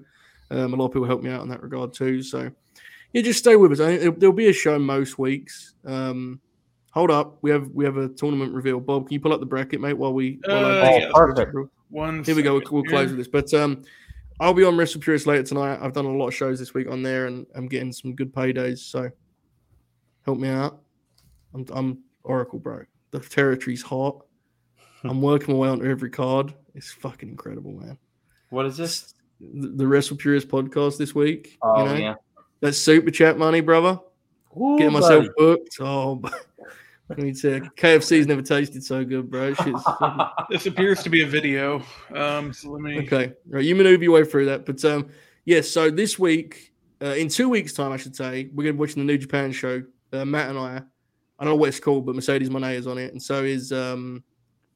Um, 0.52 0.74
a 0.74 0.76
lot 0.76 0.88
of 0.88 0.92
people 0.92 1.08
help 1.08 1.24
me 1.24 1.32
out 1.32 1.42
in 1.42 1.50
that 1.50 1.64
regard 1.64 1.94
too. 1.94 2.22
So 2.22 2.52
yeah, 3.14 3.22
just 3.22 3.40
stay 3.40 3.56
with 3.56 3.72
us. 3.72 3.80
I, 3.80 3.98
think 3.98 4.20
there'll 4.20 4.34
be 4.36 4.50
a 4.50 4.54
show 4.54 4.78
most 4.78 5.18
weeks. 5.18 5.76
Um, 5.86 6.40
hold 6.92 7.10
up, 7.10 7.38
we 7.42 7.50
have 7.52 7.70
we 7.72 7.86
have 7.86 7.98
a 7.98 8.10
tournament 8.10 8.54
reveal. 8.54 8.80
Bob, 8.80 9.08
can 9.08 9.14
you 9.14 9.20
pull 9.20 9.34
up 9.34 9.40
the 9.40 9.46
bracket, 9.46 9.82
mate? 9.82 9.94
While 9.94 10.14
we 10.14 10.40
while 10.46 10.66
Uh, 10.66 10.90
Oh, 10.90 10.98
yeah. 10.98 11.12
perfect. 11.14 11.56
One. 11.90 12.24
here 12.24 12.36
we 12.36 12.44
go. 12.44 12.54
We'll, 12.54 12.64
we'll 12.72 12.84
close 12.84 13.10
with 13.10 13.18
this. 13.18 13.28
But 13.28 13.54
um, 13.54 13.84
I'll 14.40 14.54
be 14.54 14.64
on 14.64 14.78
Wrestle 14.78 15.02
Purist 15.02 15.28
later 15.28 15.44
tonight. 15.44 15.80
I've 15.82 15.94
done 15.94 16.06
a 16.06 16.16
lot 16.16 16.28
of 16.28 16.34
shows 16.34 16.60
this 16.60 16.74
week 16.74 16.90
on 16.90 17.04
there, 17.04 17.28
and 17.28 17.46
I'm 17.56 17.68
getting 17.68 17.92
some 17.92 18.16
good 18.16 18.34
paydays. 18.34 18.80
So 18.80 19.10
help 20.26 20.38
me 20.40 20.50
out. 20.50 20.82
I'm, 21.54 21.66
I'm 21.72 22.04
Oracle, 22.24 22.60
bro. 22.60 22.84
The 23.12 23.20
territory's 23.20 23.82
hot. 23.82 24.26
I'm 25.04 25.22
working 25.22 25.54
my 25.54 25.60
way 25.60 25.70
onto 25.70 25.86
every 25.86 26.10
card. 26.10 26.54
It's 26.76 26.92
fucking 26.92 27.28
incredible, 27.30 27.74
man. 27.74 27.98
What 28.52 28.66
is 28.66 28.78
this? 28.78 29.14
The, 29.54 29.68
the 29.70 29.88
Wrestle 29.88 30.18
Purist 30.18 30.48
podcast 30.48 30.98
this 30.98 31.16
week. 31.16 31.58
Oh 31.62 31.84
you 31.84 31.86
know, 31.86 31.96
yeah, 31.96 32.16
that's 32.60 32.78
super 32.78 33.12
chat 33.12 33.38
money, 33.38 33.62
brother. 33.62 34.00
Ooh, 34.56 34.78
Getting 34.78 34.94
myself 34.94 35.26
buddy. 35.26 35.34
booked. 35.38 35.78
Oh, 35.80 36.22
I 37.10 37.22
mean, 37.22 37.34
KFC's 37.34 38.28
never 38.28 38.42
tasted 38.42 38.84
so 38.84 39.04
good, 39.04 39.30
bro. 39.30 39.54
Shit's 39.54 39.84
This 40.50 40.66
appears 40.66 41.04
to 41.04 41.10
be 41.10 41.24
a 41.24 41.28
video. 41.28 41.84
Um, 42.14 42.54
so 42.54 42.70
let 42.72 42.82
me. 42.82 43.00
Okay, 43.00 43.34
right. 43.48 43.64
You 43.64 43.76
maneuver 43.76 44.04
your 44.04 44.14
way 44.14 44.24
through 44.24 44.46
that, 44.46 44.66
but 44.66 44.84
um, 44.86 45.10
yes. 45.46 45.70
so 45.70 45.90
this 45.90 46.18
week, 46.18 46.74
uh, 47.02 47.08
in 47.08 47.28
two 47.28 47.50
weeks' 47.50 47.74
time, 47.74 47.92
I 47.92 47.98
should 47.98 48.16
say, 48.16 48.50
we're 48.54 48.64
going 48.64 48.68
to 48.68 48.74
be 48.74 48.80
watching 48.80 49.06
the 49.06 49.12
New 49.12 49.18
Japan 49.18 49.52
show. 49.52 49.84
Uh, 50.14 50.26
Matt 50.26 50.50
and 50.50 50.60
I, 50.60 50.82
I 51.40 51.44
don't 51.44 51.54
know 51.54 51.56
what 51.56 51.70
it's 51.70 51.80
called, 51.80 52.06
but 52.06 52.16
Mercedes 52.16 52.50
Moné 52.50 52.76
is 52.76 52.88
on 52.88 52.98
it, 52.98 53.12
and 53.12 53.22
so 53.22 53.44
is 53.44 53.72
um, 53.72 54.24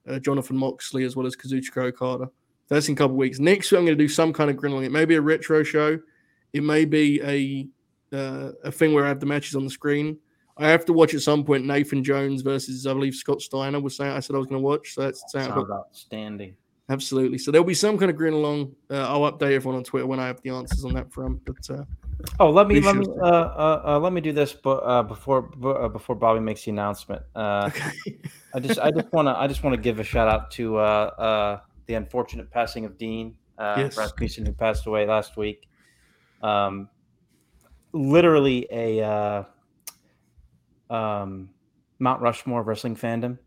uh, 0.10 0.20
Jonathan 0.20 0.58
Moxley 0.58 1.04
as 1.04 1.16
well 1.16 1.28
as 1.28 1.36
Kazuchika 1.36 1.84
Okada. 1.86 2.30
That's 2.70 2.88
in 2.88 2.94
a 2.94 2.98
couple 2.98 3.16
of 3.16 3.18
weeks. 3.18 3.40
Next 3.40 3.72
week, 3.72 3.80
I'm 3.80 3.86
going 3.86 3.98
to 3.98 4.04
do 4.04 4.08
some 4.08 4.34
kind 4.34 4.50
of 4.50 4.58
grin 4.58 4.74
It 4.84 4.92
may 4.92 5.06
be 5.06 5.16
a 5.16 5.22
retro 5.22 5.64
show. 5.64 6.00
It 6.54 6.64
may 6.64 6.86
be 6.86 7.22
a 7.22 7.68
uh, 8.16 8.52
a 8.64 8.72
thing 8.72 8.94
where 8.94 9.06
I 9.06 9.10
have 9.10 9.20
the 9.20 9.26
matches 9.26 9.56
on 9.56 9.64
the 9.64 9.70
screen. 9.70 10.18
I 10.58 10.70
have 10.70 10.86
to 10.86 10.94
watch 10.94 11.14
at 11.14 11.22
some 11.22 11.44
point 11.44 11.66
Nathan 11.66 12.04
Jones 12.04 12.42
versus 12.42 12.88
I 12.88 12.94
believe 12.94 13.14
Scott 13.14 13.42
Steiner 13.42 13.80
was 13.80 13.96
saying 13.98 14.12
I 14.12 14.22
said 14.22 14.36
I 14.36 14.40
was 14.40 14.48
going 14.48 14.62
to 14.62 14.66
watch. 14.66 14.94
So 14.94 15.02
that's 15.02 15.24
saying 15.32 15.48
I've 15.48 15.56
Sounds 15.56 15.70
outstanding. 15.70 16.56
Absolutely. 16.88 17.40
So 17.40 17.52
there'll 17.52 17.66
be 17.66 17.74
some 17.74 17.98
kind 17.98 18.10
of 18.10 18.16
grin 18.16 18.34
along. 18.34 18.74
Uh, 18.90 19.08
I'll 19.08 19.30
update 19.32 19.52
everyone 19.52 19.78
on 19.78 19.84
Twitter 19.84 20.08
when 20.08 20.20
I 20.20 20.28
have 20.28 20.42
the 20.42 20.52
answers 20.52 20.86
on 20.86 20.94
that 20.94 21.12
front. 21.12 21.44
But 21.44 21.70
uh, 21.70 21.84
Oh, 22.40 22.50
let 22.50 22.68
me 22.68 22.76
We 22.76 22.82
let 22.82 22.96
me 22.96 23.06
uh, 23.22 23.26
uh, 23.26 23.82
uh, 23.86 24.00
let 24.00 24.14
me 24.14 24.22
do 24.22 24.32
this, 24.32 24.54
but 24.54 24.78
uh, 24.84 25.04
before 25.04 25.44
b- 25.44 25.68
uh, 25.68 25.88
before 25.88 26.16
Bobby 26.16 26.40
makes 26.40 26.64
the 26.66 26.72
announcement. 26.72 27.22
Uh, 27.36 27.70
okay. 27.74 27.92
I 28.54 28.60
just 28.60 28.80
I 28.80 28.92
just 28.92 29.12
want 29.12 29.28
to 29.28 29.38
I 29.38 29.48
just 29.48 29.64
want 29.64 29.76
to 29.76 29.82
give 29.82 30.00
a 30.00 30.04
shout 30.04 30.28
out 30.28 30.52
to 30.52 30.78
uh, 30.78 30.82
uh, 30.82 31.60
the 31.88 31.96
unfortunate 31.96 32.52
passing 32.52 32.86
of 32.86 32.98
Dean 32.98 33.36
uh, 33.58 33.78
Yes. 33.78 33.98
Rasmussen, 33.98 34.46
who 34.46 34.54
passed 34.54 34.86
away 34.86 35.06
last 35.06 35.38
week. 35.38 35.68
Um, 36.42 36.90
literally 37.94 38.68
a 38.72 39.02
uh, 39.02 39.44
um, 40.90 41.50
Mount 42.00 42.22
Rushmore 42.22 42.62
of 42.62 42.68
wrestling 42.68 42.96
fandom. 42.96 43.40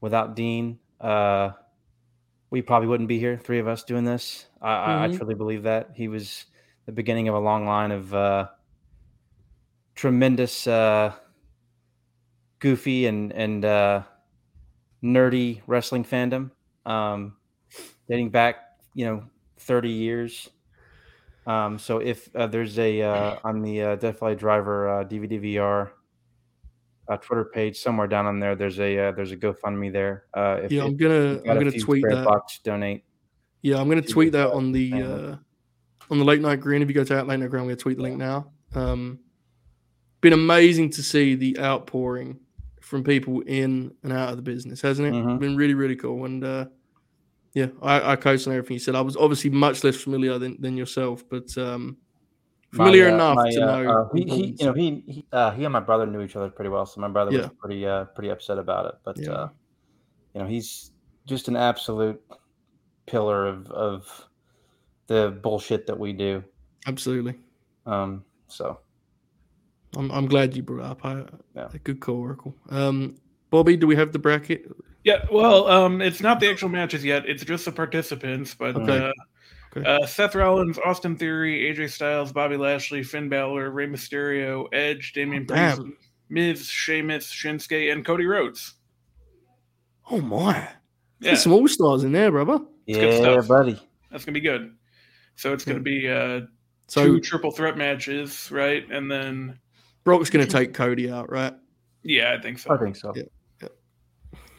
Without 0.00 0.34
Dean, 0.34 0.80
uh, 1.00 1.50
we 2.50 2.60
probably 2.62 2.88
wouldn't 2.88 3.08
be 3.08 3.18
here. 3.18 3.38
Three 3.38 3.58
of 3.60 3.68
us 3.68 3.84
doing 3.84 4.04
this. 4.04 4.46
I, 4.60 4.72
I, 4.72 5.04
I 5.04 5.08
Mhm. 5.08 5.16
truly 5.16 5.34
believe 5.34 5.62
that 5.62 5.90
he 5.94 6.08
was 6.08 6.46
the 6.86 6.92
beginning 6.92 7.28
of 7.28 7.34
a 7.34 7.38
long 7.38 7.66
line 7.66 7.92
of 7.92 8.12
uh, 8.14 8.48
tremendous. 9.94 10.66
Uh, 10.66 11.14
goofy 12.62 13.06
and 13.06 13.32
and 13.32 13.64
uh, 13.64 14.02
nerdy 15.02 15.60
wrestling 15.66 16.04
fandom, 16.04 16.52
um, 16.86 17.36
dating 18.12 18.28
back 18.28 18.56
you 18.94 19.06
know 19.06 19.24
thirty 19.58 19.88
years. 19.88 20.50
Um, 21.46 21.78
so 21.78 21.98
if 21.98 22.28
uh, 22.36 22.46
there's 22.46 22.78
a 22.78 23.00
uh, 23.00 23.38
on 23.42 23.62
the 23.62 23.82
uh, 23.82 23.96
Death 23.96 24.20
Valley 24.20 24.36
Driver 24.36 25.00
uh, 25.00 25.04
DVD 25.04 25.40
VR 25.40 25.90
uh, 27.08 27.16
Twitter 27.16 27.46
page 27.46 27.78
somewhere 27.78 28.06
down 28.06 28.26
on 28.26 28.38
there, 28.38 28.54
there's 28.54 28.78
a 28.80 28.98
uh, 28.98 29.12
there's 29.12 29.32
a 29.32 29.36
GoFundMe 29.36 29.90
there. 29.90 30.24
Uh, 30.34 30.60
if, 30.62 30.70
yeah, 30.70 30.84
I'm 30.84 30.96
gonna 30.96 31.40
I'm 31.48 31.58
gonna 31.58 31.72
tweet 31.72 32.04
that. 32.06 32.24
bucks, 32.24 32.58
donate. 32.58 33.04
Yeah, 33.62 33.80
I'm 33.80 33.88
gonna 33.88 34.02
tweet 34.02 34.32
that 34.32 34.50
on 34.50 34.72
the 34.72 34.92
uh, 34.92 35.36
on 36.10 36.18
the 36.18 36.24
late 36.24 36.42
night 36.42 36.60
grin. 36.60 36.82
If 36.82 36.88
you 36.88 36.94
go 36.94 37.04
to 37.04 37.18
out 37.18 37.26
late 37.26 37.40
night 37.40 37.48
grin, 37.48 37.62
I'm 37.62 37.68
gonna 37.68 37.76
tweet 37.76 37.96
the 37.96 38.02
link 38.02 38.18
now. 38.18 38.52
Um, 38.74 39.20
been 40.20 40.34
amazing 40.34 40.90
to 40.90 41.02
see 41.02 41.34
the 41.34 41.58
outpouring 41.58 42.40
from 42.82 43.02
people 43.04 43.40
in 43.40 43.94
and 44.02 44.12
out 44.12 44.28
of 44.28 44.36
the 44.36 44.42
business, 44.42 44.82
hasn't 44.82 45.08
it? 45.08 45.14
Mhm. 45.14 45.40
Been 45.40 45.56
really 45.56 45.74
really 45.74 45.96
cool. 45.96 46.26
And 46.26 46.44
uh, 46.44 46.66
yeah, 47.54 47.66
I, 47.82 48.12
I 48.12 48.16
co-sign 48.16 48.54
everything 48.54 48.74
you 48.74 48.80
said. 48.80 48.94
I 48.94 49.00
was 49.02 49.16
obviously 49.16 49.50
much 49.50 49.84
less 49.84 49.96
familiar 49.96 50.38
than, 50.38 50.56
than 50.60 50.76
yourself, 50.76 51.22
but 51.28 51.56
um, 51.58 51.98
familiar 52.72 53.04
My, 53.04 53.10
uh, 53.10 53.14
enough 53.14 53.36
my, 53.36 53.50
to 53.50 53.62
uh, 53.62 53.66
know. 53.66 53.90
uh, 53.90 54.14
he, 54.14 54.24
he, 54.24 54.56
you 54.58 54.66
know, 54.66 54.72
he 54.72 55.04
he, 55.06 55.26
uh, 55.32 55.50
he 55.50 55.64
and 55.64 55.72
my 55.72 55.80
brother 55.80 56.06
knew 56.06 56.22
each 56.22 56.36
other 56.36 56.48
pretty 56.48 56.70
well, 56.70 56.86
so 56.86 57.00
my 57.00 57.08
brother 57.08 57.30
was 57.30 57.50
pretty 57.58 57.86
uh, 57.86 58.04
pretty 58.06 58.30
upset 58.30 58.58
about 58.58 58.86
it. 58.86 58.94
But 59.04 59.18
Yeah. 59.18 59.32
uh, 59.32 59.48
you 60.34 60.40
know, 60.40 60.46
he's 60.46 60.92
just 61.26 61.48
an 61.48 61.56
absolute 61.56 62.20
pillar 63.06 63.46
of 63.46 63.70
of 63.70 64.28
the 65.08 65.38
bullshit 65.42 65.86
that 65.86 65.98
we 65.98 66.12
do. 66.12 66.42
Absolutely. 66.86 67.34
Um, 67.84 68.24
so 68.48 68.80
I'm 69.96 70.10
I'm 70.10 70.26
glad 70.26 70.56
you 70.56 70.62
brought 70.62 70.84
up. 70.84 71.04
I, 71.04 71.24
Yeah. 71.54 71.68
A 71.74 71.78
good 71.78 72.00
call, 72.00 72.16
Oracle. 72.16 72.56
Um, 72.70 73.16
Bobby, 73.50 73.76
do 73.76 73.86
we 73.86 73.96
have 73.96 74.12
the 74.12 74.18
bracket? 74.18 74.64
Yeah, 75.04 75.24
well, 75.32 75.66
um, 75.68 76.00
it's 76.00 76.20
not 76.20 76.38
the 76.40 76.48
actual 76.50 76.68
matches 76.68 77.04
yet. 77.04 77.28
It's 77.28 77.44
just 77.44 77.64
the 77.64 77.72
participants. 77.72 78.54
But 78.54 78.76
Okay. 78.76 79.06
uh, 79.08 79.12
Okay. 79.76 79.88
uh, 80.02 80.06
Seth 80.06 80.34
Rollins, 80.34 80.78
Austin 80.84 81.16
Theory, 81.16 81.62
AJ 81.72 81.88
Styles, 81.90 82.30
Bobby 82.32 82.56
Lashley, 82.58 83.02
Finn 83.02 83.28
Balor, 83.30 83.70
Rey 83.70 83.86
Mysterio, 83.86 84.66
Edge, 84.72 85.12
Damian 85.14 85.46
Priest, 85.46 85.78
Damn. 85.78 85.96
Miz, 86.28 86.66
Sheamus, 86.68 87.32
Shinsuke, 87.32 87.90
and 87.90 88.04
Cody 88.04 88.26
Rhodes. 88.26 88.74
Oh 90.10 90.20
my. 90.20 90.54
Yeah, 90.56 90.68
There's 91.20 91.42
some 91.42 91.52
all 91.52 91.66
stars 91.68 92.04
in 92.04 92.12
there, 92.12 92.30
brother. 92.30 92.58
good 92.86 93.24
yeah, 93.24 93.40
buddy. 93.48 93.80
that's 94.10 94.24
gonna 94.24 94.34
be 94.34 94.40
good. 94.40 94.74
So 95.36 95.52
it's 95.54 95.64
gonna 95.64 95.80
be 95.80 96.08
uh, 96.08 96.42
So 96.88 97.04
two 97.06 97.20
triple 97.20 97.50
threat 97.50 97.78
matches, 97.78 98.50
right? 98.52 98.88
And 98.90 99.10
then 99.10 99.58
Brock's 100.04 100.28
going 100.30 100.44
to 100.44 100.50
take 100.50 100.74
Cody 100.74 101.10
out, 101.10 101.30
right? 101.30 101.54
yeah, 102.02 102.34
I 102.36 102.42
think 102.42 102.58
so. 102.58 102.74
I 102.74 102.76
think 102.76 102.96
so. 102.96 103.12
Yeah. 103.14 103.22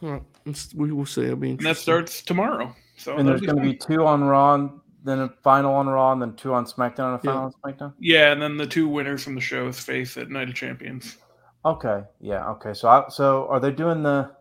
All 0.04 0.12
right. 0.12 0.24
Let's- 0.46 0.74
we 0.76 0.92
will 0.92 1.06
see. 1.06 1.24
It'll 1.24 1.36
be 1.38 1.52
And 1.52 1.60
that 1.62 1.78
starts 1.78 2.22
tomorrow. 2.22 2.76
So 2.98 3.16
And 3.18 3.28
there's 3.28 3.42
going 3.42 3.56
to 3.56 3.62
be 3.62 3.76
two 3.76 4.06
on 4.06 4.24
Raw, 4.24 4.70
then 5.04 5.20
a 5.20 5.30
final 5.44 5.74
on 5.74 5.88
Raw, 5.88 6.12
and 6.12 6.22
then 6.22 6.36
two 6.36 6.54
on 6.54 6.66
SmackDown, 6.66 7.16
and 7.16 7.16
a 7.16 7.22
Yeah. 7.24 7.32
final 7.34 7.44
on 7.46 7.52
SmackDown. 7.74 7.94
yeah, 8.00 8.32
and 8.32 8.42
then 8.42 8.58
the 8.58 8.68
two 8.68 8.88
winners 8.88 9.24
from 9.24 9.36
the 9.36 9.42
shows 9.42 9.80
face 9.80 10.16
at 10.18 10.30
Night 10.30 10.50
of 10.50 10.56
Champions. 10.56 11.18
Okay, 11.66 12.04
yeah, 12.20 12.50
okay. 12.52 12.74
So, 12.74 12.88
I, 12.90 13.06
so 13.10 13.48
are 13.48 13.60
they 13.60 13.72
doing 13.72 14.04
the? 14.04 14.32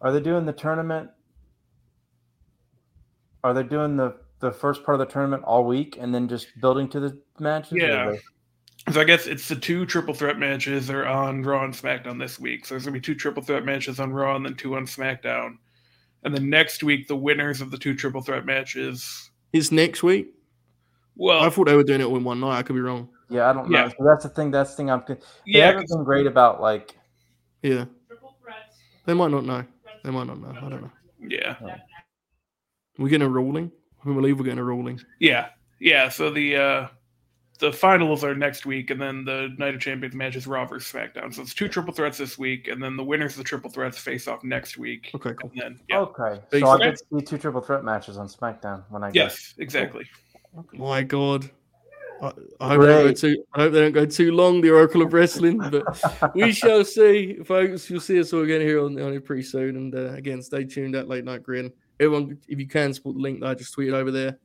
Are 0.00 0.10
they 0.12 0.20
doing 0.20 0.44
the 0.44 0.52
tournament? 0.52 1.08
Are 3.44 3.54
they 3.54 3.62
doing 3.62 3.96
the 3.96 4.16
the 4.40 4.50
first 4.50 4.82
part 4.84 5.00
of 5.00 5.06
the 5.06 5.12
tournament 5.12 5.44
all 5.44 5.64
week 5.64 5.96
and 6.00 6.12
then 6.12 6.26
just 6.26 6.48
building 6.60 6.88
to 6.88 6.98
the 6.98 7.16
matches? 7.38 7.74
or 7.74 7.76
Yeah. 7.78 8.12
They- 8.86 8.92
So 8.92 9.00
I 9.00 9.04
guess 9.04 9.26
it's 9.26 9.48
the 9.48 9.56
two 9.56 9.86
triple 9.86 10.14
threat 10.14 10.38
matches 10.38 10.90
are 10.90 11.06
on 11.06 11.42
Raw 11.42 11.64
and 11.64 11.74
SmackDown 11.74 12.18
this 12.18 12.38
week. 12.38 12.64
So 12.66 12.74
there's 12.74 12.84
gonna 12.84 12.94
be 12.94 13.00
two 13.00 13.14
triple 13.14 13.42
threat 13.42 13.64
matches 13.64 14.00
on 14.00 14.12
Raw 14.12 14.34
and 14.36 14.44
then 14.44 14.54
two 14.54 14.76
on 14.76 14.86
SmackDown. 14.86 15.58
And 16.24 16.34
then 16.34 16.48
next 16.50 16.82
week, 16.82 17.08
the 17.08 17.16
winners 17.16 17.60
of 17.60 17.70
the 17.70 17.78
two 17.78 17.94
triple 17.94 18.22
threat 18.22 18.44
matches. 18.46 19.30
is 19.52 19.70
next 19.72 20.02
week. 20.02 20.34
Well, 21.16 21.40
I 21.42 21.50
thought 21.50 21.66
they 21.66 21.76
were 21.76 21.82
doing 21.84 22.00
it 22.00 22.04
all 22.04 22.16
in 22.16 22.24
one 22.24 22.40
night. 22.40 22.58
I 22.58 22.62
could 22.62 22.74
be 22.74 22.80
wrong. 22.80 23.08
Yeah, 23.28 23.50
I 23.50 23.52
don't 23.52 23.68
know. 23.68 23.78
Yeah. 23.78 23.88
So 23.88 23.96
that's 24.04 24.22
the 24.22 24.30
thing. 24.30 24.50
That's 24.50 24.70
the 24.70 24.76
thing. 24.76 24.90
I'm. 24.90 25.02
They 25.06 25.16
yeah, 25.44 25.66
haven't 25.66 25.88
been 25.88 26.04
great 26.04 26.26
about 26.26 26.60
like. 26.60 26.96
Yeah. 27.62 27.84
They 29.04 29.14
might 29.14 29.30
not 29.30 29.44
know. 29.44 29.64
They 30.04 30.10
might 30.10 30.26
not 30.26 30.40
know. 30.40 30.48
I 30.56 30.68
don't 30.70 30.82
know. 30.82 30.90
yeah, 31.20 31.56
We're 32.98 33.08
getting 33.08 33.26
a 33.26 33.30
ruling. 33.30 33.70
I 34.04 34.08
believe 34.12 34.38
we're 34.38 34.44
getting 34.44 34.58
a 34.58 34.64
ruling. 34.64 35.00
yeah, 35.20 35.48
yeah. 35.80 36.08
So 36.08 36.30
the 36.30 36.56
uh 36.56 36.88
the 37.58 37.72
finals 37.72 38.24
are 38.24 38.34
next 38.34 38.66
week, 38.66 38.90
and 38.90 39.00
then 39.00 39.24
the 39.24 39.54
Night 39.58 39.74
of 39.74 39.80
Champions 39.80 40.14
match 40.14 40.34
is 40.36 40.46
Raw 40.46 40.64
versus 40.66 40.92
SmackDown. 40.92 41.32
So 41.32 41.42
it's 41.42 41.54
two 41.54 41.68
triple 41.68 41.92
threats 41.94 42.18
this 42.18 42.36
week, 42.38 42.66
and 42.68 42.82
then 42.82 42.96
the 42.96 43.04
winners 43.04 43.32
of 43.32 43.38
the 43.38 43.44
triple 43.44 43.70
threats 43.70 43.98
face 43.98 44.26
off 44.26 44.42
next 44.42 44.78
week. 44.78 45.10
Okay, 45.14 45.32
cool. 45.40 45.50
And 45.54 45.62
then 45.62 45.80
yeah, 45.88 46.00
Okay, 46.00 46.40
They- 46.50 46.60
so 46.60 46.66
I 46.68 46.74
Okay. 46.74 46.84
get 46.90 46.98
to 46.98 47.04
see 47.20 47.24
two 47.24 47.38
triple 47.38 47.60
threat 47.60 47.84
matches 47.84 48.16
on 48.16 48.26
SmackDown 48.26 48.82
when 48.90 49.04
I 49.04 49.10
get. 49.10 49.24
yes, 49.24 49.54
exactly. 49.58 50.04
My 50.72 51.02
God. 51.02 51.50
I, 52.20 52.32
I, 52.60 52.68
hope 52.68 52.82
they 52.82 52.86
don't 52.86 53.06
go 53.06 53.12
too, 53.12 53.44
I 53.54 53.60
hope 53.62 53.72
they 53.72 53.80
don't 53.80 53.92
go 53.92 54.06
too 54.06 54.30
long, 54.32 54.60
the 54.60 54.70
Oracle 54.70 55.02
of 55.02 55.12
Wrestling, 55.12 55.58
but 55.58 56.34
we 56.36 56.52
shall 56.52 56.84
see, 56.84 57.38
folks. 57.44 57.90
You'll 57.90 58.00
see 58.00 58.20
us 58.20 58.32
all 58.32 58.42
again 58.42 58.60
here 58.60 58.84
on, 58.84 59.00
on 59.00 59.12
it 59.12 59.24
pretty 59.24 59.42
soon. 59.42 59.74
And 59.76 59.94
uh, 59.94 60.12
again, 60.12 60.40
stay 60.40 60.64
tuned 60.64 60.94
at 60.94 61.08
Late 61.08 61.24
Night 61.24 61.42
Grin. 61.42 61.72
Everyone, 61.98 62.38
if 62.46 62.60
you 62.60 62.68
can, 62.68 62.94
support 62.94 63.16
the 63.16 63.22
link 63.22 63.40
that 63.40 63.48
I 63.48 63.54
just 63.54 63.76
tweeted 63.76 63.94
over 63.94 64.12
there. 64.12 64.38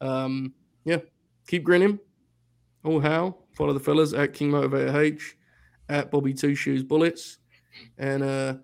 Um, 0.00 0.54
yeah, 0.86 0.98
keep 1.46 1.64
grinning. 1.64 1.98
All 2.88 3.00
how. 3.00 3.36
Follow 3.52 3.74
the 3.74 3.80
fellas 3.80 4.14
at 4.14 4.32
King 4.32 4.50
Motivator 4.50 4.94
H, 4.94 5.36
at 5.90 6.10
Bobby 6.10 6.32
Two 6.32 6.54
Shoes 6.54 6.82
Bullets, 6.82 7.36
and 7.98 8.22
uh, 8.22 8.54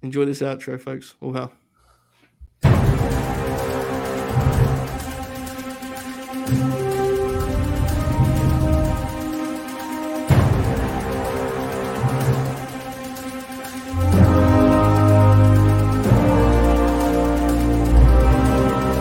enjoy 0.00 0.24
this 0.24 0.40
outro, 0.40 0.80
folks. 0.80 1.16
All 1.20 1.34
how. 1.34 1.52